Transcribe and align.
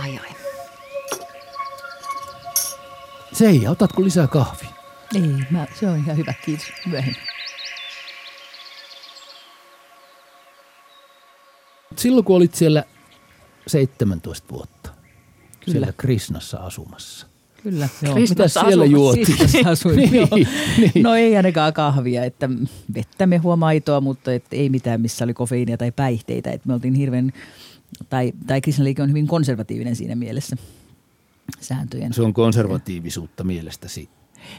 Ai 0.00 0.18
ai. 0.18 0.30
Seija, 3.32 3.70
otatko 3.70 4.04
lisää 4.04 4.26
kahvia? 4.26 4.68
Ei, 5.14 5.30
mä, 5.50 5.66
se 5.80 5.88
on 5.88 5.96
ihan 5.96 6.16
hyvä, 6.16 6.34
kiitos. 6.44 6.66
Myöhemmin. 6.86 7.16
Silloin 11.96 12.24
kun 12.24 12.36
olit 12.36 12.54
siellä 12.54 12.84
17 13.66 14.48
vuotta, 14.50 14.90
Kyllä. 14.90 15.72
siellä 15.72 15.92
Krisnassa 15.96 16.58
asumassa. 16.58 17.26
Kyllä, 17.62 17.88
joo. 18.02 18.14
Mitä 18.14 18.48
siellä 18.48 18.84
juotiin? 18.84 19.26
Krisnassa 19.26 19.70
asuin, 19.70 19.96
niin, 19.96 20.14
joo. 20.14 20.28
niin. 20.76 21.02
No 21.02 21.14
ei 21.14 21.36
ainakaan 21.36 21.72
kahvia, 21.72 22.24
että 22.24 22.48
vettä 22.94 23.26
mehua 23.26 23.56
maitoa, 23.56 24.00
mutta 24.00 24.32
et 24.32 24.44
ei 24.52 24.68
mitään, 24.68 25.00
missä 25.00 25.24
oli 25.24 25.34
kofeiinia 25.34 25.76
tai 25.76 25.92
päihteitä. 25.92 26.50
Et 26.50 26.64
me 26.64 26.74
oltiin 26.74 26.94
hirveän, 26.94 27.32
tai, 28.08 28.32
tai 28.46 28.60
Krisnaliike 28.60 29.02
on 29.02 29.08
hyvin 29.08 29.26
konservatiivinen 29.26 29.96
siinä 29.96 30.14
mielessä 30.14 30.56
sääntöjen. 31.60 32.12
Se 32.12 32.22
on 32.22 32.34
konservatiivisuutta 32.34 33.44
mielestäsi. 33.44 34.08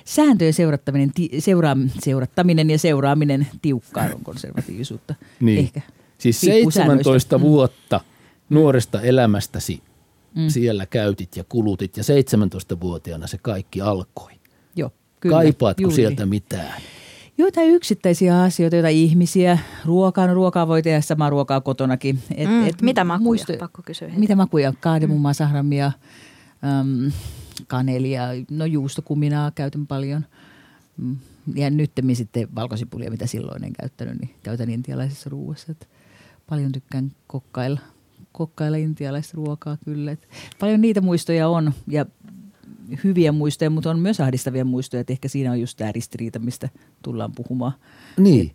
Sääntöjen 0.05 0.53
seurattaminen, 0.53 1.11
ti, 1.13 1.29
seura, 1.39 1.77
seurattaminen 1.99 2.69
ja 2.69 2.79
seuraaminen 2.79 3.47
tiukkaan 3.61 4.15
on 4.15 4.23
konservatiivisuutta. 4.23 5.15
Niin. 5.39 5.59
Ehkä. 5.59 5.81
Siis 6.17 6.43
Riippuu 6.43 6.71
17 6.71 7.03
säännöistä. 7.03 7.37
Mm. 7.37 7.41
vuotta 7.41 8.01
nuoresta 8.49 9.01
elämästäsi 9.01 9.81
mm. 10.35 10.49
siellä 10.49 10.85
käytit 10.85 11.35
ja 11.35 11.43
kulutit 11.43 11.97
ja 11.97 12.03
17-vuotiaana 12.03 13.27
se 13.27 13.37
kaikki 13.37 13.81
alkoi. 13.81 14.31
Joo, 14.75 14.91
kyllä. 15.19 15.35
Kaipaatko 15.35 15.81
juuri. 15.81 15.95
sieltä 15.95 16.25
mitään? 16.25 16.81
Joitain 17.37 17.69
yksittäisiä 17.69 18.41
asioita, 18.41 18.75
joita 18.75 18.89
ihmisiä, 18.89 19.57
ruokaa, 19.85 20.27
no 20.27 20.33
ruokaa 20.33 20.67
voi 20.67 20.81
tehdä 20.81 21.01
samaa 21.01 21.29
ruokaa 21.29 21.61
kotonakin. 21.61 22.19
Et, 22.35 22.49
Mm, 22.49 22.85
mitä 22.85 23.03
makuja? 23.03 23.23
muisto- 23.23 23.53
Pakko 23.59 23.81
kysyä 23.85 24.07
heti. 24.07 24.19
Mitä 24.19 24.35
makuja? 24.35 24.73
Kaademummaa, 24.79 25.33
sahramia, 25.33 25.91
äm, 26.79 27.11
kanelia, 27.67 28.23
no 28.51 28.65
juustokuminaa 28.65 29.51
käytän 29.51 29.87
paljon. 29.87 30.25
Mm, 30.97 31.17
Ja 31.55 31.69
nyt 31.69 31.91
sitten 32.13 32.47
valkosipulia, 32.55 33.11
mitä 33.11 33.27
silloin 33.27 33.63
en 33.63 33.73
käyttänyt, 33.73 34.19
niin 34.21 34.29
käytän 34.43 34.69
intialaisessa 34.69 35.29
ruuassa. 35.29 35.71
Et 35.71 35.87
paljon 36.49 36.71
tykkään 36.71 37.11
kokkailla, 37.27 37.79
kokkailla 38.31 38.77
intialaista 38.77 39.31
ruokaa 39.37 39.77
kyllä. 39.85 40.11
Et 40.11 40.27
paljon 40.59 40.81
niitä 40.81 41.01
muistoja 41.01 41.47
on 41.49 41.73
ja 41.87 42.05
hyviä 43.03 43.31
muistoja, 43.31 43.69
mutta 43.69 43.89
on 43.89 43.99
myös 43.99 44.19
ahdistavia 44.19 44.65
muistoja. 44.65 45.01
Et 45.01 45.09
ehkä 45.09 45.27
siinä 45.27 45.51
on 45.51 45.61
just 45.61 45.77
tämä 45.77 45.91
ristiriita, 45.91 46.39
mistä 46.39 46.69
tullaan 47.01 47.31
puhumaan. 47.31 47.73
Niin. 48.17 48.51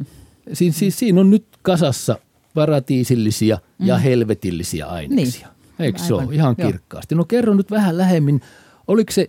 Siis, 0.52 0.78
siis 0.78 0.98
siinä 0.98 1.20
on 1.20 1.30
nyt 1.30 1.46
kasassa 1.62 2.18
paratiisillisia 2.54 3.58
mm. 3.78 3.86
ja 3.86 3.98
helvetillisiä 3.98 4.86
aineksia. 4.86 5.48
Niin. 5.48 5.86
Eikö 5.86 5.98
se 5.98 6.14
ole 6.14 6.34
ihan 6.34 6.54
joo. 6.58 6.70
kirkkaasti? 6.70 7.14
No 7.14 7.24
kerro 7.24 7.54
nyt 7.54 7.70
vähän 7.70 7.98
lähemmin, 7.98 8.40
oliko 8.88 9.12
se 9.12 9.28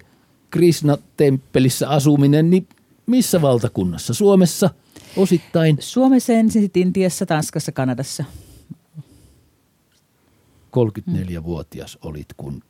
Krishna-temppelissä 0.50 1.90
asuminen, 1.90 2.50
niin 2.50 2.68
missä 3.06 3.42
valtakunnassa? 3.42 4.14
Suomessa 4.14 4.70
osittain 5.18 5.78
Suomessa 5.80 6.34
ensin, 6.34 6.72
Intiassa, 6.76 7.26
Tanskassa, 7.26 7.72
Kanadassa. 7.72 8.24
34-vuotias 10.74 11.98
olit, 12.02 12.28
kun 12.38 12.64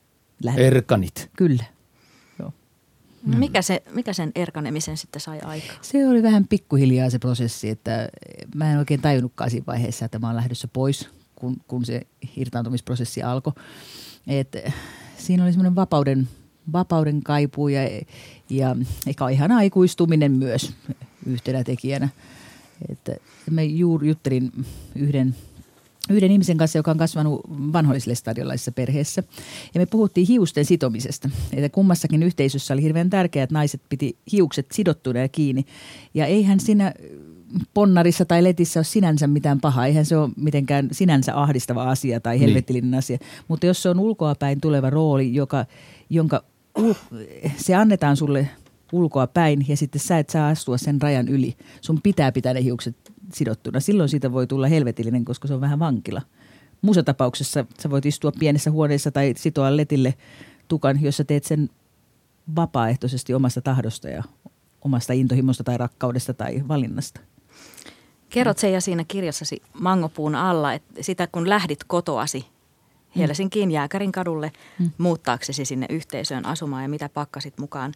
Lähdin. 0.44 0.66
erkanit. 0.66 1.30
Kyllä. 1.38 1.64
Joo. 3.28 3.40
Mikä, 3.40 3.62
se, 3.62 3.84
mikä 3.94 4.14
sen 4.14 4.32
erkanemisen 4.36 4.98
sitten 4.98 5.22
sai 5.22 5.40
aikaan? 5.40 5.80
Se 5.82 6.08
oli 6.08 6.24
vähän 6.24 6.48
pikkuhiljaa 6.48 7.10
se 7.10 7.20
prosessi, 7.20 7.70
että 7.70 8.10
mä 8.56 8.72
en 8.72 8.78
oikein 8.78 9.02
tajunnutkaan 9.02 9.50
siinä 9.50 9.66
vaiheessa, 9.68 10.06
että 10.06 10.20
mä 10.20 10.28
oon 10.28 10.36
lähdössä 10.36 10.68
pois, 10.68 11.10
kun, 11.36 11.58
kun 11.68 11.86
se 11.86 12.02
irtaantumisprosessi 12.38 13.24
alkoi. 13.24 13.54
Et 14.28 14.56
siinä 15.18 15.44
oli 15.44 15.52
semmoinen 15.52 15.76
vapauden, 15.76 16.28
vapauden 16.74 17.24
kaipuu 17.24 17.68
ja, 17.68 17.82
ja 18.50 18.76
ehkä 19.08 19.30
ihan 19.30 19.52
aikuistuminen 19.52 20.32
myös 20.32 20.74
yhtenä 21.26 21.64
tekijänä. 21.64 22.10
Että 22.90 23.16
mä 23.52 23.62
juuri 23.62 24.08
juttelin 24.08 24.52
yhden 24.96 25.36
yhden 26.10 26.32
ihmisen 26.32 26.58
kanssa, 26.58 26.80
joka 26.80 26.92
on 26.92 26.98
kasvanut 26.98 27.42
vanhoillislestadiolaisessa 27.50 28.72
perheessä. 28.72 29.24
Ja 29.74 29.80
me 29.80 29.86
puhuttiin 29.86 30.28
hiusten 30.28 30.66
sitomisesta. 30.66 31.30
Että 31.54 31.70
kummassakin 31.70 32.24
yhteisössä 32.24 32.74
oli 32.74 32.82
hirveän 32.82 33.10
tärkeää, 33.10 33.44
että 33.44 33.54
naiset 33.54 33.82
piti 33.90 34.18
hiukset 34.32 34.66
sidottuna 34.72 35.20
ja 35.20 35.28
kiinni. 35.28 35.66
Ja 36.14 36.26
eihän 36.26 36.60
siinä 36.60 36.94
ponnarissa 37.74 38.26
tai 38.26 38.44
letissä 38.44 38.80
ole 38.80 38.84
sinänsä 38.84 39.28
mitään 39.28 39.62
pahaa. 39.62 39.86
Eihän 39.86 40.06
se 40.06 40.18
ole 40.18 40.30
mitenkään 40.36 40.88
sinänsä 40.92 41.42
ahdistava 41.42 41.84
asia 41.84 42.20
tai 42.20 42.40
helvetillinen 42.40 42.94
asia. 42.94 43.18
Mutta 43.48 43.66
jos 43.66 43.84
se 43.84 43.90
on 43.90 44.00
ulkoapäin 44.00 44.62
tuleva 44.62 44.90
rooli, 44.90 45.34
joka, 45.34 45.66
jonka 46.10 46.44
ul- 46.80 47.18
se 47.58 47.76
annetaan 47.76 48.18
sulle 48.18 48.50
ulkoa 48.94 49.28
päin 49.28 49.66
ja 49.68 49.78
sitten 49.78 50.02
sä 50.02 50.20
et 50.20 50.30
saa 50.30 50.50
astua 50.50 50.78
sen 50.78 51.02
rajan 51.02 51.28
yli. 51.28 51.56
Sun 51.82 52.02
pitää 52.02 52.32
pitää 52.32 52.54
ne 52.54 52.64
hiukset 52.64 52.96
sidottuna. 53.34 53.80
Silloin 53.80 54.10
siitä 54.10 54.32
voi 54.32 54.48
tulla 54.48 54.68
helvetillinen, 54.68 55.26
koska 55.26 55.48
se 55.48 55.54
on 55.54 55.62
vähän 55.62 55.80
vankila. 55.80 56.22
Muussa 56.82 57.04
tapauksessa 57.04 57.66
sä 57.80 57.90
voit 57.90 58.06
istua 58.06 58.32
pienessä 58.40 58.72
huoneessa 58.72 59.12
tai 59.12 59.34
sitoa 59.38 59.78
letille 59.78 60.14
tukan, 60.68 61.02
jos 61.02 61.18
sä 61.18 61.24
teet 61.24 61.44
sen 61.44 61.70
vapaaehtoisesti 62.56 63.34
omasta 63.34 63.62
tahdosta 63.62 64.10
ja 64.10 64.24
omasta 64.82 65.14
intohimosta 65.14 65.64
tai 65.64 65.78
rakkaudesta 65.78 66.34
tai 66.34 66.64
valinnasta. 66.68 67.20
Kerrot 68.30 68.58
Seija 68.58 68.82
siinä 68.82 69.04
kirjassasi 69.08 69.62
Mangopuun 69.74 70.36
alla, 70.36 70.74
että 70.74 71.04
sitä 71.04 71.28
kun 71.28 71.50
lähdit 71.50 71.84
kotoasi 71.88 72.46
Helsinkiin 73.18 73.72
Jääkärin 73.72 74.12
kadulle 74.12 74.52
Mm. 74.80 74.90
muuttaaksesi 74.98 75.66
sinne 75.66 75.86
yhteisöön 75.90 76.46
asumaan 76.46 76.84
ja 76.84 76.90
mitä 76.90 77.10
pakkasit 77.10 77.58
mukaan? 77.58 77.94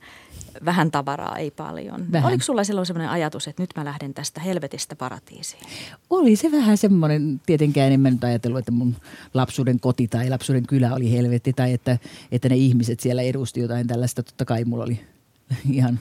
Vähän 0.65 0.91
tavaraa, 0.91 1.37
ei 1.37 1.51
paljon. 1.51 2.11
Vähän. 2.11 2.27
Oliko 2.29 2.43
sulla 2.43 2.63
silloin 2.63 2.85
sellainen 2.85 3.09
ajatus, 3.11 3.47
että 3.47 3.63
nyt 3.63 3.69
mä 3.75 3.85
lähden 3.85 4.13
tästä 4.13 4.41
helvetistä 4.41 4.95
paratiisiin? 4.95 5.61
Oli 6.09 6.35
se 6.35 6.51
vähän 6.51 6.77
semmoinen, 6.77 7.41
tietenkään 7.45 7.91
en 7.91 7.99
mä 7.99 8.11
nyt 8.11 8.23
ajatellut, 8.23 8.59
että 8.59 8.71
mun 8.71 8.95
lapsuuden 9.33 9.79
koti 9.79 10.07
tai 10.07 10.29
lapsuuden 10.29 10.67
kylä 10.67 10.93
oli 10.93 11.11
helvetti 11.11 11.53
tai 11.53 11.73
että, 11.73 11.97
että 12.31 12.49
ne 12.49 12.55
ihmiset 12.55 12.99
siellä 12.99 13.21
edusti 13.21 13.59
jotain 13.59 13.87
tällaista. 13.87 14.23
Totta 14.23 14.45
kai 14.45 14.65
mulla 14.65 14.83
oli 14.83 14.99
ihan 15.71 15.99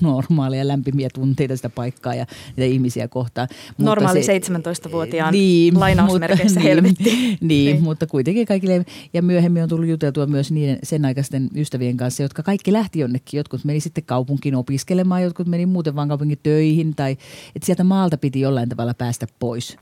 normaalia 0.00 0.68
lämpimiä 0.68 1.08
tunteita 1.14 1.56
sitä 1.56 1.68
paikkaa 1.68 2.14
ja 2.14 2.26
niitä 2.56 2.72
ihmisiä 2.72 3.08
kohtaan. 3.08 3.48
Mutta 3.68 3.84
Normaali 3.84 4.20
17-vuotiaan 4.20 5.34
lainausmerkeissä 5.74 6.60
helvetti. 6.60 7.04
Niin, 7.04 7.38
niin, 7.40 7.48
Niin. 7.48 7.82
mutta 7.82 8.06
kuitenkin 8.06 8.46
kaikille. 8.46 8.84
Ja 9.12 9.22
myöhemmin 9.22 9.62
on 9.62 9.68
tullut 9.68 9.88
juteltua 9.88 10.26
myös 10.26 10.52
niiden 10.52 10.78
sen 10.82 11.04
aikaisten 11.04 11.48
ystävien 11.56 11.96
kanssa, 11.96 12.22
jotka 12.22 12.42
kaikki 12.42 12.72
lähti 12.72 12.98
jonnekin. 12.98 13.38
Jotkut 13.38 13.64
meni 13.64 13.80
sitten 13.80 14.04
kaupunkiin 14.04 14.54
opiskelemaan, 14.54 15.22
jotkut 15.22 15.46
meni 15.46 15.66
muuten 15.66 15.96
vaan 15.96 16.08
kaupungin 16.08 16.38
töihin. 16.42 16.94
Tai, 16.94 17.12
että 17.56 17.66
sieltä 17.66 17.84
maalta 17.84 18.18
piti 18.18 18.40
jollain 18.40 18.68
tavalla 18.68 18.94
päästä 18.94 19.26
pois. 19.38 19.76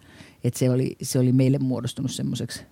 Että 0.45 0.59
se 0.59 0.71
oli, 0.71 0.97
se 1.03 1.19
oli 1.19 1.33
meille 1.33 1.59
muodostunut 1.59 2.11
semmoiseksi 2.11 2.63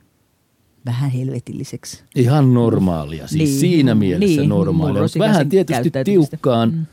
vähän 0.86 1.10
helvetilliseksi. 1.10 2.02
Ihan 2.14 2.54
normaalia, 2.54 3.26
siis 3.28 3.50
Niin, 3.50 3.60
siinä 3.60 3.94
mielessä 3.94 4.40
niin, 4.40 4.48
normaalia. 4.48 5.02
Mutta 5.02 5.18
vähän 5.18 5.48
tietysti 5.48 5.90
tiukkaan 6.04 6.70
Mm. 6.72 6.86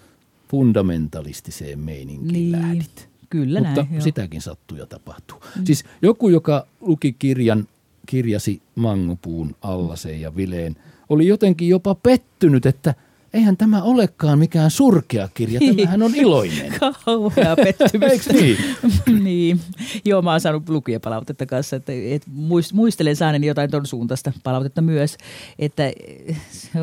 fundamentalistiseen 0.50 1.80
meininkiin 1.80 2.34
Niin, 2.34 2.52
lähdit. 2.52 3.10
kyllä 3.30 3.60
Mutta 3.60 3.86
näin, 3.92 4.02
sitäkin 4.02 4.42
sattuu 4.42 4.78
ja 4.78 4.86
tapahtuu. 4.86 5.38
Mm. 5.58 5.66
Siis 5.66 5.84
joku, 6.02 6.30
joka 6.30 6.68
luki 6.82 7.14
kirjan, 7.20 7.68
kirjasi 8.06 8.62
Mangopuun 8.76 9.56
Allaseen 9.62 10.22
ja 10.22 10.36
Vileen, 10.36 10.76
oli 11.10 11.28
jotenkin 11.28 11.70
jopa 11.70 11.96
pettynyt, 11.96 12.66
että 12.66 12.94
eihän 13.34 13.58
tämä 13.58 13.82
olekaan 13.84 14.40
mikään 14.40 14.72
surkea 14.72 15.30
kirja, 15.34 15.60
tämähän 15.76 16.04
on 16.04 16.16
iloinen. 16.16 16.74
Kauhea 17.06 17.56
pettymys. 17.56 18.12
Eikö 18.12 18.34
niin? 18.34 18.58
niin. 19.24 19.60
Joo, 20.06 20.22
mä 20.22 20.32
oon 20.32 20.42
saanut 20.42 20.70
lukijapalautetta 20.70 21.46
kanssa, 21.46 21.76
että, 21.76 21.92
muist- 22.32 22.74
muistelen 22.74 23.16
saaneeni 23.16 23.48
jotain 23.48 23.72
ton 23.72 23.86
suuntaista 23.86 24.32
palautetta 24.44 24.82
myös, 24.82 25.18
että 25.60 25.84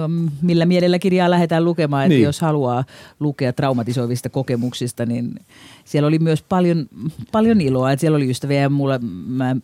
on, 0.04 0.30
millä 0.42 0.66
mielellä 0.66 0.98
kirjaa 0.98 1.30
lähdetään 1.30 1.64
lukemaan, 1.64 2.04
että 2.04 2.08
Niin. 2.08 2.18
niin. 2.18 2.24
jos 2.24 2.40
haluaa 2.40 2.84
lukea 3.20 3.52
traumatisoivista 3.52 4.28
kokemuksista, 4.28 5.06
niin 5.06 5.34
siellä 5.84 6.06
oli 6.06 6.18
myös 6.18 6.42
paljon, 6.42 6.86
paljon 7.32 7.60
iloa, 7.60 7.92
että 7.92 8.00
siellä 8.00 8.16
oli 8.16 8.30
ystäviä 8.30 8.60
ja 8.60 8.68
mulla, 8.70 8.98
mä 9.26 9.56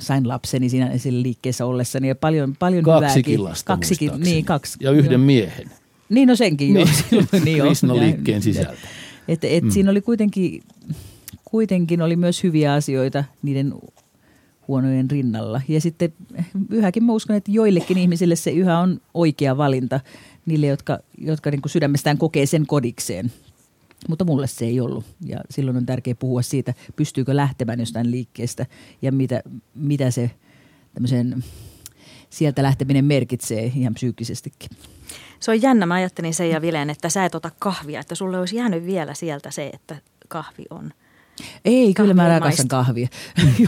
sain 0.00 0.28
lapseni 0.28 0.68
siinä 0.68 0.90
liikkeessä 1.10 1.66
ollessani 1.66 2.08
ja 2.08 2.14
paljon, 2.14 2.56
paljon 2.58 2.84
Kaksikin 2.84 3.32
hyvääkin. 3.32 3.44
lasta 3.44 3.76
Kaksikin, 3.76 4.10
niin 4.18 4.44
kaksi. 4.44 4.78
Ja 4.80 4.90
yhden 4.90 5.12
joo. 5.12 5.18
miehen. 5.26 5.70
Niin, 6.08 6.28
no 6.28 6.36
senkin. 6.36 6.74
Niin. 6.74 6.88
niin, 7.44 7.56
joo. 7.56 7.66
Krishna-liikkeen 7.66 8.36
Ja- 8.36 8.42
sisältä. 8.42 8.88
Et, 9.28 9.44
et 9.44 9.64
mm. 9.64 9.70
Siinä 9.70 9.90
oli 9.90 10.00
kuitenkin, 10.00 10.62
kuitenkin 11.44 12.02
oli 12.02 12.16
myös 12.16 12.42
hyviä 12.42 12.72
asioita 12.72 13.24
niiden 13.42 13.74
huonojen 14.68 15.10
rinnalla. 15.10 15.60
Ja 15.68 15.80
sitten 15.80 16.12
yhäkin 16.70 17.04
mä 17.04 17.12
uskon, 17.12 17.36
että 17.36 17.50
joillekin 17.50 17.98
ihmisille 17.98 18.36
se 18.36 18.50
yhä 18.50 18.78
on 18.78 19.00
oikea 19.14 19.56
valinta. 19.56 20.00
Niille, 20.46 20.66
jotka, 20.66 20.98
jotka 21.18 21.50
niin 21.50 21.62
kuin 21.62 21.70
sydämestään 21.72 22.18
kokee 22.18 22.46
sen 22.46 22.66
kodikseen. 22.66 23.32
Mutta 24.08 24.24
mulle 24.24 24.46
se 24.46 24.64
ei 24.64 24.80
ollut. 24.80 25.04
Ja 25.26 25.40
silloin 25.50 25.76
on 25.76 25.86
tärkeää 25.86 26.14
puhua 26.14 26.42
siitä, 26.42 26.74
pystyykö 26.96 27.36
lähtemään 27.36 27.80
jostain 27.80 28.10
liikkeestä 28.10 28.66
ja 29.02 29.12
mitä, 29.12 29.42
mitä 29.74 30.10
se 30.10 30.30
tämmöisen 30.94 31.44
sieltä 32.30 32.62
lähteminen 32.62 33.04
merkitsee 33.04 33.64
ihan 33.64 33.94
psyykkisestikin. 33.94 34.70
Se 35.40 35.50
on 35.50 35.62
jännä. 35.62 35.86
Mä 35.86 35.94
ajattelin 35.94 36.34
sen 36.34 36.50
ja 36.50 36.62
Vileen, 36.62 36.90
että 36.90 37.08
sä 37.08 37.24
et 37.24 37.34
ota 37.34 37.50
kahvia, 37.58 38.00
että 38.00 38.14
sulle 38.14 38.38
olisi 38.38 38.56
jäänyt 38.56 38.86
vielä 38.86 39.14
sieltä 39.14 39.50
se, 39.50 39.70
että 39.72 39.96
kahvi 40.28 40.64
on. 40.70 40.90
Ei, 41.64 41.94
kyllä 41.94 42.14
mä 42.14 42.22
Kahvia 42.22 42.38
rakastan 42.38 42.68
kahvia. 42.78 43.08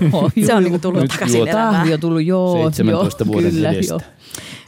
joo, 0.01 0.31
Se 0.31 0.41
on 0.41 0.49
joo, 0.49 0.61
niinku 0.61 0.79
tullut 0.79 1.03
Nyt 1.03 1.11
takaisin 1.11 1.39
juot 1.39 1.49
elämään. 1.49 1.75
Kahvi 1.75 1.95
on 1.95 2.01
tullut, 2.01 2.25
joo. 2.25 2.57
17 2.57 3.25
joo, 3.25 3.33
vuoden 3.33 3.51
kyllä, 3.51 3.71
edestä. 3.71 3.95
Joo, 3.95 4.03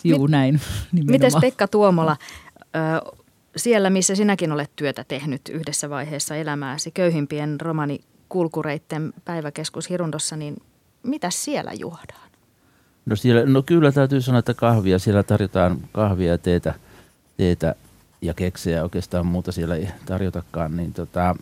joo 0.04 0.26
näin. 0.26 0.54
Mites 0.92 1.10
nimenomaan. 1.10 1.40
Pekka 1.40 1.68
Tuomola, 1.68 2.16
ö, 2.60 3.22
siellä 3.56 3.90
missä 3.90 4.14
sinäkin 4.14 4.52
olet 4.52 4.70
työtä 4.76 5.04
tehnyt 5.04 5.40
yhdessä 5.48 5.90
vaiheessa 5.90 6.36
elämääsi, 6.36 6.90
köyhimpien 6.90 7.60
romanikulkureitten 7.60 9.12
päiväkeskus 9.24 9.90
Hirundossa, 9.90 10.36
niin 10.36 10.56
mitä 11.02 11.30
siellä 11.30 11.72
juodaan? 11.72 12.30
No, 13.06 13.16
siellä, 13.16 13.42
no 13.46 13.62
kyllä 13.62 13.92
täytyy 13.92 14.20
sanoa, 14.20 14.38
että 14.38 14.54
kahvia. 14.54 14.98
Siellä 14.98 15.22
tarjotaan 15.22 15.80
kahvia 15.92 16.32
ja 16.32 16.38
teetä, 16.38 16.74
teetä 17.36 17.74
ja 18.22 18.34
keksejä. 18.34 18.82
Oikeastaan 18.82 19.26
muuta 19.26 19.52
siellä 19.52 19.76
ei 19.76 19.88
tarjotakaan. 20.06 20.76
Niin 20.76 20.92
tota, 20.92 21.36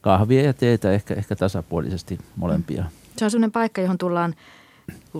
kahvia 0.00 0.42
ja 0.42 0.52
teetä 0.52 0.92
ehkä, 0.92 1.14
ehkä 1.14 1.36
tasapuolisesti 1.36 2.18
molempia. 2.36 2.84
Se 3.16 3.24
on 3.24 3.30
sellainen 3.30 3.52
paikka, 3.52 3.80
johon 3.80 3.98
tullaan 3.98 4.34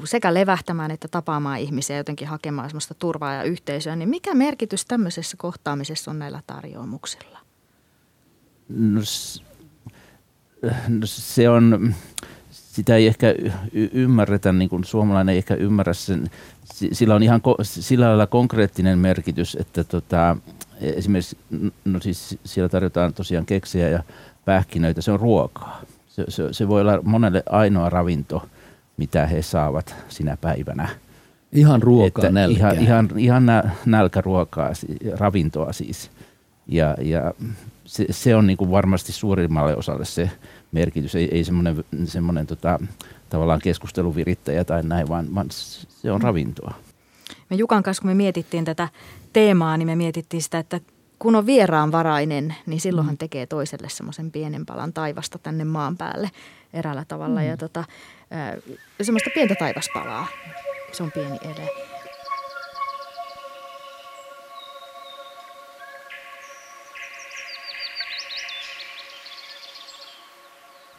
sekä 0.04 0.34
levähtämään 0.34 0.90
että 0.90 1.08
tapaamaan 1.08 1.58
ihmisiä, 1.58 1.96
jotenkin 1.96 2.28
hakemaan 2.28 2.70
sellaista 2.70 2.94
turvaa 2.94 3.34
ja 3.34 3.42
yhteisöä. 3.42 3.96
Niin 3.96 4.08
mikä 4.08 4.34
merkitys 4.34 4.84
tämmöisessä 4.84 5.36
kohtaamisessa 5.36 6.10
on 6.10 6.18
näillä 6.18 6.42
tarjoamuksilla? 6.46 7.38
No, 8.68 9.00
no 10.88 11.02
se 11.04 11.48
on, 11.48 11.94
sitä 12.50 12.96
ei 12.96 13.06
ehkä 13.06 13.34
y- 13.72 13.90
ymmärretä, 13.92 14.52
niin 14.52 14.68
kuin 14.70 14.84
suomalainen 14.84 15.32
ei 15.32 15.38
ehkä 15.38 15.54
ymmärrä 15.54 15.92
sen. 15.92 16.30
Si- 16.64 16.88
Sillä 16.92 17.14
on 17.14 17.22
ihan 17.22 17.40
ko- 17.40 17.64
sillä 17.64 18.08
lailla 18.08 18.26
konkreettinen 18.26 18.98
merkitys, 18.98 19.56
että 19.60 19.84
tota, 19.84 20.36
esimerkiksi 20.80 21.38
no 21.84 22.00
siis 22.00 22.38
siellä 22.44 22.68
tarjotaan 22.68 23.14
tosiaan 23.14 23.46
keksejä 23.46 23.88
ja 23.88 24.02
pähkinöitä, 24.44 25.00
se 25.00 25.12
on 25.12 25.20
ruokaa. 25.20 25.82
Se, 26.08 26.24
se, 26.28 26.52
se 26.52 26.68
voi 26.68 26.80
olla 26.80 27.02
monelle 27.02 27.42
ainoa 27.50 27.90
ravinto, 27.90 28.48
mitä 28.96 29.26
he 29.26 29.42
saavat 29.42 29.94
sinä 30.08 30.36
päivänä. 30.36 30.88
Ihan 31.52 31.82
ruokaa 31.82 32.06
Että 32.24 32.30
nälkää. 32.30 32.72
Ihan, 32.72 32.84
ihan, 32.84 33.08
ihan 33.16 33.46
nä, 33.46 33.70
nälkäruokaa, 33.86 34.70
ravintoa 35.14 35.72
siis. 35.72 36.10
Ja, 36.66 36.96
ja 37.00 37.34
se, 37.84 38.06
se 38.10 38.36
on 38.36 38.46
niin 38.46 38.56
kuin 38.56 38.70
varmasti 38.70 39.12
suurimmalle 39.12 39.76
osalle 39.76 40.04
se 40.04 40.30
merkitys. 40.72 41.14
Ei, 41.14 41.28
ei 41.32 41.44
semmoinen, 41.44 41.84
semmoinen 42.04 42.46
tota, 42.46 42.78
tavallaan 43.30 43.60
keskusteluvirittäjä 43.62 44.64
tai 44.64 44.82
näin, 44.82 45.08
vaan, 45.08 45.34
vaan 45.34 45.46
se 45.50 46.12
on 46.12 46.22
ravintoa. 46.22 46.74
Me 47.50 47.56
Jukan 47.56 47.82
kanssa, 47.82 48.00
kun 48.00 48.10
me 48.10 48.14
mietittiin 48.14 48.64
tätä 48.64 48.88
teemaa, 49.32 49.76
niin 49.76 49.88
me 49.88 49.96
mietittiin 49.96 50.42
sitä, 50.42 50.58
että 50.58 50.80
kun 51.18 51.36
on 51.36 51.46
vieraanvarainen, 51.46 52.54
niin 52.66 52.80
silloinhan 52.80 53.18
tekee 53.18 53.46
toiselle 53.46 53.88
semmoisen 53.88 54.30
pienen 54.30 54.66
palan 54.66 54.92
taivasta 54.92 55.38
tänne 55.38 55.64
maan 55.64 55.96
päälle 55.96 56.30
eräällä 56.72 57.04
tavalla. 57.08 57.40
Mm. 57.40 57.46
Ja 57.46 57.56
tota, 57.56 57.84
ää, 58.30 58.56
semmoista 59.02 59.30
pientä 59.34 59.54
taivaspalaa. 59.54 60.28
Se 60.92 61.02
on 61.02 61.12
pieni 61.12 61.38
ele. 61.42 61.68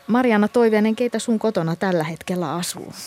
Marianna 0.07 0.47
Toiviainen, 0.47 0.95
keitä 0.95 1.19
sun 1.19 1.39
kotona 1.39 1.75
tällä 1.75 2.03
hetkellä 2.03 2.55
asuu? 2.55 2.93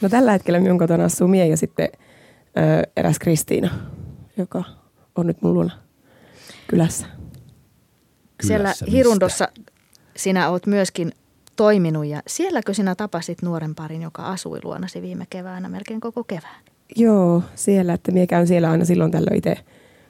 No 0.00 0.08
tällä 0.08 0.32
hetkellä 0.32 0.60
minun 0.60 0.78
kotona 0.78 1.04
asuu 1.04 1.28
mie 1.28 1.46
ja 1.46 1.56
sitten 1.56 1.88
ö, 1.94 2.90
eräs 2.96 3.18
Kristiina, 3.18 3.70
joka 4.36 4.64
on 5.16 5.26
nyt 5.26 5.42
mun 5.42 5.54
luona 5.54 5.78
kylässä. 6.66 7.06
Siellä 8.42 8.64
Kylässä 8.64 8.84
mistä? 8.84 8.96
Hirundossa 8.96 9.48
sinä 10.16 10.48
oot 10.50 10.66
myöskin 10.66 11.12
toiminut 11.58 12.06
ja 12.06 12.22
sielläkö 12.26 12.74
sinä 12.74 12.94
tapasit 12.94 13.42
nuoren 13.42 13.74
parin, 13.74 14.02
joka 14.02 14.22
asui 14.22 14.58
luonasi 14.64 15.02
viime 15.02 15.26
keväänä 15.30 15.68
melkein 15.68 16.00
koko 16.00 16.24
kevään? 16.24 16.64
Joo, 16.96 17.42
siellä, 17.54 17.94
että 17.94 18.12
mie 18.12 18.26
käyn 18.26 18.46
siellä 18.46 18.70
aina 18.70 18.84
silloin 18.84 19.10
tällöin 19.10 19.36
itse 19.36 19.56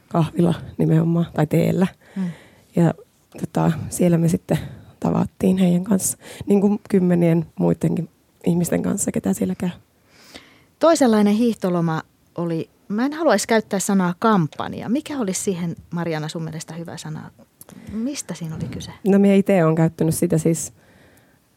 kahvilla 0.08 0.54
nimenomaan, 0.78 1.26
tai 1.34 1.46
teellä. 1.46 1.86
Hmm. 2.16 2.30
Ja 2.76 2.94
tota, 3.40 3.72
siellä 3.90 4.18
me 4.18 4.28
sitten 4.28 4.58
tavattiin 5.00 5.58
heidän 5.58 5.84
kanssa, 5.84 6.18
niin 6.46 6.60
kuin 6.60 6.80
kymmenien 6.90 7.46
muidenkin 7.58 8.08
ihmisten 8.46 8.82
kanssa, 8.82 9.12
ketä 9.12 9.32
siellä 9.32 9.54
käy. 9.54 9.70
Toisenlainen 10.78 11.34
hiihtoloma 11.34 12.02
oli, 12.34 12.70
mä 12.88 13.06
en 13.06 13.12
haluaisi 13.12 13.48
käyttää 13.48 13.78
sanaa 13.78 14.14
kampanja. 14.18 14.88
Mikä 14.88 15.18
olisi 15.18 15.42
siihen, 15.42 15.76
Mariana, 15.90 16.28
sun 16.28 16.42
mielestä 16.42 16.74
hyvä 16.74 16.96
sana? 16.96 17.30
Mistä 17.92 18.34
siinä 18.34 18.56
oli 18.56 18.64
kyse? 18.64 18.90
No 19.08 19.18
minä 19.18 19.34
itse 19.34 19.64
olen 19.64 19.76
käyttänyt 19.76 20.14
sitä 20.14 20.38
siis, 20.38 20.72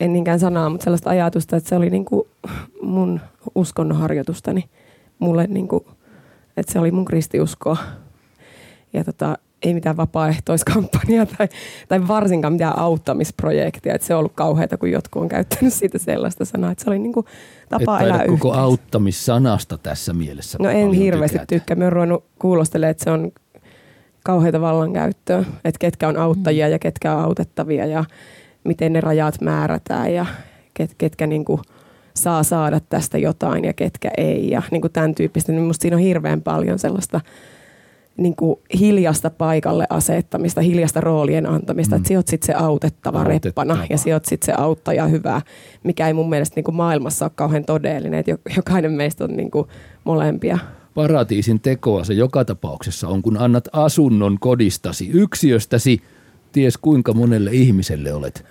en 0.01 0.13
niinkään 0.13 0.39
sanaa, 0.39 0.69
mutta 0.69 0.83
sellaista 0.83 1.09
ajatusta, 1.09 1.57
että 1.57 1.69
se 1.69 1.75
oli 1.75 1.89
niinku 1.89 2.27
mun 2.81 3.19
uskonnon 3.55 3.97
harjoitustani. 3.97 4.63
Mulle 5.19 5.47
niinku, 5.47 5.85
että 6.57 6.73
se 6.73 6.79
oli 6.79 6.91
mun 6.91 7.05
kristiuskoa. 7.05 7.77
Ja 8.93 9.03
tota, 9.03 9.37
ei 9.63 9.73
mitään 9.73 9.97
vapaaehtoiskampanjaa 9.97 11.25
tai, 11.37 11.47
tai 11.87 12.07
varsinkaan 12.07 12.53
mitään 12.53 12.79
auttamisprojektia. 12.79 13.93
Että 13.95 14.07
se 14.07 14.13
on 14.13 14.19
ollut 14.19 14.31
kauheata, 14.35 14.77
kun 14.77 14.91
jotkut 14.91 15.21
on 15.21 15.29
käyttänyt 15.29 15.73
siitä 15.73 15.97
sellaista 15.97 16.45
sanaa. 16.45 16.71
Että 16.71 16.83
se 16.83 16.89
oli 16.89 16.99
niinku 16.99 17.25
tapa 17.69 17.99
Et 17.99 18.05
elää 18.07 18.25
koko 18.27 18.47
yhteen. 18.47 18.63
auttamissanasta 18.63 19.77
tässä 19.77 20.13
mielessä 20.13 20.57
No 20.61 20.69
en 20.69 20.91
hirveästi 20.93 21.37
tykätä. 21.37 21.47
tykkää. 21.55 21.75
Mä 21.77 21.83
oon 21.83 21.93
ruvennut 21.93 22.23
kuulostelemaan, 22.39 22.91
että 22.91 23.03
se 23.03 23.11
on 23.11 23.31
kauheita 24.23 24.61
vallankäyttöä. 24.61 25.39
Että 25.65 25.79
ketkä 25.79 26.07
on 26.07 26.17
auttajia 26.17 26.67
ja 26.67 26.79
ketkä 26.79 27.15
on 27.15 27.23
autettavia 27.23 27.85
ja 27.85 28.05
miten 28.63 28.93
ne 28.93 29.01
rajat 29.01 29.41
määrätään 29.41 30.13
ja 30.13 30.25
ket, 30.73 30.95
ketkä 30.97 31.27
niinku 31.27 31.61
saa 32.13 32.43
saada 32.43 32.79
tästä 32.79 33.17
jotain 33.17 33.65
ja 33.65 33.73
ketkä 33.73 34.11
ei. 34.17 34.49
Ja 34.49 34.61
niinku 34.71 34.89
tämän 34.89 35.15
tyyppistä. 35.15 35.51
Niin 35.51 35.63
musta 35.63 35.81
siinä 35.81 35.97
on 35.97 36.03
hirveän 36.03 36.41
paljon 36.41 36.79
sellaista 36.79 37.21
niinku 38.17 38.61
hiljasta 38.79 39.29
paikalle 39.29 39.85
asettamista, 39.89 40.61
hiljasta 40.61 41.01
roolien 41.01 41.45
antamista. 41.45 41.95
Mm. 41.95 41.97
Että 41.97 42.09
sä 42.09 42.15
oot 42.15 42.27
sit 42.27 42.43
se 42.43 42.53
autettava, 42.53 43.19
Autettava. 43.19 43.43
reppana 43.45 43.85
ja 43.89 43.97
sä 43.97 44.09
oot 44.13 44.25
sit 44.25 44.43
se 44.43 44.53
auttaja 44.57 45.07
hyvä, 45.07 45.41
mikä 45.83 46.07
ei 46.07 46.13
mun 46.13 46.29
mielestä 46.29 46.55
niinku 46.55 46.71
maailmassa 46.71 47.25
ole 47.25 47.31
kauhean 47.35 47.65
todellinen. 47.65 48.19
Että 48.19 48.31
jokainen 48.55 48.91
meistä 48.91 49.23
on 49.23 49.37
niinku 49.37 49.67
molempia. 50.03 50.57
Paratiisin 50.93 51.59
tekoa 51.59 52.03
se 52.03 52.13
joka 52.13 52.45
tapauksessa 52.45 53.07
on, 53.07 53.21
kun 53.21 53.37
annat 53.37 53.67
asunnon 53.73 54.37
kodistasi, 54.39 55.09
yksiöstäsi, 55.13 56.01
ties 56.51 56.77
kuinka 56.77 57.13
monelle 57.13 57.49
ihmiselle 57.53 58.13
olet. 58.13 58.45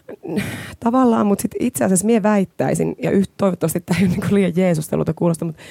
Tavallaan, 0.80 1.26
mutta 1.26 1.42
sit 1.42 1.54
itse 1.60 1.84
asiassa 1.84 2.06
mie 2.06 2.22
väittäisin, 2.22 2.96
ja 3.02 3.10
yht, 3.10 3.30
toivottavasti 3.36 3.80
tämä 3.80 4.00
ei 4.00 4.06
ole 4.06 4.12
niinku 4.12 4.34
liian 4.34 4.52
jeesustelulta 4.56 5.14
kuulosta, 5.14 5.44
mutta 5.44 5.62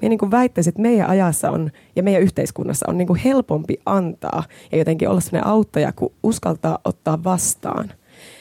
mie 0.00 0.08
niinku 0.08 0.30
väittäisin, 0.30 0.70
että 0.70 0.82
meidän 0.82 1.08
ajassa 1.08 1.50
on 1.50 1.70
ja 1.96 2.02
meidän 2.02 2.22
yhteiskunnassa 2.22 2.86
on 2.88 2.98
niinku 2.98 3.16
helpompi 3.24 3.80
antaa 3.86 4.44
ja 4.72 4.78
jotenkin 4.78 5.08
olla 5.08 5.20
sellainen 5.20 5.50
auttaja, 5.50 5.92
kun 5.92 6.12
uskaltaa 6.22 6.78
ottaa 6.84 7.24
vastaan. 7.24 7.92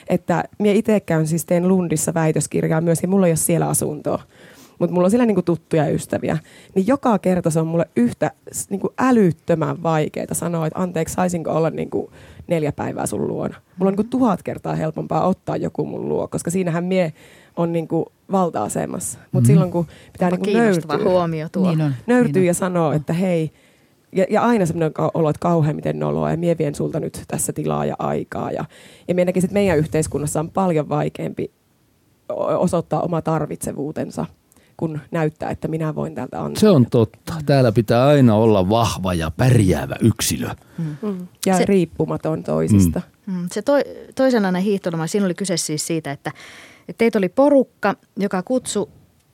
Että 0.09 0.43
mie 0.59 0.73
itse 0.73 0.99
käyn 0.99 1.27
siis 1.27 1.45
teen 1.45 1.67
Lundissa 1.67 2.13
väitöskirjaa 2.13 2.81
myös, 2.81 3.01
ja 3.01 3.07
mulla 3.07 3.27
ei 3.27 3.31
ole 3.31 3.37
siellä 3.37 3.67
asuntoa. 3.67 4.23
Mutta 4.79 4.93
mulla 4.93 5.05
on 5.05 5.11
siellä 5.11 5.25
niinku 5.25 5.41
tuttuja 5.41 5.85
ja 5.85 5.93
ystäviä. 5.93 6.37
Niin 6.75 6.87
joka 6.87 7.19
kerta 7.19 7.49
se 7.49 7.59
on 7.59 7.67
mulle 7.67 7.89
yhtä 7.95 8.31
niinku 8.69 8.93
älyttömän 8.97 9.83
vaikeaa 9.83 10.33
sanoa, 10.33 10.67
että 10.67 10.81
anteeksi, 10.81 11.13
saisinko 11.13 11.51
olla 11.51 11.69
niinku 11.69 12.11
neljä 12.47 12.71
päivää 12.71 13.05
sun 13.05 13.27
luona. 13.27 13.55
Mulla 13.77 13.89
on 13.89 13.93
niinku 13.93 14.09
tuhat 14.09 14.43
kertaa 14.43 14.75
helpompaa 14.75 15.27
ottaa 15.27 15.57
joku 15.57 15.85
mun 15.85 16.09
luo, 16.09 16.27
koska 16.27 16.51
siinähän 16.51 16.83
mie 16.83 17.13
on 17.57 17.71
niinku 17.71 18.05
valta-asemassa. 18.31 19.19
Mutta 19.31 19.47
Mhm. 19.47 19.53
silloin 19.53 19.71
kun 19.71 19.87
pitää 20.13 20.29
niinku 20.29 20.45
kiinnostava 20.45 20.93
nöyrtyä, 20.93 21.11
huomio 21.11 21.47
tuo. 21.51 21.67
Niin 21.69 21.81
on. 21.81 21.93
nöyrtyy 22.07 22.41
niin 22.41 22.45
ja 22.47 22.51
on. 22.51 22.55
sanoo, 22.55 22.91
että 22.91 23.13
hei, 23.13 23.51
ja, 24.15 24.25
ja 24.29 24.41
aina 24.41 24.65
semmoinen 24.65 24.91
olo, 25.13 25.29
että 25.29 25.39
kauhean 25.39 25.75
miten 25.75 25.99
noloa 25.99 26.31
ja 26.31 26.37
mie 26.37 26.55
vien 26.57 26.75
sulta 26.75 26.99
nyt 26.99 27.23
tässä 27.27 27.53
tilaa 27.53 27.85
ja 27.85 27.95
aikaa. 27.99 28.51
Ja, 28.51 28.65
ja 29.07 29.15
mie 29.15 29.25
näkisin, 29.25 29.47
että 29.47 29.53
meidän 29.53 29.77
yhteiskunnassa 29.77 30.39
on 30.39 30.49
paljon 30.51 30.89
vaikeampi 30.89 31.51
osoittaa 32.57 33.01
oma 33.01 33.21
tarvitsevuutensa, 33.21 34.25
kun 34.77 34.99
näyttää, 35.11 35.49
että 35.49 35.67
minä 35.67 35.95
voin 35.95 36.15
täältä 36.15 36.41
antaa. 36.41 36.59
Se 36.61 36.69
on 36.69 36.85
totta. 36.85 37.33
Täällä 37.45 37.71
pitää 37.71 38.05
aina 38.07 38.35
olla 38.35 38.69
vahva 38.69 39.13
ja 39.13 39.31
pärjäävä 39.31 39.95
yksilö. 40.01 40.47
Mm. 40.77 41.27
Ja 41.45 41.57
Se- 41.57 41.65
riippumaton 41.65 42.43
toisista. 42.43 43.01
Mm. 43.25 43.33
Mm, 43.33 43.47
Se 43.51 43.61
toi, 43.61 43.81
toisenlainen 44.15 44.61
hiihtoloma, 44.61 45.07
siinä 45.07 45.25
oli 45.25 45.33
kyse 45.33 45.57
siis 45.57 45.87
siitä, 45.87 46.11
että, 46.11 46.31
että 46.89 46.97
teitä 46.97 47.17
oli 47.17 47.29
porukka, 47.29 47.95
joka 48.17 48.43
kutsui 48.43 48.87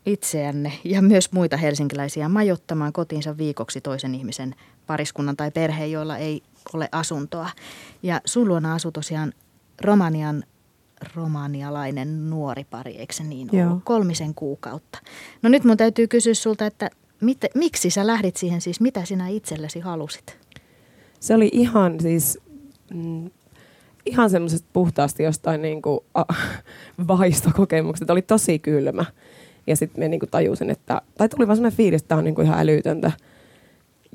itseänne 0.05 0.73
ja 0.83 1.01
myös 1.01 1.31
muita 1.31 1.57
helsinkiläisiä 1.57 2.29
majottamaan 2.29 2.93
kotiinsa 2.93 3.37
viikoksi 3.37 3.81
toisen 3.81 4.15
ihmisen 4.15 4.55
pariskunnan 4.87 5.37
tai 5.37 5.51
perheen, 5.51 5.91
joilla 5.91 6.17
ei 6.17 6.41
ole 6.73 6.89
asuntoa. 6.91 7.49
Ja 8.03 8.21
sun 8.25 8.47
luona 8.47 8.73
asui 8.73 8.91
tosiaan 8.91 9.33
Romanian 9.81 10.43
romanialainen 11.15 12.29
nuori 12.29 12.63
pari, 12.63 12.95
eikö 12.95 13.13
se 13.13 13.23
niin 13.23 13.49
ollut? 13.51 13.69
Joo. 13.71 13.81
Kolmisen 13.83 14.35
kuukautta. 14.35 14.99
No 15.41 15.49
nyt 15.49 15.63
mun 15.63 15.77
täytyy 15.77 16.07
kysyä 16.07 16.33
sulta, 16.33 16.65
että 16.65 16.89
mit, 17.21 17.37
miksi 17.55 17.89
sä 17.89 18.07
lähdit 18.07 18.37
siihen 18.37 18.61
siis, 18.61 18.81
mitä 18.81 19.05
sinä 19.05 19.27
itsellesi 19.27 19.79
halusit? 19.79 20.37
Se 21.19 21.35
oli 21.35 21.49
ihan 21.53 21.99
siis, 21.99 22.39
mm, 22.93 23.29
ihan 24.05 24.29
semmoisesta 24.29 24.67
puhtaasti 24.73 25.23
jostain 25.23 25.61
niin 25.61 25.81
kuin, 25.81 25.99
a, 26.13 26.23
vaistokokemuksesta. 27.07 28.13
Oli 28.13 28.21
tosi 28.21 28.59
kylmä. 28.59 29.05
Ja 29.67 29.75
sitten 29.75 30.03
me 30.03 30.07
niin 30.07 30.19
kuin 30.19 30.29
tajusin, 30.29 30.69
että, 30.69 31.01
tai 31.17 31.29
tuli 31.29 31.47
vaan 31.47 31.57
semmoinen 31.57 31.77
fiilis, 31.77 32.01
että 32.01 32.09
tämä 32.09 32.19
on 32.19 32.25
niin 32.25 32.35
kuin 32.35 32.47
ihan 32.47 32.59
älytöntä. 32.59 33.11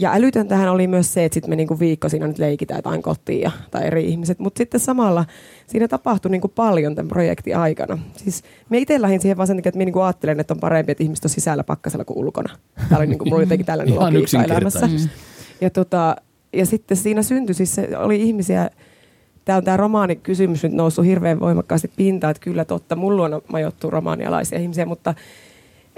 Ja 0.00 0.12
älytöntähän 0.12 0.68
oli 0.68 0.86
myös 0.86 1.12
se, 1.12 1.24
että 1.24 1.34
sitten 1.34 1.50
me 1.50 1.56
niinku 1.56 1.78
viikko 1.78 2.08
siinä 2.08 2.26
nyt 2.26 2.38
leikitään 2.38 2.78
jotain 2.78 3.02
kotiin 3.02 3.40
ja, 3.40 3.50
tai 3.70 3.86
eri 3.86 4.08
ihmiset. 4.08 4.38
Mutta 4.38 4.58
sitten 4.58 4.80
samalla 4.80 5.24
siinä 5.66 5.88
tapahtui 5.88 6.30
niinku 6.30 6.48
paljon 6.48 6.94
tämän 6.94 7.08
projektin 7.08 7.56
aikana. 7.56 7.98
Siis 8.16 8.42
me 8.70 8.78
itse 8.78 9.02
lähdin 9.02 9.20
siihen 9.20 9.36
vaan 9.36 9.46
sen 9.46 9.56
takia, 9.56 9.68
että 9.68 9.78
me 9.78 9.84
niinku 9.84 10.00
ajattelen, 10.00 10.40
että 10.40 10.54
on 10.54 10.60
parempi, 10.60 10.92
että 10.92 11.04
ihmiset 11.04 11.24
on 11.24 11.30
sisällä 11.30 11.64
pakkasella 11.64 12.04
kuin 12.04 12.18
ulkona. 12.18 12.54
Tämä 12.88 12.98
oli 12.98 13.06
niinku, 13.06 13.24
mulla 13.24 13.42
jotenkin 13.42 13.66
tällainen 13.66 13.94
logiikka 14.00 14.42
elämässä. 14.42 14.78
yksinkertaisesti. 14.78 15.10
Ja, 15.60 15.70
tota, 15.70 16.16
ja 16.52 16.66
sitten 16.66 16.96
siinä 16.96 17.22
syntyi, 17.22 17.54
siis 17.54 17.74
se 17.74 17.88
oli 17.98 18.22
ihmisiä, 18.22 18.70
tämä 19.44 19.56
on 19.56 19.64
tämä 19.64 19.76
romaanikysymys 19.76 20.62
nyt 20.62 20.72
noussut 20.72 21.06
hirveän 21.06 21.40
voimakkaasti 21.40 21.90
pintaan, 21.96 22.30
että 22.30 22.44
kyllä 22.44 22.64
totta, 22.64 22.96
mulla 22.96 23.24
on 23.24 23.42
majoittuu 23.52 23.90
romaanialaisia 23.90 24.58
ihmisiä, 24.58 24.86
mutta 24.86 25.14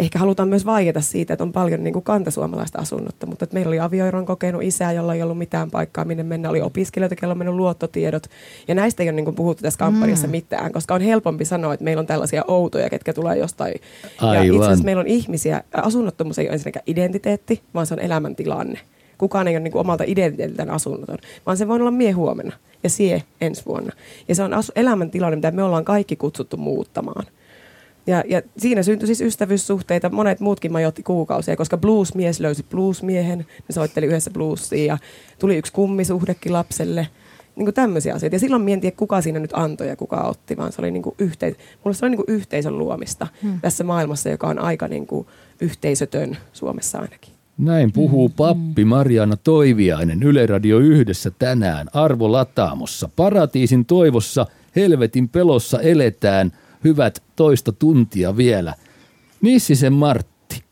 ehkä 0.00 0.18
halutaan 0.18 0.48
myös 0.48 0.66
vaieta 0.66 1.00
siitä, 1.00 1.34
että 1.34 1.44
on 1.44 1.52
paljon 1.52 1.84
niin 1.84 1.92
kuin 1.92 2.02
kantasuomalaista 2.02 2.78
asunnotta, 2.78 3.26
mutta 3.26 3.44
että 3.44 3.54
meillä 3.54 3.68
oli 3.68 3.80
avioeron 3.80 4.26
kokenut 4.26 4.62
isä, 4.62 4.92
jolla 4.92 5.14
ei 5.14 5.22
ollut 5.22 5.38
mitään 5.38 5.70
paikkaa, 5.70 6.04
minne 6.04 6.22
mennä, 6.22 6.50
oli 6.50 6.60
opiskelijoita, 6.60 7.16
kello 7.16 7.32
on 7.32 7.38
mennyt 7.38 7.54
luottotiedot, 7.54 8.26
ja 8.68 8.74
näistä 8.74 9.02
ei 9.02 9.08
ole 9.08 9.16
niin 9.16 9.24
kuin 9.24 9.34
puhuttu 9.34 9.62
tässä 9.62 9.78
kampanjassa 9.78 10.26
mm. 10.26 10.30
mitään, 10.30 10.72
koska 10.72 10.94
on 10.94 11.00
helpompi 11.00 11.44
sanoa, 11.44 11.74
että 11.74 11.84
meillä 11.84 12.00
on 12.00 12.06
tällaisia 12.06 12.44
outoja, 12.48 12.90
ketkä 12.90 13.12
tulee 13.12 13.38
jostain, 13.38 13.74
ja 14.20 14.28
Aivan. 14.28 14.46
itse 14.46 14.64
asiassa 14.64 14.84
meillä 14.84 15.00
on 15.00 15.06
ihmisiä, 15.06 15.62
asunnottomuus 15.72 16.38
ei 16.38 16.46
ole 16.46 16.52
ensinnäkään 16.52 16.84
identiteetti, 16.86 17.62
vaan 17.74 17.86
se 17.86 17.94
on 17.94 18.00
elämäntilanne. 18.00 18.78
Kukaan 19.18 19.48
ei 19.48 19.54
ole 19.54 19.60
niin 19.60 19.72
kuin 19.72 19.80
omalta 19.80 20.04
identiteetiltään 20.06 20.70
asunnoton, 20.70 21.18
vaan 21.46 21.56
se 21.56 21.68
voi 21.68 21.80
olla 21.80 21.90
mie 21.90 22.10
huomenna 22.10 22.56
ja 22.82 22.90
sie 22.90 23.22
ensi 23.40 23.62
vuonna. 23.66 23.92
Ja 24.28 24.34
se 24.34 24.42
on 24.42 24.52
asu- 24.52 24.72
elämäntilanne, 24.76 25.36
mitä 25.36 25.50
me 25.50 25.62
ollaan 25.62 25.84
kaikki 25.84 26.16
kutsuttu 26.16 26.56
muuttamaan. 26.56 27.26
Ja, 28.06 28.24
ja 28.28 28.42
siinä 28.56 28.82
syntyi 28.82 29.06
siis 29.06 29.20
ystävyyssuhteita. 29.20 30.10
Monet 30.10 30.40
muutkin 30.40 30.72
majoitti 30.72 31.02
kuukausia, 31.02 31.56
koska 31.56 31.76
bluesmies 31.76 32.40
löysi 32.40 32.62
bluesmiehen. 32.62 33.38
Ne 33.38 33.72
soitteli 33.72 34.06
yhdessä 34.06 34.30
bluesia 34.30 34.84
ja 34.84 34.98
tuli 35.38 35.56
yksi 35.56 35.72
kummisuhdekin 35.72 36.52
lapselle. 36.52 37.08
Niin 37.56 37.66
kuin 37.66 37.74
tämmöisiä 37.74 38.14
asioita. 38.14 38.36
Ja 38.36 38.40
silloin 38.40 38.62
mietin, 38.62 38.88
että 38.88 38.98
kuka 38.98 39.20
siinä 39.20 39.38
nyt 39.38 39.50
antoi 39.54 39.88
ja 39.88 39.96
kuka 39.96 40.22
otti, 40.22 40.56
vaan 40.56 40.72
se 40.72 40.82
oli, 40.82 40.90
niin 40.90 41.02
kuin 41.02 41.14
yhteis- 41.18 41.56
mulle 41.84 41.94
se 41.94 42.04
oli 42.06 42.10
niin 42.10 42.24
kuin 42.26 42.36
yhteisön 42.36 42.78
luomista 42.78 43.26
hmm. 43.42 43.60
tässä 43.60 43.84
maailmassa, 43.84 44.28
joka 44.28 44.48
on 44.48 44.58
aika 44.58 44.88
niin 44.88 45.06
kuin 45.06 45.26
yhteisötön 45.60 46.36
Suomessa 46.52 46.98
ainakin. 46.98 47.34
Näin 47.58 47.92
puhuu 47.92 48.28
pappi 48.28 48.84
Mariana 48.84 49.36
Toiviainen 49.36 50.22
Yle 50.22 50.46
Radio 50.46 50.78
yhdessä 50.78 51.30
tänään 51.38 51.86
Arvo 51.92 52.32
Lataamossa. 52.32 53.08
Paratiisin 53.16 53.84
toivossa, 53.84 54.46
helvetin 54.76 55.28
pelossa 55.28 55.80
eletään 55.80 56.52
hyvät 56.84 57.22
toista 57.36 57.72
tuntia 57.72 58.36
vielä. 58.36 58.74
Nissisen 59.40 59.92
Martti, 59.92 60.64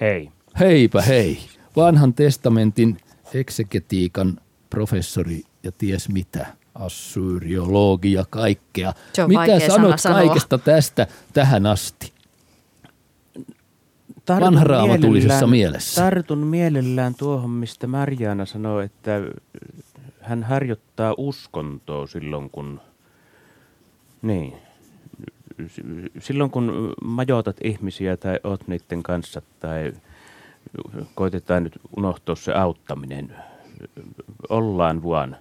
Hei. 0.00 0.30
heipä 0.60 1.02
hei. 1.02 1.38
Vanhan 1.76 2.14
testamentin 2.14 2.96
eksegetiikan 3.34 4.40
professori 4.70 5.42
ja 5.62 5.72
ties 5.72 6.08
mitä, 6.08 6.46
assyriologi 6.74 8.12
ja 8.12 8.24
kaikkea. 8.30 8.92
Se 9.12 9.22
on 9.24 9.30
mitä 9.30 9.60
sanot 9.68 9.98
sanoa. 10.00 10.18
kaikesta 10.18 10.58
tästä 10.58 11.06
tähän 11.32 11.66
asti? 11.66 12.12
Tartun 14.24 14.46
Vanharaamatulisessa 14.46 15.46
mielellään- 15.46 15.50
mielessä. 15.50 16.02
Tartun 16.02 16.38
mielellään 16.38 17.14
tuohon, 17.14 17.50
mistä 17.50 17.86
Marjaana 17.86 18.46
sanoi, 18.46 18.84
että 18.84 19.20
hän 20.20 20.42
harjoittaa 20.42 21.14
uskontoa 21.16 22.06
silloin, 22.06 22.50
kun... 22.50 22.80
Niin. 24.22 24.52
Silloin, 26.18 26.50
kun 26.50 26.94
majoitat 27.04 27.56
ihmisiä 27.64 28.16
tai 28.16 28.40
oot 28.44 28.68
niiden 28.68 29.02
kanssa 29.02 29.42
tai 29.60 29.92
koitetaan 31.14 31.64
nyt 31.64 31.80
unohtaa 31.96 32.34
se 32.34 32.52
auttaminen. 32.52 33.34
Ollaan 34.48 35.04
vaan 35.04 35.36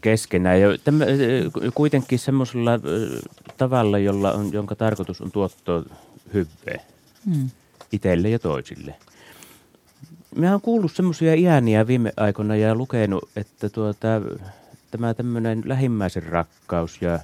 keskenään. 0.00 0.60
Ja 0.60 0.68
tämä, 0.84 1.04
kuitenkin 1.74 2.18
semmoisella 2.18 2.70
tavalla, 3.56 3.98
jolla 3.98 4.32
on, 4.32 4.52
jonka 4.52 4.74
tarkoitus 4.74 5.20
on 5.20 5.32
tuottaa 5.32 5.82
hyvää 6.34 6.78
Mm. 7.26 7.50
itselle 7.92 8.28
ja 8.28 8.38
toisille. 8.38 8.94
Mä 10.36 10.50
oon 10.50 10.60
kuullut 10.60 10.92
semmoisia 10.92 11.52
ääniä 11.52 11.86
viime 11.86 12.12
aikoina 12.16 12.56
ja 12.56 12.74
lukenut, 12.74 13.28
että 13.36 13.68
tuota, 13.68 14.08
tämä 14.90 15.14
tämmöinen 15.14 15.62
lähimmäisen 15.64 16.22
rakkaus 16.22 17.02
ja 17.02 17.18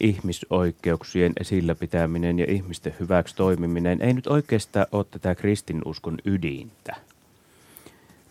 ihmisoikeuksien 0.00 1.32
esillä 1.40 1.74
pitäminen 1.74 2.38
ja 2.38 2.46
ihmisten 2.48 2.94
hyväksi 3.00 3.36
toimiminen 3.36 4.02
ei 4.02 4.12
nyt 4.12 4.26
oikeastaan 4.26 4.86
ole 4.92 5.06
tätä 5.10 5.34
kristinuskon 5.34 6.18
ydintä. 6.24 6.96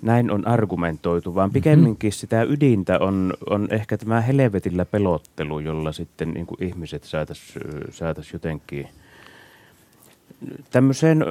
Näin 0.01 0.31
on 0.31 0.47
argumentoitu, 0.47 1.35
vaan 1.35 1.51
pikemminkin 1.51 2.11
sitä 2.11 2.43
ydintä 2.43 2.99
on, 2.99 3.33
on 3.49 3.67
ehkä 3.71 3.97
tämä 3.97 4.21
helvetillä 4.21 4.85
pelottelu, 4.85 5.59
jolla 5.59 5.91
sitten 5.91 6.31
niin 6.31 6.45
kuin 6.45 6.63
ihmiset 6.63 7.03
saataisiin 7.03 7.61
saatais 7.91 8.33
jotenkin 8.33 8.87
tämmöiseen 10.71 11.25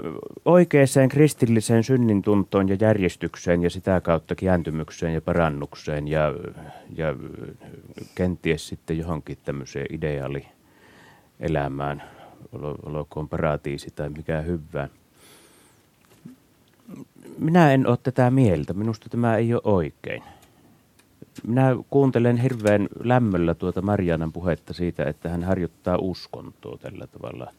oikeaan 0.45 1.09
kristilliseen 1.11 1.85
synnintuntoon 1.85 2.69
ja 2.69 2.77
järjestykseen 2.81 3.63
ja 3.63 3.71
sitä 3.71 4.01
kautta 4.01 4.35
kääntymykseen 4.35 5.15
ja 5.15 5.21
parannukseen 5.21 6.09
ja, 6.09 6.35
ja 6.97 7.17
kenties 8.15 8.69
sitten 8.69 8.99
johonkin 8.99 9.39
tämmöiseen 9.45 9.87
ideaalielämään, 9.91 12.03
olkoon 12.83 13.29
paratiisi 13.29 13.89
tai 13.95 14.11
mikä 14.11 14.41
hyvää. 14.41 14.89
Minä 17.39 17.73
en 17.73 17.87
ole 17.87 17.99
tätä 18.03 18.31
mieltä. 18.31 18.73
Minusta 18.73 19.09
tämä 19.09 19.37
ei 19.37 19.55
ole 19.55 19.63
oikein. 19.65 20.23
Minä 21.47 21.77
kuuntelen 21.91 22.37
hirveän 22.37 22.89
lämmöllä 23.05 23.55
tuota 23.55 23.83
Marianan 23.83 24.33
puhetta 24.33 24.73
siitä, 24.73 25.05
että 25.05 25.29
hän 25.29 25.45
harjoittaa 25.45 25.99
uskontoa 25.99 26.79
tällä 26.79 27.07
tavalla 27.07 27.53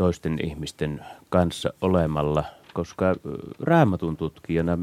toisten 0.00 0.38
ihmisten 0.46 1.00
kanssa 1.28 1.72
olemalla, 1.80 2.44
koska 2.74 3.14
raamatun 3.60 4.16
tutkijana 4.16 4.78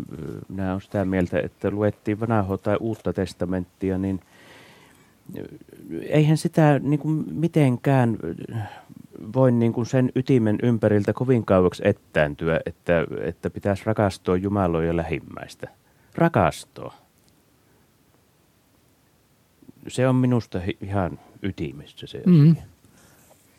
minä 0.50 0.70
olen 0.70 0.82
sitä 0.82 1.06
mieltä, 1.06 1.40
että 1.40 1.72
luettiin 1.72 2.20
vanhaa 2.20 2.58
tai 2.58 2.78
uutta 2.80 3.14
testamenttia, 3.14 3.98
niin 3.98 4.20
eihän 6.02 6.38
sitä 6.38 6.80
niin 6.80 7.00
kuin 7.00 7.26
mitenkään 7.32 8.18
voi 9.36 9.52
niin 9.52 9.74
kuin 9.74 9.86
sen 9.86 10.12
ytimen 10.16 10.60
ympäriltä 10.64 11.14
kovin 11.14 11.46
kauaksi 11.46 11.84
ettääntyä, 11.86 12.60
että, 12.66 12.94
että 13.22 13.50
pitäisi 13.50 13.84
rakastua 13.86 14.38
Jumalaa 14.38 14.84
ja 14.84 14.96
lähimmäistä. 14.96 15.68
Rakastua. 16.16 16.94
Se 19.88 20.08
on 20.08 20.16
minusta 20.16 20.62
ihan 20.82 21.20
ytimessä 21.42 22.08
se 22.08 22.22
Mm. 22.26 22.56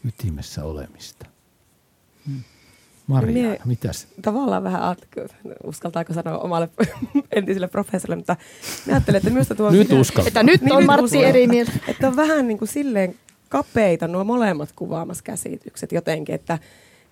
Ytimessä 0.08 0.64
olemista. 0.64 1.37
Maria, 3.06 3.48
Mie- 3.48 3.60
mitäs? 3.64 4.06
tavallaan 4.22 4.64
vähän 4.64 4.82
ajattelin, 4.82 5.28
uskaltaako 5.64 6.12
sanoa 6.14 6.38
omalle 6.38 6.68
entiselle 7.36 7.68
professorille, 7.68 8.16
mutta 8.16 8.36
mä 8.86 8.92
ajattelen, 8.92 9.18
että 9.18 9.30
minusta 9.30 9.54
tuo... 9.54 9.70
Nyt 9.70 9.92
uskaltaa. 9.92 10.28
Että 10.28 10.42
nyt 10.42 10.62
Niin, 10.62 10.72
on 10.72 10.86
Martti 10.86 11.24
eri 11.24 11.46
mieltä. 11.46 11.72
Että 11.88 12.08
on 12.08 12.16
vähän 12.16 12.48
niin 12.48 12.58
kuin 12.58 12.68
silleen 12.68 13.14
kapeita 13.48 14.08
nuo 14.08 14.24
molemmat 14.24 14.72
kuvaamassa 14.76 15.24
käsitykset 15.24 15.92
jotenkin, 15.92 16.34
että, 16.34 16.58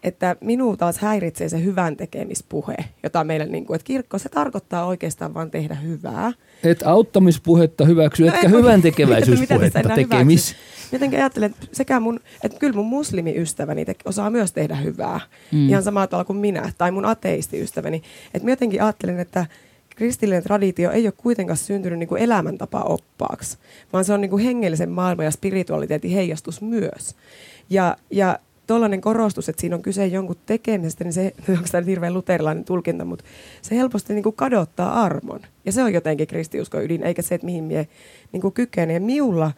että 0.07 0.37
minua 0.41 0.77
taas 0.77 0.99
häiritsee 0.99 1.49
se 1.49 1.65
hyvän 1.65 1.97
tekemispuhe, 1.97 2.75
jota 3.03 3.25
meillä, 3.25 3.47
niin 3.47 3.67
kuin, 3.67 3.75
että 3.75 3.85
kirkko, 3.87 4.19
se 4.19 4.29
tarkoittaa 4.29 4.87
oikeastaan 4.87 5.35
vaan 5.35 5.51
tehdä 5.51 5.75
hyvää. 5.75 6.33
Et 6.65 6.83
auttamispuhetta 6.83 7.85
hyväksy, 7.85 8.23
No 8.23 8.29
etkä 8.35 8.47
en- 8.47 8.53
hyvän 8.53 8.83
tekeväisyyspuhetta 8.91 9.81
tekemis. 9.95 10.49
hyväksy? 10.51 10.93
Jotenkin 10.93 11.19
ajattelen, 11.19 11.51
että 11.51 11.67
sekä 11.73 12.01
mun, 12.01 12.21
että 12.45 12.59
kyllä 12.59 12.73
mun 12.75 12.87
muslimiystäväni 12.87 13.85
te- 13.85 13.95
osaa 14.05 14.31
myös 14.31 14.53
tehdä 14.53 14.75
hyvää. 14.77 15.21
Mm. 15.53 15.69
Ihan 15.69 15.83
samalla 15.83 16.07
tavalla 16.07 16.25
kuin 16.25 16.37
minä, 16.39 16.73
tai 16.79 16.91
mun 16.91 17.05
ateistiystäväni. 17.05 18.03
Että 18.35 18.47
mä 18.47 18.53
jotenkin 18.53 18.83
ajattelen, 18.83 19.21
että 19.21 19.47
kristillinen 19.97 20.43
traditio 20.43 20.91
ei 20.91 21.07
ole 21.07 21.13
kuitenkaan 21.17 21.57
syntynyt 21.57 21.99
niin 21.99 22.09
kuin 22.09 22.23
elämäntapa 22.23 22.81
oppaaksi, 22.81 23.59
vaan 23.93 24.05
se 24.05 24.13
on 24.13 24.21
niin 24.21 24.31
kuin 24.31 24.45
hengellisen 24.45 24.91
maailman 24.91 25.25
ja 25.25 25.31
spiritualiteetin 25.31 26.11
heijastus 26.11 26.61
myös. 26.63 27.15
Ja, 27.71 27.97
ja 28.11 28.39
tuollainen 28.67 29.01
korostus, 29.01 29.49
että 29.49 29.61
siinä 29.61 29.77
on 29.77 29.83
kyse 29.83 30.07
jonkun 30.07 30.37
tekemisestä, 30.47 31.05
niin 31.05 31.13
se, 31.13 31.33
onko 31.49 31.69
tämä 31.71 31.81
nyt 31.81 31.89
hirveän 31.89 32.15
luterilainen 32.15 32.65
tulkinta, 32.65 33.05
mutta 33.05 33.25
se 33.63 33.77
helposti 33.77 34.15
niin 34.15 34.23
kuin 34.23 34.37
kadottaa 34.37 35.03
armon. 35.03 35.41
Ja 35.65 35.73
se 35.73 35.83
on 35.83 35.93
jotenkin 35.93 36.27
kristiuskon 36.27 36.85
ydin, 36.85 37.03
eikä 37.03 37.23
se, 37.23 37.35
että 37.35 37.45
mihin 37.45 37.65
mie 37.65 37.89
niin 38.33 38.41
kuin 38.41 38.55
kykene. 38.55 38.93
Ja 38.93 39.01
miulla 39.01 39.53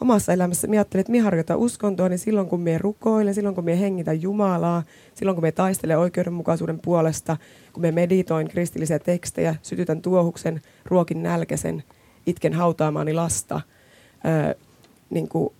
omassa 0.00 0.32
elämässä, 0.32 0.66
minä 0.66 0.80
ajattelin, 0.80 1.00
että 1.00 1.10
minä 1.10 1.24
harjoitan 1.24 1.58
uskontoa, 1.58 2.08
niin 2.08 2.18
silloin 2.18 2.48
kun 2.48 2.60
minä 2.60 2.78
rukoilen, 2.78 3.34
silloin 3.34 3.54
kun 3.54 3.64
minä 3.64 3.76
hengitän 3.76 4.22
Jumalaa, 4.22 4.82
silloin 5.14 5.36
kun 5.36 5.42
minä 5.42 5.52
taistelen 5.52 5.98
oikeudenmukaisuuden 5.98 6.78
puolesta, 6.78 7.36
kun 7.72 7.80
minä 7.80 7.92
meditoin 7.92 8.48
kristillisiä 8.48 8.98
tekstejä, 8.98 9.54
sytytän 9.62 10.02
tuohuksen, 10.02 10.60
ruokin 10.84 11.22
nälkäisen, 11.22 11.82
itken 12.26 12.52
hautaamaani 12.52 13.14
lasta, 13.14 13.60
öö, 14.26 14.54
niin 15.10 15.28
kuin 15.28 15.52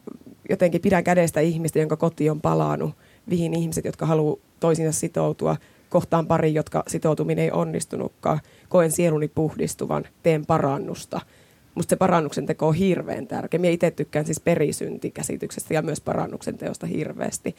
jotenkin 0.50 0.80
pidän 0.80 1.04
kädestä 1.04 1.40
ihmistä, 1.40 1.78
jonka 1.78 1.96
koti 1.96 2.30
on 2.30 2.40
palannut, 2.40 2.94
vihin 3.28 3.54
ihmiset, 3.54 3.84
jotka 3.84 4.06
haluaa 4.06 4.36
toisinsa 4.60 5.00
sitoutua, 5.00 5.56
kohtaan 5.90 6.26
pari, 6.26 6.54
jotka 6.54 6.82
sitoutuminen 6.86 7.44
ei 7.44 7.50
onnistunutkaan, 7.50 8.40
koen 8.68 8.92
sieluni 8.92 9.28
puhdistuvan, 9.28 10.04
teen 10.22 10.46
parannusta– 10.46 11.20
musta 11.76 11.90
se 11.90 11.96
parannuksen 11.96 12.46
teko 12.46 12.68
on 12.68 12.74
hirveän 12.74 13.26
tärkeä. 13.26 13.60
Minä 13.60 13.72
itse 13.72 13.90
tykkään 13.90 14.24
siis 14.24 14.40
perisyntikäsityksestä 14.40 15.74
ja 15.74 15.82
myös 15.82 16.00
parannuksen 16.00 16.58
teosta 16.58 16.86
hirveästi. 16.86 17.56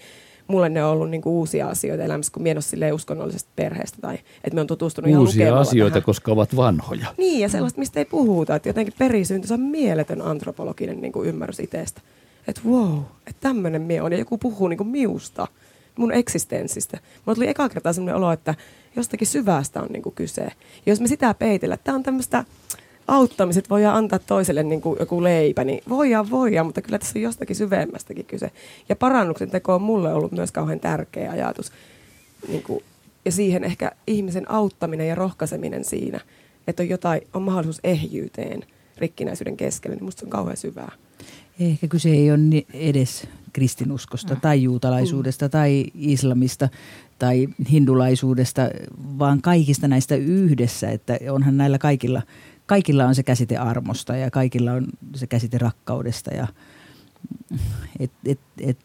Mulle 0.47 0.69
ne 0.69 0.83
on 0.83 0.91
ollut 0.91 1.09
niinku 1.09 1.39
uusia 1.39 1.67
asioita 1.67 2.03
elämässä, 2.03 2.33
kun 2.33 2.43
minä 2.43 2.61
en 2.87 2.93
uskonnollisesta 2.93 3.49
perheestä 3.55 3.97
tai 4.01 4.15
että 4.15 4.55
me 4.55 4.61
on 4.61 4.67
tutustunut 4.67 5.15
Uusia 5.15 5.59
asioita, 5.59 5.93
tähän. 5.93 6.03
koska 6.03 6.31
ovat 6.31 6.55
vanhoja. 6.55 7.07
Niin, 7.17 7.39
ja 7.39 7.49
sellaista, 7.49 7.79
mistä 7.79 7.99
ei 7.99 8.05
puhuta. 8.05 8.55
Että 8.55 8.69
jotenkin 8.69 8.93
perisynti, 8.97 9.47
se 9.47 9.53
on 9.53 9.59
mieletön 9.59 10.21
antropologinen 10.21 11.01
niinku 11.01 11.23
ymmärrys 11.23 11.59
itsestä. 11.59 12.01
Että 12.47 12.61
wow, 12.65 12.99
että 13.27 13.41
tämmöinen 13.41 13.81
mie 13.81 14.01
on. 14.01 14.11
Ja 14.11 14.17
joku 14.17 14.37
puhuu 14.37 14.67
niinku 14.67 14.83
miusta, 14.83 15.47
mun 15.97 16.11
eksistenssistä. 16.11 16.97
Mulla 17.25 17.35
tuli 17.35 17.47
eka 17.47 17.69
kertaa 17.69 17.93
sellainen 17.93 18.15
olo, 18.15 18.31
että 18.31 18.55
jostakin 18.95 19.27
syvästä 19.27 19.81
on 19.81 19.87
niinku 19.89 20.11
kyse. 20.11 20.41
Ja 20.41 20.51
jos 20.85 21.01
me 21.01 21.07
sitä 21.07 21.33
peitellä, 21.33 21.77
tämä 21.77 21.95
on 21.95 22.03
tämmöistä 22.03 22.43
auttamiset 23.07 23.69
voidaan 23.69 23.97
antaa 23.97 24.19
toiselle 24.19 24.63
niin 24.63 24.81
kuin 24.81 24.99
joku 24.99 25.23
leipä, 25.23 25.63
niin 25.63 25.83
voidaan, 25.89 26.29
voidaan, 26.29 26.65
mutta 26.65 26.81
kyllä 26.81 26.99
tässä 26.99 27.19
on 27.19 27.23
jostakin 27.23 27.55
syvemmästäkin 27.55 28.25
kyse. 28.25 28.51
Ja 28.89 28.95
parannuksen 28.95 29.49
teko 29.49 29.75
on 29.75 29.81
mulle 29.81 30.13
ollut 30.13 30.31
myös 30.31 30.51
kauhean 30.51 30.79
tärkeä 30.79 31.31
ajatus. 31.31 31.71
Niin 32.47 32.63
kuin, 32.63 32.83
ja 33.25 33.31
siihen 33.31 33.63
ehkä 33.63 33.91
ihmisen 34.07 34.51
auttaminen 34.51 35.07
ja 35.07 35.15
rohkaiseminen 35.15 35.83
siinä, 35.83 36.19
että 36.67 36.83
on 36.83 36.89
jotain, 36.89 37.21
on 37.33 37.41
mahdollisuus 37.41 37.79
ehjyyteen 37.83 38.63
rikkinäisyyden 38.97 39.57
keskellä, 39.57 39.95
niin 39.95 40.05
musta 40.05 40.19
se 40.19 40.25
on 40.25 40.29
kauhean 40.29 40.57
syvää. 40.57 40.91
Ehkä 41.59 41.87
kyse 41.87 42.09
ei 42.09 42.31
ole 42.31 42.65
edes 42.73 43.27
kristinuskosta 43.53 44.33
mm. 44.33 44.41
tai 44.41 44.63
juutalaisuudesta 44.63 45.45
mm. 45.45 45.49
tai 45.49 45.85
islamista 45.95 46.69
tai 47.19 47.47
hindulaisuudesta, 47.71 48.61
vaan 49.19 49.41
kaikista 49.41 49.87
näistä 49.87 50.15
yhdessä, 50.15 50.89
että 50.89 51.17
onhan 51.31 51.57
näillä 51.57 51.77
kaikilla– 51.77 52.21
kaikilla 52.67 53.05
on 53.05 53.15
se 53.15 53.23
käsite 53.23 53.57
armosta 53.57 54.15
ja 54.15 54.31
kaikilla 54.31 54.73
on 54.73 54.87
se 55.15 55.27
käsite 55.27 55.57
rakkaudesta. 55.57 56.33
Ja, 56.33 56.47
et, 57.99 58.11
et, 58.25 58.39
et, 58.59 58.77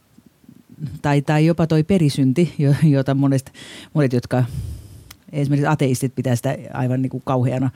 tai, 1.03 1.23
tai 1.23 1.47
jopa 1.47 1.67
toi 1.67 1.83
perisynti, 1.83 2.55
jota 2.97 3.15
monet, 3.15 3.53
monet 3.95 4.13
jotka 4.13 4.45
esimerkiksi 5.33 5.67
ateistit 5.67 6.15
pitää 6.15 6.37
sitä 6.37 6.57
aivan 6.73 7.03
niin 7.03 7.11
kuin 7.11 7.23
kauheana, 7.27 7.71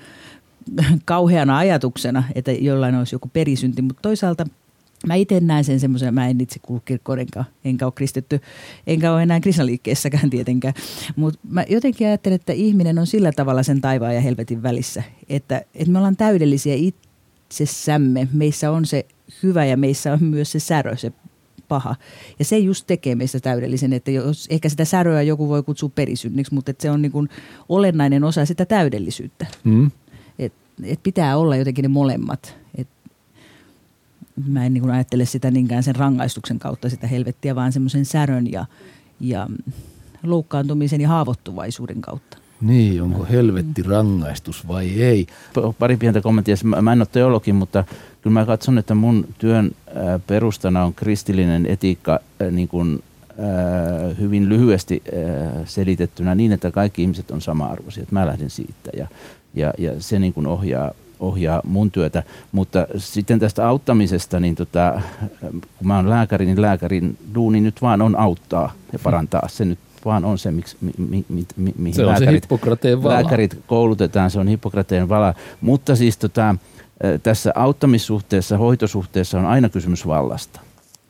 kauheana 1.05 1.59
ajatuksena, 1.59 2.25
että 2.35 2.53
jollain 2.53 2.95
olisi 2.95 3.15
joku 3.15 3.31
perisynti, 3.33 3.83
mutta 3.83 4.03
toisaalta– 4.03 4.47
Mä 5.07 5.15
itse 5.15 5.41
näen 5.41 5.65
sen 5.65 5.81
semmoisen, 5.81 6.15
mä 6.15 6.29
en 6.29 6.41
itse 6.41 6.59
kuulu 6.63 6.83
kirkkoon, 6.85 7.19
enkä, 7.19 7.45
enkä 7.65 7.87
ole 7.87 7.93
kristitty, 7.93 8.41
enkä 8.87 9.13
ole 9.13 9.23
enää 9.23 9.41
krisnaliikkeessäkään 9.41 10.31
tietenkään. 10.31 10.75
Mutta 11.17 11.41
mä 11.51 11.65
jotenkin 11.69 12.07
ajattelen, 12.07 12.35
että 12.37 12.53
ihminen 12.53 12.99
on 12.99 13.07
sillä 13.07 13.33
tavalla 13.33 13.63
sen 13.63 13.81
taivaan 13.81 14.15
ja 14.15 14.21
helvetin 14.21 14.63
välissä, 14.63 15.03
että, 15.29 15.63
että 15.75 15.93
me 15.93 15.99
ollaan 15.99 16.17
täydellisiä 16.17 16.75
itsessämme. 16.75 18.29
Meissä 18.33 18.71
on 18.71 18.87
se 18.87 19.07
hyvä 19.43 19.65
ja 19.65 19.77
meissä 19.77 20.13
on 20.13 20.25
myös 20.25 20.53
se 20.53 20.59
särö, 20.59 20.97
se 20.97 21.13
paha. 21.69 21.97
Ja 22.39 22.45
se 22.45 22.59
just 22.59 22.87
tekee 22.87 23.15
meistä 23.15 23.41
täydellisen, 23.41 23.93
että 23.93 24.11
jos, 24.11 24.47
ehkä 24.51 24.69
sitä 24.69 24.85
säröä 24.85 25.23
joku 25.23 25.49
voi 25.49 25.63
kutsua 25.63 25.89
perisynniksi, 25.95 26.55
mutta 26.55 26.71
että 26.71 26.83
se 26.83 26.91
on 26.91 27.03
niin 27.03 27.13
kuin 27.13 27.29
olennainen 27.69 28.25
osa 28.25 28.45
sitä 28.45 28.65
täydellisyyttä. 28.65 29.47
Mm. 29.65 29.91
Et, 30.39 30.53
et 30.85 31.03
pitää 31.03 31.37
olla 31.37 31.57
jotenkin 31.57 31.83
ne 31.83 31.89
molemmat. 31.89 32.57
Mä 34.49 34.67
en 34.67 34.75
niin 34.75 34.91
ajattele 34.91 35.25
sitä 35.25 35.51
niinkään 35.51 35.83
sen 35.83 35.97
rangaistuksen 35.97 36.59
kautta 36.59 36.91
sitä 36.91 37.07
helvettiä, 37.07 37.55
vaan 37.55 37.73
semmoisen 37.73 38.05
särön 38.05 38.53
ja, 38.53 38.67
ja 39.21 39.49
loukkaantumisen 40.23 41.01
ja 41.01 41.09
haavoittuvaisuuden 41.09 42.01
kautta. 42.01 42.39
Niin, 42.61 43.03
onko 43.03 43.27
helvetti 43.31 43.83
rangaistus 43.83 44.69
vai 44.69 45.03
ei? 45.03 45.27
Pari 45.79 45.97
pientä 45.97 46.21
kommenttia. 46.21 46.57
Mä 46.83 46.93
en 46.93 47.01
ole 47.01 47.09
teologi, 47.13 47.53
mutta 47.53 47.85
kyllä 48.23 48.35
mä 48.35 48.47
katson, 48.47 48.79
että 48.79 48.95
mun 48.95 49.29
työn 49.39 49.73
perustana 50.27 50.85
on 50.85 50.95
kristillinen 50.95 51.67
etiikka 51.67 52.21
niin 52.51 52.69
kuin, 52.69 53.03
hyvin 54.21 54.49
lyhyesti 54.49 55.03
selitettynä 55.65 56.35
niin, 56.35 56.53
että 56.53 56.71
kaikki 56.71 57.03
ihmiset 57.03 57.31
on 57.31 57.41
sama-arvoisia. 57.41 58.07
Mä 58.11 58.27
lähden 58.27 58.51
siitä 58.51 58.91
ja, 58.97 59.09
ja, 59.55 59.73
ja 59.79 60.03
se 60.03 60.19
niin 60.19 60.33
kuin 60.33 60.47
ohjaa 60.47 60.93
ohjaa 61.21 61.61
mun 61.65 61.91
työtä. 61.91 62.23
Mutta 62.53 62.87
sitten 62.97 63.39
tästä 63.39 63.69
auttamisesta, 63.69 64.41
niin 64.41 64.55
tota, 64.55 65.01
kun 65.51 65.87
mä 65.87 65.97
oon 65.97 66.11
lääkäri, 66.11 66.47
niin 66.47 66.63
lääkärin 66.63 67.19
duuni 67.35 67.61
nyt 67.61 67.83
vaan 67.83 68.03
on 68.03 68.19
auttaa 68.19 68.73
ja 68.93 68.99
parantaa. 68.99 69.49
Se 69.49 69.65
nyt 69.65 69.79
vaan 70.05 70.25
on 70.25 70.39
se, 70.39 70.51
miksi, 70.51 70.77
mi, 70.81 70.93
mi, 70.99 71.25
mi, 71.29 71.47
mi, 71.57 71.75
mihin 71.79 71.95
se 71.95 72.03
on 72.03 72.09
lääkärit, 72.09 72.47
se 72.83 73.03
vala. 73.03 73.15
lääkärit 73.15 73.59
koulutetaan, 73.67 74.31
se 74.31 74.41
on 74.41 74.49
Hippokrateen 74.49 75.09
vala. 75.09 75.35
Mutta 75.61 75.97
siis 75.97 76.17
tota, 76.17 76.55
tässä 77.23 77.53
auttamissuhteessa, 77.55 78.59
hoitosuhteessa 78.59 79.39
on 79.39 79.47
aina 79.47 79.69
kysymys 79.69 80.07
vallasta. 80.07 80.61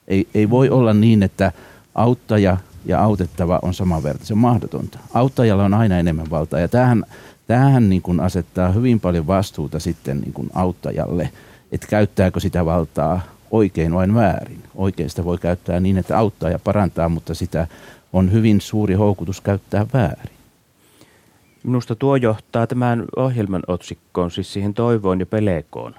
Ei, 0.09 0.29
ei 0.35 0.51
voi 0.51 0.71
olla 0.71 0.95
niin, 0.95 1.23
että 1.23 1.53
auttaja 1.95 2.57
ja 2.85 3.03
autettava 3.03 3.59
on 3.63 3.75
samanverta. 3.75 4.25
Se 4.25 4.35
on 4.35 4.39
mahdotonta. 4.39 4.99
Auttajalla 5.15 5.65
on 5.65 5.75
aina 5.75 5.99
enemmän 5.99 6.31
valtaa 6.31 6.61
ja 6.61 6.69
tämähän 6.69 7.05
tämähän 7.47 7.89
niin 7.89 8.03
kuin 8.03 8.21
asettaa 8.21 8.73
hyvin 8.73 9.01
paljon 9.01 9.27
vastuuta 9.27 9.81
sitten 9.81 10.21
niin 10.21 10.33
kuin 10.33 10.51
auttajalle, 10.55 11.31
että 11.73 11.87
käyttääkö 11.87 12.41
sitä 12.41 12.65
valtaa 12.65 13.21
oikein 13.51 13.95
vai 13.95 14.15
väärin. 14.15 14.63
Oikein 14.75 15.11
sitä 15.11 15.25
voi 15.25 15.39
käyttää 15.39 15.81
niin, 15.81 15.99
että 15.99 16.19
auttaa 16.19 16.51
ja 16.51 16.59
parantaa, 16.59 17.09
mutta 17.09 17.35
sitä 17.35 17.67
on 18.13 18.33
hyvin 18.33 18.61
suuri 18.61 18.95
houkutus 18.95 19.41
käyttää 19.41 19.87
väärin. 19.95 20.37
Minusta 21.65 21.95
tuo 21.95 22.17
johtaa 22.17 22.67
tämän 22.67 23.05
ohjelman 23.17 23.63
otsikkoon, 23.67 24.31
siis 24.31 24.53
siihen 24.53 24.75
toivoon 24.75 25.21
ja 25.21 25.27
pelekoon, 25.27 25.95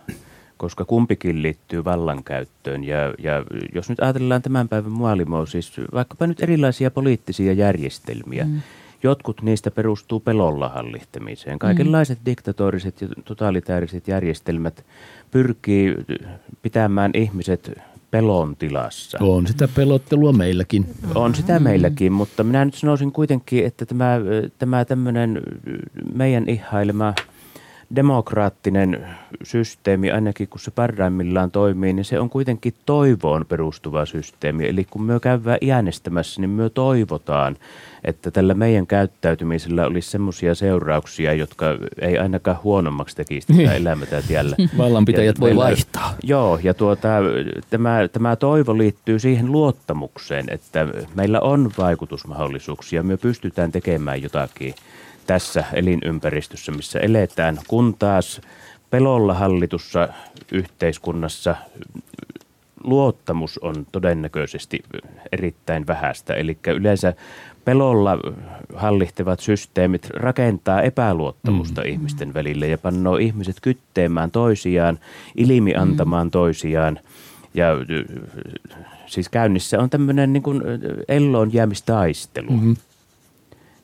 koska 0.58 0.86
kumpikin 0.86 1.44
liittyy 1.44 1.84
vallankäyttöön. 1.84 2.84
Ja, 2.84 2.98
ja 3.18 3.44
jos 3.76 3.90
nyt 3.90 4.00
ajatellaan 4.00 4.42
tämän 4.42 4.70
päivän 4.70 4.92
maailmaa, 4.92 5.46
siis 5.46 5.74
vaikkapa 5.94 6.28
nyt 6.28 6.44
erilaisia 6.44 6.92
poliittisia 6.92 7.54
järjestelmiä, 7.54 8.44
mm 8.44 8.62
Jotkut 9.04 9.42
niistä 9.42 9.72
perustuu 9.72 10.20
pelolla 10.20 10.70
hallihtamiseen. 10.70 11.60
Kaikenlaiset 11.60 12.20
mm. 12.20 12.26
diktatoriset 12.26 13.02
ja 13.02 13.08
totalitääriset 13.26 14.08
järjestelmät 14.08 14.86
pyrkii 15.32 15.96
pitämään 16.62 17.12
ihmiset 17.14 17.82
pelon 18.12 18.56
tilassa. 18.56 19.18
On 19.22 19.48
sitä 19.48 19.68
pelottelua 19.68 20.34
meilläkin. 20.34 20.86
On 21.16 21.36
sitä 21.36 21.60
meilläkin, 21.60 22.12
mutta 22.12 22.44
minä 22.44 22.66
nyt 22.66 22.76
sanoisin 22.76 23.12
kuitenkin, 23.12 23.66
että 23.66 23.86
tämä, 23.86 24.20
tämä 24.60 24.86
tämmöinen 24.86 25.42
meidän 26.14 26.50
ihailema– 26.50 27.14
demokraattinen 27.96 29.08
systeemi, 29.44 30.12
ainakin 30.12 30.48
kun 30.48 30.60
se 30.60 30.72
parhaimmillaan 30.72 31.52
toimii, 31.52 31.94
niin 31.94 32.06
se 32.06 32.20
on 32.20 32.30
kuitenkin 32.30 32.74
toivoon 32.86 33.46
perustuva 33.46 34.06
systeemi. 34.06 34.68
Eli 34.68 34.88
kun 34.90 35.04
me 35.04 35.20
käydään 35.20 35.58
äänestämässä, 35.72 36.42
niin 36.42 36.50
me 36.50 36.70
toivotaan, 36.70 37.58
että 38.04 38.32
tällä 38.32 38.54
meidän 38.54 38.88
käyttäytymisellä 38.88 39.86
olisi 39.86 40.10
semmoisia 40.10 40.56
seurauksia, 40.56 41.34
jotka 41.34 41.66
ei 42.02 42.18
ainakaan 42.18 42.60
huonommaksi 42.64 43.16
tekisi 43.16 43.48
tätä 43.48 43.58
niin. 43.58 43.72
elämätä 43.72 44.22
tiellä. 44.28 44.56
Vallanpitäjät 44.78 45.40
voi 45.40 45.56
vaihtaa. 45.56 46.14
Joo, 46.24 46.60
ja 46.64 46.74
tuota, 46.74 47.08
tämä, 47.70 48.08
tämä 48.08 48.36
toivo 48.36 48.78
liittyy 48.78 49.20
siihen 49.20 49.52
luottamukseen, 49.52 50.46
että 50.50 50.88
meillä 51.16 51.40
on 51.40 51.72
vaikutusmahdollisuuksia, 51.78 53.04
me 53.04 53.18
pystytään 53.18 53.72
tekemään 53.72 54.22
jotakin– 54.22 54.76
tässä 55.28 55.64
elinympäristössä, 55.74 56.72
missä 56.72 57.00
eletään, 57.00 57.60
kun 57.68 57.96
taas 58.00 58.42
pelolla 58.90 59.34
hallitussa 59.34 60.10
yhteiskunnassa 60.52 61.56
luottamus 62.84 63.58
on 63.58 63.88
todennäköisesti 63.92 64.84
erittäin 65.32 65.88
vähäistä. 65.88 66.34
Eli 66.34 66.58
yleensä 66.68 67.14
pelolla 67.66 68.18
hallitsevat 68.76 69.40
systeemit 69.40 70.10
rakentaa 70.14 70.82
epäluottamusta 70.82 71.82
mm. 71.82 71.88
ihmisten 71.88 72.34
välille 72.34 72.68
ja 72.68 72.78
pannoo 72.78 73.18
ihmiset 73.18 73.56
kytteemään 73.62 74.32
toisiaan, 74.32 75.00
ilmiantamaan 75.36 76.28
mm. 76.28 76.32
toisiaan. 76.32 77.00
Ja 77.54 77.68
siis 79.06 79.30
käynnissä 79.30 79.80
on 79.80 79.90
tämmöinen 79.90 80.34
niin 80.34 80.44
kuin 80.44 80.62
elloon 81.08 81.54
jäämistaistelu. 81.54 82.52
Mm-hmm. 82.52 82.76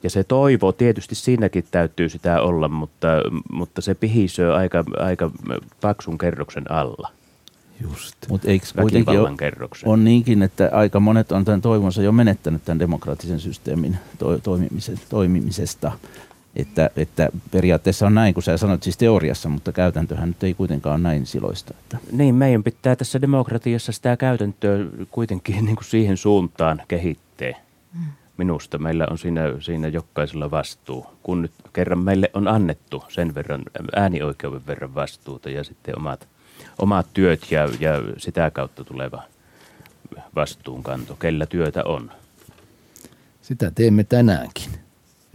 Ja 0.03 0.09
se 0.09 0.23
toivo, 0.23 0.71
tietysti 0.71 1.15
siinäkin 1.15 1.65
täytyy 1.71 2.09
sitä 2.09 2.41
olla, 2.41 2.67
mutta, 2.67 3.07
mutta 3.51 3.81
se 3.81 3.95
pihisöö 3.95 4.55
aika, 4.55 4.83
aika 4.99 5.31
paksun 5.81 6.17
kerroksen 6.17 6.71
alla. 6.71 7.09
Just. 7.81 8.15
Mutta 8.29 8.47
eikö 8.47 8.65
kuitenkin 8.81 9.19
ole, 9.19 9.31
kerroksen. 9.37 9.89
on 9.89 10.03
niinkin, 10.03 10.43
että 10.43 10.69
aika 10.71 10.99
monet 10.99 11.31
on 11.31 11.45
tämän 11.45 11.61
toivonsa 11.61 12.01
jo 12.01 12.11
menettänyt 12.11 12.65
tämän 12.65 12.79
demokraattisen 12.79 13.39
systeemin 13.39 13.97
to, 14.17 14.39
toimimisesta. 15.09 15.91
Että, 16.55 16.89
että 16.95 17.29
periaatteessa 17.51 18.05
on 18.05 18.15
näin, 18.15 18.33
kun 18.33 18.43
sä 18.43 18.57
sanoit 18.57 18.83
siis 18.83 18.97
teoriassa, 18.97 19.49
mutta 19.49 19.71
käytäntöhän 19.71 20.29
nyt 20.29 20.43
ei 20.43 20.53
kuitenkaan 20.53 20.95
ole 20.95 21.03
näin 21.03 21.25
siloista. 21.25 21.73
Että. 21.79 21.97
Niin, 22.11 22.35
meidän 22.35 22.63
pitää 22.63 22.95
tässä 22.95 23.21
demokratiassa 23.21 23.91
sitä 23.91 24.17
käytäntöä 24.17 24.79
kuitenkin 25.11 25.55
niin 25.65 25.75
kuin 25.75 25.85
siihen 25.85 26.17
suuntaan 26.17 26.81
kehittää. 26.87 27.51
Minusta 28.37 28.77
meillä 28.77 29.07
on 29.11 29.17
siinä, 29.17 29.41
siinä 29.59 29.87
jokaisella 29.87 30.51
vastuu, 30.51 31.05
kun 31.23 31.41
nyt 31.41 31.51
kerran 31.73 31.99
meille 31.99 32.29
on 32.33 32.47
annettu 32.47 33.03
sen 33.09 33.35
verran 33.35 33.61
äänioikeuden 33.95 34.67
verran 34.67 34.95
vastuuta 34.95 35.49
ja 35.49 35.63
sitten 35.63 35.97
omat, 35.97 36.27
omat 36.79 37.07
työt 37.13 37.51
ja, 37.51 37.69
ja 37.79 38.01
sitä 38.17 38.51
kautta 38.51 38.83
tuleva 38.83 39.23
vastuunkanto, 40.35 41.15
kellä 41.15 41.45
työtä 41.45 41.83
on. 41.83 42.11
Sitä 43.41 43.71
teemme 43.71 44.03
tänäänkin. 44.03 44.69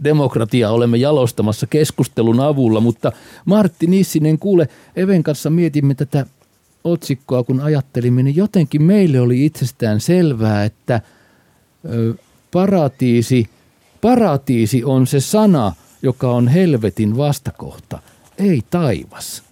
Demokratia 0.03 0.69
olemme 0.69 0.97
jalostamassa 0.97 1.67
keskustelun 1.67 2.39
avulla, 2.39 2.79
mutta 2.79 3.11
Martti 3.45 3.87
Nissinen, 3.87 4.39
kuule, 4.39 4.69
Even 4.95 5.23
kanssa 5.23 5.49
mietimme 5.49 5.95
tätä 5.95 6.25
otsikkoa, 6.83 7.43
kun 7.43 7.61
ajattelimme, 7.61 8.23
niin 8.23 8.35
jotenkin 8.35 8.83
meille 8.83 9.19
oli 9.19 9.45
itsestään 9.45 9.99
selvää, 9.99 10.63
että 10.63 11.01
paratiisi, 12.51 13.49
paratiisi 14.01 14.83
on 14.83 15.07
se 15.07 15.19
sana, 15.19 15.73
joka 16.01 16.31
on 16.31 16.47
helvetin 16.47 17.17
vastakohta, 17.17 18.01
ei 18.37 18.61
taivas. 18.69 19.43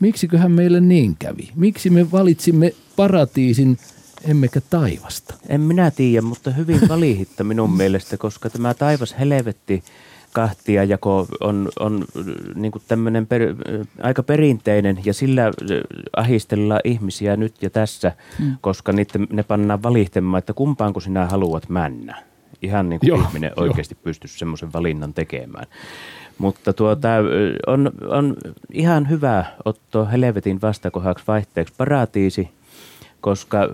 Miksiköhän 0.00 0.52
meille 0.52 0.80
niin 0.80 1.16
kävi? 1.18 1.50
Miksi 1.54 1.90
me 1.90 2.10
valitsimme 2.12 2.74
paratiisin 2.96 3.78
emmekä 4.24 4.60
taivasta? 4.70 5.34
En 5.48 5.60
minä 5.60 5.90
tiedä, 5.90 6.22
mutta 6.22 6.50
hyvin 6.50 6.80
valihitta 6.88 7.44
minun 7.44 7.72
mielestä, 7.72 8.16
koska 8.16 8.50
tämä 8.50 8.74
taivas 8.74 9.14
helvetti 9.18 9.82
kahtia 10.32 10.84
jako 10.84 11.26
on, 11.40 11.68
on 11.80 12.04
niin 12.54 12.72
tämmöinen 12.88 13.26
per, 13.26 13.42
aika 14.02 14.22
perinteinen 14.22 14.98
ja 15.04 15.14
sillä 15.14 15.46
äh, 15.46 15.52
ahistellaan 16.16 16.80
ihmisiä 16.84 17.36
nyt 17.36 17.62
ja 17.62 17.70
tässä, 17.70 18.12
mm. 18.38 18.56
koska 18.60 18.92
niitä, 18.92 19.18
ne 19.32 19.42
pannaan 19.42 19.82
valihtamaan, 19.82 20.38
että 20.38 20.52
kumpaanko 20.52 21.00
sinä 21.00 21.26
haluat 21.26 21.68
mennä. 21.68 22.22
Ihan 22.62 22.88
niin 22.88 23.00
kuin 23.00 23.08
Joo, 23.08 23.20
ihminen 23.20 23.52
oikeasti 23.56 23.94
pystyisi 23.94 24.38
semmoisen 24.38 24.72
valinnan 24.72 25.14
tekemään. 25.14 25.66
Mutta 26.38 26.72
tuota, 26.72 27.08
on, 27.66 27.90
on 28.08 28.36
ihan 28.72 29.08
hyvä 29.08 29.44
ottaa 29.64 30.04
helvetin 30.04 30.60
vastakohaksi 30.62 31.24
vaihteeksi 31.28 31.74
paratiisi, 31.76 32.48
koska 33.20 33.68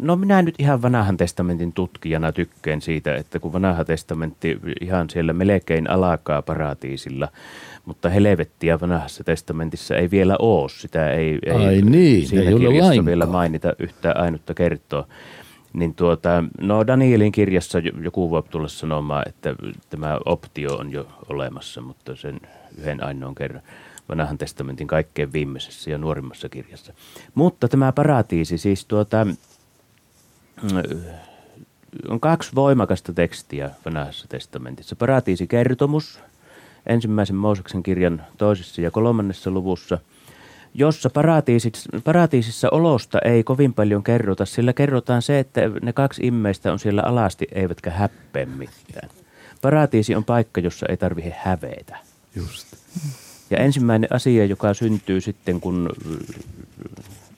No 0.00 0.16
minä 0.16 0.42
nyt 0.42 0.54
ihan 0.58 0.82
vanhan 0.82 1.16
testamentin 1.16 1.72
tutkijana 1.72 2.32
tykkään 2.32 2.80
siitä, 2.80 3.14
että 3.14 3.38
kun 3.38 3.52
vanha 3.52 3.84
testamentti 3.84 4.60
ihan 4.80 5.10
siellä 5.10 5.32
melkein 5.32 5.90
alkaa 5.90 6.42
paratiisilla, 6.42 7.28
mutta 7.84 8.08
helvettiä 8.08 8.80
vanhassa 8.80 9.24
testamentissa 9.24 9.96
ei 9.96 10.10
vielä 10.10 10.36
ole. 10.38 10.68
Sitä 10.68 11.10
ei, 11.10 11.38
ei 11.46 11.52
Ai 11.52 11.82
niin, 11.82 12.28
siinä 12.28 12.48
ei 12.48 12.54
ole 12.54 12.60
kirjassa 12.60 12.86
lainkaan. 12.86 13.06
vielä 13.06 13.26
mainita 13.26 13.72
yhtään 13.78 14.16
ainutta 14.16 14.54
kertoa. 14.54 15.06
Niin 15.72 15.94
tuota, 15.94 16.44
no 16.60 16.86
Danielin 16.86 17.32
kirjassa 17.32 17.78
jo- 17.78 17.92
joku 18.02 18.30
voi 18.30 18.42
tulla 18.42 18.68
sanomaan, 18.68 19.22
että 19.28 19.54
tämä 19.90 20.18
optio 20.24 20.76
on 20.76 20.92
jo 20.92 21.06
olemassa, 21.28 21.80
mutta 21.80 22.16
sen 22.16 22.40
yhden 22.78 23.04
ainoan 23.04 23.34
kerran 23.34 23.62
vanhan 24.08 24.38
testamentin 24.38 24.86
kaikkein 24.86 25.32
viimeisessä 25.32 25.90
ja 25.90 25.98
nuorimmassa 25.98 26.48
kirjassa. 26.48 26.92
Mutta 27.34 27.68
tämä 27.68 27.92
paratiisi 27.92 28.58
siis 28.58 28.86
tuota, 28.86 29.26
on 32.08 32.20
kaksi 32.20 32.50
voimakasta 32.54 33.12
tekstiä 33.12 33.70
vanhassa 33.84 34.28
testamentissa. 34.28 34.96
Paratiisikertomus 34.96 36.20
ensimmäisen 36.86 37.36
Mooseksen 37.36 37.82
kirjan 37.82 38.24
toisessa 38.38 38.80
ja 38.80 38.90
kolmannessa 38.90 39.50
luvussa, 39.50 39.98
jossa 40.74 41.10
paratiisissa, 41.10 41.90
paratiisissa 42.04 42.68
olosta 42.70 43.18
ei 43.24 43.44
kovin 43.44 43.74
paljon 43.74 44.02
kerrota, 44.02 44.46
sillä 44.46 44.72
kerrotaan 44.72 45.22
se, 45.22 45.38
että 45.38 45.60
ne 45.82 45.92
kaksi 45.92 46.26
immeistä 46.26 46.72
on 46.72 46.78
siellä 46.78 47.02
alasti 47.02 47.48
eivätkä 47.52 47.90
häppee 47.90 48.46
mitään. 48.46 49.10
Paratiisi 49.60 50.14
on 50.14 50.24
paikka, 50.24 50.60
jossa 50.60 50.86
ei 50.88 50.96
tarvitse 50.96 51.34
hävetä. 51.38 51.96
Just. 52.36 52.66
Ja 53.50 53.58
ensimmäinen 53.58 54.12
asia, 54.12 54.44
joka 54.44 54.74
syntyy 54.74 55.20
sitten, 55.20 55.60
kun 55.60 55.88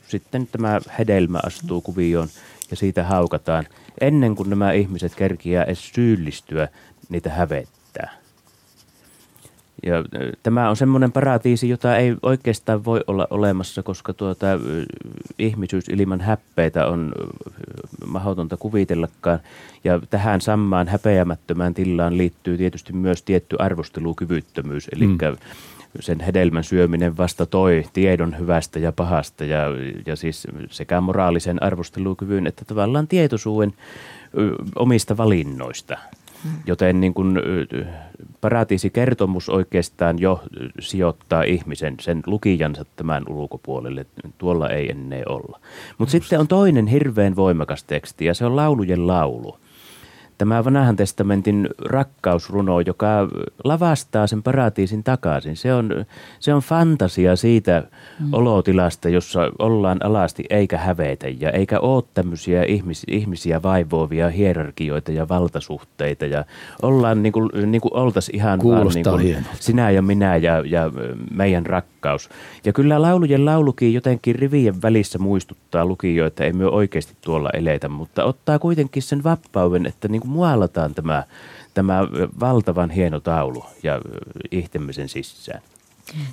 sitten 0.09 0.47
tämä 0.47 0.81
hedelmä 0.99 1.41
astuu 1.47 1.81
kuvioon 1.81 2.29
ja 2.73 2.77
siitä 2.77 3.05
haukataan, 3.05 3.67
ennen 4.01 4.35
kuin 4.35 4.51
nämä 4.51 4.73
ihmiset 4.73 5.15
kerkiää 5.15 5.65
edes 5.65 5.89
syyllistyä, 5.89 6.69
niitä 7.09 7.31
hävettää. 7.31 8.23
Ja 9.83 10.05
tämä 10.43 10.71
on 10.71 10.77
semmoinen 10.77 11.13
paratiisi, 11.13 11.69
jota 11.69 11.97
ei 11.97 12.17
oikeastaan 12.23 12.85
voi 12.85 13.01
olla 13.07 13.27
olemassa, 13.31 13.83
koska 13.83 14.13
tuota, 14.13 14.47
ihmisyys 15.39 15.89
ilman 15.89 16.21
häppeitä 16.21 16.87
on 16.87 17.13
mahdotonta 18.07 18.57
kuvitellakaan. 18.57 19.39
Ja 19.85 20.01
tähän 20.11 20.41
samaan 20.41 20.89
häpeämättömään 20.89 21.75
tilaan 21.75 22.19
liittyy 22.19 22.57
tietysti 22.59 22.93
myös 22.93 23.23
tietty 23.23 23.57
arvostelukyvyttömyys, 23.59 24.89
eli 24.97 25.07
mm. 25.07 25.19
Sen 26.01 26.21
hedelmän 26.21 26.65
syöminen 26.65 27.17
vasta 27.17 27.47
toi 27.47 27.85
tiedon 27.93 28.39
hyvästä 28.39 28.79
ja 28.79 28.93
pahasta 28.93 29.45
ja, 29.45 29.59
ja 30.07 30.17
siis 30.17 30.47
sekä 30.71 31.01
moraalisen 31.01 31.63
arvostelukyvyn 31.63 32.47
että 32.47 32.65
tavallaan 32.65 33.09
tietoisuuden 33.09 33.75
omista 34.77 35.17
valinnoista. 35.17 35.99
Joten 36.67 37.01
niin 37.01 37.15
kuin, 37.15 37.39
paratiisikertomus 38.41 39.49
oikeastaan 39.49 40.19
jo 40.19 40.43
sijoittaa 40.81 41.43
ihmisen, 41.43 41.95
sen 42.01 42.23
lukijansa 42.27 42.85
tämän 42.97 43.23
ulkopuolelle. 43.29 44.07
Tuolla 44.39 44.71
ei 44.71 44.91
ennen 44.91 45.29
olla. 45.29 45.61
Mutta 45.99 46.13
sitten 46.13 46.41
on 46.41 46.49
toinen 46.49 46.87
hirveän 46.87 47.37
voimakas 47.37 47.85
teksti 47.85 48.25
ja 48.25 48.35
se 48.35 48.45
on 48.47 48.57
laulujen 48.57 49.07
laulu. 49.07 49.59
Tämä 50.43 50.65
vanhan 50.65 50.97
testamentin 50.97 51.69
rakkausruno, 51.85 52.81
joka 52.81 53.29
lavastaa 53.65 54.27
sen 54.27 54.43
paratiisin 54.43 55.05
takaisin. 55.05 55.57
Se 55.57 55.75
on, 55.75 56.05
se 56.41 56.55
on 56.55 56.61
fantasia 56.61 57.37
siitä 57.37 57.83
mm. 58.21 58.33
olotilasta, 58.33 59.09
jossa 59.09 59.41
ollaan 59.59 59.99
alasti 60.05 60.45
eikä 60.51 60.79
hävetä 60.79 61.29
ja 61.29 61.51
eikä 61.51 61.81
ole 61.81 62.05
tämmöisiä 62.15 62.65
ihmis, 62.65 63.05
ihmisiä 63.09 63.63
vaivoavia 63.63 64.29
hierarkioita 64.29 65.13
ja 65.13 65.29
valtasuhteita. 65.29 66.27
Ja 66.27 66.45
ollaan 66.83 67.23
niin 67.23 67.33
kuin, 67.33 67.51
niin 67.67 67.81
kuin 67.81 67.97
oltaisiin 67.97 68.37
ihan 68.37 68.49
vaan 68.49 68.59
Kuulostaa 68.59 69.17
niin 69.17 69.35
kuin 69.35 69.47
sinä 69.61 69.91
ja 69.91 70.03
minä 70.03 70.37
ja, 70.37 70.63
ja 70.67 70.91
meidän 71.35 71.67
rakkaus. 71.67 72.29
Ja 72.65 72.73
kyllä 72.73 73.03
laulujen 73.03 73.45
laulukin 73.45 73.95
jotenkin 73.95 74.35
rivien 74.35 74.83
välissä 74.83 75.19
muistuttaa 75.19 75.87
lukijoita, 75.87 76.45
ei 76.45 76.53
me 76.53 76.67
oikeasti 76.67 77.15
tuolla 77.21 77.51
eletä, 77.51 77.89
mutta 77.89 78.25
ottaa 78.25 78.59
kuitenkin 78.59 79.03
sen 79.03 79.25
vapauden, 79.25 79.87
että 79.87 80.09
niin 80.09 80.21
kuin 80.21 80.32
muollataan 80.33 80.95
tämä, 80.95 81.25
tämä 81.75 82.01
valtavan 82.41 82.91
hieno 82.91 83.21
taulu 83.21 83.65
ja 83.83 84.01
ihtemisen 84.51 85.09
sisään. 85.09 85.63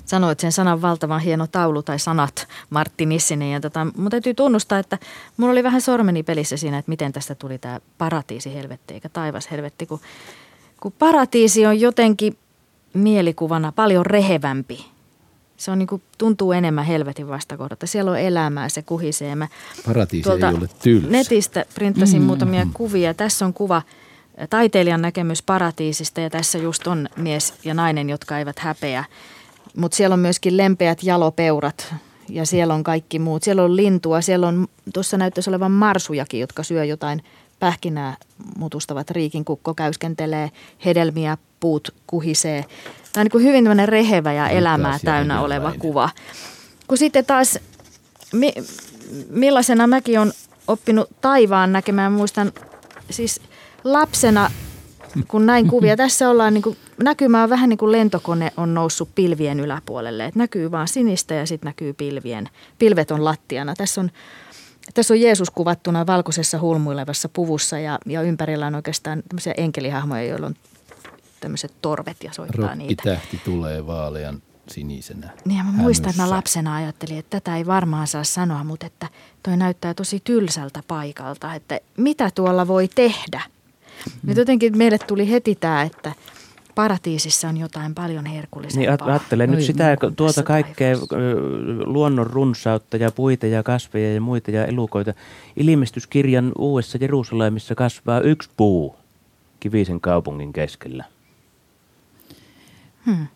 Sanoit 0.05 0.39
sen 0.39 0.51
sanan 0.51 0.81
valtavan 0.81 1.21
hieno 1.21 1.47
taulu 1.47 1.83
tai 1.83 1.99
sanat 1.99 2.47
Martti 2.69 3.05
Nissinen. 3.05 3.51
Ja 3.51 3.59
tota, 3.59 3.87
mun 3.97 4.11
täytyy 4.11 4.33
tunnustaa, 4.33 4.79
että 4.79 4.97
mulla 5.37 5.51
oli 5.51 5.63
vähän 5.63 5.81
sormeni 5.81 6.23
pelissä 6.23 6.57
siinä, 6.57 6.77
että 6.77 6.89
miten 6.89 7.11
tästä 7.11 7.35
tuli 7.35 7.57
tämä 7.57 7.79
paratiisi 7.97 8.53
helvetti 8.53 8.93
eikä 8.93 9.09
taivas 9.09 9.51
helvetti. 9.51 9.85
Kun, 9.85 9.99
kun 10.79 10.91
paratiisi 10.99 11.65
on 11.65 11.79
jotenkin 11.79 12.37
mielikuvana 12.93 13.71
paljon 13.71 14.05
rehevämpi. 14.05 14.85
Se 15.59 15.71
on 15.71 15.79
niin 15.79 15.87
kuin, 15.87 16.01
tuntuu 16.17 16.51
enemmän 16.51 16.85
helvetin 16.85 17.27
vastakohdalta. 17.27 17.87
Siellä 17.87 18.11
on 18.11 18.19
elämää, 18.19 18.69
se 18.69 18.81
kuhisee. 18.81 19.35
Mä 19.35 19.47
Paratiisi 19.85 20.29
ei 20.29 20.35
ole 20.35 20.69
tylsä. 20.83 21.07
Netistä 21.07 21.65
printtasin 21.75 22.21
mm. 22.21 22.25
muutamia 22.25 22.67
kuvia. 22.73 23.13
Tässä 23.13 23.45
on 23.45 23.53
kuva 23.53 23.81
taiteilijan 24.49 25.01
näkemys 25.01 25.43
paratiisista 25.43 26.21
ja 26.21 26.29
tässä 26.29 26.57
just 26.57 26.87
on 26.87 27.09
mies 27.15 27.53
ja 27.63 27.73
nainen, 27.73 28.09
jotka 28.09 28.39
eivät 28.39 28.59
häpeä. 28.59 29.03
Mutta 29.77 29.97
siellä 29.97 30.13
on 30.13 30.19
myöskin 30.19 30.57
lempeät 30.57 31.03
jalopeurat 31.03 31.93
ja 32.29 32.45
siellä 32.45 32.73
on 32.73 32.83
kaikki 32.83 33.19
muut. 33.19 33.43
Siellä 33.43 33.63
on 33.63 33.75
lintua, 33.75 34.21
siellä 34.21 34.47
on, 34.47 34.67
tuossa 34.93 35.17
näyttäisi 35.17 35.49
olevan 35.49 35.71
marsujakin, 35.71 36.39
jotka 36.39 36.63
syö 36.63 36.85
jotain 36.85 37.23
pähkinää 37.59 38.17
mutustavat 38.57 39.11
riikin 39.11 39.45
kukko 39.45 39.73
käyskentelee, 39.73 40.51
hedelmiä, 40.85 41.37
puut 41.59 41.93
kuhisee. 42.07 42.65
Tämä 43.13 43.21
on 43.21 43.25
niin 43.25 43.31
kuin 43.31 43.43
hyvin 43.43 43.63
tämmöinen 43.63 43.89
rehevä 43.89 44.33
ja 44.33 44.49
elämää 44.49 44.99
täynnä 45.05 45.41
oleva 45.41 45.73
kuva. 45.79 46.09
Kun 46.87 46.97
sitten 46.97 47.25
taas, 47.25 47.59
mi, 48.33 48.53
millaisena 49.29 49.87
mäkin 49.87 50.19
on 50.19 50.31
oppinut 50.67 51.09
taivaan 51.21 51.73
näkemään, 51.73 52.11
muistan 52.11 52.51
siis 53.09 53.41
lapsena 53.83 54.51
kun 55.27 55.45
näin 55.45 55.67
kuvia. 55.67 55.97
Tässä 56.03 56.29
ollaan 56.29 56.53
niin 56.53 56.61
kuin, 56.61 56.77
näkymä 57.03 57.43
on 57.43 57.49
vähän 57.49 57.69
niin 57.69 57.77
kuin 57.77 57.91
lentokone 57.91 58.51
on 58.57 58.73
noussut 58.73 59.09
pilvien 59.15 59.59
yläpuolelle. 59.59 60.25
Et 60.25 60.35
näkyy 60.35 60.71
vaan 60.71 60.87
sinistä 60.87 61.33
ja 61.33 61.45
sitten 61.45 61.67
näkyy 61.67 61.93
pilvien. 61.93 62.49
Pilvet 62.79 63.11
on 63.11 63.25
lattiana. 63.25 63.75
Tässä 63.75 64.01
on, 64.01 64.11
tässä 64.93 65.13
on 65.13 65.21
Jeesus 65.21 65.49
kuvattuna 65.49 66.07
valkoisessa 66.07 66.59
hulmuilevassa 66.59 67.29
puvussa 67.29 67.79
ja, 67.79 67.99
ja 68.05 68.21
ympärillä 68.21 68.67
on 68.67 68.75
oikeastaan 68.75 69.23
tämmöisiä 69.29 69.53
enkelihahmoja, 69.57 70.23
joilla 70.23 70.47
on 70.47 70.55
tämmöiset 71.39 71.73
torvet 71.81 72.23
ja 72.23 72.33
soittaa 72.33 72.75
niitä. 72.75 73.03
Rokkitähti 73.05 73.41
tulee 73.45 73.87
vaalean 73.87 74.41
sinisenä. 74.67 75.29
Niin 75.45 75.57
ja 75.57 75.63
mä 75.63 75.71
muistan, 75.71 76.09
että 76.09 76.21
mä 76.21 76.29
lapsena 76.29 76.75
ajattelin, 76.75 77.17
että 77.17 77.39
tätä 77.39 77.57
ei 77.57 77.65
varmaan 77.65 78.07
saa 78.07 78.23
sanoa, 78.23 78.63
mutta 78.63 78.85
että 78.85 79.07
toi 79.43 79.57
näyttää 79.57 79.93
tosi 79.93 80.21
tylsältä 80.23 80.83
paikalta, 80.87 81.55
että 81.55 81.79
mitä 81.97 82.31
tuolla 82.35 82.67
voi 82.67 82.87
tehdä. 82.87 83.41
Nyt 84.23 84.37
jotenkin 84.37 84.77
meille 84.77 84.97
tuli 84.97 85.29
heti 85.29 85.55
tämä, 85.55 85.81
että 85.81 86.13
paratiisissa 86.79 87.49
on 87.49 87.57
jotain 87.57 87.95
paljon 87.95 88.25
herkullisempaa. 88.25 88.91
Niin 88.91 88.99
aj- 89.01 89.09
ajattelen 89.09 89.51
nyt 89.51 89.61
sitä, 89.61 89.97
niin 90.01 90.15
tuota 90.15 90.43
kaikkea 90.43 90.97
taivaassa. 90.97 91.15
luonnon 91.85 92.27
runsautta 92.27 92.97
ja 92.97 93.11
puita 93.11 93.45
ja 93.45 93.63
kasveja 93.63 94.13
ja 94.13 94.21
muita 94.21 94.51
ja 94.51 94.65
elukoita. 94.65 95.13
Ilmestyskirjan 95.55 96.51
uudessa 96.57 96.97
Jerusalemissa 97.01 97.75
kasvaa 97.75 98.21
yksi 98.21 98.49
puu 98.57 98.95
kivisen 99.59 100.01
kaupungin 100.01 100.53
keskellä. 100.53 101.03
Hmm. 103.05 103.27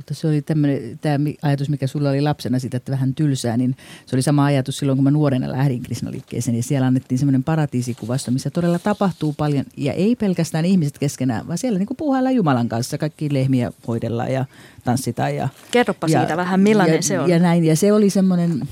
Mutta 0.00 0.14
se 0.14 0.28
oli 0.28 0.42
tämmöinen, 0.42 0.98
tämä 0.98 1.30
ajatus, 1.42 1.68
mikä 1.68 1.86
sulla 1.86 2.10
oli 2.10 2.20
lapsena 2.20 2.58
siitä, 2.58 2.76
että 2.76 2.92
vähän 2.92 3.14
tylsää, 3.14 3.56
niin 3.56 3.76
se 4.06 4.16
oli 4.16 4.22
sama 4.22 4.44
ajatus 4.44 4.78
silloin, 4.78 4.96
kun 4.96 5.04
mä 5.04 5.10
nuorena 5.10 5.52
lähdin 5.52 5.82
Krishnaliikkeeseen. 5.82 6.56
Ja 6.56 6.62
siellä 6.62 6.86
annettiin 6.86 7.18
semmoinen 7.18 7.44
paratiisikuvasto, 7.44 8.30
missä 8.30 8.50
todella 8.50 8.78
tapahtuu 8.78 9.32
paljon. 9.32 9.64
Ja 9.76 9.92
ei 9.92 10.16
pelkästään 10.16 10.64
ihmiset 10.64 10.98
keskenään, 10.98 11.46
vaan 11.46 11.58
siellä 11.58 11.78
niin 11.78 11.88
puhaillaan 11.96 12.34
Jumalan 12.34 12.68
kanssa. 12.68 12.98
Kaikki 12.98 13.34
lehmiä 13.34 13.72
hoidellaan 13.88 14.32
ja 14.32 14.44
tanssitaan. 14.84 15.36
Ja, 15.36 15.48
Kerropa 15.70 16.08
siitä 16.08 16.36
vähän, 16.36 16.60
millainen 16.60 16.96
ja, 16.96 17.02
se 17.02 17.20
on. 17.20 17.30
Ja, 17.30 17.38
näin, 17.38 17.64
ja 17.64 17.76
se 17.76 17.92
oli 17.92 18.10
semmoinen, 18.10 18.68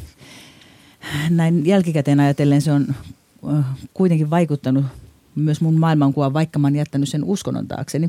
näin 1.31 1.67
jälkikäteen 1.67 2.21
ajatellen 2.21 2.63
se 2.63 2.73
on 2.73 2.95
äh, 3.49 3.65
kuitenkin 3.95 4.31
vaikuttanut 4.31 4.85
myös 5.35 5.61
mun 5.61 5.79
maailmankuvaan, 5.79 6.33
vaikka 6.33 6.59
mä 6.59 6.67
oon 6.67 6.77
jättänyt 6.77 7.09
sen 7.09 7.25
uskonnon 7.25 7.69
taakseni 7.69 8.09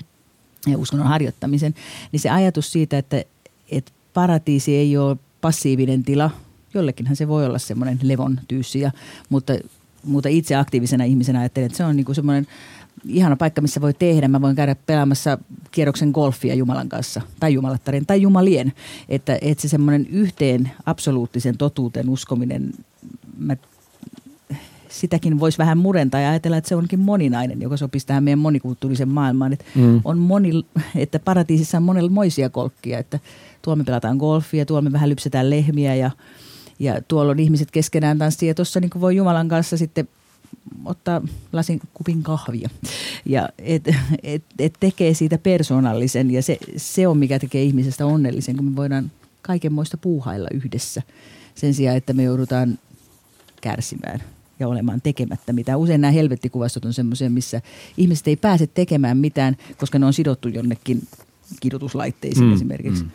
ja 0.67 0.78
uskonnon 0.78 1.08
harjoittamisen, 1.08 1.76
niin 2.12 2.19
se 2.19 2.30
ajatus 2.30 2.72
siitä, 2.72 2.98
että, 2.98 3.24
että 3.72 3.91
paratiisi 4.13 4.76
ei 4.76 4.98
ole 4.98 5.17
passiivinen 5.41 6.04
tila, 6.04 6.32
jollekinhan 6.74 7.15
se 7.15 7.28
voi 7.28 7.45
olla 7.45 7.60
semmoinen 7.60 8.00
levon 8.02 8.39
tyyssi, 8.48 8.80
ja, 8.80 8.91
mutta, 9.30 9.54
mutta 10.04 10.30
itse 10.30 10.56
aktiivisena 10.56 11.04
ihmisenä 11.04 11.39
ajattelen, 11.39 11.65
että 11.65 11.78
se 11.78 11.86
on 11.86 11.95
niinku 11.95 12.13
semmoinen 12.13 12.48
ihana 13.08 13.36
paikka, 13.36 13.62
missä 13.62 13.82
voi 13.82 13.93
tehdä. 13.93 14.28
Mä 14.28 14.41
voin 14.41 14.56
käydä 14.56 14.76
pelaamassa 14.76 15.38
kierroksen 15.72 16.10
golfia 16.10 16.56
Jumalan 16.56 16.89
kanssa 16.89 17.22
tai 17.39 17.54
Jumalattaren 17.54 18.06
tai 18.06 18.22
Jumalien. 18.22 18.74
Että, 19.10 19.38
että 19.41 19.62
se 19.62 19.67
semmoinen 19.67 20.08
yhteen 20.08 20.72
absoluuttisen 20.86 21.58
totuuteen 21.58 22.10
uskominen, 22.10 22.74
mä 23.38 23.58
sitäkin 24.89 25.39
voisi 25.39 25.58
vähän 25.58 25.78
murentaa 25.78 26.21
ja 26.21 26.30
ajatella, 26.30 26.58
että 26.58 26.67
se 26.67 26.75
onkin 26.75 26.99
moninainen, 26.99 27.62
joka 27.62 27.78
sopisi 27.78 28.08
tähän 28.08 28.23
meidän 28.23 28.39
monikulttuurisen 28.39 29.10
maailmaan. 29.10 29.54
Että 29.54 29.65
Mm. 29.75 30.02
on 30.04 30.17
moni, 30.17 30.52
että 30.95 31.19
paratiisissa 31.19 31.78
on 31.78 31.84
monenmoisia 31.84 32.49
kolkkia, 32.49 32.99
että 32.99 33.19
tuolla 33.62 33.75
me 33.78 33.84
pelataan 33.84 34.17
golfia, 34.17 34.65
tuolla 34.65 34.82
me 34.82 34.91
vähän 34.91 35.10
lypsetään 35.10 35.49
lehmiä 35.49 35.95
ja, 35.95 36.12
ja 36.80 37.02
tuolla 37.08 37.32
on 37.32 37.39
ihmiset 37.39 37.71
keskenään 37.71 38.17
tanssia 38.17 38.47
ja 38.47 38.56
tuossa 38.56 38.80
niin 38.80 38.91
voi 39.02 39.15
Jumalan 39.15 39.47
kanssa 39.47 39.78
sitten 39.78 40.08
ottaa 40.86 41.21
lasin 41.54 41.80
kupin 41.93 42.23
kahvia. 42.23 42.69
Ja 43.25 43.49
et, 43.60 43.84
et, 44.23 44.43
et 44.60 44.73
tekee 44.80 45.13
siitä 45.13 45.38
persoonallisen 45.38 46.32
ja 46.32 46.41
se, 46.43 46.58
se 46.78 47.08
on 47.08 47.17
mikä 47.17 47.39
tekee 47.39 47.63
ihmisestä 47.63 48.06
onnellisen, 48.06 48.56
kun 48.56 48.65
me 48.65 48.75
voidaan 48.75 49.12
kaikenmoista 49.41 49.97
puuhailla 49.97 50.47
yhdessä 50.54 51.02
sen 51.56 51.73
sijaan, 51.73 51.97
että 51.97 52.13
me 52.13 52.23
joudutaan 52.23 52.80
kärsimään 53.62 54.23
ja 54.60 54.67
olemaan 54.67 55.02
tekemättä 55.02 55.54
mitään. 55.54 55.80
Usein 55.80 56.02
nämä 56.02 56.12
helvettikuvastot 56.12 56.86
on 56.86 56.93
semmoisia, 56.93 57.30
missä 57.30 57.62
ihmiset 57.98 58.28
ei 58.28 58.36
pääse 58.36 58.67
tekemään 58.67 59.17
mitään, 59.17 59.58
koska 59.78 60.00
ne 60.00 60.06
on 60.06 60.13
sidottu 60.13 60.48
jonnekin 60.48 61.08
kidutuslaitteisiin 61.60 62.48
Mm, 62.48 62.54
esimerkiksi. 62.54 63.04
mm. 63.04 63.10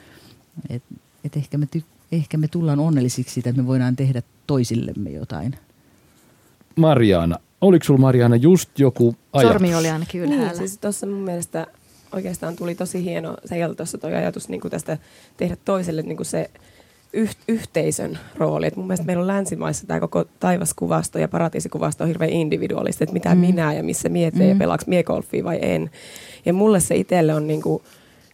Et, 0.71 0.83
et 1.25 1.37
ehkä, 1.37 1.59
me 1.59 1.69
ty- 1.77 1.83
ehkä 2.13 2.37
me 2.37 2.49
tullaan 2.49 2.79
onnellisiksi 2.79 3.35
siitä, 3.35 3.51
että 3.51 3.63
me 3.63 3.69
voidaan 3.69 3.97
tehdä 3.97 4.23
toisillemme 4.47 5.11
jotain. 5.11 5.55
Marjaana, 6.77 7.39
oliko 7.61 7.85
sulla 7.85 8.01
Marjaana 8.01 8.37
just 8.37 8.79
joku 8.79 9.17
ajatus? 9.33 9.53
Sormi 9.53 9.75
oli 9.75 9.91
ainakin 9.91 10.21
ylhäällä. 10.21 10.47
Niin, 10.47 10.57
siis 10.59 10.79
tuossa 10.79 11.07
mun 11.07 11.21
mielestä 11.21 11.67
oikeastaan 12.13 12.57
tuli 12.57 12.75
tosi 12.75 13.05
hieno 13.05 13.37
se 13.45 13.57
tuossa 13.77 13.99
toi 13.99 14.15
ajatus 14.15 14.49
niin 14.49 14.61
kuin 14.61 14.71
tästä 14.71 14.99
tehdä 15.37 15.57
toiselle 15.65 16.03
niin 16.03 16.17
kuin 16.17 16.27
se 16.27 16.51
yh- 17.15 17.37
yhteisön 17.49 18.19
rooli. 18.37 18.67
Et 18.67 18.77
mun 18.77 18.87
mielestä 18.87 19.07
meillä 19.07 19.21
on 19.21 19.27
länsimaissa 19.27 19.87
tämä 19.87 20.01
koko 20.01 20.25
taivaskuvasto 20.41 21.19
ja 21.19 21.29
paratiisikuvasto 21.29 22.05
on 22.05 22.09
hirveän 22.09 22.31
individualisti, 22.31 23.05
että 23.05 23.13
mitä 23.13 23.35
mm. 23.35 23.41
minä 23.41 23.73
ja 23.73 23.83
missä 23.83 24.09
mie 24.09 24.31
teen 24.31 24.45
mm. 24.45 24.49
ja 24.49 24.57
pelaaks 24.59 24.87
mie 24.87 25.03
golfia 25.03 25.45
vai 25.45 25.59
en. 25.63 25.91
Ja 26.47 26.53
mulle 26.53 26.81
se 26.81 26.97
itselle 26.97 27.35
on 27.35 27.47
niinku, 27.47 27.83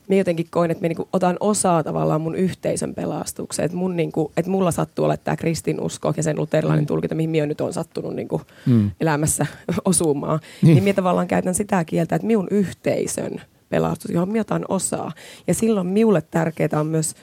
mä 0.09 0.17
jotenkin 0.17 0.47
koin, 0.51 0.71
että 0.71 0.85
mä 0.85 0.89
niinku 0.89 1.09
otan 1.13 1.37
osaa 1.41 1.83
tavallaan 1.85 2.21
mun 2.21 2.35
yhteisön 2.35 2.95
pelastukseen. 2.95 3.67
Että 3.67 3.79
mun 3.79 3.97
niinku, 3.97 4.33
et 4.37 4.47
mulla 4.47 4.71
sattuu 4.71 5.05
olla 5.05 5.17
tämä 5.17 5.37
kristinusko 5.37 6.15
ja 6.17 6.23
sen 6.23 6.39
luterilainen 6.39 6.87
tulkinta, 6.87 7.15
mihin 7.15 7.31
minä 7.31 7.47
nyt 7.47 7.61
on 7.61 7.73
sattunut 7.73 8.15
niinku 8.15 8.43
Mm. 8.67 8.91
elämässä 9.01 9.47
osumaan. 9.85 10.39
Niin. 10.39 10.67
Niin. 10.67 10.75
niin 10.75 10.85
minä 10.85 10.95
tavallaan 10.95 11.29
käytän 11.29 11.55
sitä 11.55 11.85
kieltä, 11.85 12.15
että 12.15 12.27
minun 12.27 12.49
yhteisön 12.51 13.41
pelastus, 13.69 14.11
johon 14.11 14.29
minä 14.29 14.41
otan 14.41 14.65
osaa. 14.69 15.13
Ja 15.47 15.55
silloin 15.55 15.87
minulle 15.87 16.23
tärkeää 16.31 16.81
on 16.81 16.87
myös 16.87 17.15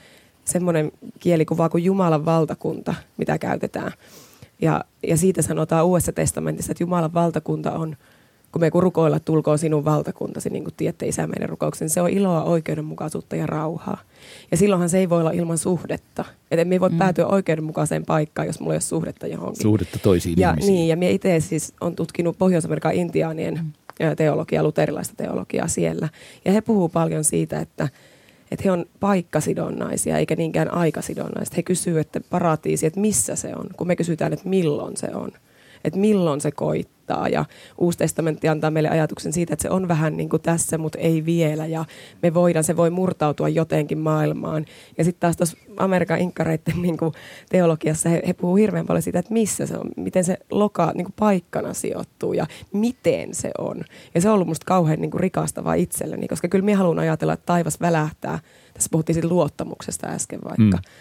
semmoinen 0.48 0.92
kielikuva 1.20 1.70
kuin 1.70 1.84
Jumalan 1.84 2.26
valtakunta, 2.26 2.94
mitä 3.18 3.38
käytetään. 3.38 3.92
Ja, 4.62 4.84
ja 5.08 5.18
siitä 5.18 5.42
sanotaan 5.42 5.86
Uudessa 5.86 6.12
testamentissa, 6.12 6.72
että 6.72 6.84
Jumalan 6.84 7.14
valtakunta 7.14 7.72
on, 7.72 7.96
kun 8.52 8.62
me 8.62 8.72
kun 8.72 8.84
rukoilla, 8.84 9.20
tulkoon 9.20 9.60
sinun 9.60 9.86
valtakuntasi, 9.86 10.50
niin 10.50 10.64
kuin 10.64 10.74
tiedätte 10.78 11.08
isä 11.08 11.28
meidän 11.28 11.50
rukouksen, 11.50 11.90
se 11.90 12.02
on 12.02 12.10
iloa, 12.10 12.44
oikeudenmukaisuutta 12.44 13.36
ja 13.36 13.46
rauhaa. 13.48 13.98
Ja 14.52 14.58
silloinhan 14.58 14.90
se 14.90 14.98
ei 14.98 15.10
voi 15.10 15.20
olla 15.20 15.32
ilman 15.32 15.58
suhdetta. 15.58 16.26
Että 16.52 16.66
me 16.66 16.76
ei 16.76 16.80
voi 16.80 16.90
mm. 16.90 16.98
päätyä 16.98 17.26
oikeudenmukaiseen 17.26 18.06
paikkaan, 18.06 18.48
jos 18.48 18.60
mulla 18.60 18.74
ei 18.74 18.76
ole 18.76 18.82
suhdetta 18.82 19.28
johonkin. 19.28 19.62
Suhdetta 19.62 20.00
toisiin 20.00 20.40
Ja, 20.40 20.50
ihmisiin. 20.50 20.74
niin, 20.74 20.88
ja 20.88 20.98
minä 20.98 21.12
itse 21.12 21.40
siis 21.40 21.74
on 21.82 21.96
tutkinut 21.96 22.38
Pohjois-Amerikan 22.38 22.94
intiaanien 22.94 23.54
mm. 23.54 24.16
teologiaa, 24.16 24.64
luterilaista 24.64 25.16
teologiaa 25.18 25.68
siellä. 25.68 26.10
Ja 26.46 26.52
he 26.52 26.62
puhuu 26.62 26.90
paljon 26.90 27.24
siitä, 27.24 27.60
että, 27.60 27.90
että 28.52 28.64
he 28.64 28.72
on 28.72 28.86
paikkasidonnaisia 29.00 30.18
eikä 30.18 30.36
niinkään 30.36 30.74
aikasidonnaisia. 30.74 31.56
He 31.58 31.64
kysyvät, 31.64 32.08
että 32.08 32.22
paratiisi, 32.30 32.86
että 32.86 33.00
missä 33.00 33.36
se 33.36 33.56
on, 33.56 33.70
kun 33.78 33.88
me 33.88 33.96
kysytään, 33.96 34.34
että 34.34 34.50
milloin 34.50 34.98
se 34.98 35.08
on. 35.14 35.32
Että 35.84 36.00
milloin 36.00 36.42
se 36.42 36.52
koittaa. 36.52 36.98
Ja 37.32 37.46
Uusi 37.78 37.98
testamentti 37.98 38.48
antaa 38.48 38.72
meille 38.72 38.90
ajatuksen 38.90 39.34
siitä, 39.34 39.54
että 39.54 39.62
se 39.62 39.70
on 39.70 39.88
vähän 39.88 40.18
niin 40.18 40.30
kuin 40.30 40.42
tässä, 40.42 40.78
mutta 40.78 41.00
ei 41.00 41.26
vielä. 41.26 41.66
Ja 41.66 41.86
me 42.22 42.34
voidaan, 42.34 42.64
se 42.64 42.78
voi 42.78 42.90
murtautua 42.90 43.50
jotenkin 43.50 43.98
maailmaan. 43.98 44.66
Ja 44.98 45.04
sitten 45.04 45.20
taas 45.20 45.38
tuossa 45.38 45.58
Amerikan 45.78 46.20
inkkareiden 46.20 46.82
niin 46.82 46.98
kuin 46.98 47.14
teologiassa 47.50 48.10
he, 48.10 48.22
he 48.28 48.34
puhuu 48.34 48.56
hirveän 48.56 48.86
paljon 48.86 49.02
siitä, 49.02 49.20
että 49.20 49.34
missä 49.34 49.66
se 49.66 49.78
on, 49.78 49.90
miten 49.98 50.24
se 50.24 50.38
loka 50.52 50.92
niin 50.96 51.06
kuin 51.06 51.16
paikkana 51.20 51.74
sijoittuu 51.74 52.34
ja 52.34 52.48
miten 52.74 53.34
se 53.36 53.52
on. 53.58 53.84
Ja 54.16 54.22
se 54.22 54.30
on 54.30 54.36
ollut 54.36 54.48
musta 54.48 54.66
kauhean 54.66 55.02
niin 55.02 55.12
kuin 55.12 55.22
rikastavaa 55.22 55.74
itselleni, 55.74 56.28
koska 56.28 56.48
kyllä 56.48 56.66
minä 56.66 56.78
haluan 56.78 57.00
ajatella, 57.00 57.34
että 57.34 57.46
taivas 57.46 57.82
välähtää. 57.82 58.40
Tässä 58.74 58.90
puhuttiin 58.92 59.14
siitä 59.14 59.28
luottamuksesta 59.28 60.08
äsken 60.08 60.40
vaikka. 60.44 60.78
Mm. 60.78 60.92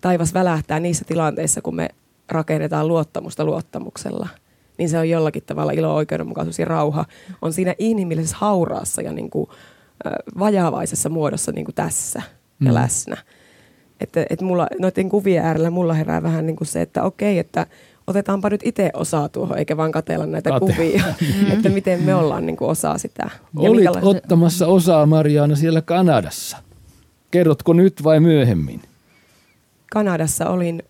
Taivas 0.00 0.34
välähtää 0.34 0.80
niissä 0.80 1.04
tilanteissa, 1.04 1.62
kun 1.62 1.76
me 1.76 1.88
rakennetaan 2.30 2.88
luottamusta 2.88 3.44
luottamuksella. 3.44 4.28
Niin 4.78 4.88
se 4.88 4.98
on 4.98 5.08
jollakin 5.10 5.42
tavalla 5.46 5.72
ilo, 5.72 5.94
oikeudenmukaisuus 5.94 6.58
ja 6.58 6.64
rauha. 6.64 7.04
On 7.42 7.52
siinä 7.52 7.74
inhimillisessä 7.78 8.36
hauraassa 8.40 9.02
ja 9.02 9.12
niin 9.12 9.30
kuin, 9.30 9.46
äh, 10.06 10.12
vajaavaisessa 10.38 11.08
muodossa 11.08 11.52
niin 11.52 11.64
kuin 11.64 11.74
tässä 11.74 12.22
ja 12.60 12.70
Mm. 12.70 12.74
läsnä. 12.74 13.16
Että 14.00 14.26
et 14.30 14.40
mulla, 14.40 14.66
noiden 14.80 15.08
kuvien 15.08 15.44
äärellä 15.44 15.70
mulla 15.70 15.94
herää 15.94 16.22
vähän 16.22 16.46
niin 16.46 16.56
kuin 16.56 16.68
se, 16.68 16.82
että 16.82 17.02
okei, 17.02 17.38
että 17.38 17.66
otetaanpa 18.06 18.50
nyt 18.50 18.60
itse 18.64 18.90
osaa 18.94 19.28
tuohon, 19.28 19.58
eikä 19.58 19.76
vaan 19.76 19.92
katella 19.92 20.26
näitä 20.26 20.50
Kate. 20.50 20.60
kuvia, 20.72 21.04
että 21.52 21.68
miten 21.68 22.02
me 22.02 22.14
ollaan 22.14 22.46
niin 22.46 22.56
kuin 22.56 22.68
osa 22.70 22.98
sitä. 22.98 23.22
Ja 23.22 23.70
Olit 23.70 23.84
minkälaista- 23.84 24.06
ottamassa 24.08 24.66
osaa 24.66 25.06
Marjaana 25.06 25.56
siellä 25.56 25.82
Kanadassa. 25.82 26.56
Kerrotko 27.30 27.72
nyt 27.72 28.04
vai 28.04 28.20
myöhemmin? 28.20 28.80
Kanadassa 29.92 30.48
olin, 30.50 30.82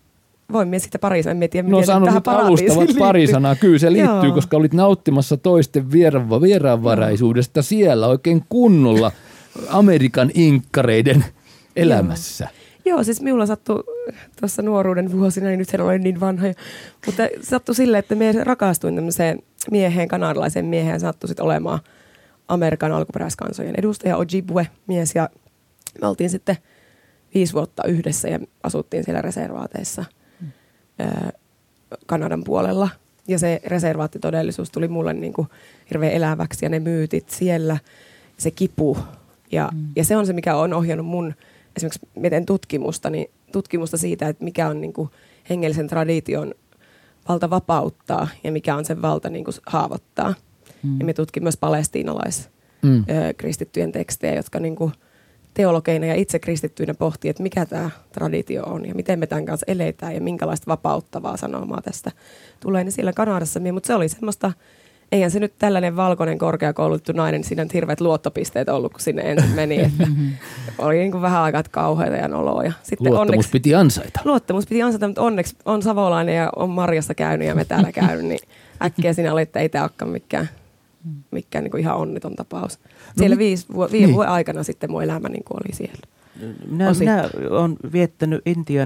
voin 0.51 0.67
minä 0.67 0.79
siitä 0.79 0.99
pari 0.99 1.23
sanaa, 1.23 1.43
en 1.43 1.49
tiedä, 1.49 1.69
No 1.69 1.77
miten 1.77 1.85
se 1.85 1.93
sano 1.93 2.05
tähän 2.05 2.21
alustavat 2.25 2.89
pari 2.99 3.27
sanaa. 3.27 3.55
Kyllä 3.55 3.79
se 3.79 3.91
liittyy, 3.91 4.29
Joo. 4.29 4.35
koska 4.35 4.57
olit 4.57 4.73
nauttimassa 4.73 5.37
toisten 5.37 5.91
vieran, 5.91 6.29
vieraanvaraisuudesta 6.41 7.61
siellä 7.61 8.07
oikein 8.07 8.43
kunnolla 8.49 9.11
Amerikan 9.69 10.31
inkkareiden 10.33 11.25
elämässä. 11.75 12.47
Joo, 12.85 13.03
siis 13.03 13.21
minulla 13.21 13.45
sattui 13.45 13.83
tuossa 14.39 14.61
nuoruuden 14.61 15.11
vuosina, 15.11 15.47
niin 15.47 15.59
nyt 15.59 15.73
en 15.73 15.81
ole 15.81 15.97
niin 15.97 16.19
vanha, 16.19 16.47
mutta 17.05 17.23
sattui 17.41 17.75
silleen, 17.75 17.99
että 17.99 18.15
minä 18.15 18.43
rakastuin 18.43 18.95
tämmöiseen 18.95 19.39
mieheen, 19.71 20.07
kanadalaiseen 20.07 20.65
mieheen, 20.65 20.99
sattui 20.99 21.27
sitten 21.27 21.45
olemaan 21.45 21.79
Amerikan 22.47 22.91
alkuperäiskansojen 22.91 23.75
edustaja 23.77 24.17
Ojibwe 24.17 24.67
mies 24.87 25.15
ja 25.15 25.29
me 26.01 26.07
oltiin 26.07 26.29
sitten 26.29 26.57
viisi 27.33 27.53
vuotta 27.53 27.83
yhdessä 27.87 28.27
ja 28.27 28.39
asuttiin 28.63 29.03
siellä 29.03 29.21
reservaateissa. 29.21 30.05
Kanadan 32.05 32.43
puolella. 32.43 32.89
Ja 33.27 33.39
se 33.39 33.61
reservaattitodellisuus 33.65 34.69
tuli 34.71 34.87
mulle 34.87 35.13
niin 35.13 35.33
kuin 35.33 35.47
hirveän 35.89 36.13
eläväksi 36.13 36.65
ja 36.65 36.69
ne 36.69 36.79
myytit 36.79 37.29
siellä, 37.29 37.77
se 38.37 38.51
kipu. 38.51 38.97
Ja, 39.51 39.69
mm. 39.73 39.87
ja 39.95 40.03
se 40.03 40.17
on 40.17 40.25
se, 40.25 40.33
mikä 40.33 40.55
on 40.55 40.73
ohjannut 40.73 41.07
mun 41.07 41.33
esimerkiksi 41.75 42.07
miten 42.15 42.45
tutkimusta, 42.45 43.09
niin 43.09 43.27
tutkimusta 43.51 43.97
siitä, 43.97 44.27
että 44.27 44.43
mikä 44.43 44.67
on 44.67 44.81
niin 44.81 44.93
kuin 44.93 45.09
hengellisen 45.49 45.87
tradition 45.87 46.53
valta 47.29 47.49
vapauttaa 47.49 48.27
ja 48.43 48.51
mikä 48.51 48.75
on 48.75 48.85
sen 48.85 49.01
valta 49.01 49.29
niin 49.29 49.45
kuin 49.45 49.55
haavoittaa. 49.65 50.33
Mm. 50.83 50.99
Ja 50.99 51.05
me 51.05 51.13
tutkimme 51.13 51.45
myös 51.45 51.57
palestiinalais 51.57 52.49
mm. 52.81 53.05
kristittyjen 53.37 53.91
tekstejä, 53.91 54.35
jotka 54.35 54.59
niin 54.59 54.75
kuin 54.75 54.91
teologeina 55.57 56.05
ja 56.05 56.15
itse 56.15 56.39
kristittyinä 56.39 56.93
pohtii, 56.93 57.29
että 57.29 57.43
mikä 57.43 57.65
tämä 57.65 57.89
traditio 58.11 58.63
on 58.63 58.87
ja 58.87 58.95
miten 58.95 59.19
me 59.19 59.27
tämän 59.27 59.45
kanssa 59.45 59.65
eletään 59.67 60.13
ja 60.13 60.21
minkälaista 60.21 60.67
vapauttavaa 60.67 61.37
sanomaa 61.37 61.81
tästä 61.81 62.11
tulee. 62.59 62.83
Niin 62.83 62.91
siellä 62.91 63.13
Kanadassa, 63.13 63.59
mutta 63.73 63.87
se 63.87 63.95
oli 63.95 64.09
semmoista, 64.09 64.51
eihän 65.11 65.31
se 65.31 65.39
nyt 65.39 65.53
tällainen 65.59 65.95
valkoinen 65.95 66.37
korkeakoulutettu 66.37 67.11
nainen, 67.11 67.43
siinä 67.43 67.61
on 67.61 67.69
hirveät 67.73 68.01
luottopisteet 68.01 68.69
ollut, 68.69 68.91
kun 68.91 69.01
sinne 69.01 69.21
ensin 69.21 69.51
meni. 69.51 69.79
Että 69.85 70.07
oli 70.77 70.97
niin 70.97 71.11
kuin 71.11 71.21
vähän 71.21 71.41
aikaa 71.41 71.63
kauheita 71.71 72.15
ja 72.15 72.27
noloja. 72.27 72.71
Sitten 72.83 73.07
luottamus 73.07 73.29
onneksi, 73.29 73.51
piti 73.51 73.75
ansaita. 73.75 74.19
Luottamus 74.25 74.67
piti 74.67 74.81
ansaita, 74.81 75.07
mutta 75.07 75.21
onneksi 75.21 75.55
on 75.65 75.81
savolainen 75.81 76.35
ja 76.35 76.49
on 76.55 76.69
Marjassa 76.69 77.15
käynyt 77.15 77.47
ja 77.47 77.55
me 77.55 77.65
täällä 77.65 77.91
käynyt, 77.91 78.25
niin 78.25 78.39
äkkiä 78.81 79.13
sinä 79.13 79.33
olit, 79.33 79.49
että 79.49 79.59
ei 79.59 79.69
tämä 79.69 79.83
olekaan 79.83 80.11
mikään 80.11 80.49
mikä 81.31 81.61
niin 81.61 81.71
kuin 81.71 81.81
ihan 81.81 81.97
onneton 81.97 82.35
tapaus. 82.35 82.79
No, 82.79 83.13
siellä 83.17 83.35
no, 83.35 83.39
viisi, 83.39 83.65
vu- 83.73 83.91
viiden 83.91 84.07
niin. 84.07 84.15
vuoden 84.15 84.31
aikana 84.31 84.63
sitten 84.63 84.91
mun 84.91 85.03
elämä 85.03 85.29
niin 85.29 85.43
kuin 85.43 85.57
oli 85.57 85.75
siellä. 85.75 86.01
Minä, 86.69 86.93
minä 86.99 87.29
olen 87.49 87.77
viettänyt 87.91 88.41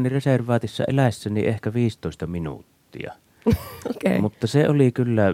reservaatissa 0.08 0.84
eläessäni 0.88 1.48
ehkä 1.48 1.74
15 1.74 2.28
minuuttia. 2.28 3.14
okay. 3.96 4.20
Mutta 4.20 4.48
se 4.48 4.70
oli 4.70 4.92
kyllä, 4.92 5.34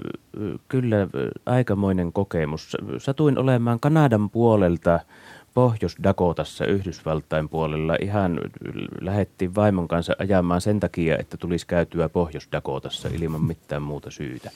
kyllä 0.68 1.08
aikamoinen 1.46 2.14
kokemus. 2.14 2.78
Satuin 2.98 3.38
olemaan 3.38 3.80
Kanadan 3.80 4.30
puolelta 4.30 5.00
Pohjois-Dakotassa 5.54 6.66
Yhdysvaltain 6.66 7.50
puolella. 7.50 7.96
Ihan 8.02 8.40
lähettiin 9.02 9.56
vaimon 9.56 9.88
kanssa 9.88 10.14
ajamaan 10.20 10.62
sen 10.62 10.80
takia, 10.80 11.18
että 11.18 11.38
tulisi 11.38 11.68
käytyä 11.68 12.10
Pohjois-Dakotassa 12.10 13.10
ilman 13.14 13.44
mitään 13.44 13.82
muuta 13.82 14.12
syytä. 14.12 14.52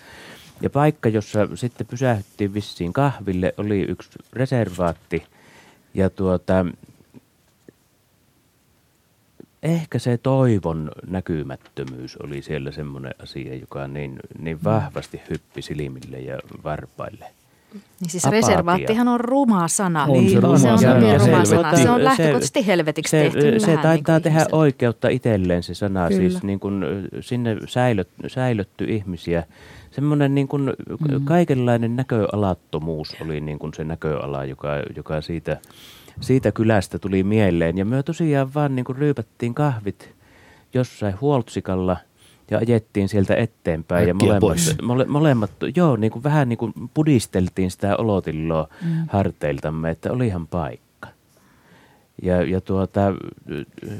Ja 0.61 0.69
paikka, 0.69 1.09
jossa 1.09 1.47
sitten 1.55 1.87
pysähdyttiin 1.87 2.53
vissiin 2.53 2.93
kahville, 2.93 3.53
oli 3.57 3.81
yksi 3.81 4.09
reservaatti. 4.33 5.23
Ja 5.93 6.09
tuota, 6.09 6.65
ehkä 9.63 9.99
se 9.99 10.17
toivon 10.17 10.91
näkymättömyys 11.07 12.17
oli 12.17 12.41
siellä 12.41 12.71
semmoinen 12.71 13.15
asia, 13.23 13.55
joka 13.55 13.87
niin, 13.87 14.19
niin 14.39 14.57
mm. 14.57 14.63
vahvasti 14.63 15.21
hyppi 15.29 15.61
silmille 15.61 16.19
ja 16.19 16.39
varpaille. 16.63 17.25
Niin 17.99 18.09
siis 18.09 18.25
Apatia. 18.25 18.41
reservaattihan 18.41 19.07
on 19.07 19.19
ruma 19.19 19.67
sana. 19.67 20.05
On 20.05 20.29
se, 20.29 20.39
ruma 20.39 20.57
se 20.57 20.71
on 20.71 20.79
sana. 20.79 20.95
hyvin 20.95 21.21
ruma 21.21 21.45
sana. 21.45 21.77
Se 21.77 21.89
on 21.89 22.03
lähtökohtaisesti 22.03 22.67
helvetiksi 22.67 23.11
se, 23.11 23.19
tehty. 23.19 23.59
Se 23.59 23.77
taitaa 23.77 24.15
niin 24.15 24.23
tehdä 24.23 24.39
ihmiset. 24.39 24.53
oikeutta 24.53 25.09
itselleen 25.09 25.63
se 25.63 25.73
sana. 25.73 26.07
Kyllä. 26.07 26.19
Siis 26.19 26.43
niin 26.43 26.59
kun, 26.59 26.85
sinne 27.21 27.57
säilöt, 27.67 28.07
säilötty 28.27 28.85
ihmisiä 28.85 29.43
semmoinen 29.91 30.35
niin 30.35 30.47
kuin 30.47 30.63
mm. 31.11 31.25
kaikenlainen 31.25 31.95
näköalattomuus 31.95 33.15
oli 33.21 33.41
niin 33.41 33.59
kuin 33.59 33.73
se 33.73 33.83
näköala, 33.83 34.45
joka, 34.45 34.69
joka 34.95 35.21
siitä, 35.21 35.57
siitä 36.19 36.51
kylästä 36.51 36.99
tuli 36.99 37.23
mieleen. 37.23 37.77
Ja 37.77 37.85
me 37.85 38.03
tosiaan 38.03 38.53
vaan 38.53 38.75
niin 38.75 38.85
kuin 38.85 38.97
ryypättiin 38.97 39.53
kahvit 39.53 40.13
jossain 40.73 41.21
huoltsikalla 41.21 41.97
ja 42.51 42.57
ajettiin 42.57 43.09
sieltä 43.09 43.35
eteenpäin. 43.35 44.09
Äkkiä 44.09 44.33
ja 44.33 44.39
molemmat, 44.39 44.75
mole, 44.81 45.05
molemmat 45.05 45.51
joo, 45.75 45.95
niin 45.95 46.11
kuin 46.11 46.23
vähän 46.23 46.49
niin 46.49 46.57
kuin 46.57 46.73
pudisteltiin 46.93 47.71
sitä 47.71 47.97
olotilloa 47.97 48.67
mm. 48.85 48.91
harteiltamme, 49.07 49.89
että 49.89 50.11
olihan 50.11 50.47
paikka. 50.47 51.07
Ja, 52.21 52.43
ja 52.43 52.61
tuota, 52.61 53.01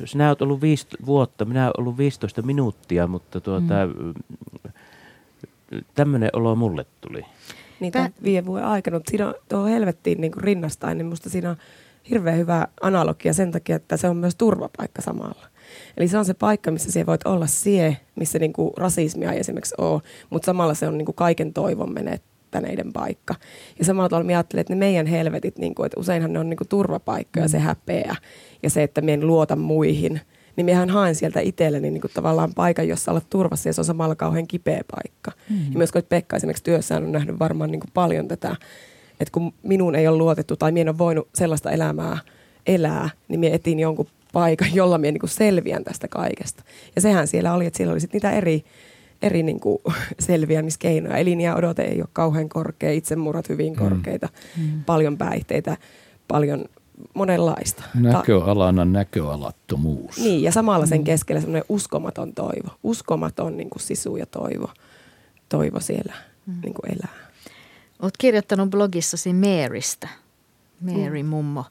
sinä 0.05 0.27
olet 0.27 0.41
ollut 0.41 0.61
viisi 0.61 0.87
vuotta, 1.05 1.45
minä 1.45 1.63
olen 1.63 1.73
ollut 1.77 1.97
15 1.97 2.41
minuuttia, 2.41 3.07
mutta 3.07 3.41
tuota, 3.41 3.73
mm 3.85 4.13
tämmöinen 5.95 6.29
olo 6.33 6.55
mulle 6.55 6.85
tuli. 7.01 7.25
Niin 7.79 7.91
tämän 7.93 8.13
viiden 8.23 8.45
vuoden 8.45 8.65
aikana, 8.65 8.97
mutta 8.97 9.09
siinä 9.09 9.27
on 9.27 9.33
tuohon 9.49 9.69
helvettiin 9.69 10.21
niin 10.21 10.31
kuin 10.31 10.43
rinnastain, 10.43 10.97
niin 10.97 11.05
musta 11.05 11.29
siinä 11.29 11.49
on 11.49 11.55
hirveän 12.09 12.37
hyvä 12.37 12.67
analogia 12.81 13.33
sen 13.33 13.51
takia, 13.51 13.75
että 13.75 13.97
se 13.97 14.07
on 14.07 14.17
myös 14.17 14.35
turvapaikka 14.35 15.01
samalla. 15.01 15.47
Eli 15.97 16.07
se 16.07 16.17
on 16.17 16.25
se 16.25 16.33
paikka, 16.33 16.71
missä 16.71 16.91
sinä 16.91 17.05
voit 17.05 17.27
olla 17.27 17.47
sie, 17.47 17.97
missä 18.15 18.39
niin 18.39 18.53
kuin 18.53 18.71
rasismia 18.77 19.31
ei 19.31 19.39
esimerkiksi 19.39 19.75
ole, 19.77 20.01
mutta 20.29 20.45
samalla 20.45 20.73
se 20.73 20.87
on 20.87 20.97
niin 20.97 21.05
kuin 21.05 21.15
kaiken 21.15 21.53
toivon 21.53 21.93
menettäneiden 21.93 22.93
paikka. 22.93 23.35
Ja 23.79 23.85
samalla 23.85 24.09
tavalla 24.09 24.25
mä 24.25 24.31
ajattelen, 24.31 24.61
että 24.61 24.73
ne 24.73 24.79
meidän 24.79 25.05
helvetit, 25.05 25.57
niin 25.57 25.75
kuin, 25.75 25.85
että 25.85 25.99
useinhan 25.99 26.33
ne 26.33 26.39
on 26.39 26.49
niin 26.49 26.57
kuin 26.57 26.67
turvapaikka 26.67 27.39
ja 27.39 27.47
se 27.47 27.59
häpeä 27.59 28.15
ja 28.63 28.69
se, 28.69 28.83
että 28.83 29.01
me 29.01 29.13
en 29.13 29.27
luota 29.27 29.55
muihin– 29.55 30.21
niin 30.55 30.65
mehän 30.65 30.89
haen 30.89 31.15
sieltä 31.15 31.39
itselleni 31.39 31.91
niin 31.91 32.01
kuin 32.01 32.11
tavallaan 32.13 32.53
paikan, 32.55 32.87
jossa 32.87 33.11
olla 33.11 33.21
turvassa 33.29 33.69
ja 33.69 33.73
se 33.73 33.81
on 33.81 33.85
samalla 33.85 34.15
kauhean 34.15 34.47
kipeä 34.47 34.81
paikka. 34.91 35.31
Mm-hmm. 35.49 35.71
Ja 35.71 35.77
myös 35.77 35.91
kun 35.91 36.03
Pekka 36.09 36.35
esimerkiksi 36.35 36.63
työssään 36.63 37.03
on 37.03 37.11
nähnyt 37.11 37.39
varmaan 37.39 37.71
niin 37.71 37.79
kuin 37.79 37.91
paljon 37.93 38.27
tätä, 38.27 38.55
että 39.19 39.31
kun 39.31 39.53
minun 39.63 39.95
ei 39.95 40.07
ole 40.07 40.17
luotettu 40.17 40.55
tai 40.55 40.71
minä 40.71 40.81
en 40.81 40.89
ole 40.89 40.97
voinut 40.97 41.29
sellaista 41.35 41.71
elämää 41.71 42.17
elää, 42.67 43.09
niin 43.27 43.39
minä 43.39 43.55
etin 43.55 43.79
jonkun 43.79 44.07
paikan, 44.33 44.75
jolla 44.75 44.97
minä 44.97 45.11
niin 45.11 45.19
kuin 45.19 45.29
selviän 45.29 45.83
tästä 45.83 46.07
kaikesta. 46.07 46.63
Ja 46.95 47.01
sehän 47.01 47.27
siellä 47.27 47.53
oli, 47.53 47.65
että 47.65 47.77
siellä 47.77 47.91
oli 47.91 47.99
sit 47.99 48.13
niitä 48.13 48.31
eri, 48.31 48.63
eri 49.21 49.43
niin 49.43 49.59
kuin 49.59 49.77
selviämiskeinoja. 50.19 51.17
Elinia 51.17 51.55
odote 51.55 51.81
ei 51.81 52.01
ole 52.01 52.09
kauhean 52.13 52.49
korkea, 52.49 52.91
itsemurrat 52.91 53.49
hyvin 53.49 53.73
mm. 53.73 53.79
korkeita, 53.79 54.29
mm. 54.57 54.83
paljon 54.83 55.17
päihteitä, 55.17 55.77
paljon 56.27 56.65
monenlaista. 57.13 57.83
Näköalana 57.93 58.85
näköalattomuus. 58.85 60.17
Niin, 60.17 60.43
ja 60.43 60.51
samalla 60.51 60.85
sen 60.85 61.03
keskellä 61.03 61.41
semmoinen 61.41 61.65
uskomaton 61.69 62.33
toivo. 62.33 62.69
Uskomaton 62.83 63.57
niin 63.57 63.69
kuin 63.69 63.81
sisu 63.81 64.17
ja 64.17 64.25
toivo, 64.25 64.69
toivo 65.49 65.79
siellä 65.79 66.13
mm. 66.45 66.53
niin 66.61 66.73
kuin 66.73 66.93
elää. 66.93 67.31
Olet 68.01 68.17
kirjoittanut 68.17 68.69
blogissasi 68.69 69.33
Marystä. 69.33 70.07
Mary 70.81 71.23
mm. 71.23 71.29
mummo 71.29 71.65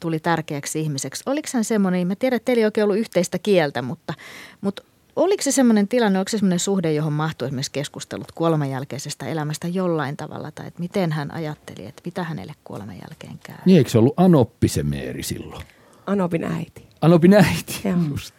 tuli 0.00 0.20
tärkeäksi 0.20 0.80
ihmiseksi. 0.80 1.22
Oliko 1.26 1.48
hän 1.54 1.64
semmoinen, 1.64 2.06
mä 2.06 2.14
tiedän, 2.16 2.36
että 2.36 2.44
teillä 2.44 2.60
ei 2.60 2.64
oikein 2.64 2.84
ollut 2.84 2.98
yhteistä 2.98 3.38
kieltä, 3.38 3.82
mutta, 3.82 4.14
mutta 4.60 4.82
Oliko 5.16 5.42
se 5.42 5.52
semmoinen 5.52 5.88
tilanne, 5.88 6.18
onko 6.18 6.28
se 6.28 6.38
semmoinen 6.38 6.58
suhde, 6.58 6.92
johon 6.92 7.12
mahtui 7.12 7.46
esimerkiksi 7.46 7.72
keskustelut 7.72 8.32
kuoleman 8.32 8.70
jälkeisestä 8.70 9.26
elämästä 9.26 9.68
jollain 9.68 10.16
tavalla, 10.16 10.50
tai 10.50 10.66
että 10.66 10.80
miten 10.80 11.12
hän 11.12 11.34
ajatteli, 11.34 11.86
että 11.86 12.02
mitä 12.04 12.24
hänelle 12.24 12.54
kuoleman 12.64 12.94
jälkeen 12.94 13.38
käy? 13.46 13.56
Niin, 13.64 13.78
eikö 13.78 13.90
se 13.90 13.98
ollut 13.98 14.14
Anoppi 14.16 14.68
se 14.68 14.82
Meeri 14.82 15.22
silloin? 15.22 15.62
Anopin 16.06 16.44
äiti. 16.44 16.86
Anopin 17.00 17.34
äiti, 17.34 17.80
Joo. 17.84 17.96
just. 18.10 18.34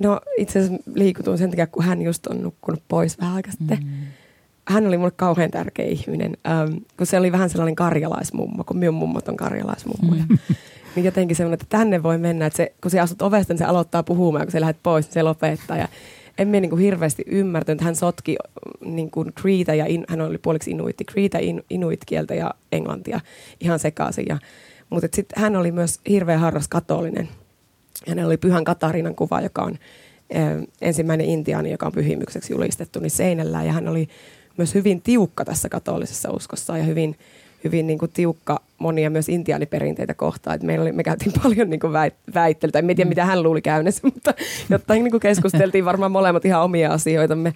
No 0.00 0.20
itse 0.38 0.58
asiassa 0.58 0.82
liikutuin 0.94 1.38
sen 1.38 1.50
takia, 1.50 1.66
kun 1.66 1.84
hän 1.84 2.02
just 2.02 2.26
on 2.26 2.42
nukkunut 2.42 2.82
pois 2.88 3.18
vähän 3.18 3.34
aikaa 3.34 3.52
sitten. 3.52 3.78
Mm. 3.78 3.90
Hän 4.68 4.86
oli 4.86 4.98
mulle 4.98 5.10
kauhean 5.10 5.50
tärkeä 5.50 5.86
ihminen, 5.86 6.36
ähm, 6.46 6.76
kun 6.96 7.06
se 7.06 7.18
oli 7.18 7.32
vähän 7.32 7.50
sellainen 7.50 7.76
karjalaismummo, 7.76 8.64
kun 8.64 8.76
minun 8.76 8.94
mummot 8.94 9.28
on 9.28 9.36
karjalaismummoja. 9.36 10.24
Mm. 10.28 10.38
niin 10.96 11.04
jotenkin 11.04 11.36
semmoinen, 11.36 11.54
että 11.54 11.78
tänne 11.78 12.02
voi 12.02 12.18
mennä, 12.18 12.46
että 12.46 12.56
se, 12.56 12.72
kun 12.82 12.90
se 12.90 13.00
asut 13.00 13.22
ovesta, 13.22 13.52
niin 13.52 13.58
se 13.58 13.64
aloittaa 13.64 14.02
puhumaan, 14.02 14.46
kun 14.46 14.52
se 14.52 14.60
lähdet 14.60 14.82
pois, 14.82 15.06
niin 15.06 15.12
se 15.12 15.22
lopettaa. 15.22 15.76
Ja 15.76 15.88
en 16.38 16.48
minä 16.48 16.60
niin 16.60 16.78
hirveästi 16.78 17.22
ymmärtänyt, 17.26 17.80
hän 17.80 17.96
sotki 17.96 18.36
niin 18.84 19.10
kuin 19.10 19.32
Kreeta 19.34 19.74
ja 19.74 19.86
in, 19.86 20.04
hän 20.08 20.20
oli 20.20 20.38
puoliksi 20.38 20.70
inuitti, 20.70 21.04
Kreeta, 21.04 21.38
in, 21.38 21.64
inuit-kieltä 21.70 22.34
ja 22.34 22.54
englantia 22.72 23.20
ihan 23.60 23.78
sekaisin. 23.78 24.26
Ja, 24.28 24.38
mutta 24.90 25.08
sitten 25.14 25.42
hän 25.42 25.56
oli 25.56 25.72
myös 25.72 26.00
hirveän 26.08 26.40
harras 26.40 26.68
katolinen. 26.68 27.28
Hänellä 28.08 28.28
oli 28.28 28.36
Pyhän 28.36 28.64
Katarinan 28.64 29.14
kuva, 29.14 29.40
joka 29.40 29.62
on 29.62 29.78
ö, 30.34 30.66
ensimmäinen 30.80 31.26
intiaani, 31.26 31.70
joka 31.70 31.86
on 31.86 31.92
pyhimykseksi 31.92 32.52
julistettu, 32.52 33.00
niin 33.00 33.10
seinällä. 33.10 33.64
Ja 33.64 33.72
hän 33.72 33.88
oli 33.88 34.08
myös 34.56 34.74
hyvin 34.74 35.02
tiukka 35.02 35.44
tässä 35.44 35.68
katolisessa 35.68 36.30
uskossa 36.30 36.78
ja 36.78 36.84
hyvin 36.84 37.16
hyvin 37.64 37.86
niin 37.86 37.98
kuin 37.98 38.10
tiukka 38.14 38.60
monia 38.78 39.10
myös 39.10 39.28
intiaaniperinteitä 39.28 40.14
kohtaan. 40.14 40.56
Et 40.56 40.62
meillä 40.62 40.82
oli, 40.82 40.92
me 40.92 41.02
käytiin 41.02 41.32
paljon 41.42 41.70
niin 41.70 41.80
kuin 41.80 41.92
väit, 41.92 42.14
väittelyä, 42.34 42.78
en 42.78 42.86
tiedä 42.86 43.08
mitä 43.08 43.24
hän 43.24 43.42
luuli 43.42 43.62
käynnissä, 43.62 44.00
mutta 44.14 44.34
jotain 44.70 45.04
niin 45.04 45.10
kuin 45.10 45.20
keskusteltiin 45.20 45.84
varmaan 45.84 46.12
molemmat 46.12 46.44
ihan 46.44 46.62
omia 46.62 46.92
asioitamme. 46.92 47.54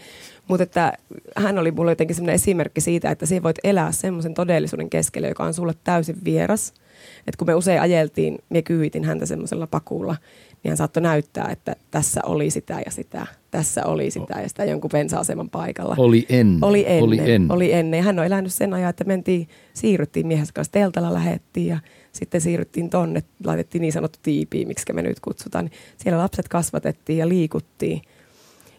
Mutta 0.49 0.63
että 0.63 0.93
hän 1.37 1.59
oli 1.59 1.71
mulle 1.71 1.91
jotenkin 1.91 2.17
sellainen 2.17 2.35
esimerkki 2.35 2.81
siitä, 2.81 3.11
että 3.11 3.27
sinä 3.27 3.43
voit 3.43 3.59
elää 3.65 3.93
semmoisen 3.93 4.35
todellisuuden 4.35 4.91
keskellä, 4.91 5.29
joka 5.29 5.45
on 5.45 5.55
sulle 5.55 5.75
täysin 5.85 6.17
vieras. 6.25 6.75
Että 7.19 7.39
kun 7.39 7.47
me 7.47 7.55
usein 7.55 7.81
ajeltiin, 7.81 8.39
minä 8.49 8.63
kyyhitin 8.63 9.05
häntä 9.05 9.27
semmoisella 9.27 9.67
pakulla, 9.67 10.17
niin 10.63 10.71
hän 10.71 10.77
saattoi 10.77 11.03
näyttää, 11.03 11.49
että 11.53 11.77
tässä 11.91 12.21
oli 12.25 12.51
sitä 12.51 12.81
ja 12.87 12.91
sitä. 12.91 13.27
Tässä 13.59 13.85
oli 13.85 14.11
sitä 14.11 14.41
ja 14.41 14.49
sitä 14.49 14.65
jonkun 14.65 14.91
bensa-aseman 14.91 15.51
paikalla. 15.51 15.95
Oli 15.99 16.27
ennen. 16.29 16.59
Oli 16.65 16.85
ennen. 16.87 17.03
Oli 17.05 17.19
ennen. 17.19 17.53
Oli 17.53 17.73
ennen. 17.73 18.03
Hän 18.05 18.19
on 18.19 18.25
elänyt 18.27 18.53
sen 18.53 18.75
ajan, 18.75 18.91
että 18.91 19.05
mentiin, 19.05 19.49
siirryttiin 19.75 20.27
miehensä 20.27 20.53
kanssa 20.53 20.73
teltalla 20.73 21.15
lähettiin 21.15 21.67
ja 21.67 21.79
sitten 22.13 22.41
siirryttiin 22.41 22.91
tonne, 22.91 23.23
laitettiin 23.45 23.83
niin 23.83 23.93
sanottu 23.93 24.19
tiipi, 24.23 24.65
miksi 24.65 24.93
me 24.93 25.03
nyt 25.03 25.21
kutsutaan. 25.21 25.65
Niin 25.65 25.73
siellä 25.97 26.19
lapset 26.23 26.49
kasvatettiin 26.49 27.19
ja 27.19 27.29
liikuttiin. 27.29 28.03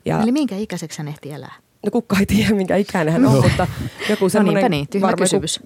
Ja, 0.05 0.21
Eli 0.21 0.31
minkä 0.31 0.57
ikäiseksi 0.57 0.97
hän 0.97 1.07
ehti 1.07 1.31
elää? 1.31 1.53
no 1.85 1.91
kukaan 1.91 2.19
ei 2.21 2.25
tiedä, 2.25 2.55
minkä 2.55 2.75
ikäinen 2.75 3.13
hän 3.13 3.25
on, 3.25 3.33
No. 3.33 3.41
mutta 3.41 3.67
joku 4.09 4.29
semmoinen... 4.29 4.61
niinpä 4.61 4.69
niin, 4.69 4.87
tyhmä 4.87 5.07
varmaan 5.07 5.23
kysymys. 5.25 5.59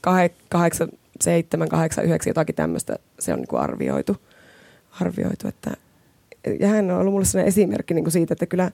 kahe- 0.00 0.34
kahdeksan, 0.48 0.88
seitsemän, 1.20 1.68
kahdeksan, 1.68 2.04
yhdeksän, 2.04 2.30
jotakin 2.30 2.54
tämmöistä 2.54 2.96
se 3.18 3.32
on 3.32 3.38
niin 3.38 3.48
kuin 3.48 3.60
arvioitu. 3.62 4.16
arvioitu 5.00 5.48
että, 5.48 5.70
ja 6.60 6.68
hän 6.68 6.90
on 6.90 6.98
ollut 6.98 7.12
mulle 7.12 7.24
sellainen 7.24 7.48
esimerkki 7.48 7.94
niin 7.94 8.04
kuin 8.04 8.12
siitä, 8.12 8.34
että 8.34 8.46
kyllä, 8.46 8.70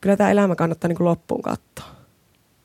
kyllä 0.00 0.16
tämä 0.16 0.30
elämä 0.30 0.54
kannattaa 0.54 0.88
niin 0.88 0.96
kuin 0.96 1.04
loppuun 1.08 1.42
katsoa. 1.42 1.98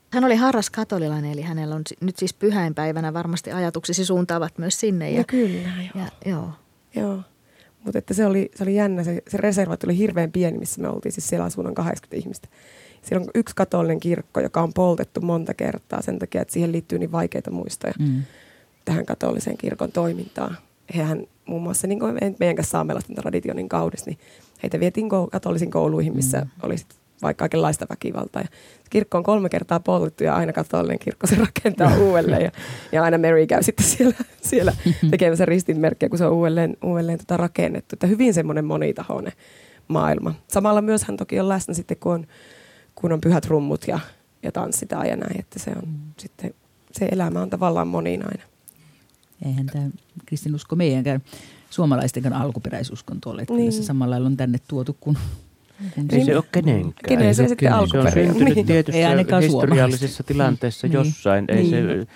Hän 0.10 0.24
oli 0.24 0.36
harras 0.36 0.70
katolilainen, 0.70 1.32
eli 1.32 1.42
hänellä 1.42 1.76
on 1.76 1.84
nyt 2.02 2.18
siis 2.18 2.34
pyhäinpäivänä 2.34 3.14
varmasti 3.14 3.52
ajatuksesi 3.52 4.06
suuntaavat 4.06 4.58
myös 4.58 4.80
sinne. 4.80 5.06
Ja, 5.10 5.14
Ja, 5.14 5.20
ja 5.20 5.24
kyllä, 5.24 5.70
joo. 5.96 6.06
ja, 6.06 6.32
joo. 6.32 6.50
joo. 6.96 7.20
Mutta 7.84 8.00
että 8.00 8.14
se 8.14 8.26
oli, 8.26 8.52
se 8.56 8.64
oli 8.64 8.76
jännä, 8.76 9.04
se, 9.04 9.24
se 9.28 9.38
reservaatti 9.38 9.88
oli 9.88 9.98
hirveän 9.98 10.32
pieni, 10.32 10.58
missä 10.58 10.82
me 10.82 10.90
oltiin, 10.90 11.12
siis 11.12 11.28
siellä 11.28 11.46
asuu 11.46 11.64
noin 11.64 11.76
80 11.76 12.16
ihmistä. 12.16 12.48
Siellä 13.02 13.24
on 13.24 13.30
yksi 13.36 13.56
katolinen 13.56 14.00
kirkko, 14.00 14.40
joka 14.40 14.62
on 14.62 14.74
poltettu 14.74 15.22
monta 15.22 15.54
kertaa 15.54 16.02
sen 16.02 16.20
takia, 16.20 16.42
että 16.42 16.54
siihen 16.54 16.72
liittyy 16.72 17.00
niin 17.00 17.12
vaikeita 17.12 17.52
muistoja 17.52 17.94
Mm. 18.00 18.24
tähän 18.86 19.06
katoliseen 19.06 19.58
kirkon 19.58 19.92
toimintaan. 19.92 20.58
Hehän 20.96 21.28
muun 21.46 21.64
muassa, 21.64 21.88
niin 21.88 22.00
kuin 22.00 22.18
meidän 22.40 22.56
kanssa 22.56 22.72
saamelaisten 22.72 23.16
traditio 23.16 23.54
niin 23.54 23.70
kaunis, 23.70 24.06
niin 24.06 24.18
heitä 24.64 24.80
vietiin 24.80 25.10
katolisiin 25.32 25.72
kouluihin, 25.72 26.16
missä 26.16 26.42
mm. 26.42 26.50
oli 26.64 26.78
sit 26.78 26.96
vaikka 27.24 27.42
kaikenlaista 27.42 27.86
väkivaltaa. 27.90 28.42
Ja 28.42 28.48
kirkko 28.90 29.18
on 29.18 29.24
kolme 29.24 29.50
kertaa 29.50 29.80
poltettu 29.80 30.24
ja 30.24 30.36
aina 30.36 30.54
katolinen 30.54 31.00
kirkko 31.00 31.28
se 31.28 31.36
rakentaa 31.36 31.98
uudelleen. 32.08 32.42
Ja, 32.42 32.52
ja 32.92 33.04
aina 33.04 33.18
Mary 33.18 33.48
käy 33.48 33.64
sitten 33.64 33.86
siellä, 33.86 34.16
siellä 34.42 34.74
tekemässä 35.12 35.46
ristinmerkkiä, 35.46 36.10
kun 36.10 36.18
se 36.18 36.26
on 36.26 36.34
uudelleen, 36.34 36.78
uudelleen 36.84 37.18
tota 37.18 37.38
rakennettu. 37.38 37.96
Että 37.96 38.08
hyvin 38.08 38.34
semmoinen 38.34 38.66
monitahoinen 38.66 39.34
maailma. 39.88 40.34
Samalla 40.48 40.82
myös 40.82 41.04
hän 41.04 41.18
toki 41.18 41.40
on 41.40 41.50
läsnä 41.50 41.74
sitten, 41.74 41.98
kun 41.98 42.14
on, 42.14 42.28
kun 42.96 43.12
on 43.12 43.22
pyhät 43.22 43.46
rummut 43.46 43.88
ja, 43.88 44.00
ja 44.44 44.52
tanssitaan 44.52 45.08
ja 45.08 45.16
näin. 45.16 45.40
Että 45.40 45.60
se 45.60 45.72
on 45.72 45.90
mm. 45.90 46.00
sitten, 46.20 46.54
se 46.92 47.06
elämä 47.12 47.42
on 47.42 47.50
tavallaan 47.50 47.88
moninainen. 47.88 48.53
Eihän 49.46 49.66
tämä 49.66 49.86
kristinusko 50.26 50.76
meidänkään 50.76 51.22
suomalaistenkään 51.70 52.34
alkuperäisuskonto 52.36 53.30
ole. 53.30 53.42
Että 53.42 53.54
Niin. 53.54 53.62
niin. 53.62 53.72
se 53.74 53.84
samalla 53.84 54.12
lailla 54.12 54.28
on 54.28 54.38
tänne 54.38 54.60
tuotu 54.68 54.98
kuin, 55.00 55.18
Ei 56.12 56.26
se 56.26 56.36
ole 56.36 56.44
kenenkään. 56.52 56.94
Kenen 57.08 57.28
Ei 57.28 57.34
se 57.34 57.44
se 57.44 57.48
sitten 57.50 57.74
ole 57.74 57.88
Se 57.88 57.98
on 57.98 58.00
alkuperäinen? 58.02 58.36
syntynyt 58.36 58.56
Niin. 58.56 58.66
tietyssä 58.66 59.00
Ei 59.10 59.42
historiallisessa 59.42 60.24
tilanteessa 60.24 60.88
Niin. 60.88 60.94
jossain. 60.94 61.46
Ei 61.48 61.70
se, 61.70 61.82
Niin. 61.82 62.08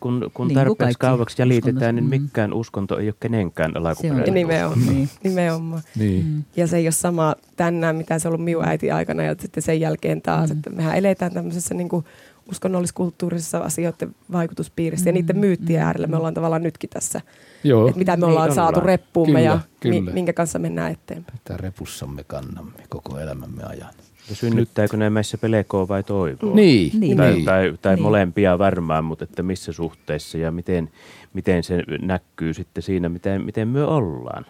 kun, 0.00 0.30
kun 0.34 0.48
Niin 0.48 0.54
tarpeeksi 0.54 0.98
kauaksi 0.98 1.42
jäljitetään, 1.42 1.94
niin. 1.94 2.04
Mm. 2.04 2.10
mikään 2.10 2.52
uskonto 2.52 2.98
ei 2.98 3.06
ole 3.08 3.14
kenenkään 3.20 3.72
Se 3.72 3.78
on 3.78 3.86
alkuperäinen 3.86 4.34
Nimenomaan. 4.34 4.86
Niin. 4.86 5.08
Nimenomaan. 5.24 5.82
Niin. 5.98 6.24
Mm. 6.26 6.42
Ja 6.56 6.66
se 6.66 6.76
ei 6.76 6.86
ole 6.86 6.92
sama 6.92 7.34
tänään, 7.56 7.96
mitä 7.96 8.18
se 8.18 8.28
on 8.28 8.34
ollut 8.34 8.44
minun 8.44 8.64
äiti 8.68 8.90
aikana 8.90 9.22
ja 9.22 9.34
sitten 9.40 9.62
sen 9.62 9.80
jälkeen 9.80 10.22
taas. 10.22 10.50
Mm. 10.50 10.56
Että 10.56 10.70
mehän 10.70 10.96
eletään 10.96 11.32
tämmöisessä 11.32 11.74
niin 11.74 11.88
kuin 11.88 12.04
uskonnolliskulttuurisessa 12.50 13.58
asioiden 13.58 14.14
vaikutuspiirissä 14.32 15.08
ja 15.08 15.12
niiden 15.12 15.38
myyttien 15.38 15.82
äärellä 15.82 16.06
me 16.06 16.16
ollaan 16.16 16.34
tavallaan 16.34 16.62
nytkin 16.62 16.90
tässä. 16.90 17.20
Joo, 17.64 17.86
Että 17.88 17.98
mitä 17.98 18.12
me 18.12 18.16
Niin 18.16 18.24
ollaan 18.24 18.42
ollaan. 18.50 18.54
saatu 18.54 18.80
reppuumme 18.80 19.38
Kyllä, 19.38 19.40
ja 19.40 19.54
mi- 19.84 19.90
kyllä. 20.00 20.12
minkä 20.12 20.32
kanssa 20.32 20.58
mennään 20.58 20.92
eteenpäin. 20.92 21.38
mitä 21.38 21.56
repussamme 21.56 22.24
kannamme 22.24 22.72
koko 22.88 23.18
elämämme 23.18 23.62
ajan. 23.62 23.90
Ja 24.30 24.36
synnyttääkö 24.36 24.96
ne 24.96 25.10
meissä 25.10 25.38
pelkoa 25.38 25.88
vai 25.88 26.02
toivoa? 26.02 26.54
Niin, 26.54 27.00
Niin. 27.00 27.16
Tai, 27.16 27.32
niin. 27.32 27.44
tai, 27.44 27.74
tai 27.82 27.94
Niin. 27.94 28.02
molempia 28.02 28.58
varmaan, 28.58 29.04
mutta 29.04 29.24
että 29.24 29.42
missä 29.42 29.72
suhteessa 29.72 30.38
ja 30.38 30.50
miten, 30.50 30.90
miten 31.32 31.64
se 31.64 31.82
näkyy 32.02 32.54
sitten 32.54 32.82
siinä, 32.82 33.08
miten, 33.08 33.42
miten 33.42 33.68
me 33.68 33.84
ollaan. 33.84 34.46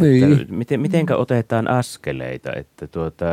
Niin. 0.00 0.32
Että 0.40 0.52
miten, 0.54 0.80
mitenkä 0.80 1.16
otetaan 1.16 1.68
askeleita, 1.70 2.52
että 2.52 2.86
tuota, 2.86 3.26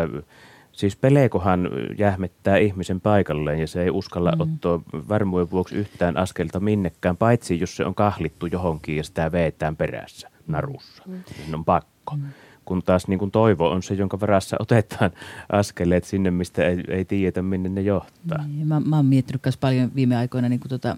siis 0.77 0.95
pelekohan 0.95 1.69
jähmettää 1.97 2.57
ihmisen 2.57 3.01
paikalleen 3.01 3.59
ja 3.59 3.67
se 3.67 3.83
ei 3.83 3.89
uskalla 3.89 4.31
mm. 4.31 4.41
ottaa 4.41 4.81
varmuuden 5.09 5.51
vuoksi 5.51 5.75
yhtään 5.75 6.17
askelta 6.17 6.59
minnekään, 6.59 7.17
paitsi 7.17 7.59
jos 7.59 7.75
se 7.75 7.85
on 7.85 7.95
kahlittu 7.95 8.45
johonkin 8.45 8.97
ja 8.97 9.03
sitä 9.03 9.31
veetään 9.31 9.75
perässä 9.75 10.29
narussa. 10.47 11.03
Mm. 11.07 11.13
Niin 11.37 11.55
on 11.55 11.65
pakko. 11.65 12.15
Mm. 12.15 12.23
Kun 12.65 12.83
taas 12.83 13.07
niin 13.07 13.19
kuin 13.19 13.31
toivo 13.31 13.69
on 13.69 13.83
se, 13.83 13.93
jonka 13.93 14.19
varassa 14.19 14.57
otetaan 14.59 15.11
askeleet 15.51 16.03
sinne, 16.03 16.31
mistä 16.31 16.63
ei, 16.63 16.83
ei 16.87 17.05
tiedetä, 17.05 17.41
minne 17.41 17.69
ne 17.69 17.81
johtaa. 17.81 18.47
Niin, 18.47 18.67
mä, 18.67 18.79
mä 18.79 18.95
oon 18.95 19.05
miettinyt 19.05 19.41
myös 19.45 19.57
paljon 19.57 19.91
viime 19.95 20.17
aikoina 20.17 20.49
niin 20.49 20.59
kuin 20.59 20.69
tota, 20.69 20.97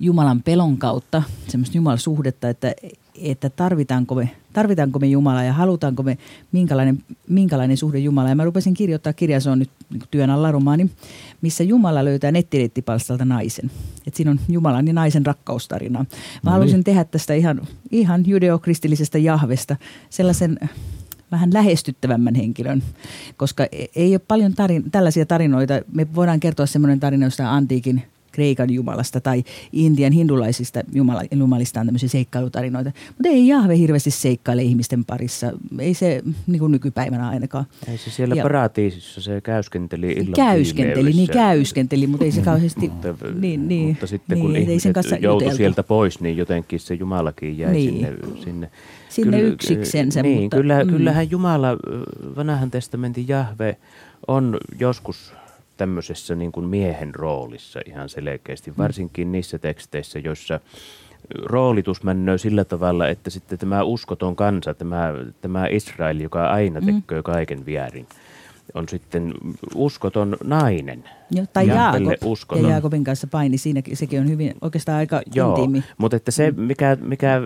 Jumalan 0.00 0.42
pelon 0.42 0.78
kautta 0.78 1.22
semmoista 1.48 1.78
Jumalasuhdetta, 1.78 2.48
että, 2.48 2.74
että 3.22 3.50
tarvitaanko, 3.50 4.14
me, 4.14 4.30
tarvitaanko 4.52 4.98
me 4.98 5.06
Jumalaa 5.06 5.44
ja 5.44 5.52
halutaanko 5.52 6.02
me 6.02 6.18
minkälainen, 6.52 6.98
minkälainen 7.28 7.76
suhde 7.76 7.98
Jumalaa. 7.98 8.28
Ja 8.30 8.36
mä 8.36 8.44
rupesin 8.44 8.74
kirjoittaa 8.74 9.12
kirjaa, 9.12 9.40
se 9.40 9.50
on 9.50 9.58
nyt 9.58 9.70
niin 9.90 10.02
työn 10.10 10.30
alla 10.30 10.52
romaani, 10.52 10.90
missä 11.42 11.64
Jumala 11.64 12.04
löytää 12.04 12.32
nettireittipalstalta 12.32 13.24
naisen. 13.24 13.70
Et 14.06 14.14
siinä 14.14 14.30
on 14.30 14.40
Jumalan 14.48 14.86
ja 14.86 14.92
naisen 14.92 15.26
rakkaustarina. 15.26 15.98
Mä 15.98 16.06
No 16.44 16.52
halusin 16.52 16.74
niin. 16.74 16.84
tehdä 16.84 17.04
tästä 17.04 17.34
ihan, 17.34 17.60
ihan 17.90 18.26
judeokristillisestä 18.26 19.18
Jahvesta 19.18 19.76
sellaisen 20.10 20.58
vähän 21.32 21.52
lähestyttävämmän 21.54 22.34
henkilön, 22.34 22.82
koska 23.36 23.64
e- 23.72 23.86
ei 23.96 24.12
ole 24.12 24.20
paljon 24.28 24.54
tarin, 24.54 24.90
tällaisia 24.90 25.26
tarinoita. 25.26 25.74
Me 25.92 26.06
voidaan 26.14 26.40
kertoa 26.40 26.66
semmoinen 26.66 27.00
tarina 27.00 27.26
jostain 27.26 27.48
antiikin 27.48 28.02
Kreikan 28.32 28.70
jumalasta 28.70 29.20
tai 29.20 29.44
Intian 29.72 30.12
hindulaisista 30.12 30.80
jumala, 30.92 31.22
jumalista 31.36 31.80
on 31.80 31.86
tämmöisiä 31.86 32.08
seikkailutarinoita. 32.08 32.92
Mutta 33.08 33.28
ei 33.28 33.46
Jahve 33.48 33.76
hirveästi 33.78 34.10
seikkaile 34.10 34.62
ihmisten 34.62 35.04
parissa. 35.04 35.52
Ei 35.78 35.94
se 35.94 36.22
niin 36.46 36.58
kuin 36.58 36.72
nykypäivänä 36.72 37.28
ainakaan. 37.28 37.64
Ei 37.88 37.98
se 37.98 38.10
siellä 38.10 38.34
Ja- 38.34 38.42
paratiisissa, 38.42 39.20
se 39.20 39.40
käyskenteli 39.40 40.12
illan 40.12 40.32
Käyskenteli, 40.32 41.12
niin 41.12 41.28
käyskenteli, 41.28 42.06
mutta 42.06 42.24
ei 42.24 42.32
se 42.32 42.40
kauheasti... 42.42 42.88
Mutta, 42.88 43.14
niin, 43.40 43.68
niin, 43.68 43.88
mutta 43.88 44.06
sitten 44.06 44.34
niin, 44.38 44.46
kun 44.46 44.52
sen 44.54 44.62
ihmiset 44.62 44.96
joutui 45.22 45.22
juteltu. 45.44 45.56
sieltä 45.56 45.82
pois, 45.82 46.20
niin 46.20 46.36
jotenkin 46.36 46.80
se 46.80 46.94
Jumalakin 46.94 47.58
jäi 47.58 47.72
Niin. 47.72 47.94
sinne, 47.94 48.12
sinne. 48.44 48.70
Sinne 49.08 49.40
yksiksensä, 49.40 50.22
Niin, 50.22 50.42
mutta- 50.42 50.56
kyllä, 50.56 50.84
mm. 50.84 50.90
kyllähän 50.90 51.30
Jumala, 51.30 51.68
vanhan 52.36 52.70
testamentin 52.70 53.28
Jahve, 53.28 53.76
on 54.28 54.56
joskus 54.78 55.32
tämmöisessä 55.80 56.34
niin 56.34 56.52
kuin 56.52 56.66
miehen 56.66 57.14
roolissa 57.14 57.80
ihan 57.86 58.08
selkeästi, 58.08 58.76
varsinkin 58.78 59.32
niissä 59.32 59.58
teksteissä, 59.58 60.18
joissa 60.18 60.60
roolitus 61.42 62.02
männöö 62.02 62.38
sillä 62.38 62.64
tavalla, 62.64 63.08
että 63.08 63.30
sitten 63.30 63.58
tämä 63.58 63.82
uskoton 63.82 64.36
kansa, 64.36 64.74
tämä, 64.74 65.12
tämä 65.40 65.66
Israel, 65.66 66.20
joka 66.20 66.50
aina 66.50 66.80
tekee 66.80 67.22
kaiken 67.22 67.66
väärin, 67.66 68.06
on 68.74 68.88
sitten 68.88 69.34
uskoton 69.74 70.36
nainen. 70.44 71.04
Jo, 71.30 71.44
tai 71.52 71.66
Jahvelle 71.66 72.10
Jaakob, 72.10 72.32
uskoton. 72.32 72.64
ja 72.64 72.70
Jaakobin 72.70 73.04
kanssa 73.04 73.26
paini, 73.26 73.58
siinäkin, 73.58 73.96
sekin 73.96 74.20
on 74.20 74.28
hyvin 74.28 74.54
oikeastaan 74.60 74.98
aika 74.98 75.22
Joo, 75.34 75.48
intiimi. 75.48 75.84
mutta 75.98 76.16
että 76.16 76.30
se, 76.30 76.50
mikä, 76.50 76.96
mikä 77.00 77.40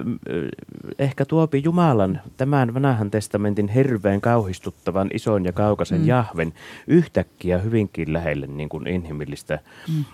ehkä 0.99 1.25
tuopi 1.25 1.61
Jumalan 1.65 2.21
tämän 2.37 2.75
vanhan 2.75 3.11
testamentin 3.11 3.69
hirveän 3.69 4.21
kauhistuttavan 4.21 5.11
ison 5.15 5.45
ja 5.45 5.53
kaukaisen 5.53 6.01
mm. 6.01 6.07
Jahven 6.07 6.53
yhtäkkiä 6.87 7.59
hyvinkin 7.59 8.13
lähelle 8.13 8.47
niin 8.47 8.69
kuin 8.69 8.87
inhimillistä 8.87 9.59
mm. 9.89 10.05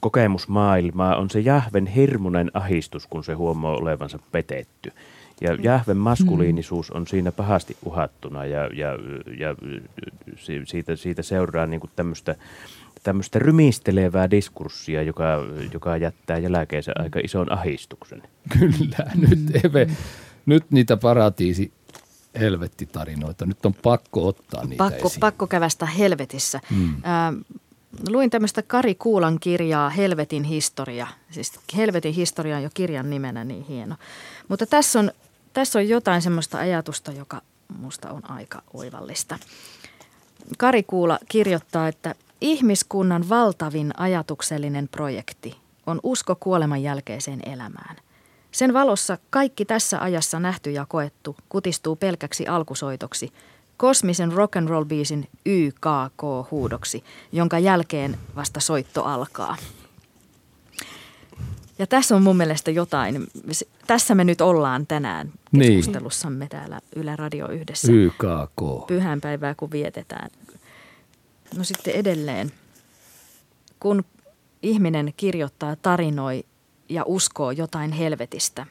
kokemusmaailmaa, 0.00 1.16
on 1.16 1.30
se 1.30 1.40
Jahven 1.40 1.86
hirmuinen 1.86 2.50
ahistus, 2.54 3.06
kun 3.06 3.24
se 3.24 3.32
huomaa 3.32 3.76
olevansa 3.76 4.18
petetty. 4.32 4.92
Ja 5.42 5.54
Jahven 5.62 5.96
maskuliinisuus 5.96 6.90
on 6.90 7.06
siinä 7.06 7.32
pahasti 7.32 7.76
uhattuna 7.84 8.44
ja, 8.44 8.60
ja, 8.66 8.88
ja 9.38 9.56
si- 10.36 10.62
siitä, 10.66 10.96
siitä 10.96 11.22
seuraa 11.22 11.66
niin 11.66 11.80
kuin 11.80 11.90
tämmöistä 11.96 12.34
tämmöistä 13.02 13.38
rymistelevää 13.38 14.30
diskurssia, 14.30 15.02
joka, 15.02 15.24
joka 15.72 15.96
jättää 15.96 16.38
jälkeensä 16.38 16.92
aika 16.98 17.20
ison 17.24 17.52
ahistuksen. 17.52 18.22
Kyllä, 18.58 19.10
nyt 19.28 19.64
Eve, 19.64 19.86
nyt 20.46 20.64
niitä 20.70 20.96
paratiisi 20.96 21.72
helvettitarinoita. 22.40 23.46
Nyt 23.46 23.66
on 23.66 23.74
pakko 23.82 24.26
ottaa 24.26 24.64
niitä 24.64 24.84
Pakko, 24.84 25.06
esiin. 25.08 25.20
pakko 25.20 25.46
kävästä 25.46 25.86
helvetissä. 25.86 26.60
Mm. 26.70 26.94
Ää, 27.02 27.32
luin 28.08 28.30
tämmöistä 28.30 28.62
Kari 28.62 28.94
Kuulan 28.94 29.38
kirjaa 29.40 29.90
Helvetin 29.90 30.44
historia. 30.44 31.06
Siis 31.30 31.52
Helvetin 31.76 32.14
historia 32.14 32.56
on 32.56 32.62
jo 32.62 32.70
kirjan 32.74 33.10
nimenä 33.10 33.44
niin 33.44 33.64
hieno. 33.64 33.96
Mutta 34.48 34.66
tässä 34.66 34.98
on, 34.98 35.12
tässä 35.52 35.78
on 35.78 35.88
jotain 35.88 36.22
semmoista 36.22 36.58
ajatusta, 36.58 37.12
joka 37.12 37.42
musta 37.78 38.10
on 38.10 38.30
aika 38.30 38.62
oivallista. 38.74 39.38
Kari 40.58 40.82
Kuula 40.82 41.18
kirjoittaa, 41.28 41.88
että 41.88 42.14
ihmiskunnan 42.40 43.28
valtavin 43.28 43.92
ajatuksellinen 43.96 44.88
projekti 44.88 45.56
on 45.86 46.00
usko 46.02 46.34
kuoleman 46.34 46.82
jälkeiseen 46.82 47.40
elämään. 47.46 47.96
Sen 48.52 48.74
valossa 48.74 49.18
kaikki 49.30 49.64
tässä 49.64 50.00
ajassa 50.02 50.40
nähty 50.40 50.70
ja 50.70 50.86
koettu 50.88 51.36
kutistuu 51.48 51.96
pelkäksi 51.96 52.46
alkusoitoksi, 52.46 53.32
kosmisen 53.76 54.32
rock 54.32 54.56
and 54.56 54.68
roll 54.68 54.84
biisin 54.84 55.28
YKK-huudoksi, 55.46 57.04
jonka 57.32 57.58
jälkeen 57.58 58.18
vasta 58.36 58.60
soitto 58.60 59.04
alkaa. 59.04 59.56
Ja 61.82 61.86
tässä 61.86 62.16
on 62.16 62.22
mun 62.22 62.36
mielestä 62.36 62.70
jotain, 62.70 63.26
tässä 63.86 64.14
me 64.14 64.24
nyt 64.24 64.40
ollaan 64.40 64.86
tänään 64.86 65.32
Niin. 65.52 65.76
keskustelussamme 65.76 66.46
täällä 66.48 66.80
Yle 66.96 67.16
Radio 67.16 67.48
yhdessä. 67.48 67.92
YKK. 67.92 68.86
pyhänpäivää, 68.86 69.54
kun 69.54 69.70
vietetään. 69.70 70.30
No 71.56 71.64
sitten 71.64 71.94
edelleen, 71.94 72.52
kun 73.80 74.04
ihminen 74.62 75.14
kirjoittaa, 75.16 75.76
tarinoi 75.76 76.44
ja 76.88 77.02
uskoo 77.06 77.50
jotain 77.50 77.92
helvetistä, 77.92 78.66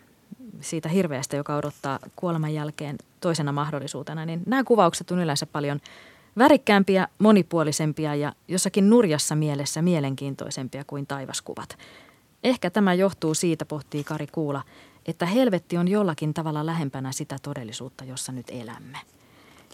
siitä 0.61 0.89
hirveästä, 0.89 1.37
joka 1.37 1.55
odottaa 1.55 1.99
kuoleman 2.15 2.53
jälkeen 2.53 2.95
toisena 3.21 3.51
mahdollisuutena, 3.51 4.25
niin 4.25 4.41
nämä 4.45 4.63
kuvaukset 4.63 5.11
on 5.11 5.19
yleensä 5.19 5.45
paljon 5.45 5.79
värikkäämpiä, 6.37 7.07
monipuolisempia 7.19 8.15
ja 8.15 8.33
jossakin 8.47 8.89
nurjassa 8.89 9.35
mielessä 9.35 9.81
mielenkiintoisempia 9.81 10.83
kuin 10.87 11.07
taivaskuvat. 11.07 11.77
Ehkä 12.43 12.69
tämä 12.69 12.93
johtuu 12.93 13.33
siitä, 13.33 13.65
pohtii 13.65 14.03
Kari 14.03 14.27
Kuula, 14.27 14.63
että 15.05 15.25
helvetti 15.25 15.77
on 15.77 15.87
jollakin 15.87 16.33
tavalla 16.33 16.65
lähempänä 16.65 17.11
sitä 17.11 17.35
todellisuutta, 17.41 18.03
jossa 18.03 18.31
nyt 18.31 18.45
elämme. 18.49 18.97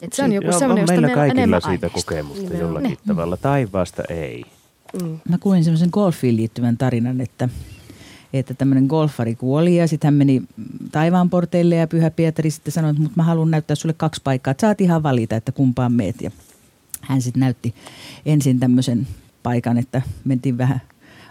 Et 0.01 0.13
se 0.13 0.23
on 0.23 0.31
joku 0.33 0.47
Joo, 0.47 0.59
semmoinen, 0.59 0.83
on 0.89 0.95
josta 0.95 1.01
meillä 1.01 1.07
meillä 1.07 1.23
on 1.23 1.29
kaikilla 1.29 1.59
siitä 1.59 1.87
aineistoa. 1.87 2.03
kokemusta 2.03 2.53
Joo. 2.53 2.61
jollakin 2.61 2.89
Ne. 2.91 2.97
tavalla. 3.07 3.37
Taivaasta 3.37 4.03
ei. 4.09 4.43
Mä 5.29 5.37
kuulin 5.37 5.63
semmoisen 5.63 5.89
golfiin 5.91 6.35
liittyvän 6.35 6.77
tarinan, 6.77 7.21
että, 7.21 7.49
että 8.33 8.53
tämmöinen 8.53 8.85
golfari 8.85 9.35
kuoli 9.35 9.75
ja 9.75 9.87
sitten 9.87 10.07
hän 10.07 10.13
meni 10.13 10.41
taivaan 10.91 11.29
porteille 11.29 11.75
ja 11.75 11.87
Pyhä 11.87 12.11
Pietari 12.11 12.51
sitten 12.51 12.71
sanoi, 12.71 12.91
että 12.91 13.01
"Mut 13.03 13.15
mä 13.15 13.23
haluan 13.23 13.51
näyttää 13.51 13.75
sulle 13.75 13.93
kaksi 13.97 14.21
paikkaa, 14.23 14.51
että 14.51 14.61
saat 14.61 14.81
ihan 14.81 15.03
valita, 15.03 15.35
että 15.35 15.51
kumpaan 15.51 15.91
meet. 15.93 16.21
Ja 16.21 16.31
hän 17.01 17.21
sitten 17.21 17.39
näytti 17.39 17.73
ensin 18.25 18.59
tämmöisen 18.59 19.07
paikan, 19.43 19.77
että 19.77 20.01
mentiin 20.25 20.57
vähän 20.57 20.81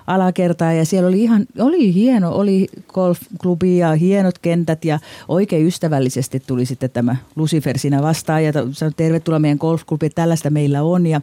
alakertaa 0.07 0.72
ja 0.72 0.84
siellä 0.84 1.09
oli 1.09 1.22
ihan, 1.22 1.46
oli 1.59 1.94
hieno, 1.94 2.32
oli 2.32 2.66
golfklubi 2.88 3.78
ja 3.78 3.94
hienot 3.94 4.38
kentät 4.38 4.84
ja 4.84 4.98
oikein 5.28 5.66
ystävällisesti 5.66 6.42
tuli 6.46 6.66
sitten 6.66 6.90
tämä 6.90 7.16
Lucifer 7.36 7.78
siinä 7.78 8.02
vastaan 8.02 8.44
ja 8.44 8.52
sanoi, 8.72 8.92
tervetuloa 8.96 9.38
meidän 9.38 9.59
golfklubiin, 9.59 10.12
tällaista 10.14 10.50
meillä 10.50 10.82
on 10.82 11.07
ja 11.07 11.20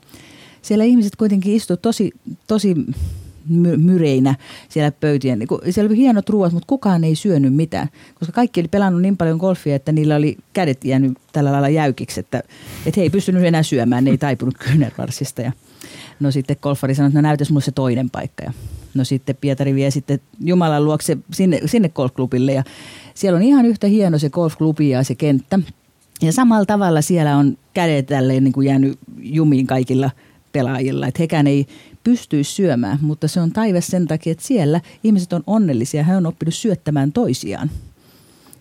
siellä 0.61 0.83
ihmiset 0.83 1.15
kuitenkin 1.15 1.55
istuivat 1.55 1.81
tosi, 1.81 2.11
tosi 2.47 2.75
my- 3.49 3.77
myreinä 3.77 4.35
siellä 4.69 4.91
pöytien. 4.91 5.39
Niin 5.39 5.47
Siellä 5.69 5.89
oli 5.89 5.97
hienot 5.97 6.29
ruoat, 6.29 6.53
mutta 6.53 6.67
kukaan 6.67 7.03
ei 7.03 7.15
syönyt 7.15 7.55
mitään, 7.55 7.89
koska 8.19 8.31
kaikki 8.31 8.59
oli 8.59 8.67
pelannut 8.67 9.01
niin 9.01 9.17
paljon 9.17 9.37
golfia, 9.37 9.75
että 9.75 9.91
niillä 9.91 10.15
oli 10.15 10.37
kädet 10.53 10.85
jäänyt 10.85 11.17
tällä 11.31 11.51
lailla 11.51 11.69
jäykiksi, 11.69 12.19
että, 12.19 12.43
että 12.85 12.99
he 12.99 13.01
ei 13.01 13.09
pystynyt 13.09 13.43
enää 13.43 13.63
syömään, 13.63 14.03
ne 14.03 14.11
ei 14.11 14.17
taipunut 14.17 14.57
kyynärvarsista. 14.57 15.41
Ja 15.41 15.51
no 16.19 16.31
sitten 16.31 16.57
golfari 16.61 16.95
sanoi, 16.95 17.07
että 17.07 17.21
no 17.21 17.27
näytäs 17.27 17.49
mulle 17.49 17.63
se 17.63 17.71
toinen 17.71 18.09
paikka. 18.09 18.43
Ja 18.43 18.53
no 18.93 19.03
sitten 19.03 19.35
Pietari 19.41 19.75
vie 19.75 19.91
sitten 19.91 20.19
Jumalan 20.39 20.85
luokse 20.85 21.17
sinne, 21.33 21.59
sinne 21.65 21.89
golfklubille 21.89 22.53
ja 22.53 22.63
siellä 23.13 23.37
on 23.37 23.43
ihan 23.43 23.65
yhtä 23.65 23.87
hieno 23.87 24.17
se 24.17 24.29
golfklubi 24.29 24.89
ja 24.89 25.03
se 25.03 25.15
kenttä. 25.15 25.59
Ja 26.21 26.33
samalla 26.33 26.65
tavalla 26.65 27.01
siellä 27.01 27.37
on 27.37 27.57
kädet 27.73 28.05
tälleen 28.05 28.43
niin 28.43 28.53
kuin 28.53 28.67
jäänyt 28.67 28.99
jumiin 29.17 29.67
kaikilla 29.67 30.11
pelaajilla, 30.51 31.07
että 31.07 31.23
hekään 31.23 31.47
ei 31.47 31.67
pystyisi 32.03 32.51
syömään, 32.51 32.97
mutta 33.01 33.27
se 33.27 33.41
on 33.41 33.51
taivas 33.51 33.87
sen 33.87 34.07
takia, 34.07 34.31
että 34.31 34.43
siellä 34.43 34.81
ihmiset 35.03 35.33
on 35.33 35.43
onnellisia, 35.47 36.03
he 36.03 36.17
on 36.17 36.25
oppinut 36.25 36.53
syöttämään 36.53 37.11
toisiaan 37.11 37.71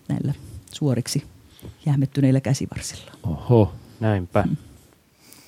näillä 0.07 0.33
suoriksi 0.73 1.23
jähmettyneillä 1.85 2.41
käsivarsilla. 2.41 3.11
Oho. 3.23 3.73
Näinpä. 3.99 4.45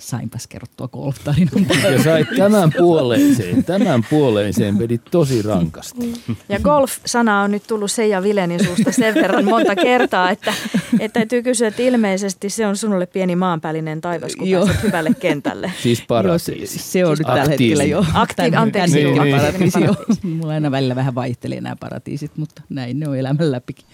Sainpas 0.05 0.47
kerrottua 0.47 0.87
golf-tarinan. 0.87 1.65
Ja 1.91 2.03
sait 2.03 2.27
tämän 2.37 2.71
puoleiseen, 2.77 3.63
tämän 3.63 4.03
puoleiseen 4.09 4.79
vedit 4.79 5.01
tosi 5.11 5.41
rankasti. 5.41 6.13
Ja 6.49 6.59
golf-sana 6.59 7.41
on 7.41 7.51
nyt 7.51 7.63
tullut 7.67 7.91
Seija 7.91 8.23
Vilenin 8.23 8.65
suusta 8.65 8.91
sen 8.91 9.15
verran 9.15 9.45
monta 9.45 9.75
kertaa, 9.75 10.31
että, 10.31 10.53
että 10.99 11.19
täytyy 11.19 11.43
kysyä, 11.43 11.67
että 11.67 11.81
ilmeisesti 11.81 12.49
se 12.49 12.67
on 12.67 12.77
sinulle 12.77 13.05
pieni 13.05 13.35
maanpäällinen 13.35 14.01
taivas, 14.01 14.35
kun 14.35 14.47
Joo. 14.49 14.65
pääset 14.65 14.83
hyvälle 14.83 15.11
kentälle. 15.19 15.71
Siis 15.81 15.99
Joo, 15.99 16.03
se, 16.03 16.07
paratiisi. 16.07 16.79
se 16.79 17.05
on 17.05 17.17
nyt 17.17 17.27
tällä 17.27 17.45
hetkellä 17.49 17.83
jo. 17.83 18.01
Tän- 18.01 18.55
anteeksi, 18.57 19.03
niin, 19.03 19.21
niin. 19.21 19.35
paratiisi. 19.35 19.79
Paratiisi. 19.79 20.27
Mulla 20.27 20.53
aina 20.53 20.71
välillä 20.71 20.95
vähän 20.95 21.15
vaihtelee 21.15 21.61
nämä 21.61 21.75
paratiisit, 21.79 22.31
mutta 22.37 22.61
näin 22.69 22.99
ne 22.99 23.07
on 23.09 23.17
elämän 23.17 23.51
läpikin. 23.51 23.85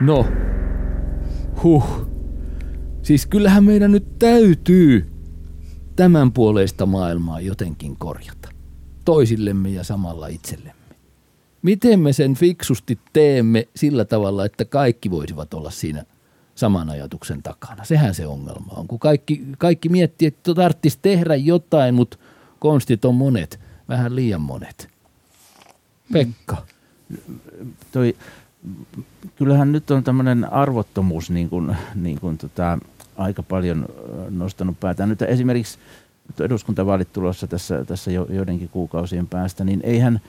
No, 0.00 0.26
huh. 1.62 2.10
Siis 3.02 3.26
kyllähän 3.26 3.64
meidän 3.64 3.92
nyt 3.92 4.18
täytyy 4.18 5.10
tämän 5.96 6.32
puoleista 6.32 6.86
maailmaa 6.86 7.40
jotenkin 7.40 7.96
korjata. 7.96 8.48
Toisillemme 9.04 9.68
ja 9.68 9.84
samalla 9.84 10.26
itsellemme. 10.26 10.80
Miten 11.62 12.00
me 12.00 12.12
sen 12.12 12.34
fiksusti 12.34 12.98
teemme 13.12 13.68
sillä 13.76 14.04
tavalla, 14.04 14.44
että 14.44 14.64
kaikki 14.64 15.10
voisivat 15.10 15.54
olla 15.54 15.70
siinä 15.70 16.04
saman 16.54 16.90
ajatuksen 16.90 17.42
takana? 17.42 17.84
Sehän 17.84 18.14
se 18.14 18.26
ongelma 18.26 18.72
on, 18.76 18.88
kun 18.88 18.98
kaikki, 18.98 19.42
kaikki 19.58 19.88
miettii, 19.88 20.28
että 20.28 20.54
tarvitsisi 20.54 20.98
tehdä 21.02 21.34
jotain, 21.34 21.94
mutta 21.94 22.18
konstit 22.58 23.04
on 23.04 23.14
monet, 23.14 23.60
vähän 23.88 24.16
liian 24.16 24.40
monet. 24.40 24.88
Pekka. 26.12 26.66
toi, 27.92 28.16
kyllähän 29.36 29.72
nyt 29.72 29.90
on 29.90 30.04
tämmöinen 30.04 30.52
arvottomuus 30.52 31.30
niin 31.30 31.48
kuin, 31.48 31.76
niin 31.94 32.20
kuin 32.20 32.38
tota, 32.38 32.78
aika 33.16 33.42
paljon 33.42 33.86
nostanut 34.30 34.80
päätään. 34.80 35.08
Nyt 35.08 35.22
esimerkiksi 35.22 35.78
nyt 36.28 36.40
eduskuntavaalit 36.40 37.12
tulossa 37.12 37.46
tässä, 37.46 37.84
tässä 37.84 38.10
jo, 38.10 38.26
joidenkin 38.30 38.68
kuukausien 38.68 39.26
päästä, 39.26 39.64
niin 39.64 39.80
eihän, 39.82 40.20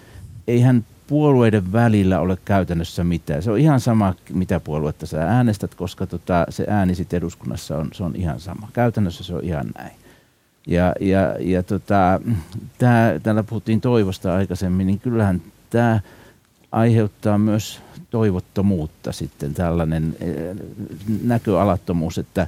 eihän 0.47 0.85
puolueiden 1.07 1.71
välillä 1.71 2.19
ole 2.19 2.37
käytännössä 2.45 3.03
mitään. 3.03 3.43
Se 3.43 3.51
on 3.51 3.59
ihan 3.59 3.79
sama, 3.79 4.13
mitä 4.33 4.59
puoluetta 4.59 5.05
sä 5.05 5.27
äänestät, 5.27 5.75
koska 5.75 6.07
tota, 6.07 6.45
se 6.49 6.65
ääni 6.69 6.95
sitten 6.95 7.17
eduskunnassa 7.17 7.77
on, 7.77 7.89
se 7.93 8.03
on 8.03 8.15
ihan 8.15 8.39
sama. 8.39 8.69
Käytännössä 8.73 9.23
se 9.23 9.35
on 9.35 9.43
ihan 9.43 9.65
näin. 9.77 9.91
Ja, 10.67 10.93
ja, 10.99 11.35
ja 11.39 11.63
tota, 11.63 12.21
tää, 12.77 13.19
täällä 13.19 13.43
puhuttiin 13.43 13.81
toivosta 13.81 14.35
aikaisemmin, 14.35 14.87
niin 14.87 14.99
kyllähän 14.99 15.41
tämä 15.69 15.99
aiheuttaa 16.71 17.37
myös 17.37 17.81
toivottomuutta 18.09 19.11
sitten 19.11 19.53
tällainen 19.53 20.15
eh, 20.19 20.55
näköalattomuus, 21.23 22.17
että 22.17 22.47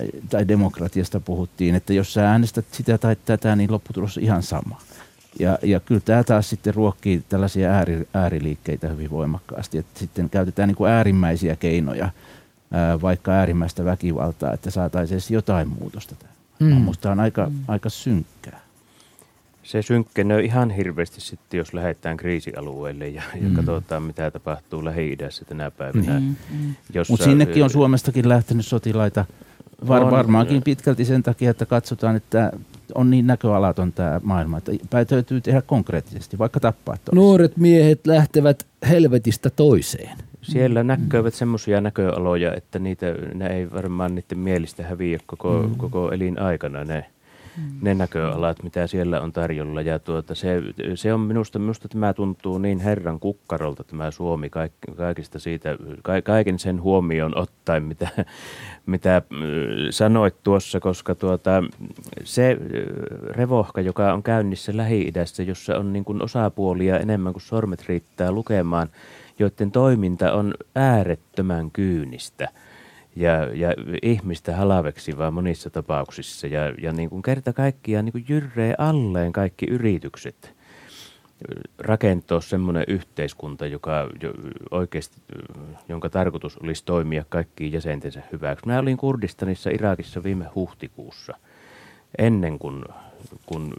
eh, 0.00 0.08
tai 0.30 0.48
demokratiasta 0.48 1.20
puhuttiin, 1.20 1.74
että 1.74 1.92
jos 1.92 2.14
sä 2.14 2.30
äänestät 2.30 2.64
sitä 2.72 2.98
tai 2.98 3.16
tätä, 3.24 3.56
niin 3.56 3.72
lopputulos 3.72 4.16
on 4.16 4.22
ihan 4.22 4.42
sama. 4.42 4.80
Ja, 5.38 5.58
ja 5.62 5.80
kyllä 5.80 6.00
tämä 6.04 6.24
taas 6.24 6.50
sitten 6.50 6.74
ruokkii 6.74 7.22
tällaisia 7.28 7.70
ääri, 7.70 8.08
ääriliikkeitä 8.14 8.88
hyvin 8.88 9.10
voimakkaasti, 9.10 9.78
että 9.78 9.98
sitten 9.98 10.30
käytetään 10.30 10.68
niin 10.68 10.76
kuin 10.76 10.90
äärimmäisiä 10.90 11.56
keinoja, 11.56 12.10
ää, 12.70 13.00
vaikka 13.00 13.32
äärimmäistä 13.32 13.84
väkivaltaa, 13.84 14.52
että 14.52 14.70
saataisiin 14.70 15.20
jotain 15.30 15.68
muutosta 15.68 16.14
tähän. 16.14 16.36
Mm. 16.60 16.66
Minusta 16.66 17.10
on 17.10 17.20
aika, 17.20 17.46
mm. 17.46 17.56
aika 17.68 17.88
synkkää. 17.88 18.60
Se 19.68 19.82
synkkenee 19.82 20.40
ihan 20.40 20.70
hirveästi 20.70 21.20
sitten, 21.20 21.58
jos 21.58 21.74
lähdetään 21.74 22.16
kriisialueelle 22.16 23.08
ja, 23.08 23.22
mm. 23.34 23.48
ja 23.48 23.56
katsotaan, 23.56 24.02
mitä 24.02 24.30
tapahtuu 24.30 24.84
Lähi-idässä 24.84 25.44
tänä 25.44 25.70
päivänä. 25.70 26.20
Mm, 26.20 26.34
Jossa, 26.94 27.12
Mutta 27.12 27.24
sinnekin 27.24 27.64
on 27.64 27.70
Suomestakin 27.70 28.28
lähtenyt 28.28 28.66
sotilaita 28.66 29.24
var, 29.88 30.04
On. 30.04 30.10
varmaankin 30.10 30.62
pitkälti 30.62 31.04
sen 31.04 31.22
takia, 31.22 31.50
että 31.50 31.66
katsotaan, 31.66 32.16
että 32.16 32.52
on 32.94 33.10
niin 33.10 33.26
näköalaton 33.26 33.92
tämä 33.92 34.20
maailma, 34.24 34.58
että 34.58 34.72
pää- 34.90 35.04
täytyy 35.04 35.40
tehdä 35.40 35.62
konkreettisesti, 35.62 36.38
vaikka 36.38 36.60
tappaa 36.60 36.96
toista. 36.96 37.16
Nuoret 37.16 37.56
miehet 37.56 38.06
lähtevät 38.06 38.66
helvetistä 38.88 39.50
toiseen. 39.50 40.18
Siellä 40.42 40.82
näkövät 40.82 41.34
semmoisia 41.34 41.80
näköaloja, 41.80 42.54
että 42.54 42.78
niitä, 42.78 43.06
ne 43.34 43.46
ei 43.46 43.70
varmaan 43.70 44.14
niiden 44.14 44.38
mielistä 44.38 44.82
häviä 44.82 45.18
koko, 45.26 45.62
mm. 45.68 45.74
koko 45.74 46.12
elinaikana 46.12 46.84
ne. 46.84 47.04
Ne 47.82 47.94
näköalat, 47.94 48.62
mitä 48.62 48.86
siellä 48.86 49.20
on 49.20 49.32
tarjolla. 49.32 49.82
Ja 49.82 49.98
tuota, 49.98 50.34
se, 50.34 50.62
se 50.94 51.14
on 51.14 51.20
minusta, 51.20 51.58
minusta 51.58 51.88
tämä 51.88 52.14
tuntuu 52.14 52.58
niin 52.58 52.78
herran 52.78 53.20
kukkarolta 53.20 53.84
tämä 53.84 54.10
Suomi 54.10 54.50
kaik, 54.50 54.72
kaikista 54.96 55.38
siitä, 55.38 55.76
ka, 56.02 56.22
kaiken 56.22 56.58
sen 56.58 56.82
huomioon 56.82 57.38
ottaen, 57.38 57.82
mitä, 57.82 58.08
mitä 58.86 59.16
äh, 59.16 59.22
sanoit 59.90 60.34
tuossa, 60.42 60.80
koska 60.80 61.14
tuota, 61.14 61.62
se 62.24 62.50
äh, 62.50 62.58
revohka, 63.30 63.80
joka 63.80 64.12
on 64.12 64.22
käynnissä 64.22 64.76
Lähi-idässä, 64.76 65.42
jossa 65.42 65.78
on 65.78 65.92
niin 65.92 66.04
kuin 66.04 66.22
osapuolia 66.22 66.98
enemmän 66.98 67.32
kuin 67.32 67.42
sormet 67.42 67.84
riittää 67.88 68.32
lukemaan, 68.32 68.88
joiden 69.38 69.70
toiminta 69.70 70.32
on 70.32 70.54
äärettömän 70.74 71.70
kyynistä– 71.70 72.48
ja, 73.16 73.32
ja 73.54 73.74
ihmistä 74.02 74.56
halaveksivaa 74.56 75.30
monissa 75.30 75.70
tapauksissa 75.70 76.46
ja, 76.46 76.74
ja 76.82 76.92
niin 76.92 77.10
kuin 77.10 77.22
kerta 77.22 77.52
kaikkiaan 77.52 78.04
niin 78.04 78.12
kuin 78.12 78.24
jyrree 78.28 78.74
alleen 78.78 79.32
kaikki 79.32 79.66
yritykset 79.66 80.58
rakentaa 81.78 82.40
semmoinen 82.40 82.84
yhteiskunta, 82.88 83.66
joka 83.66 84.10
jo, 84.22 84.32
oikeasti, 84.70 85.16
jonka 85.88 86.08
tarkoitus 86.08 86.56
olisi 86.56 86.84
toimia 86.84 87.24
kaikkiin 87.28 87.72
jäsentensä 87.72 88.22
hyväksi. 88.32 88.66
Mä 88.66 88.78
olin 88.78 88.96
Kurdistanissa 88.96 89.70
Irakissa 89.70 90.22
viime 90.22 90.46
huhtikuussa, 90.54 91.34
ennen 92.18 92.58
kuin 92.58 92.84
kun 93.46 93.72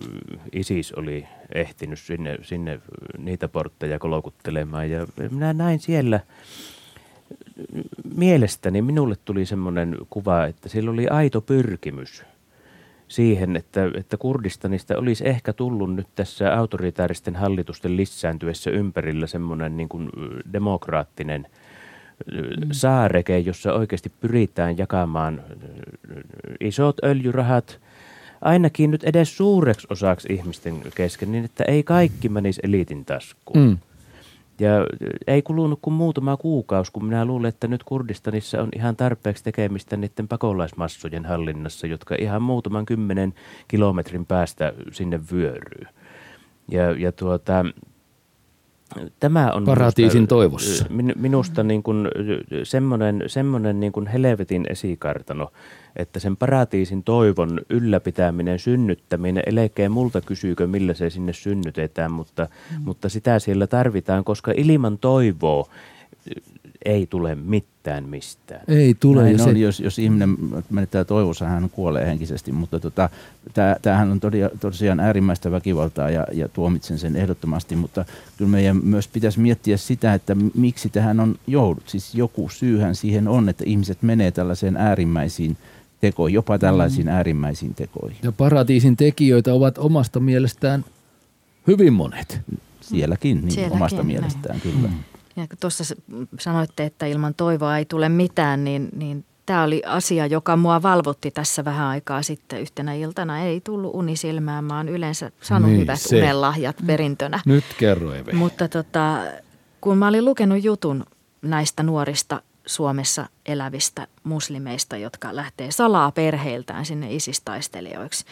ISIS 0.53 0.93
oli 0.93 1.27
ehtinyt 1.55 1.99
sinne, 1.99 2.37
sinne 2.41 2.79
niitä 3.17 3.47
portteja 3.47 3.99
kolokuttelemaan. 3.99 4.91
Ja 4.91 5.07
minä 5.31 5.53
näin 5.53 5.79
siellä 5.79 6.19
mielestäni 8.15 8.81
minulle 8.81 9.15
tuli 9.25 9.45
semmoinen 9.45 9.97
kuva, 10.09 10.45
että 10.45 10.69
sillä 10.69 10.91
oli 10.91 11.07
aito 11.07 11.41
pyrkimys 11.41 12.23
siihen, 13.07 13.55
että, 13.55 13.91
että 13.95 14.17
Kurdistanista 14.17 14.97
olisi 14.97 15.27
ehkä 15.27 15.53
tullut 15.53 15.95
nyt 15.95 16.07
tässä 16.15 16.57
autoritaaristen 16.57 17.35
hallitusten 17.35 17.97
lisääntyessä 17.97 18.71
ympärillä 18.71 19.27
semmoinen 19.27 19.77
niin 19.77 19.89
kuin 19.89 20.09
demokraattinen 20.53 21.47
mm. 22.31 22.67
saareke, 22.71 23.39
jossa 23.39 23.73
oikeasti 23.73 24.11
pyritään 24.21 24.77
jakamaan 24.77 25.41
isot 26.59 26.97
öljyrahat 27.03 27.79
ainakin 28.41 28.91
nyt 28.91 29.03
edes 29.03 29.37
suureksi 29.37 29.87
osaksi 29.89 30.33
ihmisten 30.33 30.81
kesken, 30.95 31.31
niin 31.31 31.45
että 31.45 31.63
ei 31.63 31.83
kaikki 31.83 32.29
menisi 32.29 32.61
eliitin 32.63 33.05
taskuun. 33.05 33.59
Mm. 33.59 33.77
Ja 34.59 34.69
ei 35.27 35.41
kulunut 35.41 35.79
kuin 35.81 35.93
muutama 35.93 36.37
kuukausi, 36.37 36.91
kun 36.91 37.05
minä 37.05 37.25
luulen, 37.25 37.49
että 37.49 37.67
nyt 37.67 37.83
Kurdistanissa 37.83 38.61
on 38.61 38.69
ihan 38.75 38.95
tarpeeksi 38.95 39.43
tekemistä 39.43 39.97
niiden 39.97 40.27
pakolaismassojen 40.27 41.25
hallinnassa, 41.25 41.87
jotka 41.87 42.15
ihan 42.19 42.41
muutaman 42.41 42.85
kymmenen 42.85 43.33
kilometrin 43.67 44.25
päästä 44.25 44.73
sinne 44.91 45.19
vyöryy. 45.31 45.85
Ja, 46.71 46.91
ja 46.91 47.11
tuota, 47.11 47.65
tämä 49.19 49.51
on 49.51 49.65
Paratiisin 49.65 50.17
minusta, 50.19 50.35
toivossa. 50.35 50.85
Minusta 51.15 51.63
niin 51.63 51.83
kuin 51.83 52.07
semmoinen, 52.63 53.23
semmoinen 53.27 53.79
niin 53.79 53.91
kuin 53.91 54.07
helvetin 54.07 54.65
esikartano, 54.69 55.51
että 55.95 56.19
sen 56.19 56.37
paratiisin 56.37 57.03
toivon 57.03 57.61
ylläpitäminen, 57.69 58.59
synnyttäminen, 58.59 59.43
ellei 59.45 59.69
multa 59.89 60.21
kysyykö, 60.21 60.67
millä 60.67 60.93
se 60.93 61.09
sinne 61.09 61.33
synnytetään, 61.33 62.11
mutta, 62.11 62.47
mm. 62.71 62.83
mutta 62.83 63.09
sitä 63.09 63.39
siellä 63.39 63.67
tarvitaan, 63.67 64.23
koska 64.23 64.53
ilman 64.57 64.97
toivoa 64.97 65.69
ei 66.85 67.07
tule 67.07 67.35
mitään 67.35 68.09
mistään. 68.09 68.61
Ei 68.67 68.95
tule. 68.99 69.23
Näin 69.23 69.39
se... 69.39 69.49
on, 69.49 69.57
jos, 69.57 69.79
jos 69.79 69.99
ihminen 69.99 70.37
menettää 70.69 71.03
toivossa, 71.03 71.45
hän 71.45 71.69
kuolee 71.69 72.05
henkisesti, 72.05 72.51
mutta 72.51 72.79
tota, 72.79 73.09
tämähän 73.81 74.11
on 74.11 74.19
todia, 74.19 74.49
tosiaan 74.59 74.99
äärimmäistä 74.99 75.51
väkivaltaa 75.51 76.09
ja, 76.09 76.27
ja 76.33 76.49
tuomitsen 76.49 76.99
sen 76.99 77.15
ehdottomasti, 77.15 77.75
mutta 77.75 78.05
kyllä 78.37 78.51
meidän 78.51 78.77
myös 78.83 79.07
pitäisi 79.07 79.39
miettiä 79.39 79.77
sitä, 79.77 80.13
että 80.13 80.35
miksi 80.55 80.89
tähän 80.89 81.19
on 81.19 81.35
joudut. 81.47 81.89
Siis 81.89 82.15
joku 82.15 82.49
syyhän 82.49 82.95
siihen 82.95 83.27
on, 83.27 83.49
että 83.49 83.63
ihmiset 83.67 84.01
menee 84.01 84.31
tällaiseen 84.31 84.77
äärimmäisiin 84.77 85.57
tekoihin, 86.01 86.35
jopa 86.35 86.59
tällaisiin 86.59 87.07
mm. 87.07 87.13
äärimmäisiin 87.13 87.75
tekoihin. 87.75 88.17
Ja 88.23 88.31
paratiisin 88.31 88.97
tekijöitä 88.97 89.53
ovat 89.53 89.77
omasta 89.77 90.19
mielestään 90.19 90.85
hyvin 91.67 91.93
monet. 91.93 92.41
Sielläkin, 92.81 93.41
niin 93.41 93.51
Sielläkin, 93.51 93.75
omasta 93.75 93.97
näin. 93.97 94.07
mielestään 94.07 94.61
kyllä. 94.61 94.87
Mm. 94.87 95.18
Ja 95.35 95.47
kun 95.47 95.57
tuossa 95.59 95.95
sanoitte, 96.39 96.83
että 96.83 97.05
ilman 97.05 97.33
toivoa 97.33 97.77
ei 97.77 97.85
tule 97.85 98.09
mitään, 98.09 98.63
niin, 98.63 98.89
niin 98.95 99.25
tämä 99.49 99.63
oli 99.63 99.81
asia, 99.85 100.25
joka 100.25 100.57
mua 100.57 100.81
valvotti 100.81 101.31
tässä 101.31 101.65
vähän 101.65 101.87
aikaa 101.87 102.21
sitten 102.21 102.61
yhtenä 102.61 102.93
iltana. 102.93 103.39
Ei 103.39 103.61
tullut 103.61 103.91
unisilmään, 103.93 104.63
mä 104.63 104.77
oon 104.77 104.89
yleensä 104.89 105.31
saanut 105.41 105.69
niin, 105.69 105.81
hyvät 105.81 105.99
se. 105.99 106.17
unelahjat 106.17 106.75
perintönä. 106.85 107.39
Nyt 107.45 107.63
kerro 107.77 108.13
Eve. 108.13 108.33
Mutta 108.33 108.67
tota, 108.67 109.17
kun 109.81 109.97
mä 109.97 110.07
olin 110.07 110.25
lukenut 110.25 110.63
jutun 110.63 111.05
näistä 111.41 111.83
nuorista 111.83 112.41
Suomessa 112.65 113.29
elävistä 113.45 114.07
muslimeista, 114.23 114.97
jotka 114.97 115.35
lähtee 115.35 115.71
salaa 115.71 116.11
perheiltään 116.11 116.85
sinne 116.85 117.13
isistaistelijoiksi, 117.13 118.25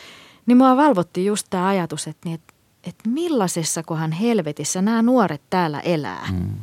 niin 0.45 0.57
mua 0.57 0.77
valvotti 0.77 1.25
just 1.25 1.47
tämä 1.49 1.67
ajatus, 1.67 2.07
että, 2.07 2.29
niin, 2.29 2.35
että, 2.35 2.53
että 2.83 3.09
millaisessa 3.09 3.83
kohan 3.83 4.11
helvetissä 4.11 4.81
nämä 4.81 5.01
nuoret 5.01 5.41
täällä 5.49 5.79
elää. 5.79 6.27
Mm 6.31 6.53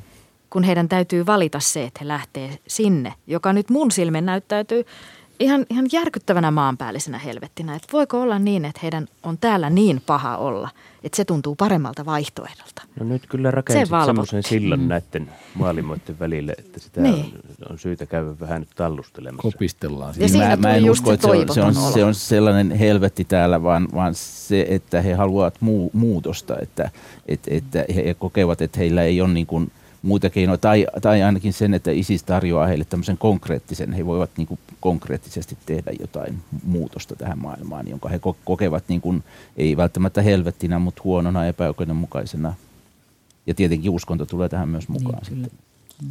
kun 0.55 0.63
heidän 0.63 0.89
täytyy 0.89 1.27
valita 1.27 1.61
se, 1.61 1.85
että 1.85 2.01
he 2.03 2.09
lähtee 2.09 2.59
sinne, 2.67 3.15
joka 3.27 3.53
nyt 3.53 3.71
mun 3.71 3.91
silmin 3.91 4.27
näyttäytyy 4.27 4.85
ihan, 5.41 5.67
ihan 5.71 5.87
järkyttävänä 5.93 6.51
maanpäällisenä 6.51 7.19
helvettinä. 7.19 7.75
Että 7.75 7.89
voiko 7.93 8.21
olla 8.21 8.39
niin, 8.39 8.65
että 8.65 8.81
heidän 8.83 9.07
on 9.23 9.39
täällä 9.39 9.71
niin 9.71 10.03
paha 10.07 10.37
olla, 10.37 10.69
että 11.05 11.17
se 11.17 11.25
tuntuu 11.25 11.55
paremmalta 11.55 12.07
vaihtoehdolta. 12.07 12.83
No 13.01 13.07
nyt 13.07 13.27
kyllä 13.27 13.51
rakensit 13.51 13.89
se 13.89 14.07
semmoisen 14.07 14.43
sillan 14.43 14.81
mm. 14.81 14.89
näiden 14.89 15.31
maailmoiden 15.55 16.19
välille, 16.19 16.55
että 16.59 16.81
sitä 16.81 17.01
niin. 17.01 17.39
on 17.71 17.79
syytä 17.79 18.07
käydä 18.07 18.41
vähän 18.41 18.61
nyt 18.61 18.71
tallustelemassa. 18.77 19.51
Kopistellaan. 19.53 20.15
Ja 20.19 20.29
siinä 20.29 20.49
mä, 20.49 20.57
mä 20.57 20.75
en 20.75 20.91
usko, 20.91 21.13
että 21.13 21.29
se 21.29 21.37
on, 21.37 21.55
se, 21.55 21.63
on, 21.63 21.93
se 21.93 22.05
on 22.05 22.15
sellainen 22.15 22.71
helvetti 22.71 23.25
täällä, 23.25 23.63
vaan, 23.63 23.89
vaan 23.95 24.15
se, 24.15 24.67
että 24.69 25.01
he 25.01 25.15
haluavat 25.15 25.55
muu, 25.61 25.91
muutosta, 25.93 26.57
että, 26.63 26.91
että, 27.27 27.51
että 27.51 27.85
he 27.95 28.15
kokevat, 28.15 28.63
että 28.63 28.79
heillä 28.79 29.03
ei 29.03 29.21
ole 29.21 29.33
niin 29.33 29.47
kuin– 29.47 29.71
muita 30.05 30.31
keinoja, 30.31 30.59
tai, 30.59 30.87
tai 31.03 31.23
ainakin 31.23 31.53
sen, 31.53 31.75
että 31.75 31.91
ISIS 31.91 32.23
tarjoaa 32.23 32.67
heille 32.67 32.85
tämmöisen 32.85 33.19
konkreettisen, 33.19 33.93
he 33.93 34.07
voivat 34.07 34.31
niin 34.37 34.47
kuin 34.47 34.61
konkreettisesti 34.81 35.59
tehdä 35.67 35.93
jotain 36.01 36.39
muutosta 36.65 37.17
tähän 37.17 37.39
maailmaan, 37.39 37.89
jonka 37.89 38.09
he 38.09 38.21
kokevat 38.45 38.85
niin 38.89 39.01
kuin, 39.01 39.25
ei 39.57 39.77
välttämättä 39.77 40.23
helvettinä, 40.23 40.79
mutta 40.79 41.01
huonona, 41.05 41.47
epäoikeudenmukaisena. 41.47 42.55
Ja 43.47 43.55
tietenkin 43.55 43.91
uskonto 43.91 44.27
tulee 44.27 44.49
tähän 44.49 44.69
myös 44.69 44.89
mukaan. 44.89 45.23
Niin, 45.31 45.45
sitten. 45.45 45.59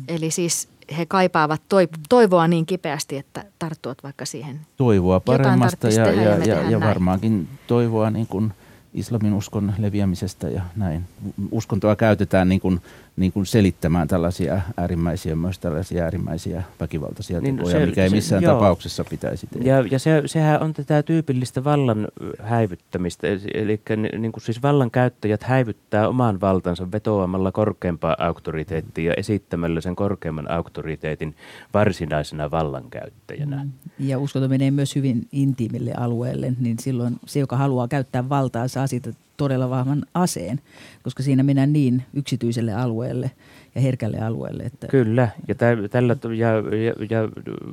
Eli 0.08 0.32
siis 0.32 0.68
he 0.98 1.06
kaipaavat 1.06 1.62
toivoa 2.10 2.48
niin 2.48 2.66
kipeästi, 2.66 3.18
että 3.18 3.46
tarttuvat 3.60 3.98
vaikka 4.04 4.26
siihen. 4.26 4.60
Toivoa 4.78 5.20
paremmasta 5.20 5.88
ja, 5.88 6.12
ja, 6.12 6.22
ja, 6.22 6.46
ja, 6.46 6.70
ja 6.70 6.80
varmaankin 6.80 7.48
toivoa 7.68 8.10
niin 8.10 8.28
kuin– 8.28 8.54
islamin 8.94 9.34
uskon 9.34 9.74
leviämisestä 9.78 10.50
ja 10.50 10.62
näin. 10.76 11.04
Uskontoa 11.52 11.96
käytetään 11.96 12.50
niin 12.50 12.62
kuin, 12.62 12.82
niin 13.16 13.32
kuin 13.32 13.46
selittämään 13.46 14.08
tällaisia 14.08 14.62
äärimmäisiä, 14.78 15.36
myös 15.36 15.60
tällaisia 15.60 16.04
äärimmäisiä 16.04 16.64
väkivaltaisia 16.80 17.42
niin, 17.42 17.58
tekoja, 17.58 17.80
se, 17.80 17.86
mikä 17.86 18.04
ei 18.04 18.10
missään 18.10 18.42
se, 18.42 18.48
tapauksessa 18.48 19.04
pitäisi 19.04 19.48
tehdä. 19.48 19.70
Ja, 19.70 19.86
ja 19.92 20.00
se, 20.00 20.24
sehän 20.26 20.62
on 20.62 20.74
tätä 20.74 21.04
tyypillistä 21.04 21.64
vallan 21.64 22.08
häivyttämistä, 22.40 23.28
eli 23.54 23.82
niin 24.18 24.32
kuin 24.32 24.44
siis 24.44 24.62
vallan 24.64 24.92
käyttäjät 24.92 25.44
häivyttää 25.44 26.08
oman 26.08 26.42
valtansa 26.42 26.92
vetoamalla 26.92 27.52
korkeampaa 27.52 28.16
auktoriteettia 28.20 29.12
ja 29.12 29.14
esittämällä 29.18 29.82
sen 29.82 29.96
korkeamman 29.96 30.52
auktoriteetin 30.52 31.36
varsinaisena 31.74 32.52
vallankäyttäjänä. 32.52 33.64
Mm. 33.64 33.72
Ja 34.00 34.20
uskonto 34.20 34.48
menee 34.48 34.72
myös 34.72 34.96
hyvin 34.96 35.28
intiimille 35.32 35.94
alueelle, 35.98 36.54
niin 36.60 36.80
silloin 36.80 37.16
se, 37.26 37.40
joka 37.40 37.58
haluaa 37.58 37.88
käyttää 37.88 38.30
valtaa, 38.30 38.68
saa 38.68 38.88
siitä 38.88 39.14
todella 39.44 39.70
vahvan 39.70 40.06
aseen, 40.14 40.62
koska 41.04 41.24
siinä 41.24 41.44
mennään 41.44 41.74
niin 41.74 42.04
yksityiselle 42.14 42.74
alueelle 42.74 43.32
ja 43.76 43.82
herkälle 43.82 44.18
alueelle. 44.18 44.64
Että 44.64 44.88
Kyllä, 44.88 45.30
ja, 45.48 45.56
tällä, 45.56 46.16
ja, 46.36 46.48
ja, 46.78 46.94
ja 47.10 47.30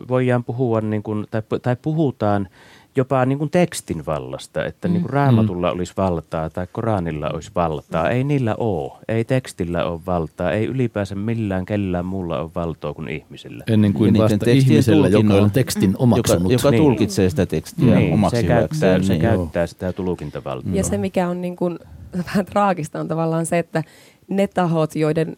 voidaan 0.09 0.44
puhua, 0.44 0.80
niin 0.80 1.03
kuin, 1.03 1.26
tai, 1.30 1.42
tai 1.62 1.76
puhutaan 1.82 2.48
jopa 2.96 3.26
niin 3.26 3.38
kuin 3.38 3.51
tekstin 3.51 4.07
vallasta, 4.07 4.64
että 4.64 4.88
mm. 4.88 4.92
niin 4.92 5.03
kuin 5.03 5.11
raamatulla 5.11 5.70
mm. 5.70 5.76
olisi 5.76 5.92
valtaa 5.96 6.51
tai 6.51 6.66
Koranilla 6.72 7.30
olisi 7.30 7.51
valtaa. 7.55 8.11
Ei 8.11 8.24
niillä 8.24 8.55
ole. 8.59 8.92
Ei 9.09 9.24
tekstillä 9.24 9.84
ole 9.84 10.01
valtaa. 10.07 10.53
Ei 10.53 10.66
ylipäänsä 10.66 11.14
millään 11.14 11.66
kellään 11.66 12.05
muulla 12.05 12.40
ole 12.40 12.51
valtaa 12.55 12.94
kuin 12.94 13.09
ihmisellä. 13.09 13.64
Ennen 13.66 13.92
kuin 13.92 14.14
ja 14.14 14.22
vasta 14.22 14.51
ihmisellä, 14.51 15.09
joka 15.09 15.34
on 15.34 15.51
tekstin 15.51 15.94
omaksunut. 15.98 16.42
Joka, 16.42 16.53
joka 16.53 16.70
niin. 16.70 16.82
tulkitsee 16.82 17.30
sitä 17.30 17.46
tekstiä 17.46 17.94
niin, 17.94 18.14
omaksi 18.14 18.40
se 18.40 18.46
käyttää, 18.46 18.98
niin, 18.98 19.07
se 19.07 19.18
käyttää 19.18 19.66
sitä 19.66 19.92
tulkintavaltaa. 19.92 20.74
Ja 20.74 20.84
se, 20.84 20.98
mikä 20.98 21.28
on 21.28 21.40
niin 21.40 21.57
kuin, 21.57 21.78
vähän 22.26 22.46
traagista, 22.46 23.01
on 23.01 23.09
tavallaan 23.09 23.46
se, 23.46 23.59
että 23.59 23.84
ne 24.28 24.46
tahot, 24.46 24.96
joiden 24.96 25.36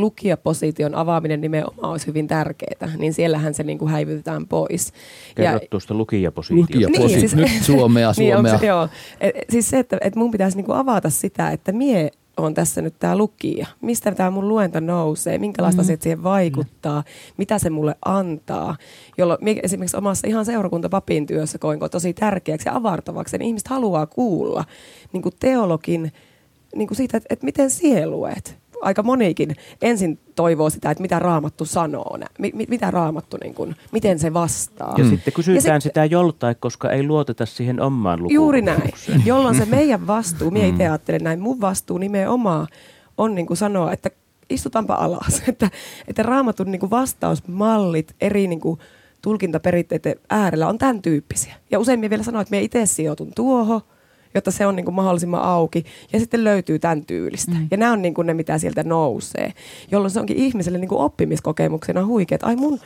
lukijaposition 0.00 0.94
avaaminen 0.94 1.40
nimenomaan 1.40 1.90
olisi 1.92 2.06
hyvin 2.06 2.26
tärkeää, 2.28 2.96
niin 2.98 3.14
siellähän 3.14 3.54
se 3.54 3.62
niin 3.62 3.78
kuin 3.78 3.90
häivytetään 3.90 4.46
pois. 4.46 4.92
Kerrot 5.34 5.62
ja, 5.62 5.68
tuosta 5.70 5.94
lukijapositiosta. 5.94 6.74
Lukijaposi- 6.74 7.06
Niin, 7.06 7.20
siis- 7.20 7.36
nyt 7.36 7.48
suomea, 7.62 8.12
Niin, 8.16 8.32
suomea. 8.34 8.58
se, 8.58 8.66
joo. 8.66 8.88
Et, 9.20 9.34
siis 9.50 9.70
se, 9.70 9.78
että 9.78 9.98
et 10.00 10.16
mun 10.16 10.30
pitäisi 10.30 10.56
niinku 10.56 10.72
avata 10.72 11.10
sitä, 11.10 11.50
että 11.50 11.72
mie 11.72 12.10
on 12.36 12.54
tässä 12.54 12.82
nyt 12.82 12.94
tämä 12.98 13.16
lukija. 13.16 13.66
Mistä 13.80 14.12
tämä 14.12 14.30
mun 14.30 14.48
luento 14.48 14.80
nousee, 14.80 15.38
minkälaista 15.38 15.82
mm. 15.82 15.84
asiat 15.86 16.02
siihen 16.02 16.22
vaikuttaa, 16.22 17.04
mitä 17.36 17.58
se 17.58 17.70
mulle 17.70 17.96
antaa. 18.04 18.76
Jolloin 19.18 19.38
mie 19.42 19.60
esimerkiksi 19.62 19.96
omassa 19.96 20.26
ihan 20.28 20.44
seurakuntapapin 20.44 21.26
työssä 21.26 21.58
koin 21.58 21.80
tosi 21.90 22.14
tärkeäksi 22.14 22.68
ja 22.68 22.74
avartavaksi. 22.76 23.38
Niin 23.38 23.46
ihmiset 23.46 23.68
haluaa 23.68 24.06
kuulla 24.06 24.64
niin 25.12 25.22
kuin 25.22 25.34
teologin 25.40 26.12
niin 26.74 26.88
kuin 26.88 26.96
siitä, 26.96 27.16
että, 27.16 27.26
että 27.30 27.44
miten 27.44 27.70
sie 27.70 28.06
luet. 28.06 28.58
Aika 28.82 29.02
monikin 29.02 29.56
ensin 29.82 30.18
toivoo 30.34 30.70
sitä, 30.70 30.90
että 30.90 31.02
mitä 31.02 31.18
raamattu 31.18 31.64
sanoo, 31.64 32.16
nä- 32.16 32.26
mi, 32.38 32.50
mi- 32.54 32.66
mitä 32.68 32.90
raamattu, 32.90 33.36
niin 33.42 33.54
kuin, 33.54 33.76
miten 33.92 34.18
se 34.18 34.34
vastaa. 34.34 34.94
Ja 34.98 35.04
sitten 35.08 35.34
kysytään 35.34 35.76
Ja 35.76 35.80
sitä 35.80 36.04
joltain, 36.04 36.56
koska 36.60 36.90
ei 36.90 37.06
luoteta 37.06 37.46
siihen 37.46 37.80
omaan 37.80 38.18
lukuun. 38.18 38.34
Juuri 38.34 38.62
näin, 38.62 38.92
jolloin 39.24 39.56
se 39.56 39.64
meidän 39.64 40.06
vastuu, 40.06 40.50
minä 40.50 40.66
itse 40.66 40.88
ajattelen 40.88 41.24
näin, 41.24 41.40
mun 41.40 41.60
vastuu 41.60 41.98
nimenomaan 41.98 42.66
on 43.18 43.34
niin 43.34 43.46
kuin 43.46 43.56
sanoa, 43.56 43.92
että 43.92 44.10
istutaanpa 44.50 44.94
alas, 44.94 45.42
että, 45.48 45.70
että 46.08 46.22
raamatun 46.22 46.70
niin 46.70 46.80
kuin 46.80 46.90
vastausmallit 46.90 48.14
eri 48.20 48.46
niin 48.46 48.60
kuin 48.60 48.78
tulkintaperinteiden 49.22 50.14
äärellä 50.30 50.68
on 50.68 50.78
tämän 50.78 51.02
tyyppisiä. 51.02 51.54
Ja 51.70 51.78
usein 51.78 52.00
minä 52.00 52.10
vielä 52.10 52.22
sanon, 52.22 52.42
että 52.42 52.50
minä 52.56 52.62
itse 52.62 52.86
sijoitun 52.86 53.32
tuohon, 53.34 53.80
jotta 54.36 54.50
se 54.50 54.66
on 54.66 54.76
niin 54.76 54.84
kuin 54.84 54.94
mahdollisimman 54.94 55.42
auki. 55.42 55.84
Ja 56.12 56.20
sitten 56.20 56.44
löytyy 56.44 56.78
tämän 56.78 57.04
tyylistä. 57.04 57.52
Mm. 57.52 57.68
Ja 57.70 57.76
nämä 57.76 57.92
on 57.92 58.02
niin 58.02 58.14
kuin 58.14 58.26
ne, 58.26 58.34
mitä 58.34 58.58
sieltä 58.58 58.84
nousee. 58.84 59.52
Jolloin 59.90 60.10
se 60.10 60.20
onkin 60.20 60.36
ihmiselle 60.36 60.78
niin 60.78 60.88
kuin 60.88 61.00
oppimiskokemuksena 61.00 62.06
huikea, 62.06 62.34
että 62.34 62.46
ai 62.46 62.56
mun 62.56 62.80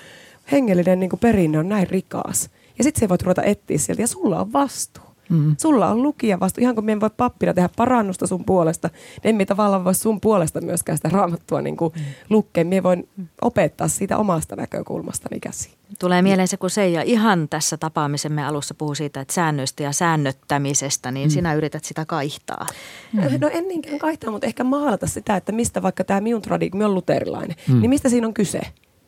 hengellinen 0.52 1.00
niin 1.00 1.10
kuin 1.10 1.20
perinne 1.20 1.58
on 1.58 1.68
näin 1.68 1.90
rikas. 1.90 2.50
Ja 2.78 2.84
sitten 2.84 3.00
se 3.00 3.08
voit 3.08 3.22
ruveta 3.22 3.42
etsiä 3.42 3.78
sieltä 3.78 4.02
ja 4.02 4.06
sulla 4.06 4.40
on 4.40 4.52
vastuu. 4.52 5.09
Mm. 5.30 5.56
Sulla 5.58 5.88
on 5.88 6.02
lukija 6.02 6.40
vastuu. 6.40 6.62
Ihan 6.62 6.74
kun 6.74 6.84
me 6.84 7.00
voi 7.00 7.10
pappina 7.16 7.54
tehdä 7.54 7.68
parannusta 7.76 8.26
sun 8.26 8.44
puolesta, 8.44 8.88
niin 8.88 9.30
emme 9.30 9.46
tavallaan 9.46 9.84
voi 9.84 9.94
sun 9.94 10.20
puolesta 10.20 10.60
myöskään 10.60 10.98
sitä 10.98 11.08
raamattua 11.08 11.62
niin 11.62 11.76
kuin 11.76 11.92
lukkeen. 12.30 12.66
Mie 12.66 12.82
voin 12.82 13.08
opettaa 13.42 13.88
siitä 13.88 14.18
omasta 14.18 14.56
näkökulmastani 14.56 15.40
käsin. 15.40 15.72
Tulee 15.98 16.22
mieleen 16.22 16.48
se, 16.48 16.56
kun 16.56 16.70
Seija 16.70 17.02
ihan 17.02 17.48
tässä 17.48 17.76
tapaamisemme 17.76 18.46
alussa 18.46 18.74
puhui 18.74 18.96
siitä, 18.96 19.20
että 19.20 19.34
säännöistä 19.34 19.82
ja 19.82 19.92
säännöttämisestä, 19.92 21.10
niin 21.10 21.28
mm. 21.28 21.30
sinä 21.30 21.54
yrität 21.54 21.84
sitä 21.84 22.04
kaihtaa. 22.04 22.66
Mm. 23.12 23.22
No 23.40 23.50
en 23.52 23.68
niinkään 23.68 23.98
kaihtaa, 23.98 24.30
mutta 24.30 24.46
ehkä 24.46 24.64
maalata 24.64 25.06
sitä, 25.06 25.36
että 25.36 25.52
mistä 25.52 25.82
vaikka 25.82 26.04
tämä 26.04 26.20
minun 26.20 26.42
tradi, 26.42 26.70
minä 26.72 26.84
olen 26.84 26.94
luterilainen, 26.94 27.56
mm. 27.68 27.80
niin 27.80 27.90
mistä 27.90 28.08
siinä 28.08 28.26
on 28.26 28.34
kyse? 28.34 28.60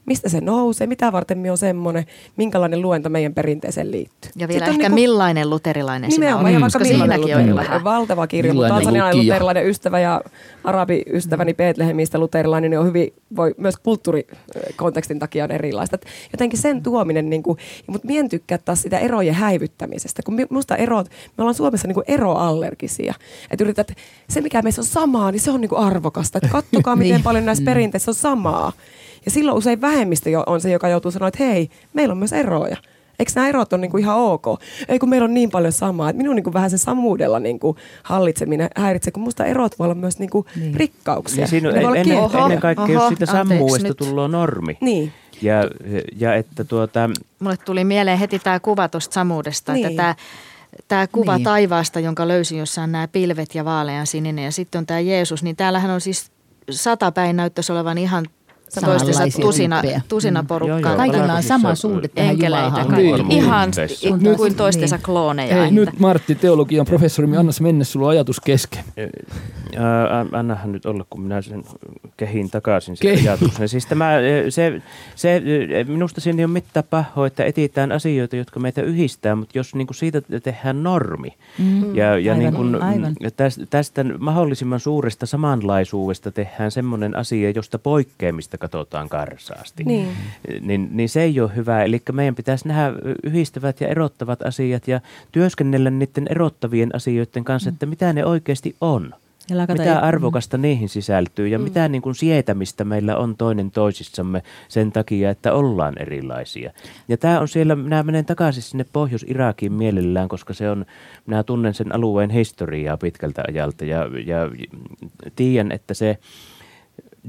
Mistä 0.07 0.29
se 0.29 0.41
nousee? 0.41 0.87
Mitä 0.87 1.13
varten 1.13 1.39
minä 1.39 1.53
on 1.53 1.59
semmoinen? 1.59 2.05
Minkälainen 2.37 2.83
luento 2.83 3.09
meidän 3.09 3.35
perinteeseen 3.35 3.91
liittyy? 3.91 4.31
Ja 4.37 4.49
vielä 4.49 4.59
Sitten 4.67 4.73
ehkä 4.81 4.87
on 4.87 4.95
niinku, 4.97 5.13
millainen 5.13 5.51
luterilainen 5.51 6.11
sinä 6.13 6.27
Nimenomaan, 6.27 6.45
olet, 6.53 6.61
ja 6.61 6.67
koska 6.67 6.79
vaikka 6.79 6.93
millainen 6.93 7.19
siinäkin 7.19 7.35
on 7.37 7.41
jo 7.41 7.47
luterilainen. 7.47 7.71
vähän. 7.71 7.85
Valtava 7.85 8.27
kirja, 8.27 8.55
mutta 8.55 8.81
lukija? 8.83 9.13
luterilainen 9.17 9.67
ystävä 9.67 10.01
ja 10.01 10.21
arabiystäväni 10.65 11.55
Betlehemistä 11.55 12.19
luterilainen 12.19 12.71
niin 12.71 12.79
on 12.79 12.87
hyvin, 12.87 13.13
voi 13.37 13.55
myös 13.59 13.75
kulttuurikontekstin 13.77 15.19
takia 15.19 15.45
on 15.45 15.51
erilaista. 15.51 15.95
Et 15.97 16.07
jotenkin 16.33 16.59
sen 16.59 16.83
tuominen, 16.83 17.31
niin 17.31 17.43
kuin, 17.43 17.59
mutta 17.87 18.07
mien 18.07 18.29
tykkää 18.29 18.59
taas 18.59 18.83
sitä 18.83 18.99
erojen 18.99 19.35
häivyttämisestä, 19.35 20.23
kun 20.23 20.35
mi- 20.35 20.47
musta 20.51 20.77
erot, 20.77 21.09
me 21.09 21.43
ollaan 21.43 21.55
Suomessa 21.55 21.89
niin 21.89 21.95
kuin 21.95 22.05
eroallergisia. 22.09 23.15
Että 23.51 23.65
yritetään, 23.65 23.87
että 23.91 24.03
se 24.29 24.41
mikä 24.41 24.63
meissä 24.63 24.81
on 24.81 24.87
samaa, 24.87 25.31
niin 25.33 25.41
se 25.41 25.51
on 25.51 25.61
niin 25.61 25.69
kuin 25.69 25.81
arvokasta. 25.81 26.39
Että 26.39 26.51
kattokaa 26.51 26.97
miten 27.03 27.13
Niin. 27.15 27.23
paljon 27.23 27.47
näissä 27.47 27.65
perinteissä 27.65 28.11
on 28.11 28.15
samaa. 28.15 28.73
Ja 29.25 29.31
silloin 29.31 29.59
usein 29.59 29.81
vähemmistö 29.81 30.31
jo 30.31 30.43
on 30.47 30.61
se, 30.61 30.71
joka 30.71 30.89
joutuu 30.89 31.11
sanoa, 31.11 31.29
että 31.29 31.45
hei, 31.45 31.71
meillä 31.93 32.13
on 32.13 32.19
myös 32.19 32.33
eroja. 32.33 32.77
Eikö 33.19 33.33
nämä 33.35 33.49
erot 33.49 33.73
ole 33.73 33.81
niinku 33.81 33.97
ihan 33.97 34.17
ok? 34.17 34.45
Ei 34.89 34.99
kun 34.99 35.09
meillä 35.09 35.25
on 35.25 35.35
niin 35.35 35.51
paljon 35.51 35.73
samaa. 35.73 36.11
Et 36.11 36.17
minun 36.17 36.37
niinku 36.37 36.53
vähän 36.53 36.71
se 36.71 36.79
samuudella 36.79 37.41
niinku 37.41 37.77
hallitseminen 38.03 38.69
häiritsee, 38.77 39.11
kun 39.13 39.23
musta 39.23 39.45
erot 39.45 39.79
voi 39.79 39.85
olla 39.85 39.95
myös 39.95 40.19
niinku 40.19 40.47
Niin. 40.57 40.75
rikkauksia. 40.75 41.37
Niin 41.37 41.49
siinä 41.49 41.69
olla 41.69 41.79
ennen, 41.81 42.03
kiehtovia. 42.05 42.43
ennen 42.43 42.61
kaikkea, 42.61 42.85
Oho, 42.85 42.93
jos 42.93 43.09
siitä 43.09 43.27
sammuudesta 43.27 43.95
tulee 43.95 44.29
normi. 44.29 44.79
Niin. 44.81 45.13
Ja, 45.43 45.57
ja 46.17 46.35
että 46.35 46.65
tuota, 46.65 47.11
Mulle 47.39 47.57
tuli 47.57 47.85
mieleen 47.85 48.19
heti 48.19 48.39
tämä 48.39 48.61
kuva 48.61 48.89
tuosta 48.89 49.15
samuudesta, 49.15 49.73
Niin. 49.73 49.87
että 49.87 49.97
tämä 50.03 50.15
Tämä 50.89 51.07
kuva 51.07 51.37
niin. 51.37 51.45
taivaasta, 51.45 52.01
jonka 52.01 52.29
löysin, 52.29 52.59
jossa 52.59 52.83
on 52.83 52.93
nämä 52.93 53.09
pilvet 53.09 53.55
ja 53.55 53.65
vaalean 53.65 54.07
sininen 54.07 54.45
ja 54.45 54.53
sitten 54.53 54.79
on 54.79 54.87
tämä 54.87 55.01
Jeesus, 55.01 55.43
niin 55.43 55.57
täällähän 55.57 55.91
on 55.91 56.01
siis 56.01 56.31
satapäin 56.71 57.37
näyttäisi 57.37 57.73
olevan 57.73 57.99
ihan 57.99 58.27
toistensa 58.81 59.13
Samanlaisia 59.13 59.43
tusina, 59.45 59.83
tusina 60.09 60.43
Mm. 60.43 60.49
porukkaa. 60.49 60.79
Joo, 60.81 60.89
joo. 60.89 60.97
Kaikilla 60.97 61.35
on 61.35 61.43
sama 61.43 61.75
suhde 61.75 62.09
tähän 62.09 62.31
enkeleitä. 62.31 62.67
Jumalaan. 62.67 62.87
Kaikki. 62.89 63.23
Niin. 63.23 63.31
Ihan 63.45 63.71
i- 64.03 64.09
kuin 64.09 64.23
Niin. 64.23 64.55
toistensa 64.55 64.99
klooneja. 64.99 65.65
Ei, 65.65 65.71
nyt 65.71 65.99
Martti, 65.99 66.35
teologian 66.35 66.87
professori, 66.87 67.37
anna 67.37 67.53
se 67.53 67.63
mennä, 67.63 67.85
sulla 67.85 68.09
ajatus 68.09 68.41
kesken. 68.41 68.85
Ää, 69.77 70.27
annahan 70.33 70.73
nyt 70.73 70.87
olla, 70.87 71.05
kun 71.11 71.21
minä 71.21 71.43
sen 71.43 71.65
kehin 72.17 72.51
takaisin 72.51 72.97
sen 72.97 73.03
Kehi. 73.03 73.29
ajatuksen. 73.29 73.69
Siis 73.69 73.87
tämä, 73.87 74.13
se, 74.49 74.83
se, 75.15 75.43
minusta 75.89 76.21
siinä 76.21 76.39
ei 76.41 76.45
ole 76.45 76.53
mitään 76.53 76.85
pahoa, 76.91 77.27
että 77.27 77.45
etsitään 77.45 77.93
asioita, 77.93 78.37
jotka 78.37 78.61
meitä 78.61 78.83
yhdistää, 78.83 79.35
mutta 79.35 79.59
jos 79.59 79.75
niin 79.75 79.87
kuin 79.87 79.95
siitä 79.95 80.23
tehdään 80.43 80.83
normi 80.83 81.35
Mm. 81.59 81.95
ja, 81.95 82.19
ja 82.19 82.33
Aivan, 82.33 82.39
niin 82.39 82.55
kuin, 82.55 82.83
aivan. 82.83 83.17
tästä, 83.37 83.67
tästä 83.71 84.05
mahdollisimman 84.19 84.81
suuresta 84.81 85.27
samanlaisuudesta 85.27 86.31
tehdään 86.33 86.71
semmoinen 86.71 87.17
asia, 87.17 87.51
josta 87.51 87.79
poikkeamista 87.79 88.59
katsotaan 88.63 89.09
karsaasti, 89.09 89.85
Niin. 89.85 90.09
niin, 90.61 90.89
niin 90.93 91.09
se 91.09 91.23
ei 91.23 91.41
ole 91.41 91.57
hyvä. 91.57 91.85
Eli 91.85 92.03
meidän 92.13 92.35
pitäisi 92.35 92.69
nähdä 92.69 92.93
yhdistävät 93.23 93.81
ja 93.81 93.89
erottavat 93.89 94.43
asiat 94.43 94.89
ja 94.89 95.01
työskennellä 95.33 95.91
niiden 95.91 96.27
erottavien 96.31 96.97
asioiden 96.97 97.45
kanssa, 97.45 97.69
että 97.69 97.87
mitä 97.87 98.13
ne 98.13 98.25
oikeasti 98.25 98.77
on. 98.81 99.15
Mitä 99.79 99.99
arvokasta 99.99 100.59
niihin 100.59 100.89
sisältyy 100.89 101.49
ja 101.49 101.59
mitä 101.59 101.89
niin 101.89 102.03
kuin 102.03 102.15
sietämistä 102.15 102.85
meillä 102.85 103.17
on 103.17 103.37
toinen 103.37 103.71
toisissamme 103.71 104.43
sen 104.69 104.93
takia, 104.93 105.31
että 105.31 105.53
ollaan 105.53 105.95
erilaisia. 105.99 106.73
Ja 107.09 107.17
tämä 107.17 107.41
on 107.41 107.49
siellä, 107.49 107.77
minä 107.77 108.03
menen 108.03 108.25
takaisin 108.25 108.63
sinne 108.63 108.87
Pohjois-Irakiin 108.93 109.73
mielellään, 109.73 110.29
koska 110.29 110.55
se 110.55 110.71
on, 110.71 110.87
minä 111.27 111.43
tunnen 111.43 111.75
sen 111.75 111.95
alueen 111.95 112.31
historiaa 112.31 112.97
pitkältä 112.97 113.43
ajalta 113.49 113.85
ja, 113.85 114.09
ja 114.27 114.51
tiedän, 115.37 115.73
että 115.73 115.95
se 115.95 116.19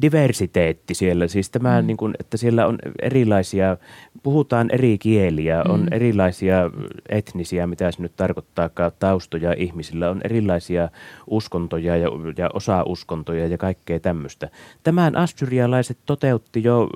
diversiteetti 0.01 0.93
siellä, 0.93 1.27
siis 1.27 1.49
tämä, 1.49 1.81
mm. 1.81 1.87
niin 1.87 1.97
kuin, 1.97 2.13
että 2.19 2.37
siellä 2.37 2.67
on 2.67 2.77
erilaisia, 3.01 3.77
puhutaan 4.23 4.69
eri 4.71 4.97
kieliä, 4.97 5.63
on 5.69 5.79
Mm. 5.79 5.87
erilaisia 5.91 6.71
etnisiä, 7.09 7.67
mitä 7.67 7.91
se 7.91 8.01
nyt 8.01 8.15
tarkoittaa, 8.15 8.69
taustoja 8.99 9.53
ihmisillä, 9.57 10.09
on 10.09 10.21
erilaisia 10.23 10.89
uskontoja 11.27 11.97
ja, 11.97 12.07
ja 12.37 12.49
osa-uskontoja 12.53 13.47
ja 13.47 13.57
kaikkea 13.57 13.99
tämmöistä. 13.99 14.49
Tämän 14.83 15.15
assyrialaiset 15.15 15.97
toteutti 16.05 16.63
jo 16.63 16.89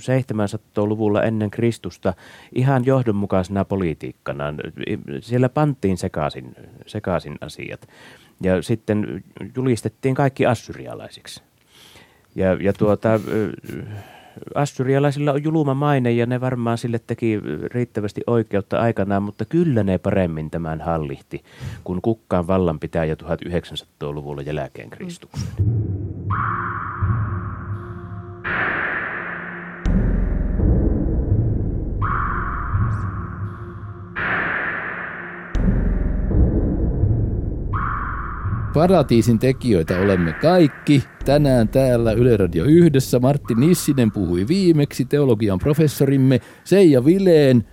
700-luvulla 0.00 1.22
ennen 1.22 1.50
Kristusta 1.50 2.14
ihan 2.54 2.86
johdonmukaisena 2.86 3.64
politiikkana. 3.64 4.44
Siellä 5.20 5.48
panttiin 5.48 5.96
sekaisin, 5.96 6.54
sekaisin 6.86 7.38
asiat 7.40 7.88
ja 8.42 8.62
sitten 8.62 9.24
julistettiin 9.56 10.14
kaikki 10.14 10.46
assyrialaisiksi. 10.46 11.42
Ja, 12.36 12.54
ja 12.60 12.72
tuota, 12.72 13.20
assyrialaisilla 14.54 15.32
on 15.32 15.44
juluma 15.44 15.74
maine 15.74 16.12
ja 16.12 16.26
ne 16.26 16.40
varmaan 16.40 16.78
sille 16.78 17.00
teki 17.06 17.40
riittävästi 17.74 18.20
oikeutta 18.26 18.80
aikanaan, 18.80 19.22
mutta 19.22 19.44
kyllä 19.44 19.82
ne 19.82 19.98
paremmin 19.98 20.50
tämän 20.50 20.80
hallihti 20.80 21.44
kuin 21.84 22.02
kukkaan 22.02 22.46
vallanpitäjä 22.46 23.14
1900-luvulla 23.14 24.42
jälkeen 24.42 24.90
Kristuksen. 24.90 25.48
Paratiisin 38.76 39.38
tekijöitä 39.38 39.98
olemme 39.98 40.32
kaikki. 40.32 41.04
Tänään 41.24 41.68
täällä 41.68 42.12
Yle 42.12 42.36
Radio 42.36 42.64
yhdessä. 42.64 43.18
Martti 43.18 43.54
Nissinen 43.54 44.12
puhui 44.12 44.48
viimeksi, 44.48 45.04
teologian 45.04 45.58
professorimme 45.58 46.40
Seija 46.64 47.04
Vileen, 47.04 47.66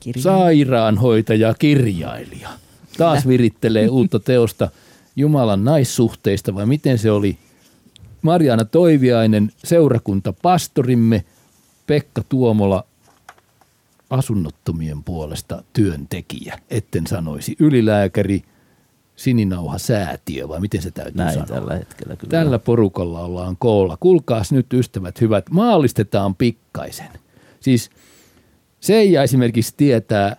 Kirja. 0.00 0.22
sairaanhoitaja, 0.22 1.54
kirjailija. 1.54 2.48
Taas 2.98 3.28
virittelee 3.28 3.88
uutta 3.88 4.20
teosta 4.20 4.68
Jumalan 5.16 5.64
naissuhteista, 5.64 6.54
vai 6.54 6.66
miten 6.66 6.98
se 6.98 7.10
oli? 7.10 7.38
Mariana 8.22 8.64
Toiviainen, 8.64 9.52
seurakuntapastorimme, 9.64 11.24
Pekka 11.86 12.22
Tuomola, 12.28 12.84
asunnottomien 14.10 15.04
puolesta 15.04 15.62
työntekijä, 15.72 16.58
etten 16.70 17.06
sanoisi 17.06 17.56
ylilääkäri, 17.60 18.42
sininauha-säätiö, 19.16 20.48
vai 20.48 20.60
miten 20.60 20.82
se 20.82 20.90
täytyy 20.90 21.16
Näin 21.16 21.32
sanoa? 21.32 21.46
tällä 21.46 21.74
hetkellä 21.74 22.16
kyllä. 22.16 22.30
Tällä 22.30 22.58
porukalla 22.58 23.20
ollaan 23.20 23.56
koolla. 23.58 23.96
Kuulkaas 24.00 24.52
nyt 24.52 24.72
ystävät 24.72 25.20
hyvät, 25.20 25.50
maallistetaan 25.50 26.34
pikkaisen. 26.34 27.08
Siis 27.60 27.90
Seija 28.80 29.22
esimerkiksi 29.22 29.74
tietää 29.76 30.36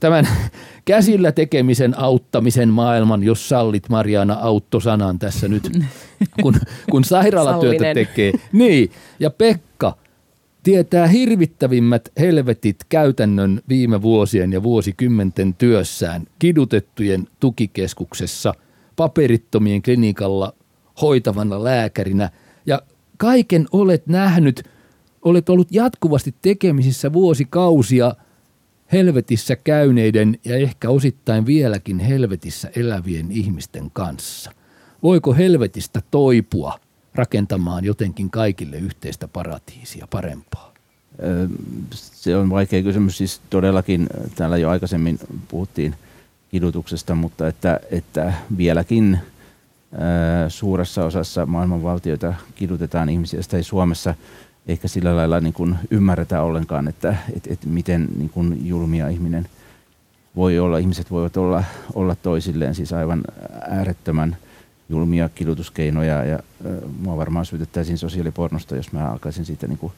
tämän 0.00 0.28
käsillä 0.84 1.32
tekemisen 1.32 1.98
auttamisen 1.98 2.68
maailman, 2.68 3.22
jos 3.22 3.48
sallit 3.48 3.88
Mariana 3.88 4.34
auttosanan 4.34 5.18
tässä 5.18 5.48
nyt, 5.48 5.70
kun, 6.42 6.54
kun 6.90 7.04
sairaalatyötä 7.04 7.78
Sallinen. 7.78 7.94
tekee. 7.94 8.32
Niin, 8.52 8.90
ja 9.20 9.30
Pekka 9.30 9.71
tietää 10.62 11.06
hirvittävimmät 11.06 12.08
helvetit 12.18 12.76
käytännön 12.88 13.60
viime 13.68 14.02
vuosien 14.02 14.52
ja 14.52 14.62
vuosikymmenten 14.62 15.54
työssään 15.54 16.26
kidutettujen 16.38 17.28
tukikeskuksessa, 17.40 18.54
paperittomien 18.96 19.82
klinikalla 19.82 20.54
hoitavana 21.00 21.64
lääkärinä 21.64 22.30
ja 22.66 22.82
kaiken 23.16 23.66
olet 23.72 24.06
nähnyt, 24.06 24.62
olet 25.22 25.48
ollut 25.48 25.68
jatkuvasti 25.70 26.34
tekemisissä 26.42 27.12
vuosikausia 27.12 28.14
helvetissä 28.92 29.56
käyneiden 29.56 30.38
ja 30.44 30.56
ehkä 30.56 30.90
osittain 30.90 31.46
vieläkin 31.46 31.98
helvetissä 31.98 32.70
elävien 32.76 33.32
ihmisten 33.32 33.90
kanssa. 33.92 34.52
Voiko 35.02 35.34
helvetistä 35.34 36.02
toipua 36.10 36.80
rakentamaan 37.14 37.84
jotenkin 37.84 38.30
kaikille 38.30 38.76
yhteistä 38.76 39.28
paratiisia 39.28 40.06
parempaa? 40.10 40.72
Se 41.90 42.36
on 42.36 42.50
vaikea 42.50 42.82
kysymys. 42.82 43.18
Siis 43.18 43.40
todellakin 43.50 44.06
täällä 44.34 44.56
jo 44.56 44.70
aikaisemmin 44.70 45.18
puhuttiin 45.48 45.94
kidutuksesta, 46.50 47.14
mutta 47.14 47.48
että, 47.48 47.80
että 47.90 48.32
vieläkin 48.56 49.18
suuressa 50.48 51.04
osassa 51.04 51.46
maailman 51.46 51.82
valtioita 51.82 52.34
kidutetaan 52.54 53.08
ihmisiä. 53.08 53.42
Sitä 53.42 53.56
ei 53.56 53.62
Suomessa 53.62 54.14
ehkä 54.68 54.88
sillä 54.88 55.16
lailla 55.16 55.40
niin 55.40 55.52
kuin 55.52 55.76
ymmärretä 55.90 56.42
ollenkaan, 56.42 56.88
että, 56.88 57.16
että, 57.36 57.52
että 57.52 57.68
miten 57.68 58.08
niin 58.16 58.30
kuin 58.30 58.66
julmia 58.66 59.08
ihminen 59.08 59.48
voi 60.36 60.58
olla. 60.58 60.78
Ihmiset 60.78 61.10
voivat 61.10 61.36
olla, 61.36 61.64
olla 61.94 62.14
toisilleen 62.14 62.74
siis 62.74 62.92
aivan 62.92 63.22
äärettömän 63.70 64.36
julmia 64.92 65.28
kidutuskeinoja 65.28 66.24
ja 66.24 66.38
ö, 66.64 66.80
mua 67.00 67.16
varmaan 67.16 67.46
syytettäisiin 67.46 67.98
sosiaalipornosta, 67.98 68.76
jos 68.76 68.92
mä 68.92 69.10
alkaisin 69.10 69.44
siitä 69.44 69.66
niin 69.66 69.78
kuin 69.78 69.92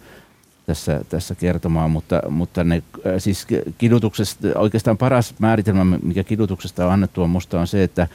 tässä, 0.67 1.01
tässä 1.09 1.35
kertomaan, 1.35 1.91
mutta, 1.91 2.23
mutta 2.31 2.65
ne, 2.65 2.83
äh, 3.07 3.13
siis 3.19 3.47
kidutuksesta, 3.79 4.49
oikeastaan 4.55 4.99
paras 4.99 5.35
määritelmä, 5.39 5.85
mikä 6.03 6.25
kidutuksesta 6.25 6.87
on 6.87 6.93
annettu, 6.93 7.23
on 7.23 7.31
musta 7.31 7.61
on 7.61 7.67
se, 7.67 7.83
että 7.83 8.09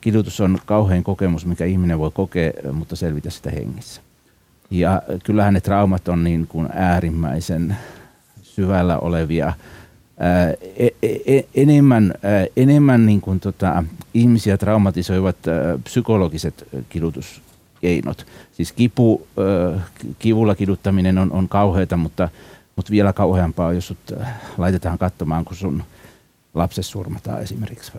kidutus 0.00 0.40
on 0.40 0.58
kauhein 0.66 1.04
kokemus, 1.04 1.46
mikä 1.46 1.64
ihminen 1.64 1.98
voi 1.98 2.10
kokea, 2.10 2.52
mutta 2.72 2.96
selvitä 2.96 3.30
sitä 3.30 3.50
hengissä. 3.50 4.00
Ja 4.70 5.02
kyllähän 5.24 5.54
ne 5.54 5.60
traumat 5.60 6.08
on 6.08 6.24
niin 6.24 6.46
kuin 6.46 6.68
äärimmäisen 6.72 7.76
syvällä 8.42 8.98
olevia, 8.98 9.52
ää, 10.22 10.50
e- 10.76 10.88
e- 11.02 11.36
e- 11.36 11.44
enemmän, 11.54 12.14
ää, 12.22 12.46
enemmän 12.56 13.06
niin 13.06 13.20
kuin 13.20 13.40
tota, 13.40 13.84
ihmisiä 14.14 14.58
traumatisoivat 14.58 15.48
ää, 15.48 15.78
psykologiset 15.84 16.68
kidutuskeinot. 16.88 18.26
Siis 18.52 18.72
kipu, 18.72 19.26
kivulla 20.18 20.54
kiduttaminen 20.54 21.18
on, 21.18 21.32
on 21.32 21.48
kauheata, 21.48 21.96
mutta, 21.96 22.28
mutta 22.76 22.90
vielä 22.90 23.12
kauheampaa 23.12 23.72
jos 23.72 23.86
sut 23.86 24.12
laitetaan 24.58 24.98
katsomaan, 24.98 25.44
kun 25.44 25.56
sun 25.56 25.82
lapses 26.54 26.90
surmataan 26.90 27.42
esimerkiksi 27.42 27.92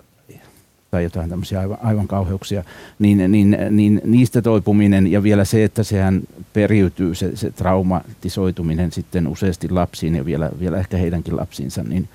tai 0.94 1.04
jotain 1.04 1.30
tämmöisiä 1.30 1.60
aivan, 1.60 1.78
aivan 1.84 2.08
kauheuksia, 2.08 2.64
niin, 3.00 3.32
niin, 3.32 3.58
niin 3.70 4.02
niistä 4.06 4.42
toipuminen 4.42 5.12
ja 5.12 5.24
vielä 5.24 5.46
se, 5.46 5.64
että 5.64 5.84
sehän 5.84 6.22
periytyy, 6.54 7.16
se, 7.16 7.36
se 7.36 7.52
traumatisoituminen 7.52 8.92
sitten 8.92 9.28
useasti 9.28 9.70
lapsiin 9.70 10.16
ja 10.16 10.26
vielä, 10.26 10.50
vielä 10.60 10.78
ehkä 10.78 10.98
heidänkin 10.98 11.38
lapsiinsa, 11.38 11.84
niin, 11.84 12.10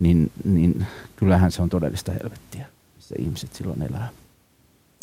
niin, 0.00 0.30
niin 0.44 0.86
kyllähän 1.16 1.52
se 1.52 1.62
on 1.62 1.68
todellista 1.68 2.12
helvettiä, 2.12 2.66
missä 2.96 3.14
ihmiset 3.18 3.54
silloin 3.54 3.82
elää. 3.82 4.08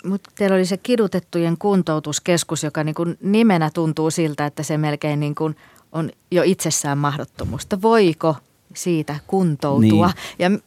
Mutta 0.05 0.31
teillä 0.35 0.55
oli 0.55 0.65
se 0.65 0.77
kidutettujen 0.77 1.57
kuntoutuskeskus, 1.59 2.63
joka 2.63 2.83
niin 2.83 2.95
kuin 2.95 3.17
nimenä 3.21 3.69
tuntuu 3.73 4.11
siltä, 4.11 4.45
että 4.45 4.63
se 4.63 4.77
melkein 4.77 5.19
niin 5.19 5.35
kuin 5.35 5.55
on 5.91 6.09
jo 6.31 6.43
itsessään 6.43 6.97
mahdottomuutta. 6.97 7.81
Voiko 7.81 8.35
siitä 8.73 9.19
kuntoutua? 9.27 10.07
Niin. 10.07 10.53
Ja 10.53 10.59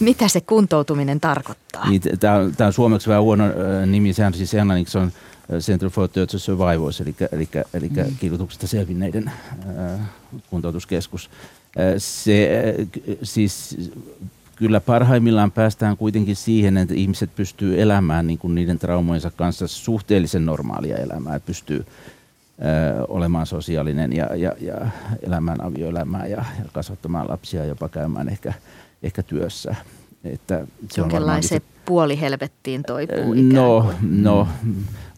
mitä 0.00 0.28
se 0.28 0.40
kuntoutuminen 0.40 1.20
tarkoittaa? 1.20 1.90
Niin, 1.90 2.02
Tämä 2.20 2.66
on, 2.66 2.72
suomeksi 2.72 3.08
vähän 3.08 3.22
huono 3.22 3.44
nimi, 3.86 4.12
sehän 4.12 4.34
siis 4.34 4.54
englanniksi 4.54 4.98
on 4.98 5.12
Center 5.58 5.90
for 5.90 6.08
Torture 6.08 6.38
Survivors, 6.38 7.00
eli, 7.00 7.14
eli, 7.32 7.48
eli 7.74 7.88
mm. 7.88 8.16
kidutuksesta 8.20 8.66
selvinneiden 8.66 9.30
ö, 9.68 9.98
kuntoutuskeskus. 10.50 11.30
Ö, 11.78 11.94
Se 11.98 12.74
k- 12.92 13.18
siis 13.22 13.76
kyllä 14.56 14.80
parhaimmillaan 14.80 15.52
päästään 15.52 15.96
kuitenkin 15.96 16.36
siihen, 16.36 16.76
että 16.76 16.94
ihmiset 16.94 17.30
pystyy 17.36 17.82
elämään 17.82 18.26
niin 18.26 18.38
kuin 18.38 18.54
niiden 18.54 18.78
traumojensa 18.78 19.30
kanssa 19.30 19.66
suhteellisen 19.66 20.46
normaalia 20.46 20.96
elämää, 20.96 21.40
pystyy 21.40 21.78
ö, 21.78 23.04
olemaan 23.08 23.46
sosiaalinen 23.46 24.12
ja, 24.12 24.36
ja, 24.36 24.52
ja 24.60 24.74
elämään 25.26 25.64
avioelämää 25.64 26.26
ja, 26.26 26.44
ja 26.58 26.64
kasvattamaan 26.72 27.28
lapsia, 27.28 27.64
jopa 27.64 27.88
käymään 27.88 28.28
ehkä, 28.28 28.52
ehkä 29.02 29.22
työssä. 29.22 29.74
Että 30.24 30.54
se 30.90 31.00
on 31.02 31.10
Jonkinlaiseen 31.10 31.60
se 31.60 31.66
puolihelvettiin 31.84 32.82
toipuu 32.82 33.32
ikään 33.32 33.54
No, 33.54 33.80
kuin. 33.82 34.22
no, 34.22 34.48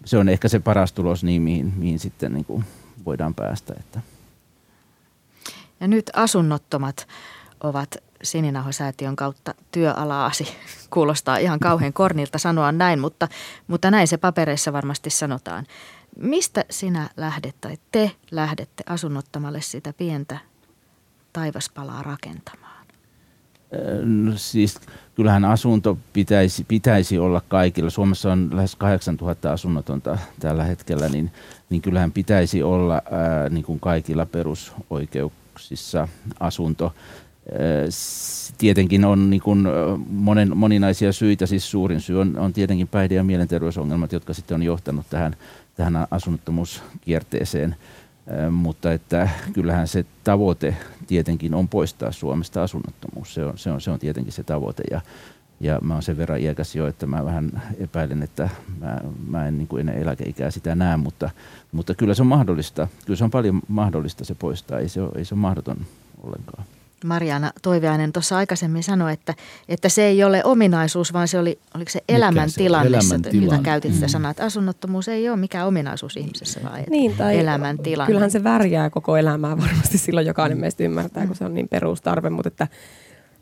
se 0.04 0.18
on 0.18 0.28
ehkä 0.28 0.48
se 0.48 0.58
paras 0.58 0.92
tulos, 0.92 1.24
niin 1.24 1.42
mihin, 1.42 1.72
mihin 1.76 1.98
sitten 1.98 2.32
niin 2.32 2.44
kuin 2.44 2.64
voidaan 3.06 3.34
päästä. 3.34 3.74
Että. 3.80 4.00
Ja 5.80 5.88
nyt 5.88 6.10
asunnottomat 6.14 7.08
ovat 7.62 7.96
Sininaho-säätiön 8.22 9.16
kautta 9.16 9.54
työalaasi. 9.72 10.48
Kuulostaa 10.90 11.36
ihan 11.36 11.60
kauhean 11.60 11.92
kornilta 11.92 12.38
sanoa 12.38 12.72
näin, 12.72 13.00
mutta, 13.00 13.28
mutta 13.66 13.90
näin 13.90 14.08
se 14.08 14.16
papereissa 14.16 14.72
varmasti 14.72 15.10
sanotaan. 15.10 15.66
Mistä 16.18 16.64
sinä 16.70 17.10
lähdet 17.16 17.56
tai 17.60 17.76
te 17.92 18.10
lähdette 18.30 18.84
asunnottomalle 18.86 19.60
sitä 19.60 19.92
pientä 19.92 20.38
taivaspalaa 21.32 22.02
rakentamaan? 22.02 22.71
No, 24.04 24.32
siis 24.36 24.80
kyllähän 25.14 25.44
asunto 25.44 25.98
pitäisi, 26.12 26.64
pitäisi 26.68 27.18
olla 27.18 27.42
kaikilla. 27.48 27.90
Suomessa 27.90 28.32
on 28.32 28.50
lähes 28.52 28.76
8000 28.76 29.52
asunnotonta 29.52 30.18
tällä 30.40 30.64
hetkellä, 30.64 31.08
niin, 31.08 31.30
niin 31.70 31.82
kyllähän 31.82 32.12
pitäisi 32.12 32.62
olla 32.62 32.94
ää, 32.94 33.48
niin 33.48 33.64
kuin 33.64 33.80
kaikilla 33.80 34.26
perusoikeuksissa 34.26 36.08
asunto. 36.40 36.94
S- 37.90 38.54
Tietenkin 38.58 39.04
on 39.04 39.30
niin 39.30 39.42
kuin 39.42 39.68
monen, 40.08 40.56
moninaisia 40.56 41.12
syitä, 41.12 41.46
siis 41.46 41.70
suurin 41.70 42.00
syy 42.00 42.20
on, 42.20 42.38
on 42.38 42.52
tietenkin 42.52 42.88
päihde- 42.88 43.14
ja 43.14 43.24
mielenterveysongelmat, 43.24 44.12
jotka 44.12 44.34
sitten 44.34 44.54
on 44.54 44.62
johtanut 44.62 45.06
tähän, 45.10 45.36
tähän 45.74 46.06
asunnottomuuskierteeseen. 46.10 47.76
Mutta 48.50 48.92
että 48.92 49.28
kyllähän 49.52 49.88
se 49.88 50.04
tavoite 50.24 50.76
tietenkin 51.06 51.54
on 51.54 51.68
poistaa 51.68 52.12
Suomesta 52.12 52.62
asunnottomuus. 52.62 53.34
Se 53.34 53.44
on, 53.44 53.58
se 53.58 53.70
on, 53.70 53.80
se 53.80 53.90
on 53.90 53.98
tietenkin 53.98 54.32
se 54.32 54.42
tavoite 54.42 54.82
ja, 54.90 55.00
ja 55.60 55.78
mä 55.82 55.94
oon 55.94 56.02
sen 56.02 56.16
verran 56.16 56.40
iäkäs 56.40 56.76
jo, 56.76 56.86
että 56.86 57.06
mä 57.06 57.24
vähän 57.24 57.62
epäilen, 57.78 58.22
että 58.22 58.48
mä, 58.80 59.00
mä 59.28 59.46
en 59.46 59.58
niin 59.58 59.68
kuin 59.68 59.80
ennen 59.80 60.02
eläkeikää 60.02 60.50
sitä 60.50 60.74
näe, 60.74 60.96
mutta, 60.96 61.30
mutta 61.72 61.94
kyllä 61.94 62.14
se 62.14 62.22
on 62.22 62.26
mahdollista. 62.26 62.88
Kyllä 63.06 63.16
se 63.16 63.24
on 63.24 63.30
paljon 63.30 63.62
mahdollista 63.68 64.24
se 64.24 64.34
poistaa, 64.34 64.78
ei 64.78 64.88
se 64.88 65.02
ole, 65.02 65.12
ei 65.16 65.24
se 65.24 65.34
ole 65.34 65.40
mahdoton 65.40 65.76
ollenkaan. 66.22 66.64
Mariana 67.04 67.52
Toiveainen 67.62 68.12
tuossa 68.12 68.36
aikaisemmin 68.36 68.82
sanoi, 68.82 69.12
että, 69.12 69.34
että 69.68 69.88
se 69.88 70.04
ei 70.06 70.24
ole 70.24 70.44
ominaisuus, 70.44 71.12
vaan 71.12 71.28
se 71.28 71.38
oli, 71.38 71.58
oliko 71.74 71.90
se 71.90 72.00
elämäntilanne, 72.08 72.88
Elämäntilanne. 72.88 73.40
mitä 73.40 73.58
käytit 73.64 73.94
sitä 73.94 74.06
Mm. 74.06 74.10
sanaa, 74.10 74.30
että 74.30 74.44
asunnottomuus 74.44 75.08
ei 75.08 75.28
ole 75.28 75.36
mikään 75.36 75.66
ominaisuus 75.66 76.16
ihmisessä, 76.16 76.60
vaan 76.64 76.78
että 76.78 76.90
Niin, 76.90 77.14
tai 77.16 77.38
elämäntilanne. 77.38 78.06
Kyllähän 78.06 78.30
se 78.30 78.44
värjää 78.44 78.90
koko 78.90 79.16
elämää 79.16 79.58
varmasti 79.58 79.98
silloin 79.98 80.26
jokainen 80.26 80.58
meistä 80.58 80.84
ymmärtää, 80.84 81.26
kun 81.26 81.36
se 81.36 81.44
on 81.44 81.54
niin 81.54 81.68
perustarve, 81.68 82.30
mutta 82.30 82.48
että, 82.48 82.68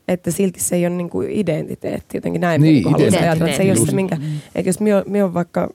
että 0.08 0.30
silti 0.30 0.60
se 0.60 0.76
ei 0.76 0.86
ole 0.86 0.94
niin 0.96 1.10
kuin 1.10 1.30
identiteetti. 1.30 2.16
Jotenkin 2.16 2.40
näin 2.40 2.62
Niin, 2.62 2.74
niin, 2.74 2.84
haluaisin 2.92 3.20
ajatella, 3.22 3.46
että 3.46 3.56
se 3.56 3.62
ei 3.62 3.70
ole 3.70 3.86
se, 3.86 3.92
minkä, 3.94 4.16
eikä 4.54 4.68
jos 4.68 4.80
minä, 4.80 5.02
minä 5.06 5.24
olen 5.24 5.34
vaikka 5.34 5.68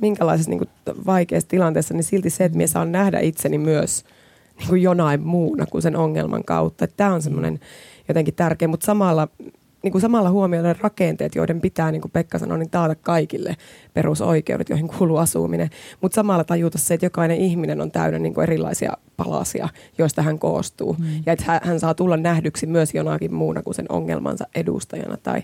minkälaisessa 0.00 0.50
niin 0.50 0.58
kuin 0.58 0.68
vaikeassa 1.06 1.48
tilanteessa, 1.48 1.94
niin 1.94 2.04
silti 2.04 2.30
se, 2.30 2.44
että 2.44 2.56
minä 2.56 2.66
saan 2.66 2.92
nähdä 2.92 3.20
itseni 3.20 3.58
myös 3.58 4.04
niin 4.58 4.68
kuin 4.68 4.82
jonain 4.82 5.20
muuna 5.20 5.66
kuin 5.66 5.82
sen 5.82 5.96
ongelman 5.96 6.44
kautta. 6.44 6.84
Että 6.84 6.96
tämä 6.96 7.14
on 7.14 7.22
semmoinen 7.22 7.60
jotenkin 8.08 8.34
tärkeä, 8.34 8.68
mutta 8.68 8.86
samalla 8.86 9.28
niin 9.82 9.92
kuin 9.92 10.02
samalla 10.02 10.30
huomioida 10.30 10.68
ne 10.68 10.76
rakenteet, 10.80 11.34
joiden 11.34 11.60
pitää, 11.60 11.92
niin 11.92 12.02
kuin 12.02 12.12
Pekka 12.12 12.38
sanoi, 12.38 12.58
niin 12.58 12.70
taata 12.70 12.94
kaikille 12.94 13.56
perusoikeudet, 13.94 14.68
joihin 14.68 14.88
kuuluu 14.88 15.16
asuminen. 15.16 15.70
Mutta 16.00 16.14
samalla 16.14 16.44
tajuta 16.44 16.78
se, 16.78 16.94
että 16.94 17.06
jokainen 17.06 17.36
ihminen 17.36 17.80
on 17.80 17.90
täynnä 17.90 18.18
niin 18.18 18.34
kuin 18.34 18.42
erilaisia 18.42 18.92
palasia, 19.16 19.68
joista 19.98 20.22
hän 20.22 20.38
koostuu. 20.38 20.96
Mm. 20.98 21.06
Ja 21.26 21.32
että 21.32 21.44
hän, 21.46 21.60
hän 21.62 21.80
saa 21.80 21.94
tulla 21.94 22.16
nähdyksi 22.16 22.66
myös 22.66 22.94
jonakin 22.94 23.34
muuna 23.34 23.62
kuin 23.62 23.74
sen 23.74 23.86
ongelmansa 23.88 24.46
edustajana 24.54 25.16
tai, 25.16 25.42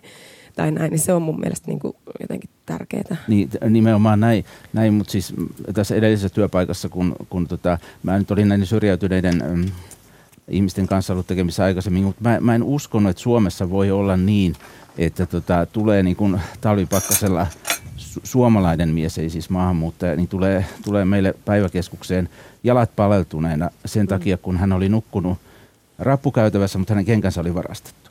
tai 0.57 0.71
näin, 0.71 0.91
niin 0.91 0.99
se 0.99 1.13
on 1.13 1.23
mun 1.23 1.41
mielestä 1.41 1.69
niin 1.69 1.79
kuin 1.79 1.97
jotenkin 2.21 2.51
tärkeää. 2.67 3.17
Niin, 3.29 3.51
nimenomaan 3.69 4.21
näin, 4.21 4.45
näin 4.73 4.95
mutta 4.95 5.11
siis 5.11 5.35
tässä 5.75 5.95
edellisessä 5.95 6.35
työpaikassa, 6.35 6.89
kun, 6.89 7.17
kun 7.31 7.49
tota, 7.49 7.79
mä 8.03 8.19
nyt 8.19 8.31
olin 8.31 8.49
näiden 8.49 8.67
syrjäytyneiden 8.67 9.43
mm, 9.47 9.65
ihmisten 10.49 10.87
kanssa 10.87 11.13
ollut 11.13 11.27
tekemissä 11.27 11.65
aikaisemmin, 11.65 12.05
mutta 12.05 12.23
mä, 12.23 12.41
mä 12.41 12.55
en 12.55 12.63
uskonut, 12.63 13.11
että 13.11 13.23
Suomessa 13.23 13.71
voi 13.71 13.91
olla 13.91 14.17
niin, 14.17 14.55
että 14.99 15.27
tota, 15.27 15.67
tulee 15.67 16.03
niin 16.03 16.17
kuin 16.17 16.41
talvipakkasella 16.61 17.47
su- 17.97 18.21
suomalainen 18.25 18.89
mies, 18.89 19.19
ei 19.19 19.31
siis 19.31 19.51
maahanmuuttaja, 19.51 20.17
niin 20.17 20.29
tulee, 20.29 20.65
tulee 20.85 21.05
meille 21.05 21.35
päiväkeskukseen 21.45 22.29
jalat 22.65 22.97
paleltuneena 22.97 23.71
sen 23.87 24.07
takia, 24.07 24.37
kun 24.37 24.57
hän 24.57 24.73
oli 24.73 24.89
nukkunut 24.89 25.39
rappukäytävässä, 25.99 26.79
mutta 26.79 26.95
hänen 26.95 27.05
kenkänsä 27.05 27.41
oli 27.41 27.55
varastettu. 27.55 28.04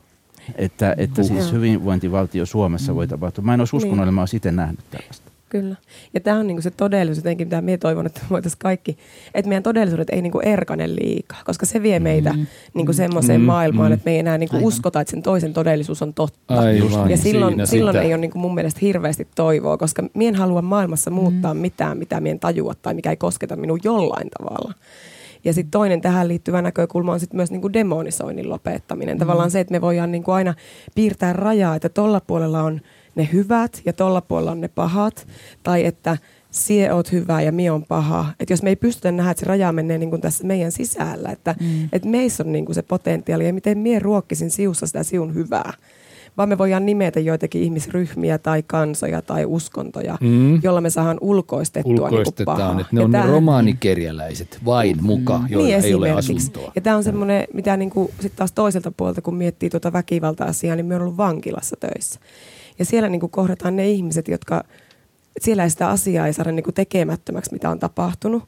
Että, 0.56 0.96
että 0.98 1.24
siis 1.24 1.52
hyvinvointivaltio 1.52 2.46
Suomessa 2.46 2.96
voi 2.96 3.08
tapahtua. 3.08 3.44
Mä 3.44 3.54
en 3.54 3.62
olisi 3.62 3.76
uskonut, 3.76 3.98
Niin. 3.98 4.04
että 4.04 4.12
mä 4.12 4.22
olisin 4.22 4.38
itse 4.38 4.52
nähnyt 4.52 4.80
tällaista. 4.92 5.32
Kyllä. 5.50 5.76
Ja 6.14 6.20
tämä 6.20 6.38
on 6.40 6.48
niinku 6.48 6.62
se 6.62 6.72
todellisuus 6.72 7.18
jotenkin, 7.18 7.48
mitä 7.48 7.62
minä 7.62 7.78
toivon, 7.78 8.06
että 8.06 8.22
voitaisiin 8.30 8.60
kaikki, 8.60 8.98
että 9.34 9.50
meidän 9.50 9.64
todellisuudet 9.64 10.10
ei 10.10 10.22
niinku 10.22 10.40
erkane 10.40 10.96
liikaa, 10.96 11.40
koska 11.46 11.66
se 11.66 11.82
vie 11.84 12.00
meitä 12.00 12.34
mm. 12.34 12.46
niinku 12.74 12.94
semmoiseen 12.94 13.42
Mm, 13.42 13.44
mm. 13.44 13.46
maailmaan, 13.46 13.90
mm. 13.92 13.94
että 13.94 14.06
me 14.06 14.12
ei 14.12 14.20
enää 14.20 14.38
niinku 14.38 14.56
Aivan. 14.56 14.68
uskota, 14.68 15.02
että 15.02 15.12
sen 15.12 15.24
toisen 15.24 15.54
todellisuus 15.54 16.02
on 16.02 16.14
totta. 16.14 16.60
Aivan, 16.60 17.12
ja 17.12 17.18
silloin, 17.18 17.54
siinä 17.54 17.66
silloin 17.66 17.94
sitä. 17.94 18.02
ei 18.04 18.14
ole 18.14 18.18
niinku 18.22 18.40
mun 18.40 18.56
mielestä 18.56 18.80
hirveästi 18.82 19.28
toivoa, 19.36 19.78
koska 19.78 20.04
minä 20.14 20.28
en 20.30 20.36
halua 20.36 20.62
maailmassa 20.62 21.12
muuttaa 21.12 21.54
mm. 21.54 21.60
mitään, 21.60 21.98
mitä 21.98 22.20
minä 22.20 22.32
en 22.32 22.40
tajua 22.40 22.74
tai 22.82 22.94
mikä 22.94 23.10
ei 23.10 23.18
kosketa 23.18 23.56
minua 23.56 23.78
jollain 23.84 24.28
tavalla. 24.38 24.74
Ja 25.46 25.54
sitten 25.54 25.72
toinen 25.72 26.02
tähän 26.02 26.28
liittyvä 26.28 26.62
näkökulma 26.62 27.14
on 27.14 27.20
sitten 27.20 27.38
myös 27.38 27.52
niinku 27.52 27.74
demonisoinnin 27.74 28.50
lopettaminen. 28.50 29.18
Tavallaan 29.18 29.52
se, 29.52 29.60
että 29.60 29.72
me 29.72 29.82
voidaan 29.82 30.12
niinku 30.12 30.32
aina 30.32 30.54
piirtää 30.96 31.34
rajaa, 31.34 31.76
että 31.76 31.90
tuolla 31.90 32.20
puolella 32.20 32.64
on 32.64 32.82
ne 33.16 33.30
hyvät 33.34 33.82
ja 33.86 33.94
tuolla 33.94 34.22
puolella 34.22 34.52
on 34.52 34.62
ne 34.62 34.68
pahat. 34.68 35.28
Tai 35.64 35.86
että 35.86 36.18
sie 36.52 36.94
oot 36.94 37.12
hyvä 37.12 37.42
ja 37.42 37.52
mie 37.52 37.72
on 37.72 37.86
paha. 37.86 38.34
Että 38.40 38.54
jos 38.54 38.64
me 38.64 38.70
ei 38.70 38.76
pystytä 38.76 39.12
nähdä, 39.12 39.32
että 39.32 39.40
se 39.40 39.46
raja 39.46 39.72
menee 39.72 39.98
niinku 39.98 40.18
tässä 40.18 40.48
meidän 40.48 40.72
sisällä, 40.72 41.30
että 41.30 41.56
mm. 41.60 41.90
et 41.92 42.06
meissä 42.06 42.44
on 42.44 42.52
niinku 42.52 42.74
se 42.74 42.82
potentiaali 42.82 43.48
ja 43.48 43.54
miten 43.54 43.78
mie 43.78 44.00
ruokkisin 44.00 44.52
siussa 44.52 44.88
sitä 44.88 45.04
siun 45.04 45.34
hyvää. 45.34 45.74
Vaan 46.38 46.50
me 46.50 46.58
voidaan 46.58 46.86
nimetä 46.86 47.20
joitakin 47.20 47.62
ihmisryhmiä 47.64 48.38
tai 48.38 48.64
kansoja 48.68 49.22
tai 49.22 49.46
uskontoja, 49.46 50.18
Mm. 50.22 50.60
jolla 50.64 50.82
me 50.82 50.90
saadaan 50.90 51.18
ulkoistettua 51.22 51.92
niinku 51.94 52.04
Ulkoistetaan, 52.04 52.58
pahaa. 52.58 52.72
että 52.82 52.88
ne 52.96 53.00
Ja 53.02 53.06
on 53.06 53.12
ne 53.12 53.18
tämähän- 53.18 53.34
romaanikerjäläiset 53.34 54.60
vain 54.66 54.98
muka, 55.04 55.42
joilla 55.50 55.68
niin 55.68 55.86
ei 55.86 55.94
ole 55.94 56.12
asuntoa. 56.12 56.72
Ja 56.76 56.82
tämä 56.82 56.96
on 56.96 57.04
semmoinen, 57.04 57.48
mitä 57.54 57.78
niinku 57.78 58.12
sit 58.20 58.36
taas 58.36 58.52
toiselta 58.52 58.92
puolelta, 58.98 59.22
kun 59.22 59.36
miettii 59.36 59.70
tuota 59.70 59.94
väkivalta-asiaa, 59.94 60.76
niin 60.76 60.86
me 60.86 60.96
on 60.96 61.02
ollut 61.02 61.18
vankilassa 61.18 61.76
töissä. 61.80 62.20
Ja 62.80 62.86
siellä 62.86 63.10
niinku 63.10 63.28
kohdataan 63.28 63.76
ne 63.76 63.90
ihmiset, 63.90 64.28
jotka, 64.28 64.64
siellä 65.42 65.64
ei 65.64 65.70
sitä 65.70 65.90
asiaa 65.90 66.28
ei 66.28 66.34
saada 66.34 66.52
niinku 66.52 66.72
tekemättömäksi, 66.72 67.52
mitä 67.54 67.70
on 67.70 67.80
tapahtunut. 67.80 68.44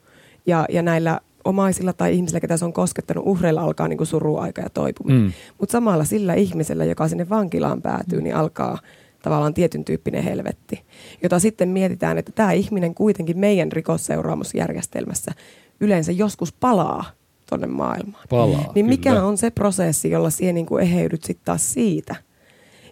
Ja, 0.46 0.66
ja 0.70 0.82
näillä 0.82 1.20
omaisilla 1.46 1.94
tai 1.94 2.16
ihmisillä, 2.16 2.40
ketä 2.40 2.58
se 2.58 2.66
on 2.66 2.74
koskettanut, 2.74 3.28
uhreilla 3.28 3.62
alkaa 3.62 3.88
niinku 3.88 4.06
suruaika 4.06 4.62
ja 4.62 4.70
toipuminen. 4.70 5.22
Mm. 5.22 5.32
Mutta 5.60 5.72
samalla 5.72 6.04
sillä 6.04 6.34
ihmisellä, 6.34 6.86
joka 6.86 7.08
sinne 7.08 7.30
vankilaan 7.30 7.82
päätyy, 7.82 8.22
niin 8.22 8.36
alkaa 8.36 8.78
tavallaan 9.22 9.54
tietyn 9.54 9.86
tyyppinen 9.86 10.24
helvetti, 10.24 10.84
jota 11.24 11.40
sitten 11.40 11.70
mietitään, 11.70 12.18
että 12.18 12.32
tämä 12.32 12.52
ihminen 12.52 12.96
kuitenkin 12.96 13.38
meidän 13.38 13.72
rikosseuraamusjärjestelmässä 13.72 15.32
yleensä 15.80 16.12
joskus 16.12 16.54
palaa 16.54 17.06
tonne 17.50 17.68
maailmaan. 17.68 18.28
Palaa, 18.30 18.72
Niin 18.76 18.86
mikä 18.86 19.10
kyllä. 19.10 19.26
on 19.26 19.38
se 19.38 19.50
prosessi, 19.52 20.10
jolla 20.10 20.30
siihen 20.30 20.56
niin 20.56 20.66
kuin 20.66 20.84
eheydyt 20.84 21.24
sitten 21.24 21.46
taas 21.46 21.74
siitä? 21.74 22.16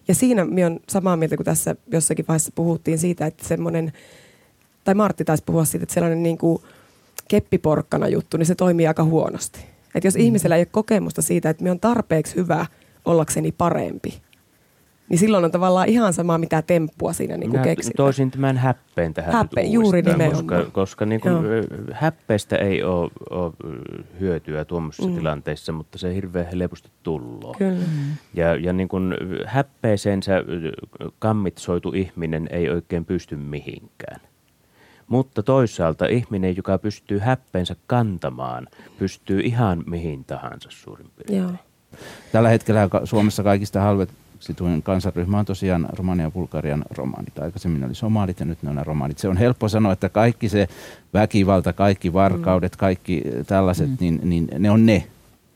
Ja 0.07 0.15
siinä 0.15 0.45
minä 0.45 0.67
on 0.67 0.79
samaa 0.89 1.17
mieltä, 1.17 1.35
kun 1.35 1.45
tässä 1.45 1.75
jossakin 1.91 2.25
vaiheessa 2.27 2.51
puhuttiin 2.55 2.97
siitä, 2.99 3.25
että 3.25 3.47
semmoinen, 3.47 3.93
tai 4.83 4.95
Martti 4.95 5.25
taisi 5.25 5.43
puhua 5.45 5.65
siitä, 5.65 5.83
että 5.83 5.93
sellainen 5.93 6.23
niin 6.23 6.37
kuin 6.37 6.61
keppiporkkana 7.27 8.07
juttu, 8.07 8.37
niin 8.37 8.45
se 8.45 8.55
toimii 8.55 8.87
aika 8.87 9.03
huonosti. 9.03 9.65
Että 9.95 10.07
jos 10.07 10.15
mm. 10.15 10.21
ihmisellä 10.21 10.55
ei 10.55 10.61
ole 10.61 10.67
kokemusta 10.71 11.21
siitä, 11.21 11.49
että 11.49 11.63
minä 11.63 11.71
on 11.71 11.79
tarpeeksi 11.79 12.35
hyvä 12.35 12.65
ollakseni 13.05 13.51
parempi, 13.51 14.21
niin 15.09 15.19
silloin 15.19 15.45
on 15.45 15.51
tavallaan 15.51 15.89
ihan 15.89 16.13
sama, 16.13 16.37
mitä 16.37 16.61
temppua 16.61 17.13
siinä 17.13 17.37
niin 17.37 17.51
Minä 17.51 17.63
keksitään. 17.63 17.97
toisin 17.97 18.31
tämän 18.31 18.57
häppeen 18.57 19.13
tähän 19.13 19.33
Häppe, 19.33 19.63
nyt 19.63 19.71
juuri 19.71 20.01
nimenomaan. 20.01 20.47
koska, 20.47 20.71
koska 20.71 21.05
niin 21.05 21.21
kuin, 21.21 21.35
häppeestä 21.91 22.55
ei 22.55 22.83
ole, 22.83 23.11
ole 23.29 23.53
hyötyä 24.19 24.65
tuommoisissa 24.65 25.09
mm. 25.09 25.15
tilanteissa, 25.15 25.71
mutta 25.71 25.97
se 25.97 26.15
hirveän 26.15 26.47
helposti 26.47 26.89
tulloo. 27.03 27.55
Kyllä. 27.57 27.83
Ja, 28.33 28.55
ja 28.55 28.73
niin 28.73 28.87
kuin 28.87 29.13
häppeeseensä 29.45 30.33
kammitsoitu 31.19 31.93
ihminen 31.95 32.47
ei 32.51 32.69
oikein 32.69 33.05
pysty 33.05 33.35
mihinkään. 33.35 34.21
Mutta 35.07 35.43
toisaalta 35.43 36.05
ihminen, 36.05 36.57
joka 36.57 36.77
pystyy 36.77 37.19
häppeensä 37.19 37.75
kantamaan, 37.87 38.67
pystyy 38.99 39.39
ihan 39.39 39.83
mihin 39.85 40.23
tahansa 40.23 40.69
suurin 40.71 41.07
piirtein. 41.15 41.39
Joo. 41.39 41.51
Tällä 42.31 42.49
hetkellä 42.49 42.89
Suomessa 43.03 43.43
kaikista 43.43 43.81
halveksituin 43.81 44.83
kansanryhmä 44.83 45.39
on 45.39 45.45
tosiaan 45.45 45.87
Romania 45.97 46.25
ja 46.25 46.31
Bulgarian 46.31 46.85
romaanit. 46.97 47.39
Aikaisemmin 47.39 47.83
oli 47.83 47.95
somalit 47.95 48.39
ja 48.39 48.45
nyt 48.45 48.63
ne 48.63 48.69
on 48.69 48.75
nämä 48.75 48.83
romaanit. 48.83 49.17
Se 49.17 49.27
on 49.27 49.37
helppo 49.37 49.69
sanoa, 49.69 49.93
että 49.93 50.09
kaikki 50.09 50.49
se 50.49 50.67
väkivalta, 51.13 51.73
kaikki 51.73 52.13
varkaudet, 52.13 52.75
kaikki 52.75 53.21
eh, 53.25 53.45
tällaiset, 53.45 53.89
mm. 53.89 53.97
niin, 53.99 54.19
niin 54.23 54.47
ne 54.59 54.71
on 54.71 54.85
ne. 54.85 55.07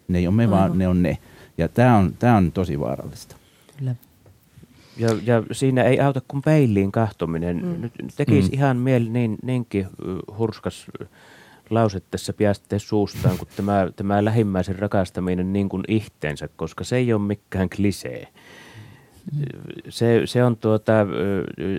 Ne 0.07 0.17
ei 0.17 0.27
ole 0.27 0.35
me, 0.35 0.49
vaan 0.49 0.63
Aivan. 0.63 0.77
ne 0.77 0.87
on 0.87 1.03
ne. 1.03 1.17
Ja 1.57 1.67
tämä 1.67 1.97
on, 1.97 2.13
tää 2.19 2.37
on 2.37 2.51
tosi 2.51 2.79
vaarallista. 2.79 3.35
Ja, 4.97 5.09
ja 5.25 5.43
siinä 5.51 5.83
ei 5.83 5.99
auta 5.99 6.21
kuin 6.27 6.41
peiliin 6.41 6.91
kahtominen. 6.91 7.65
Mm. 7.65 7.81
Nyt 7.81 7.93
tekisi 8.15 8.49
Mm. 8.49 8.51
mm. 8.51 8.53
ihan 8.53 8.77
mieli 8.77 9.09
niin, 9.09 9.37
niinkin 9.43 9.87
hurskas 10.37 10.85
lause 11.69 12.01
tässä 12.11 12.33
piästee 12.33 12.79
suustaan, 12.79 13.37
kuin 13.37 13.49
tämä, 13.55 13.87
tämä 13.95 14.25
lähimmäisen 14.25 14.79
rakastaminen 14.79 15.53
niin 15.53 15.69
kuin 15.69 15.83
ihteensä, 15.87 16.49
koska 16.55 16.83
se 16.83 16.95
ei 16.95 17.13
ole 17.13 17.21
mikään 17.21 17.69
klisee. 17.69 18.27
Se, 19.89 20.21
se 20.25 20.43
on 20.43 20.57
tuota, 20.57 20.93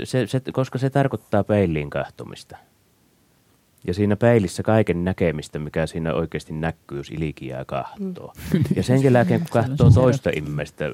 se, 0.04 0.26
se, 0.26 0.42
koska 0.52 0.78
se 0.78 0.90
tarkoittaa 0.90 1.44
peiliin 1.44 1.90
kahtomista. 1.90 2.56
Ja 3.86 3.94
siinä 3.94 4.16
peilissä 4.16 4.62
kaiken 4.62 5.04
näkemistä, 5.04 5.58
mikä 5.58 5.86
siinä 5.86 6.14
oikeasti 6.14 6.52
näkyy, 6.52 6.98
jos 6.98 7.10
ilikiää 7.10 7.64
kahtoo. 7.64 8.32
Ja 8.76 8.82
sen 8.82 9.02
jälkeen, 9.02 9.40
kun 9.40 9.48
kahtoo 9.50 9.90
toista 9.90 10.30
ihmistä 10.30 10.84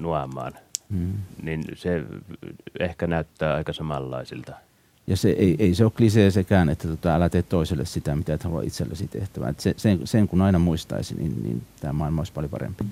nuomaan, 0.00 0.52
Mm. 0.90 1.12
niin 1.42 1.64
se 1.74 2.04
ehkä 2.80 3.06
näyttää 3.06 3.54
aika 3.54 3.72
samanlaisilta. 3.72 4.52
Ja 5.06 5.16
se, 5.16 5.30
ei, 5.30 5.56
ei 5.58 5.74
se 5.74 5.84
ole 5.84 5.92
klisee 5.96 6.30
sekään, 6.30 6.68
että 6.68 6.88
tota, 6.88 7.14
älä 7.14 7.28
tee 7.28 7.42
toiselle 7.42 7.84
sitä, 7.84 8.16
mitä 8.16 8.34
et 8.34 8.44
halua 8.44 8.62
itsellesi 8.62 9.08
tehtävää. 9.08 9.48
Et 9.48 9.60
se, 9.60 9.74
sen, 9.76 10.06
sen 10.06 10.28
kun 10.28 10.42
aina 10.42 10.58
muistaisi, 10.58 11.14
niin, 11.14 11.42
niin 11.42 11.62
tämä 11.80 11.92
maailma 11.92 12.20
olisi 12.20 12.32
paljon 12.32 12.50
parempi. 12.50 12.84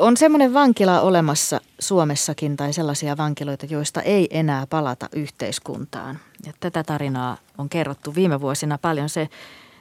On 0.00 0.16
semmoinen 0.16 0.54
vankila 0.54 1.00
olemassa 1.00 1.60
Suomessakin 1.78 2.56
tai 2.56 2.72
sellaisia 2.72 3.16
vankiloita, 3.16 3.66
joista 3.66 4.02
ei 4.02 4.28
enää 4.30 4.66
palata 4.66 5.08
yhteiskuntaan. 5.12 6.18
Ja 6.46 6.52
tätä 6.60 6.84
tarinaa 6.84 7.36
on 7.58 7.68
kerrottu 7.68 8.14
viime 8.14 8.40
vuosina 8.40 8.78
paljon. 8.78 9.08
Se, 9.08 9.28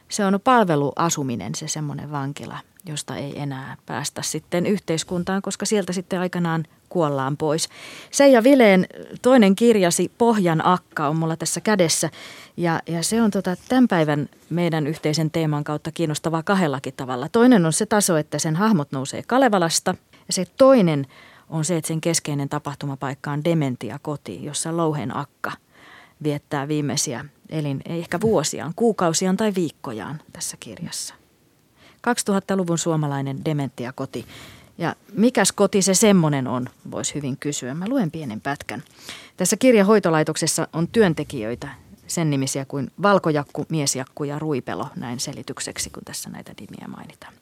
se 0.10 0.26
on 0.26 0.40
palveluasuminen, 0.44 1.56
se 1.56 1.68
semmoinen 1.68 2.12
vankila, 2.12 2.58
josta 2.86 3.16
ei 3.16 3.40
enää 3.40 3.78
päästä 3.86 4.22
sitten 4.22 4.66
yhteiskuntaan, 4.66 5.42
koska 5.42 5.66
sieltä 5.66 5.94
sitten 5.94 6.20
aikanaan 6.20 6.66
kuollaan 6.90 7.38
pois. 7.38 7.70
Seija 8.12 8.44
Vileen 8.44 8.88
toinen 9.22 9.56
kirjasi 9.56 10.12
Pohjan 10.18 10.66
akka 10.66 11.08
on 11.08 11.16
mulla 11.16 11.36
tässä 11.36 11.62
kädessä 11.62 12.10
ja, 12.58 12.82
ja 12.88 13.04
se 13.04 13.22
on 13.22 13.32
tota, 13.32 13.56
tämän 13.70 13.88
päivän 13.88 14.30
meidän 14.50 14.88
yhteisen 14.88 15.32
teeman 15.32 15.64
kautta 15.64 15.92
kiinnostavaa 15.92 16.44
kahdellakin 16.44 16.94
tavalla. 16.98 17.30
Toinen 17.30 17.66
on 17.66 17.74
se 17.74 17.86
taso, 17.86 18.18
että 18.18 18.40
sen 18.40 18.56
hahmot 18.56 18.92
nousee 18.92 19.24
Kalevalasta 19.28 19.96
ja 20.30 20.34
se 20.34 20.46
toinen 20.58 21.08
on 21.50 21.66
se, 21.66 21.78
että 21.78 21.88
sen 21.88 22.02
keskeinen 22.02 22.50
tapahtumapaikka 22.50 23.32
on 23.32 23.44
Dementia 23.44 24.00
koti, 24.02 24.44
jossa 24.44 24.78
Louhen 24.78 25.18
akka 25.18 25.52
viettää 26.24 26.68
viimeisiä 26.68 27.26
elin, 27.50 27.82
ei 27.86 28.00
ehkä 28.00 28.22
vuosiaan, 28.22 28.74
kuukausiaan 28.76 29.38
tai 29.38 29.56
viikkojaan 29.56 30.22
tässä 30.34 30.58
kirjassa. 30.60 31.14
2000-luvun 32.08 32.78
suomalainen 32.78 33.46
dementiakoti. 33.46 34.26
Ja 34.78 34.96
mikäs 35.14 35.52
koti 35.52 35.82
se 35.82 35.94
semmonen 35.94 36.48
on, 36.48 36.70
voisi 36.92 37.16
hyvin 37.16 37.38
kysyä. 37.38 37.74
Mä 37.74 37.90
luen 37.90 38.12
pienen 38.12 38.42
pätkän. 38.42 38.84
Tässä 39.38 39.58
kirjahoitolaitoksessa 39.58 40.68
on 40.74 40.88
työntekijöitä, 40.88 41.70
sen 42.08 42.30
nimisiä 42.30 42.66
kuin 42.66 42.92
valkojakku, 43.02 43.66
miesjakku 43.70 44.24
ja 44.24 44.40
ruipelo, 44.40 44.88
näin 44.96 45.20
selitykseksi, 45.20 45.90
kun 45.90 46.04
tässä 46.06 46.30
näitä 46.30 46.54
nimiä 46.60 46.88
mainitaan. 46.88 47.34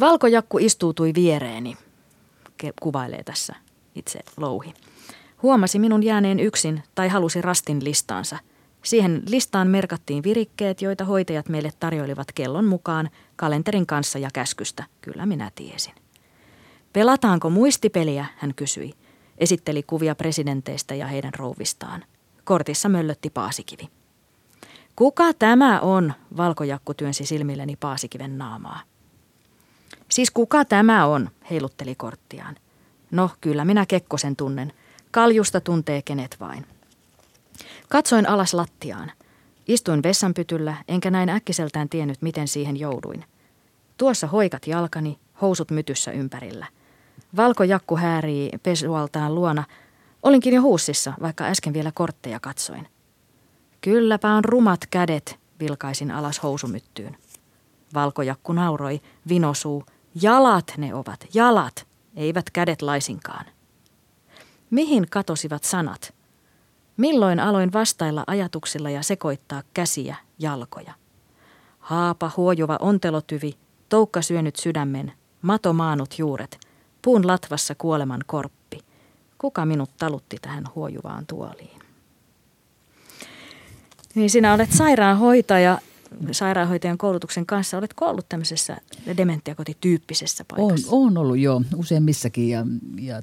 Valkojakku 0.00 0.58
istuutui 0.58 1.12
viereeni, 1.14 1.76
kuvailee 2.80 3.24
tässä 3.24 3.54
itse 3.94 4.18
louhi. 4.36 4.74
Huomasi 5.42 5.78
minun 5.78 6.02
jääneen 6.02 6.40
yksin 6.40 6.82
tai 6.94 7.08
halusi 7.08 7.42
rastin 7.42 7.84
listaansa. 7.84 8.38
Siihen 8.82 9.22
listaan 9.28 9.68
merkattiin 9.68 10.22
virikkeet, 10.22 10.82
joita 10.82 11.04
hoitajat 11.04 11.48
meille 11.48 11.72
tarjoilivat 11.80 12.32
kellon 12.32 12.64
mukaan 12.64 13.10
kalenterin 13.36 13.86
kanssa 13.86 14.18
ja 14.18 14.28
käskystä. 14.32 14.84
Kyllä 15.00 15.26
minä 15.26 15.50
tiesin. 15.54 15.94
Pelataanko 16.92 17.50
muistipeliä, 17.50 18.26
hän 18.36 18.54
kysyi. 18.54 18.92
Esitteli 19.38 19.82
kuvia 19.82 20.14
presidenteistä 20.14 20.94
ja 20.94 21.06
heidän 21.06 21.34
rouvistaan. 21.34 22.04
Kortissa 22.44 22.88
möllötti 22.88 23.30
Paasikivi. 23.30 23.88
Kuka 24.96 25.32
tämä 25.32 25.80
on, 25.80 26.12
valkojakku 26.36 26.94
työnsi 26.94 27.26
silmilleni 27.26 27.76
Paasikiven 27.76 28.38
naamaa. 28.38 28.80
Siis 30.08 30.30
kuka 30.30 30.64
tämä 30.64 31.06
on, 31.06 31.30
heilutteli 31.50 31.94
korttiaan. 31.94 32.56
No, 33.10 33.30
kyllä 33.40 33.64
minä 33.64 33.86
Kekkosen 33.86 34.36
tunnen. 34.36 34.72
Kaljusta 35.10 35.60
tuntee 35.60 36.02
kenet 36.02 36.36
vain. 36.40 36.66
Katsoin 37.88 38.28
alas 38.28 38.54
lattiaan. 38.54 39.12
Istuin 39.68 40.02
vessanpytyllä, 40.02 40.76
enkä 40.88 41.10
näin 41.10 41.28
äkkiseltään 41.28 41.88
tiennyt, 41.88 42.22
miten 42.22 42.48
siihen 42.48 42.76
jouduin. 42.76 43.24
Tuossa 43.96 44.26
hoikat 44.26 44.66
jalkani, 44.66 45.18
housut 45.40 45.70
mytyssä 45.70 46.10
ympärillä. 46.10 46.66
Valkojakku 47.36 47.96
häärii 47.96 48.50
pesualtaan 48.62 49.34
luona. 49.34 49.64
Olinkin 50.22 50.54
jo 50.54 50.62
huussissa, 50.62 51.12
vaikka 51.22 51.44
äsken 51.44 51.72
vielä 51.72 51.92
kortteja 51.94 52.40
katsoin. 52.40 52.88
Kylläpä 53.80 54.30
on 54.30 54.44
rumat 54.44 54.80
kädet, 54.90 55.38
vilkaisin 55.60 56.10
alas 56.10 56.42
housumyttyyn. 56.42 57.16
Valkojakku 57.94 58.52
nauroi, 58.52 59.00
vinosuu. 59.28 59.84
Jalat 60.14 60.72
ne 60.76 60.94
ovat, 60.94 61.26
jalat, 61.34 61.86
eivät 62.16 62.50
kädet 62.50 62.82
laisinkaan. 62.82 63.44
Mihin 64.70 65.06
katosivat 65.10 65.64
sanat? 65.64 66.14
Milloin 66.96 67.40
aloin 67.40 67.72
vastailla 67.72 68.24
ajatuksilla 68.26 68.90
ja 68.90 69.02
sekoittaa 69.02 69.62
käsiä, 69.74 70.16
jalkoja? 70.38 70.94
Haapa, 71.78 72.30
huojuva 72.36 72.76
ontelotyvi, 72.80 73.52
toukka 73.88 74.22
syönyt 74.22 74.56
sydämen, 74.56 75.12
mato 75.42 75.72
maanut 75.72 76.18
juuret, 76.18 76.60
puun 77.02 77.26
latvassa 77.26 77.74
kuoleman 77.74 78.20
korppi. 78.26 78.80
Kuka 79.38 79.66
minut 79.66 79.90
talutti 79.98 80.36
tähän 80.42 80.64
huojuvaan 80.74 81.26
tuoliin? 81.26 81.80
Niin 84.14 84.30
sinä 84.30 84.54
olet 84.54 84.72
sairaanhoitaja, 84.72 85.78
sairaanhoitajan 86.32 86.98
koulutuksen 86.98 87.46
kanssa. 87.46 87.78
Oletko 87.78 88.06
ollut 88.06 88.28
tämmöisessä 88.28 88.76
dementiakotityyppisessä 89.16 90.44
paikassa? 90.44 90.88
On, 90.90 91.06
on 91.06 91.18
ollut 91.18 91.38
jo 91.38 91.62
useammissakin 91.76 92.48
ja, 92.48 92.66
ja 93.00 93.22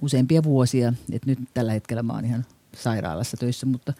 useampia 0.00 0.42
vuosia. 0.42 0.92
Et 1.12 1.26
nyt 1.26 1.38
tällä 1.54 1.72
hetkellä 1.72 2.02
mä 2.02 2.12
oon 2.12 2.24
ihan 2.24 2.44
sairaalassa 2.76 3.36
töissä, 3.36 3.66
mutta 3.66 3.92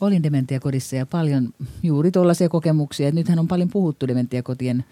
olin 0.00 0.22
dementiakodissa 0.22 0.96
ja 0.96 1.06
paljon 1.06 1.54
juuri 1.82 2.10
tuollaisia 2.10 2.48
kokemuksia. 2.48 3.08
Et 3.08 3.14
nythän 3.14 3.38
on 3.38 3.48
paljon 3.48 3.68
puhuttu 3.68 4.08
dementiakotien 4.08 4.84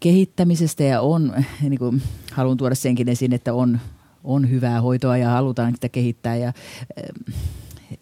kehittämisestä 0.00 0.84
ja 0.84 1.00
on, 1.00 1.44
niin 1.60 1.78
kuin 1.78 2.02
haluan 2.32 2.56
tuoda 2.56 2.74
senkin 2.74 3.08
esiin, 3.08 3.32
että 3.32 3.54
on, 3.54 3.80
on 4.24 4.50
hyvää 4.50 4.80
hoitoa 4.80 5.16
ja 5.16 5.30
halutaan 5.30 5.74
sitä 5.74 5.88
kehittää 5.88 6.36
ja 6.36 6.52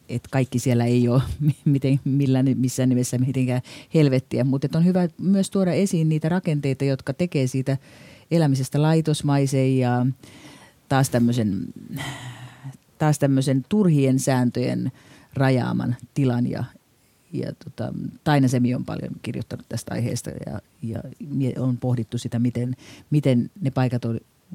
että 0.08 0.28
kaikki 0.32 0.58
siellä 0.58 0.84
ei 0.84 1.08
ole 1.08 1.22
miten, 1.64 2.00
millään, 2.04 2.46
missään 2.56 2.88
nimessä 2.88 3.18
mitenkään 3.18 3.62
helvettiä, 3.94 4.44
mutta 4.44 4.68
on 4.74 4.84
hyvä 4.84 5.08
myös 5.20 5.50
tuoda 5.50 5.72
esiin 5.72 6.08
niitä 6.08 6.28
rakenteita, 6.28 6.84
jotka 6.84 7.12
tekee 7.12 7.46
siitä 7.46 7.78
elämisestä 8.30 8.82
laitosmaisen 8.82 9.78
ja 9.78 10.06
taas 10.88 11.10
tämmöisen, 11.10 11.66
taas 12.98 13.18
tämmöisen 13.18 13.64
turhien 13.68 14.18
sääntöjen 14.18 14.92
rajaaman 15.34 15.96
tilan. 16.14 16.50
Ja, 16.50 16.64
ja 17.32 17.52
tota, 17.64 17.94
Taina 18.24 18.48
Semi 18.48 18.74
on 18.74 18.84
paljon 18.84 19.12
kirjoittanut 19.22 19.66
tästä 19.68 19.94
aiheesta 19.94 20.30
ja, 20.46 20.60
ja 20.82 21.02
on 21.58 21.76
pohdittu 21.76 22.18
sitä, 22.18 22.38
miten, 22.38 22.76
miten 23.10 23.50
ne 23.60 23.70
paikat 23.70 24.04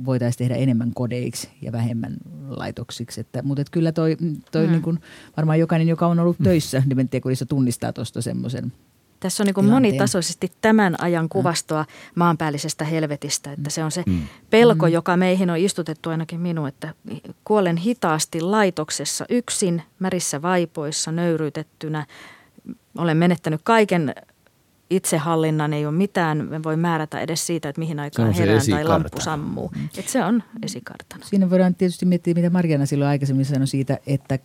voitaisiin 0.06 0.38
tehdä 0.38 0.56
enemmän 0.56 0.92
kodeiksi 0.96 1.50
ja 1.62 1.72
vähemmän 1.72 2.18
laitoksiksi. 2.50 3.22
Että, 3.22 3.42
mutta 3.42 3.62
että 3.62 3.72
kyllä 3.72 3.92
toi, 3.92 4.18
toi 4.52 4.66
mm. 4.66 4.72
niin 4.72 4.82
kuin, 4.82 5.00
varmaan 5.38 5.60
jokainen, 5.60 5.88
joka 5.88 6.08
on 6.08 6.20
ollut 6.20 6.40
mm. 6.40 6.44
töissä 6.44 6.84
dementiakodissa, 6.90 7.46
tunnistaa 7.46 7.94
tuosta 7.94 8.22
semmoisen 8.22 8.74
tässä 9.20 9.44
on 9.44 9.48
niin 9.56 9.70
monitasoisesti 9.70 10.52
tämän 10.62 10.96
ajan 11.02 11.26
mm. 11.26 11.30
kuvastoa 11.30 11.86
maanpäällisestä 12.16 12.86
helvetistä, 12.86 13.52
että 13.52 13.70
se 13.70 13.84
on 13.84 13.92
se 13.92 14.04
mm. 14.08 14.22
pelko, 14.50 14.86
mm. 14.86 14.92
joka 14.92 15.18
meihin 15.18 15.50
on 15.50 15.58
istutettu 15.58 16.10
ainakin 16.10 16.40
minun, 16.40 16.68
että 16.68 16.94
kuolen 17.44 17.78
hitaasti 17.78 18.42
laitoksessa 18.42 19.26
yksin, 19.30 19.82
märissä 20.00 20.42
vaipoissa, 20.42 21.12
nöyryytettynä. 21.12 22.06
Olen 22.98 23.18
menettänyt 23.18 23.62
kaiken 23.64 24.16
itsehallinnan 24.90 25.74
ei 25.74 25.86
ole 25.86 25.96
mitään, 25.96 26.48
me 26.50 26.64
voi 26.64 26.78
määrätä 26.78 27.20
edes 27.20 27.48
siitä, 27.48 27.70
että 27.70 27.80
mihin 27.80 28.00
aikaan 28.00 28.32
herään 28.32 28.62
tai 28.70 28.84
lamppu 28.84 29.22
sammuu. 29.22 29.72
Mm. 29.76 29.90
Et 29.98 30.10
se 30.10 30.24
on 30.24 30.44
esikartana. 30.64 31.26
Siinä 31.26 31.50
voidaan 31.50 31.76
tietysti 31.76 32.06
miettiä, 32.06 32.34
mitä 32.34 32.50
Marjana 32.50 32.86
silloin 32.86 33.10
aikaisemmin 33.10 33.46
sanoi 33.46 33.68
siitä, 33.68 34.00
että 34.08 34.40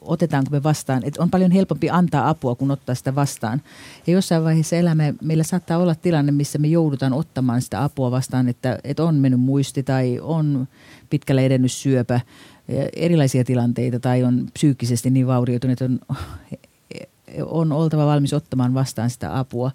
otetaanko 0.00 0.50
me 0.50 0.62
vastaan. 0.62 1.04
Että 1.04 1.22
on 1.22 1.30
paljon 1.30 1.50
helpompi 1.50 1.90
antaa 1.90 2.28
apua 2.28 2.54
kuin 2.54 2.70
ottaa 2.70 2.94
sitä 2.94 3.14
vastaan. 3.14 3.62
Ja 4.06 4.12
jossain 4.12 4.44
vaiheessa 4.44 4.76
elämä, 4.76 5.14
meillä 5.22 5.44
saattaa 5.44 5.78
olla 5.78 5.94
tilanne, 5.94 6.32
missä 6.32 6.58
me 6.58 6.68
joudutaan 6.68 7.12
ottamaan 7.12 7.62
sitä 7.62 7.84
apua 7.84 8.10
vastaan, 8.10 8.48
että, 8.48 8.78
että 8.84 9.04
on 9.04 9.14
mennyt 9.14 9.40
muisti 9.40 9.82
tai 9.82 10.18
on 10.22 10.68
pitkälle 11.10 11.46
edennyt 11.46 11.72
syöpä, 11.72 12.20
erilaisia 12.96 13.44
tilanteita 13.44 14.00
tai 14.00 14.24
on 14.24 14.46
psyykkisesti 14.52 15.10
niin 15.10 15.26
vaurioitunut, 15.26 15.72
että 15.72 15.84
on 15.84 16.16
on 17.44 17.72
oltava 17.72 18.06
valmis 18.06 18.32
ottamaan 18.32 18.74
vastaan 18.74 19.10
sitä 19.10 19.38
apua. 19.38 19.70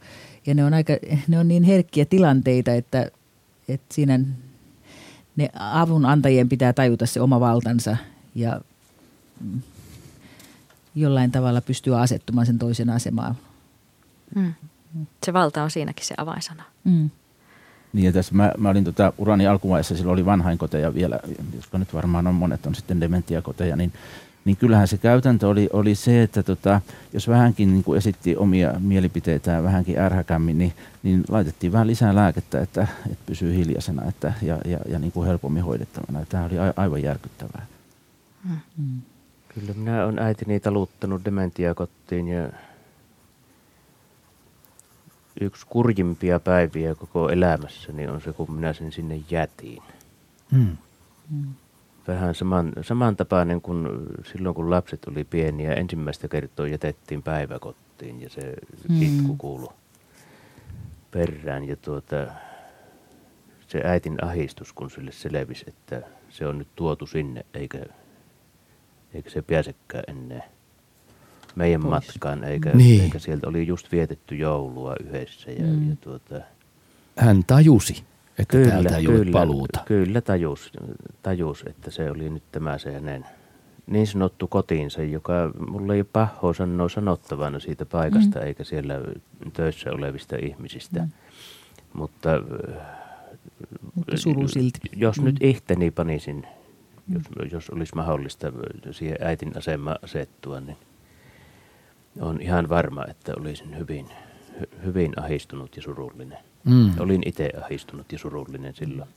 Ja 0.46 0.56
ne 0.56 0.66
on, 0.66 0.74
aika, 0.74 0.94
ne 1.28 1.40
on 1.40 1.48
niin 1.48 1.64
herkkiä 1.64 2.06
tilanteita, 2.06 2.74
että, 2.74 3.12
että 3.68 3.96
siinä 3.96 4.20
ne 5.36 5.50
avunantajien 5.60 6.50
pitää 6.50 6.74
tajuta 6.74 7.06
se 7.06 7.22
oma 7.22 7.40
valtansa 7.40 7.98
ja 8.36 8.62
jollain 10.96 11.32
tavalla 11.32 11.62
pystyä 11.62 12.00
asettumaan 12.00 12.46
sen 12.46 12.60
toisen 12.60 12.90
asemaan. 12.90 13.38
Mm. 14.36 14.54
Se 15.26 15.34
valta 15.34 15.64
on 15.64 15.72
siinäkin 15.72 16.06
se 16.06 16.14
avainsana. 16.18 16.64
Mm. 16.84 17.10
Niin 17.94 18.06
ja 18.06 18.12
tässä 18.12 18.36
mä, 18.36 18.52
mä 18.58 18.70
olin 18.70 18.84
tota, 18.84 19.14
urani 19.18 19.48
alkuvaiheessa, 19.48 19.98
silloin 19.98 20.14
oli 20.14 20.26
vanhainkoteja 20.26 20.94
vielä, 20.94 21.20
jotka 21.56 21.78
nyt 21.78 21.94
varmaan 21.94 22.28
on 22.28 22.36
monet 22.36 22.66
on 22.66 22.76
sitten 22.76 23.02
dementiakoteja, 23.02 23.76
niin 23.76 23.94
niin 24.46 24.58
kyllähän 24.58 24.88
se 24.88 24.98
käytäntö 24.98 25.48
oli, 25.48 25.70
oli 25.74 25.96
se, 25.96 26.24
että 26.24 26.44
tota, 26.44 26.82
jos 27.14 27.28
vähänkin 27.28 27.72
niin 27.72 27.84
kuin 27.84 27.98
esitti 27.98 28.36
omia 28.36 28.74
mielipiteitään 28.80 29.64
vähänkin 29.64 30.00
ärhäkämmin, 30.00 30.58
niin, 30.58 30.74
niin 31.04 31.24
laitettiin 31.30 31.72
vähän 31.72 31.88
lisää 31.88 32.16
lääkettä, 32.16 32.62
että, 32.62 32.88
että 33.12 33.24
pysyy 33.26 33.56
hiljaisena 33.56 34.10
että, 34.10 34.34
ja, 34.42 34.58
ja, 34.66 34.80
ja 34.88 35.00
niin 35.00 35.12
kuin 35.12 35.28
helpommin 35.28 35.64
hoidettavana. 35.64 36.26
Tämä 36.26 36.46
oli 36.46 36.60
a, 36.60 36.74
aivan 36.76 37.04
järkyttävää. 37.04 37.66
Hmm. 38.48 39.02
Kyllä 39.50 39.74
minä 39.74 40.06
olen 40.06 40.20
äitini 40.20 40.60
taluttanut 40.60 41.26
dementiakottiin 41.26 42.28
ja 42.28 42.50
yksi 45.42 45.66
kurjimpia 45.70 46.40
päiviä 46.40 46.96
koko 46.96 47.30
elämässäni 47.30 48.08
on 48.08 48.22
se, 48.22 48.34
kun 48.34 48.52
minä 48.52 48.74
sen 48.74 48.92
sinne 48.92 49.20
jätin. 49.30 49.84
Hmm. 50.52 50.78
Hmm 51.30 51.54
vähän 52.08 52.36
saman, 52.36 52.74
samantapainen 52.82 53.62
kuin 53.62 53.88
silloin, 54.32 54.56
kun 54.56 54.70
lapset 54.70 55.06
oli 55.06 55.24
pieniä. 55.24 55.74
Ensimmäistä 55.74 56.28
kertaa 56.28 56.68
jätettiin 56.68 57.24
päiväkottiin 57.24 58.22
ja 58.22 58.30
se 58.30 58.54
mm. 58.90 59.02
itku 59.02 59.36
kuului 59.38 59.74
perään. 61.12 61.68
Ja 61.68 61.76
tuota, 61.76 62.28
se 63.68 63.82
äitin 63.84 64.24
ahistus, 64.24 64.74
kun 64.74 64.92
sille 64.92 65.12
selvisi, 65.12 65.66
että 65.68 66.02
se 66.30 66.48
on 66.48 66.58
nyt 66.58 66.68
tuotu 66.76 67.08
sinne, 67.08 67.46
eikä, 67.54 67.86
eikä 69.14 69.30
se 69.30 69.42
pääsekään 69.42 70.04
ennen 70.08 70.44
meidän 71.56 71.82
Pois. 71.82 71.92
matkaan, 71.92 72.44
eikä, 72.44 72.70
niin. 72.70 73.02
eikä 73.02 73.20
sieltä 73.20 73.50
oli 73.50 73.68
just 73.68 73.92
vietetty 73.92 74.36
joulua 74.36 74.96
yhdessä. 75.04 75.52
Ja, 75.52 75.64
mm. 75.64 75.90
ja 75.90 75.96
tuota, 76.02 76.36
Hän 77.18 77.44
tajusi 77.48 78.04
että 78.42 78.58
kyllä, 78.58 78.70
täältä 78.70 78.98
ei 78.98 79.06
kyllä, 79.06 79.22
ole 79.22 79.32
paluuta. 79.32 79.80
Kyllä 79.86 80.22
tajus, 80.22 80.72
tajus, 81.22 81.64
että 81.68 81.92
se 81.92 82.12
oli 82.12 82.30
nyt 82.30 82.44
tämä 82.52 82.78
se 82.78 82.94
hänen 82.94 83.26
niin 83.88 84.08
sanottu 84.08 84.48
kotiinsa, 84.48 85.04
joka 85.04 85.52
mulla 85.68 85.94
ei 85.94 86.04
pahoa 86.04 86.54
sanoa 86.54 86.90
sanottavana 86.90 87.60
siitä 87.60 87.86
paikasta 87.86 88.40
mm. 88.40 88.46
eikä 88.46 88.64
siellä 88.64 89.02
töissä 89.54 89.92
olevista 89.92 90.36
ihmisistä. 90.36 91.00
Mm. 91.00 91.10
Mutta, 91.94 92.30
Mutta 93.96 94.18
suru 94.18 94.48
silti. 94.48 94.80
jos 94.96 95.20
mm. 95.20 95.26
nyt 95.26 95.36
ihteni 95.42 95.92
panisin, 95.92 96.48
mm. 97.08 97.14
jos, 97.14 97.52
jos 97.52 97.70
olisi 97.70 97.96
mahdollista 97.96 98.52
siihen 98.92 99.18
äitin 99.22 99.58
asema 99.58 99.96
asettua, 100.04 100.60
niin 100.60 100.78
on 102.20 102.42
ihan 102.42 102.70
varma, 102.70 103.06
että 103.10 103.34
olisin 103.40 103.78
hyvin, 103.78 104.06
hyvin 104.86 105.14
ahistunut 105.20 105.76
ja 105.76 105.82
surullinen. 105.82 106.38
Mm. 106.64 106.92
Olin 107.00 107.22
itse 107.26 107.50
ahistunut 107.66 108.12
ja 108.12 108.20
surullinen 108.20 108.76
silloin. 108.76 109.10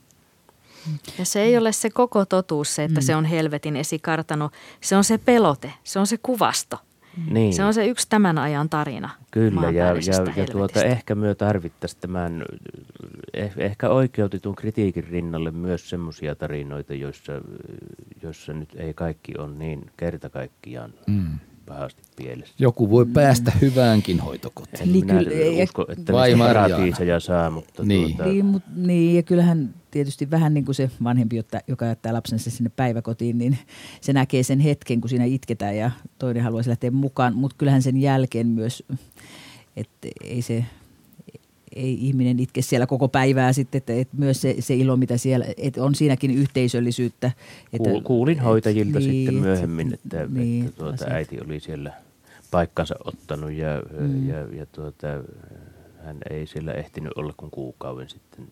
Ja 1.18 1.24
se 1.24 1.42
ei 1.42 1.58
ole 1.58 1.72
se 1.72 1.90
koko 1.90 2.24
totuus 2.24 2.74
se, 2.74 2.84
että 2.84 3.00
mm. 3.00 3.04
se 3.04 3.16
on 3.16 3.24
helvetin 3.24 3.76
esikartano. 3.76 4.50
Se 4.80 4.96
on 4.96 5.04
se 5.04 5.18
pelote, 5.18 5.72
se 5.84 5.98
on 5.98 6.06
se 6.06 6.18
kuvasto. 6.22 6.78
Niin. 7.30 7.54
Se 7.54 7.64
on 7.64 7.74
se 7.74 7.86
yksi 7.86 8.08
tämän 8.08 8.38
ajan 8.38 8.68
tarina. 8.68 9.10
Kyllä, 9.30 9.70
ja, 9.70 9.84
ja, 9.84 9.94
ja 10.36 10.46
tuota, 10.52 10.82
ehkä 10.82 11.14
myö 11.14 11.34
tarvittaisiin 11.34 12.00
tämän 12.00 12.44
eh, 13.34 13.52
ehkä 13.56 13.88
oikeutetun 13.88 14.54
kritiikin 14.54 15.04
rinnalle 15.04 15.50
myös 15.50 15.90
semmoisia 15.90 16.34
tarinoita, 16.34 16.94
joissa, 16.94 17.32
joissa 18.22 18.52
nyt 18.52 18.68
ei 18.76 18.94
kaikki 18.94 19.32
ole 19.38 19.50
niin 19.50 19.90
kerta 19.96 20.30
kaikkiaan 20.30 20.94
Mm. 21.06 21.38
Pahasti 21.66 22.02
pielessä. 22.16 22.54
Joku 22.58 22.90
voi 22.90 23.06
päästä 23.06 23.52
hyväänkin 23.60 24.20
hoitokotiin. 24.20 24.82
En 24.82 24.92
Niin 24.92 25.06
minä 25.06 25.18
kyllä, 25.18 25.34
ja- 25.44 25.64
usko, 25.64 25.86
että 25.88 26.12
Vai 26.12 26.36
paratiiseja 26.38 27.20
saa, 27.20 27.50
mutta 27.50 27.82
Niin. 27.82 28.16
tuota, 28.16 28.32
Niin, 28.32 28.44
mut, 28.46 28.62
niin, 28.76 29.16
ja 29.16 29.22
kyllähän 29.22 29.74
tietysti 29.90 30.30
vähän 30.30 30.54
niin 30.54 30.64
kuin 30.64 30.74
se 30.74 30.90
vanhempi, 31.04 31.36
joka 31.68 31.84
jättää 31.86 32.12
lapsensa 32.12 32.50
sinne 32.50 32.70
päiväkotiin, 32.76 33.38
niin 33.38 33.58
se 34.00 34.12
näkee 34.12 34.42
sen 34.42 34.60
hetken, 34.60 35.00
kun 35.00 35.10
siinä 35.10 35.24
itketään 35.24 35.76
ja 35.76 35.90
toinen 36.18 36.42
haluaisi 36.42 36.70
lähteä 36.70 36.90
mukaan. 36.90 37.36
Mutta 37.36 37.56
kyllähän 37.58 37.82
sen 37.82 37.96
jälkeen 37.96 38.46
myös, 38.46 38.82
että 39.76 40.08
ei 40.24 40.42
se 40.42 40.64
ei 41.76 42.06
ihminen 42.06 42.40
itke 42.40 42.62
siellä 42.62 42.86
koko 42.86 43.09
päivää 43.09 43.52
sitten, 43.52 43.78
että, 43.78 43.92
että 43.92 44.16
myös 44.16 44.40
se, 44.40 44.56
se 44.59 44.74
ilo, 44.74 44.96
mitä 44.96 45.16
siellä, 45.16 45.46
että 45.56 45.84
on 45.84 45.94
siinäkin 45.94 46.30
yhteisöllisyyttä. 46.30 47.30
Että, 47.72 47.90
Kuul- 47.90 48.02
Kuulin 48.02 48.40
hoitajilta 48.40 48.98
niin, 48.98 49.10
sitten 49.10 49.34
että- 49.34 49.46
myöhemmin, 49.48 49.94
että, 49.94 50.26
niin, 50.26 50.64
että 50.64 50.76
tuota, 50.78 50.94
asiat. 50.94 51.10
äiti 51.12 51.40
oli 51.46 51.60
siellä 51.60 51.92
paikkansa 52.51 52.94
ottanut 53.05 53.52
ja, 53.52 53.82
Mm. 54.01 54.28
ja, 54.28 54.38
ja 54.38 54.66
tuota, 54.66 55.06
hän 56.05 56.16
ei 56.30 56.46
siellä 56.46 56.72
ehtinyt 56.72 57.12
olla 57.16 57.34
kuin 57.36 57.51
kuukauden 57.51 58.09
sitten. 58.09 58.46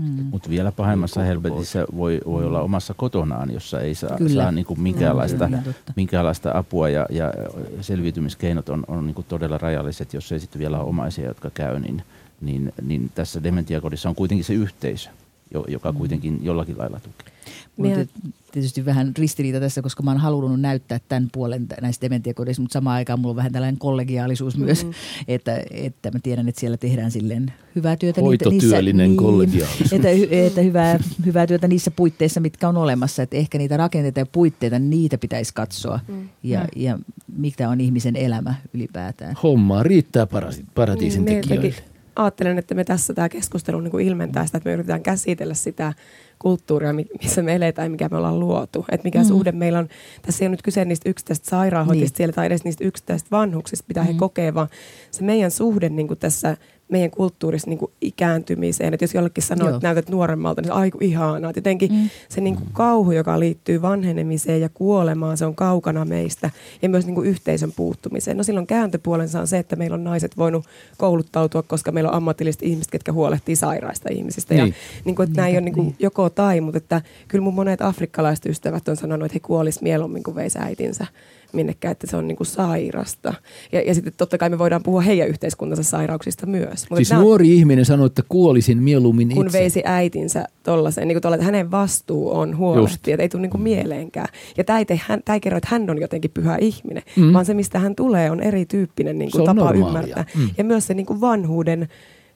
Mm. 0.00 0.26
Mutta 0.30 0.50
vielä 0.50 0.72
pahemmassa 0.72 1.20
Niin, 1.20 1.26
helvetissä 1.28 1.84
voi, 1.96 2.20
voi 2.26 2.44
olla 2.44 2.60
omassa 2.60 2.94
kotonaan, 2.94 3.50
jossa 3.52 3.80
ei 3.80 3.94
saa, 3.94 4.16
Kyllä. 4.18 4.42
saa 4.42 4.52
niinku 4.52 4.76
minkäänlaista, 4.76 5.44
Kyllä, 5.46 5.62
totta. 5.64 5.92
minkäänlaista 5.96 6.50
apua 6.54 6.88
ja, 6.88 7.06
ja 7.10 7.32
selviytymiskeinot 7.80 8.68
on, 8.68 8.84
on 8.88 9.06
niinku 9.06 9.22
todella 9.28 9.58
rajalliset, 9.58 10.14
jos 10.14 10.32
ei 10.32 10.40
sitten 10.40 10.58
vielä 10.58 10.78
ole 10.78 10.88
omaisia, 10.88 11.26
jotka 11.28 11.50
käy, 11.50 11.80
niin, 11.80 12.02
niin, 12.40 12.72
niin 12.82 13.10
tässä 13.14 13.42
dementiakodissa 13.42 14.08
on 14.08 14.14
kuitenkin 14.14 14.44
se 14.44 14.54
yhteisö, 14.54 15.10
jo- 15.54 15.64
joka 15.68 15.92
kuitenkin 15.92 16.38
jollakin 16.42 16.78
lailla 16.78 17.00
tukee. 17.00 17.32
Mutta 17.76 18.20
tietysti 18.52 18.84
vähän 18.84 19.12
ristiriita 19.18 19.60
tässä, 19.60 19.82
koska 19.82 20.02
mä 20.02 20.10
oon 20.10 20.20
halunnut 20.20 20.60
näyttää 20.60 20.98
tämän 21.08 21.28
puolen 21.32 21.66
näistä 21.80 22.04
dementiakodeista, 22.06 22.62
mutta 22.62 22.72
samaan 22.72 22.96
aikaan 22.96 23.20
mulla 23.20 23.30
on 23.32 23.36
vähän 23.36 23.52
tällainen 23.52 23.78
kollegiaalisuus 23.78 24.56
myös, 24.58 24.84
Mm. 24.84 24.92
että, 25.28 25.62
että 25.70 26.10
mä 26.10 26.18
tiedän, 26.22 26.48
että 26.48 26.60
siellä 26.60 26.76
tehdään 26.76 27.10
silleen 27.10 27.52
hyvää 27.76 27.96
työtä. 27.96 28.20
Hoitotyöllinen 28.20 29.16
kollegiaalisuus. 29.16 29.92
Että, 29.92 30.08
hy- 30.08 30.34
että 30.34 30.60
hyvää, 30.60 30.98
hyvää 31.26 31.46
työtä 31.46 31.68
niissä 31.68 31.90
puitteissa, 31.90 32.40
mitkä 32.40 32.68
on 32.68 32.76
olemassa. 32.76 33.22
Että 33.22 33.36
ehkä 33.36 33.58
niitä 33.58 33.76
rakenteita 33.76 34.20
ja 34.20 34.26
puitteita, 34.26 34.78
niitä 34.78 35.18
pitäisi 35.18 35.54
katsoa. 35.54 36.00
Mm. 36.08 36.28
Ja, 36.42 36.66
ja 36.76 36.98
mikä 37.36 37.68
on 37.68 37.80
ihmisen 37.80 38.16
elämä 38.16 38.54
ylipäätään. 38.74 39.34
Hommaa 39.42 39.82
riittää 39.82 40.24
parasi- 40.26 40.64
paratiisin 40.74 41.24
Niin, 41.24 41.36
me 41.36 41.40
tekijöille. 41.40 41.74
Ajattelen, 42.16 42.58
että 42.58 42.74
me 42.74 42.84
tässä 42.84 43.14
tämä 43.14 43.28
keskustelu 43.28 43.80
niin 43.80 43.90
kuin 43.90 44.06
ilmentää 44.06 44.46
sitä, 44.46 44.58
että 44.58 44.68
me 44.68 44.74
yritetään 44.74 45.02
käsitellä 45.02 45.54
sitä 45.54 45.92
kulttuuria, 46.38 46.92
mi- 46.92 47.06
missä 47.22 47.42
me 47.42 47.54
eletään 47.54 47.86
ja 47.86 47.90
mikä 47.90 48.08
me 48.10 48.16
ollaan 48.16 48.40
luotu. 48.40 48.84
Että 48.90 49.04
mikä 49.04 49.18
Mm. 49.18 49.24
suhde 49.24 49.52
meillä 49.52 49.78
on. 49.78 49.88
Tässä 50.22 50.44
ei 50.44 50.46
ole 50.46 50.50
nyt 50.50 50.62
kyse 50.62 50.84
niistä 50.84 51.08
yksittäisistä 51.10 51.50
sairaanhoitajista 51.50 52.12
Niin. 52.12 52.16
siellä 52.16 52.32
tai 52.32 52.46
edes 52.46 52.64
niistä 52.64 52.84
yksittäisistä 52.84 53.30
vanhuksista, 53.36 53.84
mitä 53.88 54.02
he 54.02 54.12
Mm. 54.12 54.18
kokee, 54.18 54.54
vaan 54.54 54.68
se 55.10 55.24
meidän 55.24 55.50
suhde 55.50 55.88
niin 55.88 56.08
kuin 56.08 56.18
tässä 56.18 56.56
meidän 56.90 57.10
kulttuurissa 57.10 57.70
niin 57.70 57.78
kuin 57.78 57.92
ikääntymiseen. 58.00 58.94
Että 58.94 59.04
jos 59.04 59.14
jollekin 59.14 59.42
sanoo, 59.44 59.68
Joo. 59.68 59.76
että 59.76 59.86
näytät 59.88 60.08
nuoremmalta, 60.08 60.60
niin 60.62 60.66
se 60.68 60.72
on 60.72 60.78
aiku 60.78 60.98
ihanaa. 61.00 61.52
Jotenkin 61.56 61.92
Mm. 61.92 62.10
se 62.28 62.40
niin 62.40 62.56
kuin 62.56 62.68
kauhu, 62.72 63.12
joka 63.12 63.40
liittyy 63.40 63.82
vanhenemiseen 63.82 64.60
ja 64.60 64.68
kuolemaan, 64.68 65.36
se 65.36 65.44
on 65.46 65.54
kaukana 65.54 66.04
meistä. 66.04 66.50
Ja 66.82 66.88
myös 66.88 67.06
niin 67.06 67.14
kuin 67.14 67.26
yhteisön 67.28 67.72
puuttumiseen. 67.72 68.36
No 68.36 68.42
silloin 68.42 68.66
kääntöpuolensa 68.66 69.40
on 69.40 69.46
se, 69.46 69.58
että 69.58 69.76
meillä 69.76 69.94
on 69.94 70.04
naiset 70.04 70.36
voinut 70.36 70.64
kouluttautua, 70.96 71.62
koska 71.62 71.92
meillä 71.92 72.10
on 72.10 72.16
ammatilliset 72.16 72.62
ihmiset, 72.62 72.90
ketkä 72.90 73.12
huolehtii 73.12 73.56
sairaista 73.56 74.08
ihmisistä. 74.12 74.54
Ja 74.54 74.64
Niin. 74.64 74.74
niin 75.04 75.16
kuin, 75.16 75.28
että 75.28 75.36
nämä 75.36 75.48
ei 75.48 75.52
Niinpä, 75.52 75.58
ole 75.60 75.64
niin 75.64 75.74
kuin 75.74 75.86
niin. 75.86 75.96
joko 75.98 76.30
tai, 76.30 76.60
mutta 76.60 76.78
että 76.78 77.02
kyllä 77.28 77.42
mun 77.44 77.54
monet 77.54 77.82
afrikkalaiset 77.82 78.46
ystävät 78.46 78.88
on 78.88 78.96
sanonut, 78.96 79.26
että 79.26 79.34
he 79.36 79.40
kuolis 79.40 79.82
mieluummin 79.82 80.22
kuin 80.22 80.34
veisi 80.34 80.58
äitinsä 80.58 81.06
minnekään, 81.52 81.92
että 81.92 82.06
se 82.06 82.16
on 82.16 82.28
niin 82.28 82.36
kuin 82.36 82.46
sairasta. 82.46 83.34
Ja, 83.72 83.80
ja 83.82 83.94
sitten 83.94 84.12
totta 84.16 84.38
kai 84.38 84.50
me 84.50 84.58
voidaan 84.58 84.82
puhua 84.82 85.00
heidän 85.00 85.28
yhteiskuntansa 85.28 85.82
sairauksista 85.82 86.46
myös. 86.46 86.70
Mutta 86.82 86.96
Siis 86.96 87.10
nämä 87.10 87.20
on- 87.20 87.24
nuori 87.26 87.54
ihminen 87.54 87.84
sanoi, 87.84 88.06
että 88.06 88.22
kuolisin 88.28 88.82
mieluummin 88.82 89.28
kun 89.34 89.46
itse. 89.46 89.58
veisi 89.58 89.82
äitinsä 89.84 90.44
tollaiseen, 90.62 91.08
niin 91.08 91.20
kuin 91.20 91.34
että 91.34 91.44
hänen 91.46 91.70
vastuu 91.70 92.30
on 92.38 92.56
huolehtia, 92.56 93.14
että 93.14 93.22
ei 93.22 93.28
tule 93.28 93.42
niin 93.42 93.50
kuin 93.50 93.62
mieleenkään. 93.62 94.28
Ja 94.56 94.64
tämä 94.64 94.78
ei, 94.78 94.84
tee, 94.84 95.00
hän, 95.06 95.20
tämä 95.24 95.34
ei 95.34 95.40
kerro, 95.40 95.56
että 95.58 95.68
hän 95.70 95.90
on 95.90 96.00
jotenkin 96.00 96.30
pyhä 96.34 96.56
ihminen, 96.60 97.02
Mm. 97.16 97.32
vaan 97.32 97.44
se, 97.44 97.54
mistä 97.54 97.78
hän 97.78 97.94
tulee, 97.94 98.30
on 98.30 98.40
erityyppinen 98.40 99.18
niin 99.18 99.30
kuin 99.30 99.40
on 99.40 99.46
tapa 99.56 99.60
normaalia. 99.72 99.88
ymmärtää. 99.88 100.24
Mm. 100.36 100.48
Ja 100.58 100.64
myös 100.64 100.86
se 100.86 100.94
niin 100.94 101.06
kuin 101.06 101.20
vanhuuden 101.20 101.88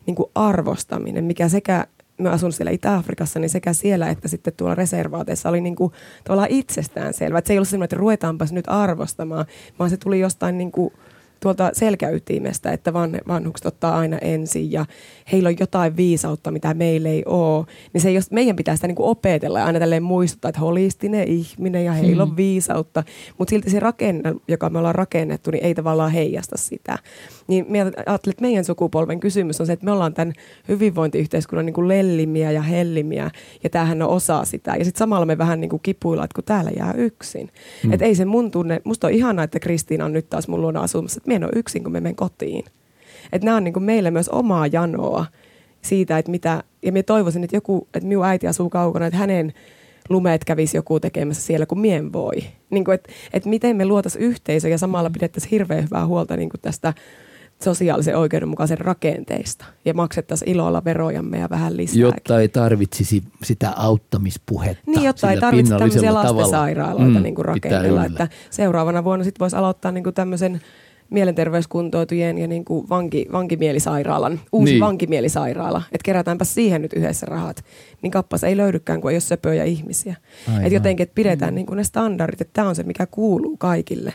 niin 0.07 0.15
kuin 0.15 0.31
arvostaminen, 0.35 1.24
mikä 1.24 1.49
sekä 1.49 1.86
mä 2.19 2.31
asun 2.31 2.53
siellä 2.53 2.70
Itä-Afrikassa, 2.70 3.39
niin 3.39 3.51
sekä 3.51 3.73
siellä 3.73 4.09
että 4.09 4.28
sitten 4.28 4.53
tuolla 4.57 4.74
reservaateissa 4.74 5.49
oli 5.49 5.61
niin 5.61 5.77
kuin 5.77 5.93
tavallaan 6.24 6.51
itsestäänselvä. 6.51 7.39
Että 7.39 7.49
se 7.49 7.53
ei 7.55 7.59
ollut 7.59 7.69
semmoinen, 7.69 7.85
että 7.85 7.97
ruvetaanpas 7.97 8.53
nyt 8.53 8.65
arvostamaan, 8.69 9.47
vaan 9.78 9.91
se 9.91 9.97
tuli 9.97 10.20
jostain 10.20 10.59
niin 10.59 10.73
kuin 10.73 10.93
tuolta 11.41 11.70
selkäytimestä, 11.73 12.73
että 12.73 12.93
van, 12.93 13.20
vanhukset 13.28 13.66
ottaa 13.66 13.99
aina 13.99 14.19
ensin 14.19 14.73
ja 14.73 14.86
heillä 15.32 15.48
on 15.48 15.56
jotain 15.60 15.96
viisautta, 15.96 16.51
mitä 16.51 16.74
meillä 16.74 17.09
ei 17.09 17.22
ole. 17.26 17.66
Niin 17.92 18.01
se, 18.01 18.10
jos 18.10 18.30
meidän 18.30 18.56
pitää 18.56 18.76
sitä 18.76 18.86
niin 18.86 18.96
kuin 18.96 19.09
opetella 19.09 19.59
ja 19.59 19.64
aina 19.64 19.78
tälleen 19.78 20.02
muistuttaa, 20.02 20.48
että 20.48 20.60
holistinen 20.60 21.28
ihminen 21.28 21.84
ja 21.84 21.92
heillä 21.92 22.22
on 22.22 22.36
viisautta. 22.36 23.05
Mutta 23.38 23.51
silti 23.51 23.70
se 23.70 23.80
rakenne, 23.80 24.34
joka 24.48 24.70
me 24.70 24.78
ollaan 24.78 24.94
rakennettu, 24.94 25.51
niin 25.51 25.64
ei 25.64 25.74
tavallaan 25.74 26.12
heijasta 26.12 26.59
sitä. 26.59 26.98
Niin 27.46 27.66
me 27.68 27.80
ajattelin, 27.80 28.32
että 28.32 28.42
meidän 28.42 28.64
sukupolven 28.64 29.20
kysymys 29.20 29.60
on 29.60 29.66
se, 29.66 29.72
että 29.72 29.84
me 29.84 29.92
ollaan 29.92 30.14
tämän 30.14 30.32
hyvinvointiyhteiskunnan 30.68 31.66
niin 31.66 31.74
kuin 31.74 31.88
lellimiä 31.88 32.51
ja 32.51 32.62
hellimiä 32.62 33.30
ja 33.64 33.70
tämähän 33.70 34.02
on 34.02 34.09
osa 34.09 34.44
sitä. 34.44 34.76
Ja 34.76 34.84
sitten 34.84 34.98
samalla 34.98 35.26
me 35.26 35.38
vähän 35.38 35.60
niin 35.60 35.68
kuin 35.68 35.82
kipuillaan, 35.82 36.24
että 36.24 36.34
kun 36.34 36.44
täällä 36.44 36.70
jää 36.76 36.92
yksin. 36.92 37.51
Mm. 37.84 37.92
Että 37.92 38.05
ei 38.05 38.14
se 38.14 38.24
mun 38.24 38.51
tunne, 38.51 38.80
musta 38.84 39.06
on 39.06 39.12
ihanaa, 39.12 39.44
että 39.44 39.60
Kristiina 39.60 40.05
on 40.05 40.12
nyt 40.12 40.28
taas 40.30 40.48
mun 40.48 40.60
luona 40.60 40.80
asumassa, 40.80 41.18
että 41.18 41.30
mä 41.30 41.34
en 41.34 41.44
ole 41.44 41.52
yksin, 41.56 41.82
kun 41.82 41.92
me 41.92 42.01
menen 42.01 42.16
kotiin. 42.16 42.64
Että 43.35 43.44
nämä 43.44 43.56
on 43.56 43.65
niin 43.65 43.74
kuin 43.74 43.85
meille 43.85 44.11
myös 44.11 44.28
omaa 44.28 44.66
janoa 44.66 45.27
siitä, 45.82 46.19
että 46.19 46.31
mitä, 46.31 46.62
ja 46.82 46.93
minä 46.93 47.02
toivoisin, 47.02 47.44
että 47.44 47.56
joku, 47.56 47.89
että 47.94 48.09
minun 48.09 48.24
äiti 48.24 48.47
asuu 48.47 48.70
kaukana, 48.70 49.06
että 49.06 49.19
hänen 49.19 49.52
lumeet 50.09 50.44
kävisi 50.44 50.77
joku 50.77 51.01
tekemässä 51.01 51.43
siellä, 51.43 51.66
kun 51.66 51.81
mien 51.81 52.12
voi. 52.12 52.36
Niin 52.70 52.85
kuin, 52.85 52.94
että, 52.94 53.12
että 53.32 53.48
miten 53.48 53.77
me 53.77 53.85
luotaisiin 53.86 54.24
yhteisö 54.24 54.69
ja 54.69 54.78
samalla 54.78 55.11
pidettäisiin 55.11 55.51
hirveän 55.51 55.85
hyvää 55.85 56.06
huolta 56.06 56.36
niin 56.36 56.48
kuin 56.48 56.61
tästä 56.61 56.94
sosiaalisen 57.65 58.16
oikeudenmukaisen 58.16 58.78
rakenteista 58.78 59.65
ja 59.85 59.94
maksettaisiin 59.94 60.51
ilolla 60.51 60.85
verojamme 60.85 61.39
ja 61.39 61.51
vähän 61.51 61.77
lisää. 61.77 62.01
Jotta 62.01 62.40
ei 62.40 62.48
tarvitsisi 62.48 63.23
sitä 63.43 63.73
auttamispuhetta. 63.77 64.82
Niin, 64.86 65.02
jotta 65.02 65.31
ei 65.31 65.40
tarvitse 65.40 65.78
tämmöisiä 65.78 66.15
lastensairaaloita 66.15 67.19
Mm, 67.19 67.23
niin 67.23 67.35
kuin 67.35 67.44
rakennella. 67.44 68.05
Että 68.05 68.28
seuraavana 68.51 69.05
vuonna 69.05 69.24
sitten 69.24 69.40
voisi 69.40 69.56
aloittaa 69.56 69.93
niin 69.93 70.05
kuin 70.05 70.15
tämmöisen 70.15 70.61
mielenterveyskuntoutujien 71.10 72.39
ja 72.39 72.47
niin 72.47 72.64
kuin 72.64 72.89
vanki, 72.89 73.26
vankimielisairaalan, 73.32 74.40
uusi 74.52 74.72
Niin. 74.72 74.81
vankimielisairaala. 74.81 75.82
Että 75.93 76.05
kerätäänpä 76.05 76.44
siihen 76.44 76.82
nyt 76.82 76.93
yhdessä 76.93 77.26
rahat. 77.26 77.64
Niin 78.02 78.10
kappas 78.10 78.44
ei 78.44 78.56
löydykään, 78.56 79.01
kun 79.01 79.10
ei 79.10 79.14
ole 79.14 79.20
söpöjä 79.20 79.64
ihmisiä. 79.64 80.16
Että 80.56 80.74
jotenkin, 80.74 81.05
että 81.05 81.14
pidetään 81.14 81.52
mm. 81.52 81.55
niin 81.55 81.66
kuin 81.66 81.76
ne 81.76 81.85
standardit, 81.85 82.40
että 82.40 82.52
tämä 82.52 82.68
on 82.68 82.76
se, 82.76 82.82
mikä 82.82 83.06
kuuluu 83.06 83.56
kaikille. 83.56 84.14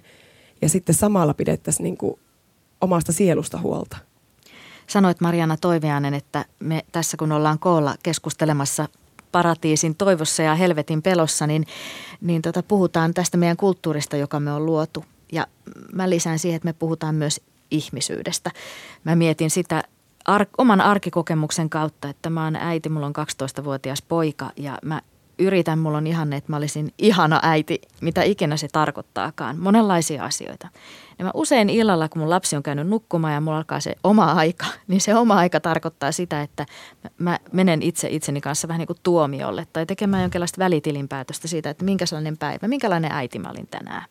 Ja 0.62 0.70
sitten 0.70 0.96
samalla 0.96 1.34
pidettäisiin 1.34 1.84
niin 1.84 1.98
kuin 1.98 2.20
omasta 2.82 3.12
sielusta 3.12 3.58
huolta. 3.58 3.98
Sanoit 4.88 5.22
Mariana 5.22 5.58
Toiveanen, 5.58 6.14
että 6.14 6.46
me 6.60 6.86
tässä 6.92 7.18
kun 7.18 7.32
ollaan 7.32 7.60
koolla 7.60 7.96
keskustelemassa 8.04 8.88
paratiisin 9.32 9.96
toivossa 9.96 10.44
ja 10.44 10.56
helvetin 10.56 11.02
pelossa, 11.02 11.48
niin, 11.48 11.66
niin 12.22 12.42
tota, 12.42 12.64
puhutaan 12.64 13.14
tästä 13.14 13.38
meidän 13.38 13.58
kulttuurista, 13.58 14.18
joka 14.18 14.40
me 14.40 14.52
on 14.52 14.66
luotu. 14.66 15.06
Ja 15.32 15.48
mä 15.94 16.10
lisään 16.10 16.40
siihen, 16.40 16.56
että 16.56 16.68
me 16.68 16.74
puhutaan 16.74 17.16
myös 17.16 17.42
ihmisyydestä. 17.72 18.52
Mä 19.04 19.16
mietin 19.16 19.50
sitä 19.50 19.84
ar- 20.26 20.48
oman 20.58 20.82
arkikokemuksen 20.82 21.70
kautta, 21.70 22.10
että 22.10 22.30
mä 22.30 22.44
oon 22.44 22.56
äiti, 22.56 22.90
mulla 22.90 23.06
on 23.06 23.14
12-vuotias 23.16 24.02
poika 24.02 24.52
ja 24.58 24.78
mä 24.84 25.02
yritän, 25.40 25.80
mulla 25.80 25.98
on 25.98 26.08
ihanne, 26.08 26.38
että 26.38 26.52
mä 26.52 26.58
olisin 26.58 26.94
ihana 26.98 27.40
äiti, 27.44 27.82
mitä 28.02 28.24
ikinä 28.24 28.58
se 28.58 28.68
tarkoittaakaan. 28.72 29.60
Monenlaisia 29.60 30.24
asioita. 30.24 30.68
Ja 31.20 31.26
mä 31.26 31.32
usein 31.34 31.70
illalla, 31.70 32.10
kun 32.10 32.20
mun 32.20 32.30
lapsi 32.30 32.56
on 32.56 32.64
käynyt 32.64 32.88
nukkumaan 32.88 33.34
ja 33.34 33.42
mulla 33.42 33.58
alkaa 33.58 33.80
se 33.80 33.96
oma 34.04 34.32
aika, 34.32 34.66
niin 34.88 35.02
se 35.02 35.16
oma 35.16 35.36
aika 35.36 35.60
tarkoittaa 35.60 36.12
sitä, 36.12 36.42
että 36.42 36.66
mä 37.18 37.40
menen 37.52 37.82
itse 37.82 38.08
itseni 38.12 38.42
kanssa 38.42 38.68
vähän 38.68 38.80
niin 38.80 38.88
kuin 38.88 39.00
tuomiolle 39.04 39.68
tai 39.74 39.86
tekemään 39.86 40.22
jonkinlaista 40.24 40.60
välitilinpäätöstä 40.60 41.48
siitä, 41.48 41.70
että 41.70 41.86
minkälainen 41.86 42.38
päivä, 42.38 42.68
minkälainen 42.68 43.12
äiti 43.12 43.40
mä 43.40 43.50
olin 43.50 43.68
tänään. 43.68 44.06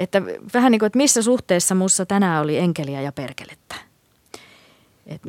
Että 0.00 0.22
vähän 0.54 0.72
niin 0.72 0.78
kuin, 0.78 0.86
että 0.86 0.96
missä 0.96 1.22
suhteessa 1.22 1.74
mussa 1.74 2.06
tänään 2.06 2.42
oli 2.42 2.58
enkeliä 2.58 3.00
ja 3.00 3.12
perkelettä. 3.12 3.74
Et 5.06 5.22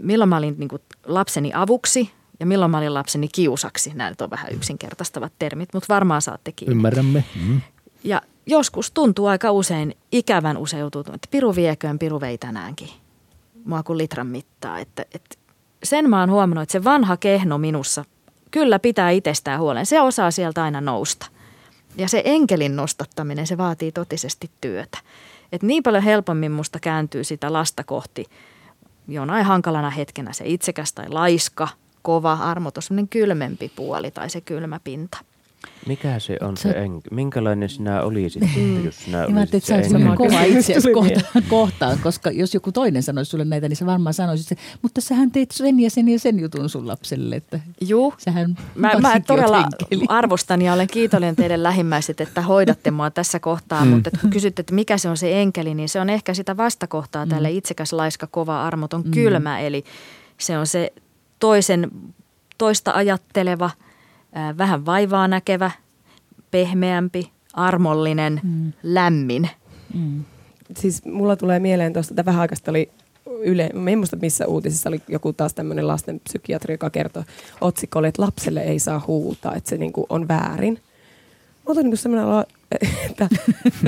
milloin 0.00 0.28
mä 0.28 0.36
olin 0.36 0.54
niin 0.58 0.68
kuin 0.68 0.82
lapseni 1.06 1.50
avuksi 1.54 2.10
ja 2.40 2.46
milloin 2.46 2.70
mä 2.70 2.78
olin 2.78 2.94
lapseni 2.94 3.28
kiusaksi. 3.28 3.92
Nämä 3.94 4.10
nyt 4.10 4.20
on 4.20 4.30
vähän 4.30 4.52
yksinkertaistavat 4.52 5.32
termit, 5.38 5.74
mutta 5.74 5.94
varmaan 5.94 6.22
saatte 6.22 6.52
kiinni. 6.52 6.72
Ymmärrämme. 6.72 7.24
Mm. 7.46 7.60
Ja 8.04 8.22
joskus 8.46 8.90
tuntuu 8.90 9.26
aika 9.26 9.52
usein 9.52 9.96
ikävän 10.12 10.56
useutuutunut, 10.56 11.14
että 11.14 11.28
piru 11.30 11.54
vieköön, 11.54 11.98
piru 11.98 12.20
vei 12.20 12.38
tänäänkin. 12.38 12.88
Mua 13.64 13.82
kuin 13.82 13.98
litran 13.98 14.26
mittaa. 14.26 14.78
Että, 14.78 15.04
että 15.14 15.36
sen 15.82 16.10
mä 16.10 16.20
oon 16.20 16.30
huomannut, 16.30 16.62
että 16.62 16.72
se 16.72 16.84
vanha 16.84 17.16
kehno 17.16 17.58
minussa 17.58 18.04
kyllä 18.50 18.78
pitää 18.78 19.10
itsestään 19.10 19.60
huolen. 19.60 19.86
Se 19.86 20.00
osaa 20.00 20.30
sieltä 20.30 20.62
aina 20.62 20.80
nousta. 20.80 21.26
Ja 21.96 22.08
se 22.08 22.22
enkelin 22.24 22.76
nostattaminen, 22.76 23.46
se 23.46 23.58
vaatii 23.58 23.92
totisesti 23.92 24.50
työtä. 24.60 24.98
Et 25.52 25.62
niin 25.62 25.82
paljon 25.82 26.02
helpommin 26.02 26.52
musta 26.52 26.80
kääntyy 26.80 27.24
sitä 27.24 27.52
lasta 27.52 27.84
kohti 27.84 28.26
jonain 29.08 29.44
hankalana 29.44 29.90
hetkenä 29.90 30.32
se 30.32 30.44
itsekäs 30.46 30.92
tai 30.92 31.08
laiska, 31.08 31.68
kova, 32.02 32.32
armoton, 32.32 32.82
semmoinen 32.82 33.08
kylmempi 33.08 33.72
puoli 33.76 34.10
tai 34.10 34.30
se 34.30 34.40
kylmä 34.40 34.80
pinta. 34.84 35.18
Mikä 35.86 36.18
se 36.18 36.36
on 36.40 36.56
se, 36.56 36.62
Se- 36.62 36.78
enk... 36.78 37.04
Minkälainen 37.10 37.68
sinä 37.68 38.02
olisit, 38.02 38.42
Mm. 38.56 38.84
jos 38.84 39.04
sinä 39.04 39.22
Niin 39.22 39.34
mä 39.34 39.40
ajattelin, 39.40 39.40
olisit 39.40 39.54
että 39.54 39.66
sä 39.68 39.74
olisit 39.74 39.90
se 39.90 39.96
enkeli? 39.96 40.16
kova 40.16 40.42
itseäsi 40.42 40.82
Tuli 40.82 40.94
kohtaan, 40.94 41.44
kohtaan, 41.48 41.98
koska 41.98 42.30
jos 42.30 42.54
joku 42.54 42.72
toinen 42.72 43.02
sanoisi 43.02 43.30
sulle 43.30 43.44
näitä, 43.44 43.68
niin 43.68 43.76
sä 43.76 43.86
varmaan 43.86 44.14
sanoisit, 44.14 44.52
että 44.52 44.64
mutta 44.82 45.00
sähän 45.00 45.30
teit 45.30 45.50
sen 45.50 45.80
ja 45.80 45.90
sen 45.90 46.08
ja 46.08 46.18
sen 46.18 46.40
jutun 46.40 46.68
sun 46.68 46.88
lapselle, 46.88 47.36
että 47.36 47.60
Juu, 47.80 48.14
sähän 48.18 48.56
Mä, 48.74 48.92
mä 49.00 49.20
todella 49.20 49.68
arvostan 50.08 50.62
ja 50.62 50.72
olen 50.72 50.86
kiitollinen 50.88 51.36
teille 51.36 51.62
lähimmäiset, 51.62 52.20
että 52.20 52.42
hoidatte 52.42 52.90
mua 52.90 53.10
tässä 53.10 53.40
kohtaa, 53.40 53.84
mm. 53.84 53.90
mutta 53.90 54.10
kun 54.20 54.30
kysytte, 54.30 54.60
että 54.60 54.74
mikä 54.74 54.98
se 54.98 55.08
on 55.08 55.16
se 55.16 55.40
enkeli, 55.40 55.74
niin 55.74 55.88
se 55.88 56.00
on 56.00 56.10
ehkä 56.10 56.34
sitä 56.34 56.56
vastakohtaa 56.56 57.24
mm. 57.24 57.30
tälle 57.30 57.50
itsekäs, 57.50 57.92
laiska, 57.92 58.26
kova, 58.26 58.66
armoton, 58.66 59.02
mm. 59.04 59.10
kylmä. 59.10 59.60
Eli 59.60 59.84
se 60.38 60.58
on 60.58 60.66
se 60.66 60.92
toisen, 61.38 61.90
toista 62.58 62.92
ajatteleva, 62.94 63.70
vähän 64.58 64.86
vaivaa 64.86 65.28
näkevä, 65.28 65.70
pehmeämpi, 66.50 67.30
armollinen, 67.52 68.40
mm. 68.42 68.72
lämmin. 68.82 69.48
Mm. 69.94 70.24
Siis 70.76 71.04
mulla 71.04 71.36
tulee 71.36 71.58
mieleen 71.58 71.92
tuosta, 71.92 72.12
että 72.12 72.24
vähän 72.24 72.40
aikaista 72.40 72.70
oli 72.70 72.90
yle, 73.26 73.70
en 73.90 73.98
muista 73.98 74.16
missä 74.16 74.46
uutisissa 74.46 74.88
oli 74.88 75.02
joku 75.08 75.32
taas 75.32 75.54
tämmöinen 75.54 75.88
lastenpsykiatri, 75.88 76.74
joka 76.74 76.90
kertoi 76.90 77.22
otsikolle, 77.60 78.08
että 78.08 78.22
lapselle 78.22 78.60
ei 78.60 78.78
saa 78.78 79.04
huutaa, 79.06 79.54
että 79.54 79.70
se 79.70 79.76
niinku 79.76 80.06
on 80.08 80.28
väärin. 80.28 80.80
Mä 81.66 81.72
otan 81.72 81.82
niinku 81.84 81.96
semmoinen 81.96 82.26
olo, 82.26 82.44
että 83.10 83.28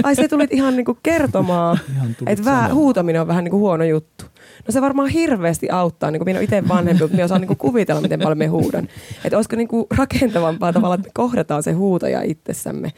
ai 0.03 0.15
se 0.15 0.29
tulit 0.29 0.53
ihan 0.53 0.77
niinku 0.77 0.99
kertomaan, 1.03 1.79
Ihan 1.93 2.17
että 2.27 2.45
sanomaan. 2.45 2.75
huutaminen 2.75 3.21
on 3.21 3.27
vähän 3.27 3.45
niinku 3.45 3.59
huono 3.59 3.85
juttu. 3.85 4.25
No 4.69 4.73
se 4.73 4.81
varmaan 4.81 5.09
hirveästi 5.09 5.71
auttaa, 5.71 6.11
niin 6.11 6.21
kuin 6.21 6.29
minä 6.29 6.41
itse 6.41 6.69
vanhempi, 6.69 7.03
mutta 7.03 7.15
minä 7.17 7.25
osaan 7.25 7.41
niinku 7.41 7.55
kuvitella, 7.55 8.01
miten 8.01 8.21
paljon 8.21 8.39
me 8.39 8.47
huudan. 8.47 8.89
Että 9.25 9.37
olisiko 9.39 9.57
niinku 9.57 9.87
rakentavampaa 9.97 10.73
tavalla, 10.73 10.95
että 10.95 11.09
me 11.09 11.13
kohdataan 11.15 11.63
se 11.63 11.73
huutaja 11.73 12.23
itsessämme. 12.23 12.93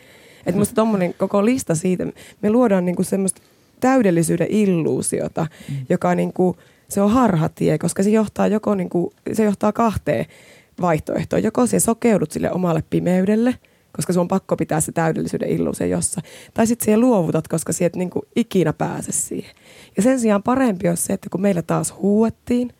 Että 0.46 0.58
musta 0.58 0.74
tommonen 0.74 1.14
koko 1.14 1.44
lista 1.44 1.74
siitä, 1.74 2.06
me 2.42 2.50
luodaan 2.50 2.84
niinku 2.84 3.02
semmoista 3.02 3.42
täydellisyyden 3.80 4.46
illuusiota, 4.50 5.46
mm. 5.68 5.76
joka 5.88 6.14
niinku, 6.14 6.56
se 6.88 7.00
on 7.00 7.10
harhatie, 7.10 7.78
koska 7.78 8.02
se 8.02 8.10
johtaa, 8.10 8.46
joko 8.46 8.74
niinku, 8.74 9.12
se 9.32 9.44
johtaa 9.44 9.72
kahteen 9.72 10.26
vaihtoehtoon. 10.80 11.42
Joko 11.42 11.66
se 11.66 11.80
sokeudut 11.80 12.30
sille 12.30 12.52
omalle 12.52 12.82
pimeydelle, 12.90 13.54
koska 13.98 14.12
sun 14.12 14.20
on 14.20 14.28
pakko 14.28 14.56
pitää 14.56 14.80
se 14.80 14.92
täydellisyyden 14.92 15.48
illuusio 15.48 15.86
jossa. 15.86 16.20
Tai 16.54 16.66
sitten 16.66 16.84
siihen 16.84 17.00
luovutat, 17.00 17.48
koska 17.48 17.72
sieltä 17.72 17.92
et 17.92 17.96
niinku 17.96 18.22
ikinä 18.36 18.72
pääse 18.72 19.12
siihen. 19.12 19.50
Ja 19.96 20.02
sen 20.02 20.20
sijaan 20.20 20.42
parempi 20.42 20.88
olisi 20.88 21.02
se, 21.02 21.12
että 21.12 21.28
kun 21.30 21.40
meillä 21.40 21.62
taas 21.62 21.94
huuettiin, 22.02 22.70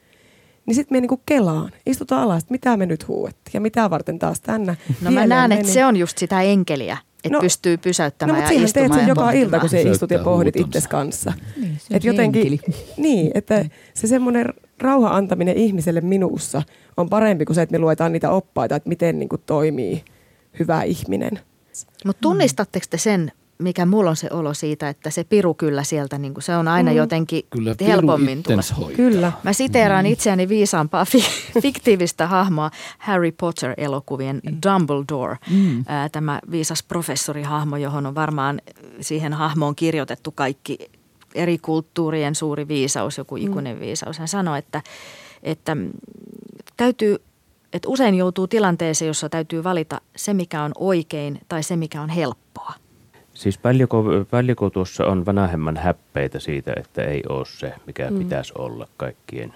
niin 0.66 0.74
sitten 0.74 0.96
me 0.96 1.00
niinku 1.00 1.20
kelaan, 1.26 1.70
istutaan 1.86 2.22
alas, 2.22 2.42
että 2.42 2.52
mitä 2.52 2.76
me 2.76 2.86
nyt 2.86 3.08
huuettiin 3.08 3.50
ja 3.54 3.60
mitä 3.60 3.90
varten 3.90 4.18
taas 4.18 4.40
tänne. 4.40 4.76
No 5.02 5.10
mä 5.10 5.26
näen, 5.26 5.52
että 5.52 5.68
se 5.72 5.86
on 5.86 5.96
just 5.96 6.18
sitä 6.18 6.42
enkeliä, 6.42 6.96
että 7.24 7.28
no, 7.28 7.38
No- 7.38 7.40
pystyy 7.40 7.76
No 7.76 7.80
pysäyttämään 7.82 8.36
mutta 8.36 8.52
ja 8.52 8.58
siihen 8.58 8.72
teet 8.72 8.84
istumaan 8.84 9.00
sen 9.00 9.08
joka 9.08 9.20
pohtimaan. 9.20 9.44
ilta, 9.44 9.60
kun 9.60 9.68
se 9.68 9.82
istut 9.82 10.10
ja 10.10 10.18
pohdit 10.18 10.56
itses 10.56 10.88
kanssa. 10.88 11.32
Niin, 11.56 11.76
se 11.78 11.86
on 11.90 11.96
Et 11.96 12.02
se 12.02 12.08
jotenkin, 12.08 12.42
enkeli. 12.42 12.60
niin, 12.96 13.30
että 13.34 13.64
se 13.94 14.06
semmoinen 14.06 14.46
rauhan 14.80 15.12
antaminen 15.12 15.56
ihmiselle 15.56 16.00
minussa 16.00 16.62
on 16.96 17.08
parempi 17.10 17.44
kuin 17.44 17.54
se, 17.54 17.62
että 17.62 17.72
me 17.72 17.78
luetaan 17.78 18.12
niitä 18.12 18.30
oppaita, 18.30 18.76
että 18.76 18.88
miten 18.88 19.18
niin 19.18 19.28
kuin 19.28 19.42
toimii 19.46 20.04
hyvä 20.58 20.82
ihminen. 20.82 21.40
Mutta 22.04 22.20
tunnistatteko 22.20 22.86
te 22.90 22.98
sen, 22.98 23.32
mikä 23.58 23.86
mulla 23.86 24.10
on 24.10 24.16
se 24.16 24.28
olo 24.32 24.54
siitä, 24.54 24.88
että 24.88 25.10
se 25.10 25.24
piru 25.24 25.54
kyllä 25.54 25.82
sieltä, 25.82 26.18
niin 26.18 26.34
se 26.38 26.56
on 26.56 26.68
aina 26.68 26.90
Mm. 26.90 26.96
jotenkin 26.96 27.42
Kyllä 27.50 27.74
piru 27.78 27.90
helpommin 27.90 28.42
tulla. 28.42 28.90
Kyllä. 28.96 29.32
Mä 29.42 29.52
siteeraan 29.52 30.06
itseäni 30.06 30.48
viisaampaa 30.48 31.04
fi- 31.04 31.24
fiktiivistä 31.62 32.26
hahmoa 32.26 32.70
Harry 32.98 33.32
Potter-elokuvien 33.32 34.40
Dumbledore. 34.66 35.36
Mm. 35.50 35.84
Ää, 35.88 36.08
tämä 36.08 36.40
viisas 36.50 36.82
professorihahmo, 36.82 37.76
johon 37.76 38.06
on 38.06 38.14
varmaan 38.14 38.60
siihen 39.00 39.32
hahmoon 39.32 39.74
kirjoitettu 39.76 40.32
kaikki 40.32 40.78
eri 41.34 41.58
kulttuurien 41.58 42.34
suuri 42.34 42.68
viisaus, 42.68 43.18
joku 43.18 43.36
ikuinen 43.36 43.80
viisaus. 43.80 44.18
Hän 44.18 44.28
sanoi, 44.28 44.58
että, 44.58 44.82
että 45.42 45.74
mm, 45.74 45.90
täytyy, 46.76 47.16
että 47.72 47.88
usein 47.88 48.14
joutuu 48.14 48.46
tilanteeseen, 48.46 49.06
jossa 49.06 49.28
täytyy 49.28 49.64
valita 49.64 50.00
se, 50.16 50.34
mikä 50.34 50.62
on 50.62 50.72
oikein 50.78 51.40
tai 51.48 51.62
se, 51.62 51.76
mikä 51.76 52.02
on 52.02 52.08
helppoa. 52.08 52.74
Siis 53.34 53.58
paljonko, 53.58 54.04
paljonko 54.30 54.70
tuossa 54.70 55.06
on 55.06 55.26
vanhemman 55.26 55.76
häppeitä 55.76 56.38
siitä, 56.40 56.72
että 56.76 57.02
ei 57.02 57.22
ole 57.28 57.46
se, 57.46 57.74
mikä 57.86 58.10
mm. 58.10 58.18
pitäisi 58.18 58.52
olla 58.58 58.88
kaikkien 58.96 59.54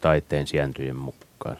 taiteen 0.00 0.46
sijantojen 0.46 0.96
mukaan? 0.96 1.56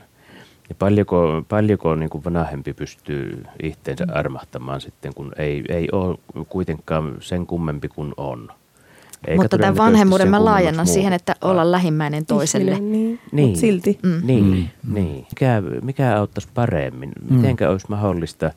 Ja 0.69 0.75
paljonko, 0.79 1.45
paljonko 1.49 1.95
niin 1.95 2.11
kuin 2.11 2.25
vanhempi 2.25 2.73
pystyy 2.73 3.45
itteensä 3.63 4.07
armahtamaan 4.13 4.81
sitten, 4.81 5.15
kun 5.15 5.33
ei, 5.37 5.65
ei 5.69 5.89
ole 5.93 6.19
kuitenkaan 6.49 7.17
sen 7.21 7.47
kummempi 7.47 7.89
kuin 7.89 8.15
on. 8.17 8.49
Eikä 9.27 9.43
Mutta 9.43 9.59
tämän 9.59 9.77
vanhemmuuden 9.77 10.31
mä 10.31 10.45
laajennan 10.45 10.87
siihen, 10.87 11.13
että 11.13 11.35
olla 11.43 11.71
lähimmäinen 11.73 12.27
toiselle. 12.27 12.71
Ihminen, 12.71 12.93
niin. 12.93 13.21
Niin. 13.33 13.49
Mut 13.49 13.59
silti. 13.59 13.99
Mm. 14.03 14.21
Niin, 14.25 14.45
Mm. 14.45 14.51
mm. 14.83 14.95
niin. 14.95 15.27
Mikä, 15.31 15.63
mikä 15.83 16.17
auttaisi 16.17 16.49
paremmin? 16.55 17.13
Mm. 17.31 17.37
Mitenkä 17.37 17.71
olisi 17.71 17.87
mahdollista 17.89 18.51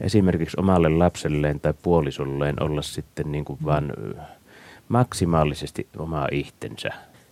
esimerkiksi 0.00 0.56
omalle 0.60 0.88
lapselleen 0.88 1.60
tai 1.60 1.74
puolisolleen 1.82 2.62
olla 2.62 2.82
sitten 2.82 3.32
niin 3.32 3.44
kuin 3.44 3.58
vaan 3.64 3.92
maksimaalisesti 4.88 5.86
oma 5.98 6.26
itsensä? 6.32 6.88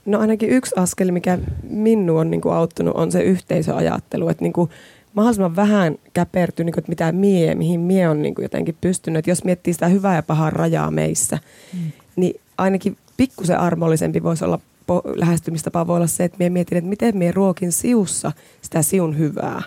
No 0.06 0.18
ainakin 0.18 0.50
yksi 0.50 0.74
askel, 0.78 1.10
mikä 1.10 1.38
minun 1.62 2.20
on 2.20 2.30
niin 2.30 2.40
kuin 2.40 2.54
auttanut, 2.54 2.96
on 2.96 3.12
se 3.12 3.22
yhteisöajattelu. 3.22 4.28
Että 4.28 4.44
niin 4.44 4.52
kuin 4.52 4.70
mahdollisimman 5.14 5.56
vähän 5.56 5.96
käpertyy, 6.14 6.64
niin 6.64 6.72
kuin, 6.72 6.80
että 6.80 6.92
mitä 6.92 7.12
mie, 7.12 7.54
mihin 7.54 7.80
mie 7.80 8.08
on 8.08 8.22
niin 8.22 8.34
kuin 8.34 8.42
jotenkin 8.42 8.76
pystynyt. 8.80 9.18
Että 9.18 9.30
jos 9.30 9.44
miettii 9.44 9.72
sitä 9.72 9.88
hyvää 9.88 10.16
ja 10.16 10.22
pahaa 10.22 10.50
rajaa 10.50 10.90
meissä, 10.90 11.38
mm. 11.72 11.92
niin 12.16 12.40
ainakin 12.58 12.96
pikkusen 13.16 13.58
armollisempi 13.58 14.22
voisi 14.22 14.44
olla, 14.44 14.58
po- 14.92 15.12
lähestymistapa 15.20 15.86
voi 15.86 15.96
olla 15.96 16.06
se, 16.06 16.24
että 16.24 16.38
mie 16.38 16.50
mietin, 16.50 16.78
että 16.78 16.88
miten 16.90 17.16
mie 17.16 17.32
ruokin 17.32 17.72
siussa 17.72 18.32
sitä 18.62 18.82
siun 18.82 19.18
hyvää. 19.18 19.62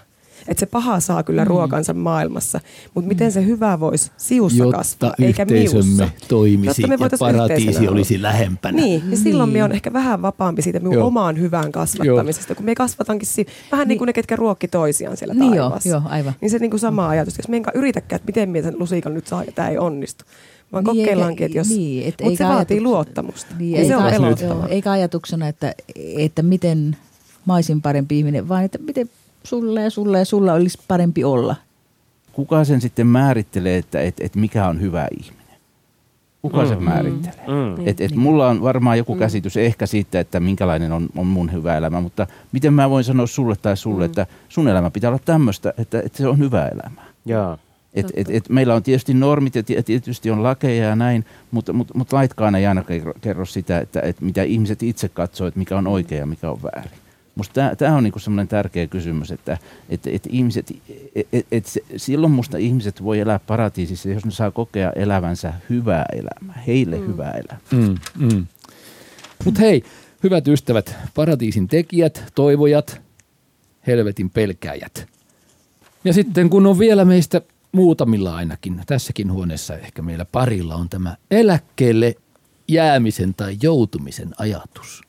Että 0.48 0.60
se 0.60 0.66
paha 0.66 1.00
saa 1.00 1.24
kyllä 1.24 1.42
mm. 1.44 1.48
ruokansa 1.48 1.94
maailmassa, 1.94 2.60
mutta 2.94 3.08
miten 3.08 3.32
se 3.32 3.46
hyvä 3.46 3.80
voisi 3.80 4.12
siussa 4.18 4.58
Jotta 4.64 4.78
kasvaa, 4.78 5.14
eikä 5.22 5.46
miussa. 5.46 6.10
toimisi 6.28 6.82
Jotta 6.82 6.98
me 6.98 7.06
ja 7.06 7.18
paratiisi 7.20 7.62
yhteisönä 7.64 7.88
olla. 7.90 7.98
olisi 7.98 8.22
lähempänä. 8.22 8.76
Niin, 8.82 9.12
ja 9.12 9.18
silloin 9.18 9.48
Niin. 9.50 9.60
me 9.60 9.64
on 9.64 9.72
ehkä 9.72 9.94
vähän 9.94 10.22
vapaampi 10.22 10.62
siitä 10.62 10.80
minun 10.80 10.94
Joo. 10.94 11.08
omaan 11.08 11.40
hyvään 11.40 11.72
kasvattamisesta, 11.72 12.56
kun 12.56 12.66
me 12.66 12.76
kasvatankin 12.76 13.28
si- 13.28 13.48
vähän 13.72 13.84
niin, 13.84 13.90
Niin. 13.90 13.98
kuin 13.98 14.06
ne, 14.08 14.14
ketkä 14.14 14.36
ruokki 14.36 14.68
toisiaan 14.68 15.18
siellä 15.18 15.34
Niin 15.34 15.54
joo, 15.54 15.64
taivaassa. 15.66 15.90
joo, 15.90 16.02
aivan. 16.06 16.34
Niin 16.42 16.50
se 16.50 16.60
niin 16.60 16.72
kuin 16.72 16.80
sama 16.80 17.10
ajatus, 17.10 17.38
jos 17.38 17.48
me 17.48 17.58
enkä 17.58 17.72
yritäkään, 17.76 18.16
että 18.18 18.28
miten 18.28 18.50
minä 18.50 18.64
sen 18.64 18.80
lusikan 18.80 19.14
nyt 19.14 19.28
saa 19.28 19.44
ja 19.44 19.52
tämä 19.52 19.70
ei 19.70 19.78
onnistu. 19.78 20.26
Vaan 20.72 20.84
Niin, 20.84 21.06
kokeillaankin, 21.06 21.46
että 21.46 21.58
jos... 21.58 21.70
niin, 21.70 22.08
et 22.08 22.16
mutta 22.24 22.38
se 22.38 22.44
vaatii 22.44 22.82
luottamusta. 22.82 23.56
Niin, 23.60 23.80
ja 23.82 23.88
se 23.88 23.96
on 23.98 24.04
joo, 24.04 24.12
elottavaa. 24.12 24.68
eikä 24.68 24.92
ajatuksena, 24.92 25.48
että, 25.48 25.74
että 26.18 26.44
miten 26.44 26.98
mä 27.46 27.56
olisin 27.56 27.82
parempi 27.82 28.18
ihminen, 28.18 28.50
vaan 28.50 28.64
että 28.64 28.78
miten 28.78 29.10
sulle 29.44 29.82
ja 29.84 29.90
sulle 29.90 30.20
ja 30.20 30.26
sulla 30.26 30.54
olisi 30.54 30.78
parempi 30.88 31.24
olla. 31.24 31.56
Kuka 32.34 32.64
sen 32.64 32.82
sitten 32.82 33.08
määrittelee, 33.08 33.78
että 33.78 34.02
et, 34.02 34.16
et 34.20 34.36
mikä 34.36 34.68
on 34.68 34.82
hyvä 34.82 35.08
ihminen? 35.20 35.38
Kuka 36.42 36.62
mm. 36.62 36.68
sen 36.68 36.84
määrittelee? 36.84 37.48
Mm. 37.48 37.88
Et, 37.88 38.02
et 38.02 38.12
Niin. 38.12 38.20
mulla 38.20 38.48
on 38.48 38.62
varmaan 38.62 38.98
joku 38.98 39.16
käsitys 39.16 39.58
ehkä 39.58 39.86
siitä, 39.86 40.20
että 40.20 40.40
minkälainen 40.40 40.92
on, 40.92 41.10
on 41.16 41.28
mun 41.28 41.52
hyvä 41.52 41.78
elämä, 41.78 42.02
mutta 42.02 42.28
miten 42.52 42.74
mä 42.74 42.90
voin 42.90 43.04
sanoa 43.04 43.28
sulle 43.28 43.56
tai 43.56 43.78
sulle, 43.78 44.04
mm. 44.04 44.06
että 44.06 44.28
sun 44.50 44.68
elämä 44.68 44.90
pitää 44.92 45.10
olla 45.10 45.20
tämmöistä, 45.26 45.74
että, 45.78 46.00
että 46.06 46.18
se 46.18 46.28
on 46.28 46.38
hyvä 46.38 46.68
elämä. 46.68 47.02
Jaa. 47.26 47.58
Et, 47.94 48.12
et, 48.14 48.30
et 48.30 48.50
meillä 48.50 48.76
on 48.76 48.84
tietysti 48.84 49.14
normit 49.14 49.56
ja 49.56 49.64
ti- 49.64 49.84
tietysti 49.84 50.32
on 50.32 50.44
lakeja 50.44 50.86
ja 50.86 50.96
näin, 50.96 51.26
mutta, 51.52 51.74
mutta, 51.74 51.94
mutta 51.98 52.16
laitkaan 52.16 52.56
ei 52.56 52.66
aina 52.66 52.84
kerro, 52.84 53.14
kerro 53.22 53.46
sitä, 53.46 53.80
että, 53.80 54.02
että 54.02 54.26
mitä 54.26 54.44
ihmiset 54.44 54.84
itse 54.84 55.10
katsoo, 55.10 55.48
että 55.48 55.60
mikä 55.60 55.78
on 55.78 55.88
oikein 55.88 56.20
ja 56.20 56.26
mikä 56.26 56.52
on 56.52 56.64
väärin. 56.64 56.92
Musta 57.36 57.76
tämä 57.78 57.98
on 57.98 58.04
niinku 58.04 58.20
semmoinen 58.20 58.48
tärkeä 58.48 58.88
kysymys, 58.88 59.32
että 59.32 59.58
et, 59.90 60.08
et 60.08 60.28
ihmiset, 60.30 60.72
et, 61.16 61.28
et, 61.34 61.48
et 61.52 61.66
se, 61.66 61.82
silloin 61.98 62.34
musta 62.34 62.58
ihmiset 62.58 63.04
voi 63.04 63.20
elää 63.20 63.40
paratiisissa, 63.40 64.10
jos 64.10 64.26
ne 64.26 64.32
saa 64.32 64.52
kokea 64.52 64.92
elävänsä 64.96 65.54
hyvää 65.70 66.06
elämää, 66.14 66.64
heille 66.68 66.98
mm. 66.98 67.08
hyvää 67.08 67.32
elämää. 67.32 67.60
Mm, 67.72 67.98
mm. 68.28 68.46
Mutta 69.46 69.60
hei, 69.60 69.84
hyvät 70.24 70.48
ystävät, 70.48 70.96
paratiisin 71.16 71.68
tekijät, 71.68 72.24
toivojat, 72.36 73.02
helvetin 73.88 74.30
pelkääjät. 74.30 75.08
Ja 76.04 76.14
sitten 76.14 76.50
kun 76.50 76.66
on 76.66 76.80
vielä 76.80 77.06
meistä 77.06 77.42
muutamilla 77.72 78.36
ainakin, 78.36 78.82
tässäkin 78.88 79.32
huoneessa 79.32 79.78
ehkä 79.78 80.02
meillä 80.02 80.26
parilla 80.26 80.76
on 80.76 80.90
tämä 80.90 81.18
eläkkeelle 81.32 82.16
jäämisen 82.68 83.34
tai 83.34 83.58
joutumisen 83.62 84.34
ajatus. 84.38 85.02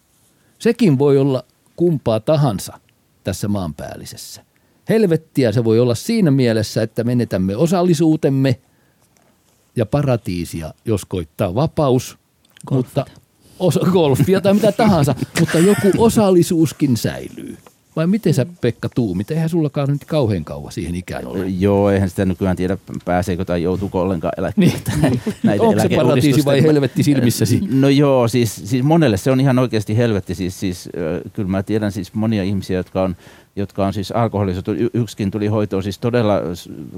Sekin 0.59 0.99
voi 0.99 1.19
olla 1.19 1.45
kumpaa 1.77 2.21
tahansa 2.21 2.81
tässä 3.25 3.49
maanpäällisessä. 3.49 4.45
Helvettiä 4.89 5.53
se 5.53 5.65
voi 5.65 5.81
olla 5.81 5.95
siinä 5.95 6.31
mielessä, 6.31 6.83
että 6.83 7.05
menetämme 7.05 7.57
osallisuutemme 7.57 8.61
ja 9.77 9.87
paratiisia, 9.87 10.75
jos 10.85 11.05
koittaa 11.05 11.55
vapaus, 11.55 12.19
mutta 12.71 13.07
osa, 13.59 13.81
golfia 13.81 14.41
tai 14.41 14.55
mitä 14.55 14.73
tahansa, 14.73 15.15
mutta 15.41 15.59
joku 15.59 15.93
osallisuuskin 15.99 16.97
säilyy. 16.97 17.57
Vai 17.97 18.07
miten 18.07 18.35
sä 18.35 18.47
Pekka 18.61 18.89
tuumit? 18.89 19.31
Eihän 19.31 19.49
sullakaan 19.49 19.89
nyt 19.89 20.05
kauhean 20.05 20.45
kauan 20.45 20.73
siihen 20.73 20.95
ikään 20.95 21.27
ole. 21.27 21.49
Joo, 21.49 21.91
eihän 21.91 22.11
sitä 22.11 22.25
nykyään 22.25 22.57
tiedä, 22.57 22.79
pääseekö 23.05 23.45
tai 23.45 23.63
joutuuko 23.63 24.01
ollenkaan 24.01 24.33
eläkkeelle. 24.37 24.79
Niin. 25.43 25.61
Onko 25.61 25.81
se 25.81 25.89
paratiisi 25.97 26.45
vai 26.45 26.63
helvetti 26.63 27.03
silmissäsi? 27.03 27.61
No 27.71 27.89
joo, 27.89 28.29
siis, 28.29 28.57
siis 28.65 28.83
monelle 28.83 29.17
se 29.17 29.31
on 29.31 29.41
ihan 29.41 29.59
oikeasti 29.59 29.97
helvetti. 29.97 30.35
Siis, 30.35 30.61
siis, 30.61 30.87
äh, 30.87 31.33
kyllä 31.33 31.49
mä 31.49 31.63
tiedän 31.63 31.93
siis 31.93 32.15
monia 32.15 32.43
ihmisiä, 32.43 32.77
jotka 32.77 33.03
on, 33.03 33.17
jotka 33.57 33.87
on 33.87 33.93
siis 33.93 34.13
alkoholisoitu. 34.13 34.71
Yksikin 34.95 35.31
tuli 35.31 35.47
hoitoon 35.47 35.83
siis 35.83 35.99
todella 35.99 36.35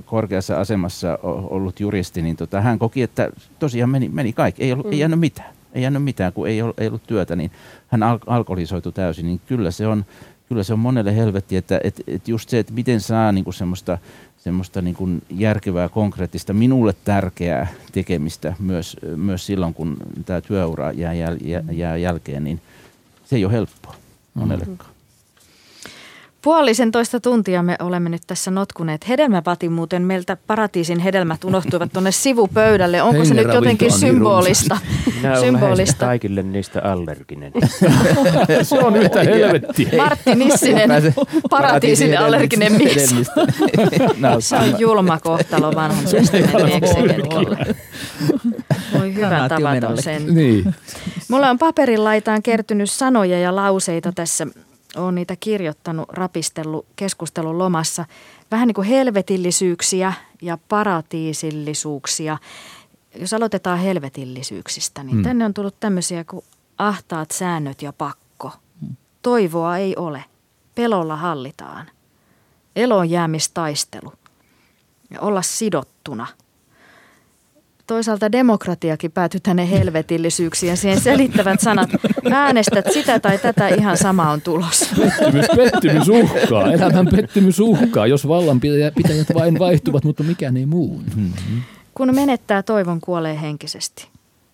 korkeassa 0.04 0.60
asemassa 0.60 1.18
ollut 1.22 1.80
juristi, 1.80 2.22
niin 2.22 2.36
tota, 2.36 2.60
hän 2.60 2.78
koki, 2.78 3.02
että 3.02 3.30
tosiaan 3.58 3.90
meni, 3.90 4.08
meni 4.08 4.32
kaikki. 4.32 4.62
Ei, 4.62 4.72
ollut, 4.72 4.86
mm. 4.86 4.92
ei 4.92 4.98
jäänyt 4.98 5.20
mitään. 5.20 5.54
Ei 5.72 5.82
jäänyt 5.82 6.04
mitään, 6.04 6.32
kun 6.32 6.48
ei 6.48 6.62
ollut, 6.62 6.80
ei 6.80 6.88
ollut 6.88 7.02
työtä, 7.06 7.36
niin 7.36 7.50
hän 7.88 8.02
al- 8.02 8.18
alkoholisoitu 8.26 8.92
täysin. 8.92 9.26
Niin 9.26 9.40
kyllä 9.46 9.70
se 9.70 9.86
on, 9.86 10.04
kyllä 10.50 10.62
se 10.62 10.72
on 10.72 10.78
monelle 10.78 11.16
helvetti, 11.16 11.56
että 11.56 11.80
et, 11.84 12.00
et 12.06 12.28
just 12.28 12.48
se, 12.48 12.58
että 12.58 12.72
miten 12.72 13.00
saa 13.00 13.32
niinku 13.32 13.52
semmoista, 13.52 13.98
semmoista 14.38 14.82
niinku 14.82 15.08
järkevää, 15.30 15.88
konkreettista, 15.88 16.52
minulle 16.52 16.94
tärkeää 17.04 17.66
tekemistä 17.92 18.54
myös, 18.58 18.96
myös 19.16 19.46
silloin, 19.46 19.74
kun 19.74 19.96
tämä 20.26 20.40
työura 20.40 20.92
jää, 20.92 21.14
jäl, 21.14 21.36
jää, 21.40 21.62
jää 21.72 21.96
jälkeen, 21.96 22.44
niin 22.44 22.60
se 23.24 23.36
ei 23.36 23.44
ole 23.44 23.52
helppoa 23.52 23.94
monellekaan. 24.34 24.89
Puolisen 26.42 26.90
toista 26.90 27.20
tuntia 27.20 27.62
me 27.62 27.76
olemme 27.80 28.08
nyt 28.08 28.22
tässä 28.26 28.50
notkuneet. 28.50 29.08
Hedelmäpati 29.08 29.68
muuten 29.68 30.02
meiltä 30.02 30.36
paratiisin 30.46 30.98
hedelmät 30.98 31.44
unohtuivat 31.44 31.92
tuonne 31.92 32.12
sivupöydälle. 32.12 33.02
Onko 33.02 33.24
se 33.24 33.34
nyt 33.34 33.54
jotenkin 33.54 33.88
niin 33.88 33.98
symbolista? 33.98 34.78
Minä 35.16 35.40
symbolista. 35.40 36.06
kaikille 36.06 36.42
niistä 36.42 36.82
allerginen. 36.84 37.52
Se 38.62 38.78
on 38.78 38.96
yhtä 38.96 39.22
helvettiä. 39.22 39.88
Martti 39.96 40.34
Nissinen, 40.34 41.14
paratiisin 41.50 42.18
allerginen 42.18 42.72
mies. 42.72 43.14
Nauttimaan. 44.18 44.42
Se 44.42 44.56
on 44.56 44.80
julma 44.80 45.18
kohtalo 45.18 45.74
vanhan. 45.74 46.04
Voi 48.98 49.14
hyvä 49.14 49.48
tavaton 49.48 49.66
omenalle. 49.66 50.02
sen. 50.02 50.34
Niin. 50.34 50.74
Mulla 51.28 51.50
on 51.50 51.58
paperin 51.58 52.04
laitaan 52.04 52.42
kertynyt 52.42 52.90
sanoja 52.90 53.40
ja 53.40 53.56
lauseita 53.56 54.12
tässä. 54.12 54.46
Olen 54.96 55.14
niitä 55.14 55.36
kirjoittanut, 55.36 56.08
rapistellut 56.08 56.86
keskustelun 56.96 57.58
lomassa. 57.58 58.04
Vähän 58.50 58.66
niin 58.66 58.74
kuin 58.74 58.88
helvetillisyyksiä 58.88 60.12
ja 60.42 60.58
paratiisillisuuksia. 60.68 62.38
Jos 63.16 63.34
aloitetaan 63.34 63.78
helvetillisyyksistä, 63.78 65.02
niin 65.02 65.16
Mm. 65.16 65.22
tänne 65.22 65.44
on 65.44 65.54
tullut 65.54 65.80
tämmöisiä 65.80 66.24
kuin 66.24 66.44
ahtaat 66.78 67.30
säännöt 67.30 67.82
ja 67.82 67.92
pakko. 67.92 68.52
Toivoa 69.22 69.76
ei 69.76 69.96
ole. 69.96 70.24
Pelolla 70.74 71.16
hallitaan. 71.16 71.86
Elonjäämistaistelu. 72.76 74.12
Ja 75.10 75.20
olla 75.20 75.42
sidottuna– 75.42 76.26
toisaalta 77.90 78.32
demokratiakin 78.32 79.12
päätyi 79.12 79.40
tänne 79.40 79.70
helvetillisyyksiin. 79.70 80.76
Siihen 80.76 81.00
selittävät 81.00 81.60
sanat, 81.60 81.90
äänestät 82.32 82.84
sitä 82.92 83.20
tai 83.20 83.38
tätä, 83.38 83.68
ihan 83.68 83.96
sama 83.96 84.30
on 84.30 84.40
tulos. 84.40 84.90
Pettymys, 84.98 85.46
pettymys 85.56 86.08
uhkaa. 86.08 86.72
Elämän 86.72 87.06
pettymys 87.06 87.60
uhkaa, 87.60 88.06
jos 88.06 88.28
vallanpitäjät 88.28 88.94
vain 89.34 89.58
vaihtuvat, 89.58 90.04
mutta 90.04 90.22
mikään 90.22 90.56
ei 90.56 90.66
muu. 90.66 91.02
Kun 91.94 92.14
menettää 92.14 92.62
toivon, 92.62 93.00
kuolee 93.00 93.40
henkisesti. 93.40 94.08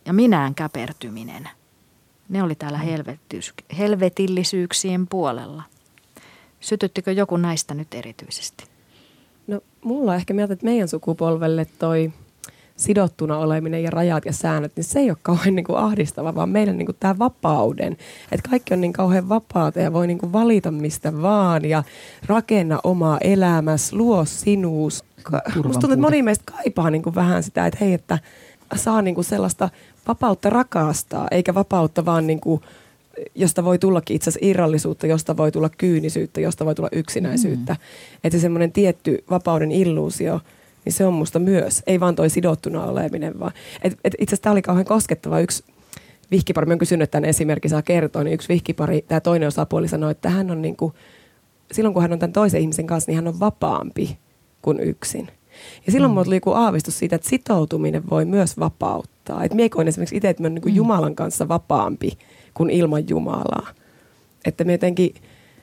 Ja 0.07 0.13
minään 0.13 0.55
käpertyminen. 0.55 1.49
Ne 2.29 2.43
oli 2.43 2.55
täällä 2.55 2.79
helvetys- 2.79 3.55
helvetillisyyksien 3.79 5.07
puolella. 5.07 5.63
Sytyttikö 6.61 7.13
joku 7.13 7.37
näistä 7.37 7.75
nyt 7.75 7.95
erityisesti? 7.95 8.65
No 9.47 9.61
mulla 9.85 10.11
on 10.11 10.17
ehkä 10.17 10.35
mieltä, 10.35 10.53
että 10.53 10.65
meidän 10.65 10.89
sukupolvelle 10.89 11.67
toi 11.79 12.13
sidottuna 12.77 13.39
oleminen 13.39 13.83
ja 13.83 13.91
rajat 13.91 14.25
ja 14.25 14.33
säännöt, 14.33 14.73
niin 14.77 14.85
se 14.85 14.99
ei 14.99 15.11
ole 15.11 15.19
kauhean 15.23 15.55
niin 15.55 15.65
kuin 15.65 15.79
ahdistava, 15.79 16.35
vaan 16.35 16.49
meidän 16.49 16.79
niin 16.79 16.87
kuin 16.87 16.97
tämä 17.01 17.19
vapauden. 17.19 17.97
Että 18.33 18.51
kaikki 18.51 18.75
on 18.75 18.81
niin 18.81 18.93
kauhean 18.93 19.29
vapaata 19.29 19.81
ja 19.81 19.93
voi 19.93 20.07
niin 20.07 20.19
kuin 20.19 20.33
valita 20.33 20.71
mistä 20.71 21.23
vaan 21.23 21.65
ja 21.65 21.83
rakenna 22.27 22.81
omaa 22.85 23.19
elämäs, 23.21 23.93
luo 23.93 24.25
sinuus. 24.25 25.05
Musta 25.33 25.63
tuntuu, 25.63 25.91
että 25.91 25.97
moni 25.97 26.23
meistä 26.23 26.53
kaipaa 26.53 26.91
niin 26.91 27.03
kuin 27.03 27.15
vähän 27.15 27.43
sitä, 27.43 27.67
että 27.67 27.79
hei, 27.85 27.93
että 27.93 28.19
saa 28.75 29.03
niin 29.03 29.15
kuin 29.15 29.25
sellaista 29.25 29.69
vapautta 30.09 30.51
rakastaa, 30.51 31.29
eikä 31.31 31.55
vapautta 31.55 32.05
vaan 32.05 32.27
niin 32.27 32.41
kuin 32.41 32.61
josta 33.35 33.65
voi 33.65 33.79
tullakin 33.79 34.17
itse 34.17 34.31
asiassa 34.31 34.47
irrallisuutta, 34.47 35.07
josta 35.07 35.37
voi 35.37 35.53
tulla 35.53 35.71
kyynisyyttä, 35.79 36.41
josta 36.41 36.65
voi 36.65 36.75
tulla 36.75 36.89
yksinäisyyttä. 36.93 37.73
Mm. 37.73 37.79
Että 38.25 38.39
se 38.39 38.41
semmoinen 38.41 38.73
tietty 38.73 39.25
vapauden 39.31 39.73
illuusio, 39.73 40.41
niin 40.87 40.93
se 40.93 41.07
on 41.07 41.13
musta 41.13 41.39
myös. 41.39 41.83
Ei 41.87 42.01
vaan 42.01 42.17
toi 42.17 42.31
sidottuna 42.31 42.85
oleminen, 42.85 43.41
vaan. 43.41 43.53
Et, 43.83 43.93
et 44.05 44.15
itse 44.19 44.35
asiassa 44.35 44.43
tämä 44.43 44.53
oli 44.53 44.63
kauhean 44.63 44.87
koskettava. 44.87 45.41
Yksi 45.41 45.65
vihkipari, 46.31 46.67
mä 46.67 46.73
oon 46.73 46.79
kysynyt, 46.79 47.11
tämän 47.11 47.29
esimerkki 47.29 47.69
saa 47.69 47.83
kertoa, 47.83 48.25
niin 48.25 48.35
yksi 48.35 48.49
vihkipari, 48.49 49.03
tämä 49.03 49.21
toinen 49.21 49.49
osapuoli 49.49 49.89
sanoi, 49.89 50.11
että 50.11 50.31
hän 50.31 50.51
on 50.51 50.63
niinku, 50.63 50.93
silloin 51.73 51.93
kun 51.93 52.03
hän 52.03 52.13
on 52.13 52.19
tämän 52.19 52.33
toisen 52.33 52.61
ihmisen 52.61 52.87
kanssa, 52.87 53.11
niin 53.11 53.17
hän 53.17 53.29
on 53.29 53.41
vapaampi 53.41 54.19
kuin 54.63 54.81
yksin. 54.81 55.31
Ja 55.87 55.93
silloin 55.93 56.11
mm. 56.11 56.13
mulla 56.13 56.25
tuli 56.25 56.37
joku 56.37 56.53
aavistus 56.53 56.99
siitä, 56.99 57.17
että 57.17 57.29
sitoutuminen 57.29 58.11
voi 58.11 58.25
myös 58.25 58.59
vapauttaa. 58.59 59.45
Et 59.45 59.55
mie 59.55 59.69
koin 59.69 59.89
esimerkiksi 59.89 60.17
itse, 60.17 60.29
että 60.29 60.43
mä 60.43 60.47
oon 60.47 60.55
niinku 60.55 60.69
Jumalan 60.69 61.15
kanssa 61.15 61.49
vapaampi 61.49 62.19
kuin 62.55 62.71
ilman 62.71 63.09
Jumalaa. 63.09 63.67
Että 64.45 64.65
me 64.65 64.73
jotenkin 64.73 65.15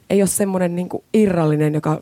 ei 0.10 0.22
ole 0.22 0.28
semmoinen 0.28 0.76
niinku 0.76 1.04
irrallinen, 1.14 1.74
joka... 1.74 2.02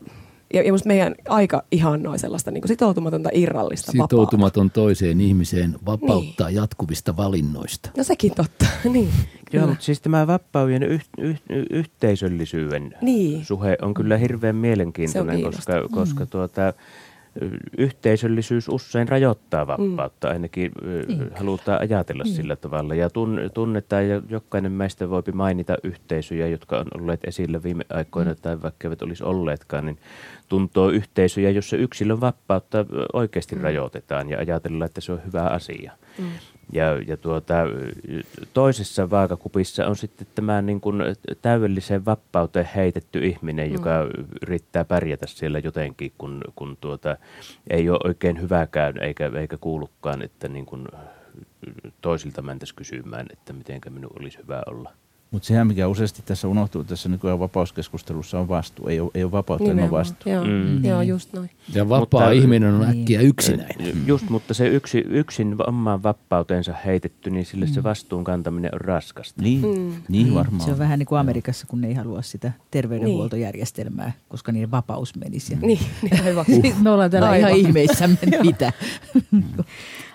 Ja, 0.52 0.62
ja 0.62 0.72
musta 0.72 0.88
meidän 0.88 1.14
aika 1.28 1.62
ihannoi 1.70 2.18
sellaista 2.18 2.50
niinku 2.50 2.68
sitoutumatonta 2.68 3.28
irrallista 3.32 3.92
vapaata. 3.92 4.10
Sitoutumaton 4.16 4.70
toiseen 4.70 5.20
ihmiseen 5.20 5.76
vapauttaa 5.86 6.48
niin. 6.48 6.56
jatkuvista 6.56 7.16
valinnoista. 7.16 7.90
No 7.96 8.04
sekin 8.04 8.34
totta, 8.34 8.66
niin. 8.92 9.08
Joo, 9.52 9.60
Kyllä. 9.60 9.66
mutta 9.66 9.84
siis 9.84 10.00
tämä 10.00 10.26
vapauden 10.26 10.82
yh, 10.82 11.04
yh, 11.18 11.42
yhteisöllisyyden 11.70 12.94
Niin. 13.02 13.44
suhe 13.44 13.76
on 13.82 13.94
kyllä 13.94 14.16
hirveän 14.16 14.56
mielenkiintoinen, 14.56 15.42
koska, 15.42 15.72
koska 15.90 16.26
tuota, 16.26 16.68
y, 16.68 16.72
yhteisöllisyys 17.78 18.68
usein 18.68 19.08
rajoittaa 19.08 19.66
vapautta, 19.66 20.28
ainakin 20.28 20.72
y, 20.82 21.02
Niin. 21.06 21.30
halutaan 21.36 21.80
ajatella 21.80 22.22
Niin. 22.24 22.34
sillä 22.34 22.56
tavalla. 22.56 22.94
Ja 22.94 23.10
tun, 23.10 23.40
tunnetaan, 23.54 24.08
ja 24.08 24.22
jokainen 24.28 24.72
meistä 24.72 25.10
voi 25.10 25.22
mainita 25.32 25.76
yhteisöjä, 25.84 26.48
jotka 26.48 26.78
on 26.78 26.86
olleet 27.00 27.20
esillä 27.24 27.62
viime 27.62 27.84
aikoina, 27.88 28.34
tai 28.34 28.62
vaikka 28.62 28.88
eivät 28.88 29.02
olisi 29.02 29.24
olleetkaan, 29.24 29.86
niin 29.86 29.98
tuntuu 30.48 30.88
yhteisöjä, 30.88 31.50
jossa 31.50 31.76
yksilön 31.76 32.20
vapautta 32.20 32.84
oikeasti 33.12 33.54
rajoitetaan 33.54 34.30
ja 34.30 34.38
ajatellaan, 34.38 34.86
että 34.86 35.00
se 35.00 35.12
on 35.12 35.20
hyvä 35.26 35.42
asia. 35.42 35.92
Mm. 36.18 36.24
Ja, 36.72 36.98
ja 37.06 37.16
tuota, 37.16 37.54
toisessa 38.54 39.10
vaakakupissa 39.10 39.86
on 39.86 39.96
sitten 39.96 40.26
tämä 40.34 40.62
niin 40.62 40.80
kuin 40.80 41.02
täydelliseen 41.42 42.04
vapauteen 42.04 42.68
heitetty 42.76 43.18
ihminen, 43.26 43.68
mm. 43.68 43.72
joka 43.72 43.90
yrittää 44.42 44.84
pärjätä 44.84 45.26
siellä 45.26 45.58
jotenkin, 45.58 46.12
kun, 46.18 46.40
kun 46.56 46.76
tuota, 46.80 47.16
ei 47.70 47.90
ole 47.90 47.98
oikein 48.04 48.40
hyväkään 48.40 49.02
eikä, 49.02 49.30
eikä 49.40 49.58
kuulukaan, 49.58 50.22
että 50.22 50.48
niin 50.48 50.66
kuin 50.66 50.88
toisilta 52.00 52.42
mentäisiin 52.42 52.76
kysymään, 52.76 53.26
että 53.32 53.52
miten 53.52 53.80
minun 53.90 54.10
olisi 54.20 54.38
hyvä 54.38 54.62
olla. 54.66 54.92
Mutta 55.32 55.46
sehän, 55.46 55.66
mikä 55.66 55.88
useasti 55.88 56.22
tässä 56.26 56.48
unohtuu 56.48 56.84
tässä 56.84 57.08
nykyään 57.08 57.38
vapauskeskustelussa 57.38 58.38
on 58.40 58.48
vastuu. 58.48 58.88
Ei 58.88 59.00
ole, 59.00 59.10
ei 59.14 59.24
ole 59.24 59.32
vapautta 59.32 59.70
ilman 59.70 59.90
vastuu. 59.90 60.32
Joo, 60.32 60.44
Mm. 60.44 60.84
joo, 60.84 61.02
just 61.02 61.32
noin. 61.32 61.50
Ja 61.74 61.88
vapaa 61.88 62.00
Mutta- 62.20 62.30
ihminen 62.30 62.74
on 62.74 62.80
Niin. 62.80 63.00
äkkiä 63.00 63.20
yksinäinen. 63.20 64.06
Just, 64.06 64.28
mutta 64.30 64.54
se 64.54 64.68
yksi, 64.68 64.98
yksin 64.98 65.56
omaan 65.66 66.02
vapautensa 66.02 66.74
heitetty, 66.84 67.30
niin 67.30 67.46
sille 67.46 67.66
se 67.66 67.82
vastuun 67.82 68.24
kantaminen 68.24 68.74
on 68.74 68.80
raskasta. 68.80 69.42
Niin, 69.42 69.60
Mm. 69.62 69.78
mm. 69.82 69.92
niin 70.08 70.34
varmaan. 70.34 70.64
Se 70.64 70.70
on 70.70 70.78
vähän 70.78 70.98
niin 70.98 71.06
kuin 71.06 71.18
Amerikassa, 71.18 71.66
kun 71.66 71.80
ne 71.80 71.88
ei 71.88 71.94
halua 71.94 72.22
sitä 72.22 72.52
terveydenhuoltojärjestelmää, 72.70 74.12
koska 74.28 74.52
niiden 74.52 74.70
vapaus 74.70 75.16
menisi. 75.16 75.52
Ja 75.52 75.58
Niin, 75.62 75.78
niin 76.02 76.22
aivan. 76.24 76.44
Sitten 76.46 76.74
me 76.82 76.90
ollaan 76.90 77.10
täällä 77.10 77.36
ihan 77.36 77.52
Aivan. 77.52 77.66
ihmeissämme, 77.66 78.18
mitä. 78.42 78.72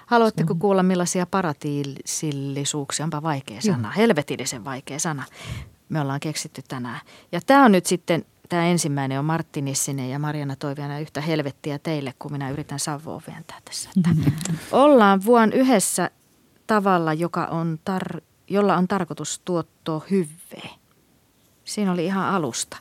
Haluatteko 0.07 0.55
kuulla 0.55 0.83
millaisia 0.83 1.25
paratiisillisuuksia, 1.25 3.03
onpa 3.03 3.21
vaikea 3.21 3.61
sana, 3.61 3.91
helvetillisen 3.91 4.65
vaikea 4.65 4.99
sana, 4.99 5.23
me 5.89 6.01
ollaan 6.01 6.19
keksitty 6.19 6.61
tänään. 6.67 7.01
Ja 7.31 7.41
tämä 7.45 7.65
on 7.65 7.71
nyt 7.71 7.85
sitten 7.85 8.25
Tämä 8.49 8.65
ensimmäinen 8.65 9.19
on 9.19 9.25
Martti 9.25 9.61
Nissinen 9.61 10.09
ja 10.09 10.19
Mariana 10.19 10.55
Toiviana 10.55 10.99
yhtä 10.99 11.21
helvettiä 11.21 11.79
teille, 11.79 12.13
kun 12.19 12.31
minä 12.31 12.49
yritän 12.49 12.79
Savoa 12.79 13.21
ventää 13.27 13.61
tässä. 13.65 13.89
Että 14.27 14.53
ollaan 14.71 15.25
vuon 15.25 15.53
yhdessä 15.53 16.11
tavalla, 16.67 17.13
joka 17.13 17.45
on 17.45 17.79
tar- 17.89 18.21
jolla 18.49 18.77
on 18.77 18.87
tarkoitus 18.87 19.41
tuottaa 19.45 20.01
hyvää. 20.11 20.69
Siinä 21.65 21.91
oli 21.91 22.05
ihan 22.05 22.25
alusta. 22.25 22.77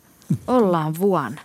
Ollaan 0.47 0.95
vuon. 0.99 1.41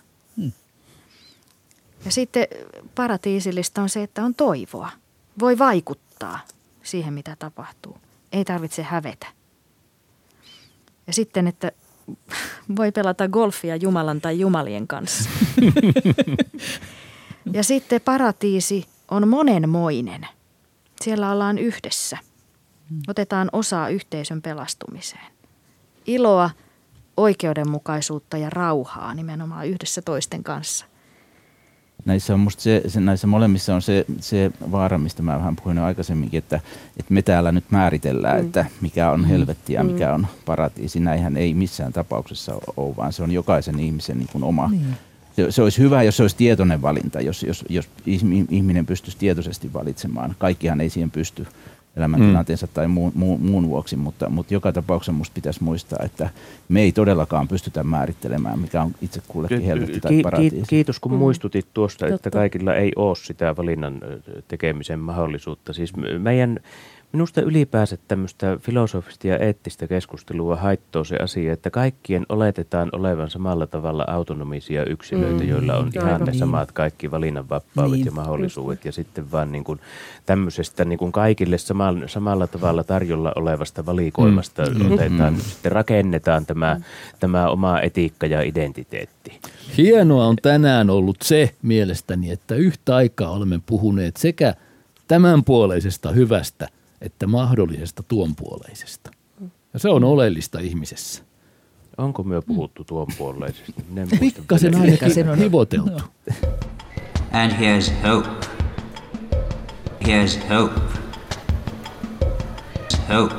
Ja 2.04 2.10
sitten 2.10 2.46
paratiisillista 2.94 3.82
on 3.82 3.88
se, 3.88 4.02
että 4.02 4.24
on 4.24 4.34
toivoa. 4.34 4.90
Voi 5.38 5.58
vaikuttaa 5.58 6.40
siihen, 6.82 7.14
mitä 7.14 7.36
tapahtuu. 7.38 7.98
Ei 8.32 8.44
tarvitse 8.44 8.82
hävetä. 8.82 9.26
Ja 11.06 11.12
sitten, 11.12 11.46
että 11.46 11.72
voi 12.76 12.92
pelata 12.92 13.28
golfia 13.28 13.76
Jumalan 13.76 14.20
tai 14.20 14.40
Jumalien 14.40 14.86
kanssa. 14.86 15.30
ja 17.52 17.64
sitten 17.64 18.00
paratiisi 18.00 18.86
on 19.10 19.28
monenmoinen. 19.28 20.26
Siellä 21.00 21.30
ollaan 21.30 21.58
yhdessä. 21.58 22.18
Otetaan 23.08 23.48
osaa 23.52 23.88
yhteisön 23.88 24.42
pelastumiseen. 24.42 25.32
Iloa, 26.06 26.50
oikeudenmukaisuutta 27.16 28.36
ja 28.36 28.50
rauhaa 28.50 29.14
nimenomaan 29.14 29.66
yhdessä 29.66 30.02
toisten 30.02 30.42
kanssa. 30.42 30.86
Näissä, 32.04 32.34
on 32.34 32.40
musta 32.40 32.62
se, 32.62 32.82
se, 32.86 33.00
näissä 33.00 33.26
molemmissa 33.26 33.74
on 33.74 33.82
se, 33.82 34.04
se 34.20 34.50
vaara, 34.70 34.98
mistä 34.98 35.22
mä 35.22 35.38
vähän 35.38 35.56
puhuin 35.56 35.78
aikaisemminkin, 35.78 36.38
että, 36.38 36.56
että 37.00 37.14
me 37.14 37.22
täällä 37.22 37.52
nyt 37.52 37.64
määritellään, 37.70 38.40
mm. 38.40 38.46
että 38.46 38.66
mikä 38.80 39.10
on 39.10 39.24
helvetti 39.24 39.72
ja 39.72 39.82
mm. 39.82 39.90
mikä 39.90 40.14
on 40.14 40.26
paratiisi. 40.44 41.00
Näinhän 41.00 41.36
ei 41.36 41.54
missään 41.54 41.92
tapauksessa 41.92 42.54
ole, 42.76 42.96
vaan 42.96 43.12
se 43.12 43.22
on 43.22 43.32
jokaisen 43.32 43.80
ihmisen 43.80 44.18
niin 44.18 44.28
kuin 44.32 44.44
oma. 44.44 44.68
Niin. 44.68 44.96
Se, 45.36 45.50
se 45.50 45.62
olisi 45.62 45.82
hyvä, 45.82 46.02
jos 46.02 46.16
se 46.16 46.22
olisi 46.22 46.36
tietoinen 46.36 46.82
valinta, 46.82 47.20
jos, 47.20 47.42
jos, 47.42 47.64
jos 47.68 47.88
ihminen 48.50 48.86
pystyisi 48.86 49.18
tietoisesti 49.18 49.72
valitsemaan. 49.72 50.34
Kaikkihan 50.38 50.80
ei 50.80 50.90
siihen 50.90 51.10
pysty 51.10 51.46
elämäntilanteensa 51.96 52.66
mm. 52.66 52.72
tai 52.74 52.88
muun, 52.88 53.12
muun, 53.14 53.40
muun 53.40 53.68
vuoksi, 53.68 53.96
mutta, 53.96 54.28
mutta 54.30 54.54
joka 54.54 54.72
tapauksessa 54.72 55.12
minusta 55.12 55.34
pitäisi 55.34 55.64
muistaa, 55.64 55.98
että 56.04 56.30
me 56.68 56.82
ei 56.82 56.92
todellakaan 56.92 57.48
pystytä 57.48 57.84
määrittelemään, 57.84 58.58
mikä 58.58 58.82
on 58.82 58.92
itse 59.02 59.22
kullekin 59.28 59.60
helvetti 59.60 60.00
tai 60.00 60.22
paratiisi. 60.22 60.62
Kiitos 60.68 61.00
kun 61.00 61.12
mm. 61.12 61.18
muistutit 61.18 61.66
tuosta, 61.74 62.06
että 62.06 62.30
kaikilla 62.30 62.74
ei 62.74 62.92
ole 62.96 63.16
sitä 63.16 63.56
valinnan 63.56 64.00
tekemisen 64.48 64.98
mahdollisuutta. 64.98 65.72
Siis 65.72 65.92
meidän 66.18 66.58
Minusta 67.12 67.40
ylipäänsä 67.40 67.98
tämmöistä 68.08 68.56
filosofista 68.60 69.26
ja 69.26 69.38
eettistä 69.38 69.86
keskustelua 69.86 70.56
haittoo 70.56 71.04
se 71.04 71.16
asia, 71.16 71.52
että 71.52 71.70
kaikkien 71.70 72.26
oletetaan 72.28 72.88
olevan 72.92 73.30
samalla 73.30 73.66
tavalla 73.66 74.04
autonomisia 74.08 74.84
yksilöitä, 74.84 75.42
mm, 75.42 75.48
joilla 75.48 75.76
on 75.76 75.90
ihan 75.94 76.20
ne 76.20 76.30
niin. 76.30 76.38
samat 76.38 76.72
kaikki 76.72 77.10
valinnanvapaudet 77.10 77.92
niin, 77.92 78.06
ja 78.06 78.12
mahdollisuudet. 78.12 78.84
Ja 78.84 78.92
sitten 78.92 79.32
vaan 79.32 79.52
niin 79.52 79.64
kuin 79.64 79.80
tämmöisestä 80.26 80.84
niin 80.84 80.98
kuin 80.98 81.12
kaikille 81.12 81.58
samalla, 81.58 82.08
samalla 82.08 82.46
tavalla 82.46 82.84
tarjolla 82.84 83.32
olevasta 83.36 83.86
valikoimasta 83.86 84.62
mm, 84.62 84.92
otetaan, 84.92 85.34
mm. 85.34 85.40
sitten 85.40 85.72
rakennetaan 85.72 86.46
tämä, 86.46 86.74
mm. 86.74 86.82
tämä 87.20 87.48
oma 87.48 87.80
etiikka 87.80 88.26
ja 88.26 88.42
identiteetti. 88.42 89.40
Hienoa 89.76 90.26
on 90.26 90.36
tänään 90.36 90.90
ollut 90.90 91.16
se 91.22 91.54
mielestäni, 91.62 92.30
että 92.30 92.54
yhtä 92.54 92.96
aikaa 92.96 93.30
olemme 93.30 93.60
puhuneet 93.66 94.16
sekä 94.16 94.54
tämänpuoleisesta 95.08 96.12
hyvästä– 96.12 96.68
että 97.02 97.26
mahdollisesta 97.26 98.02
tuonpuoleisesta. 98.02 99.10
Ja 99.72 99.78
se 99.78 99.88
on 99.88 100.04
oleellista 100.04 100.58
ihmisessä. 100.58 101.22
Onko 101.98 102.22
myö 102.22 102.42
puhuttu 102.42 102.84
tuonpuoleisesta? 102.84 103.82
Pikkasen 104.20 104.74
ainakin 104.74 105.28
on 105.28 105.38
hivoteltu. 105.38 105.90
No. 105.90 106.00
And 107.32 107.52
here's 107.52 108.08
hope. 108.08 108.28
Here's 110.04 110.54
hope. 110.54 110.80
Hope. 113.14 113.34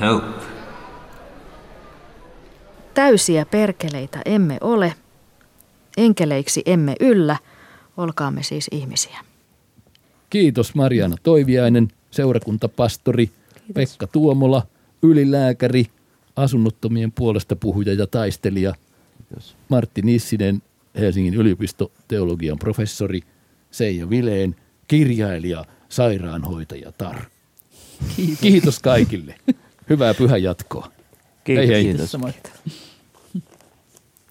Hope. 0.00 0.26
Täysiä 2.94 3.46
perkeleitä 3.46 4.18
emme 4.24 4.58
ole, 4.60 4.94
enkeleiksi 5.96 6.62
emme 6.66 6.94
yllä, 7.00 7.36
olkaamme 7.96 8.42
siis 8.42 8.68
ihmisiä. 8.70 9.25
Kiitos 10.30 10.74
Mariana 10.74 11.16
Toiviainen, 11.22 11.88
seurakuntapastori, 12.10 13.26
Kiitos. 13.26 13.74
Pekka 13.74 14.06
Tuomola, 14.06 14.66
ylilääkäri, 15.02 15.86
asunnottomien 16.36 17.12
puolesta 17.12 17.56
puhuja 17.56 17.92
ja 17.92 18.06
taistelija, 18.06 18.74
Kiitos. 19.18 19.56
Martti 19.68 20.02
Nissinen, 20.02 20.62
Helsingin 20.98 21.34
yliopisto 21.34 21.92
teologian 22.08 22.58
professori, 22.58 23.20
Seija 23.70 24.10
Vileen, 24.10 24.56
kirjailija, 24.88 25.64
sairaanhoitaja 25.88 26.92
Tar. 26.92 27.22
Kiitos, 28.16 28.40
Kiitos 28.40 28.78
kaikille. 28.78 29.34
Hyvää 29.88 30.14
pyhän 30.14 30.42
jatkoa. 30.42 30.92
Kiitos. 31.44 31.66
Hei 31.66 31.74
hei. 31.74 31.84
Kiitos. 31.84 32.10
Kiitos. 32.10 32.85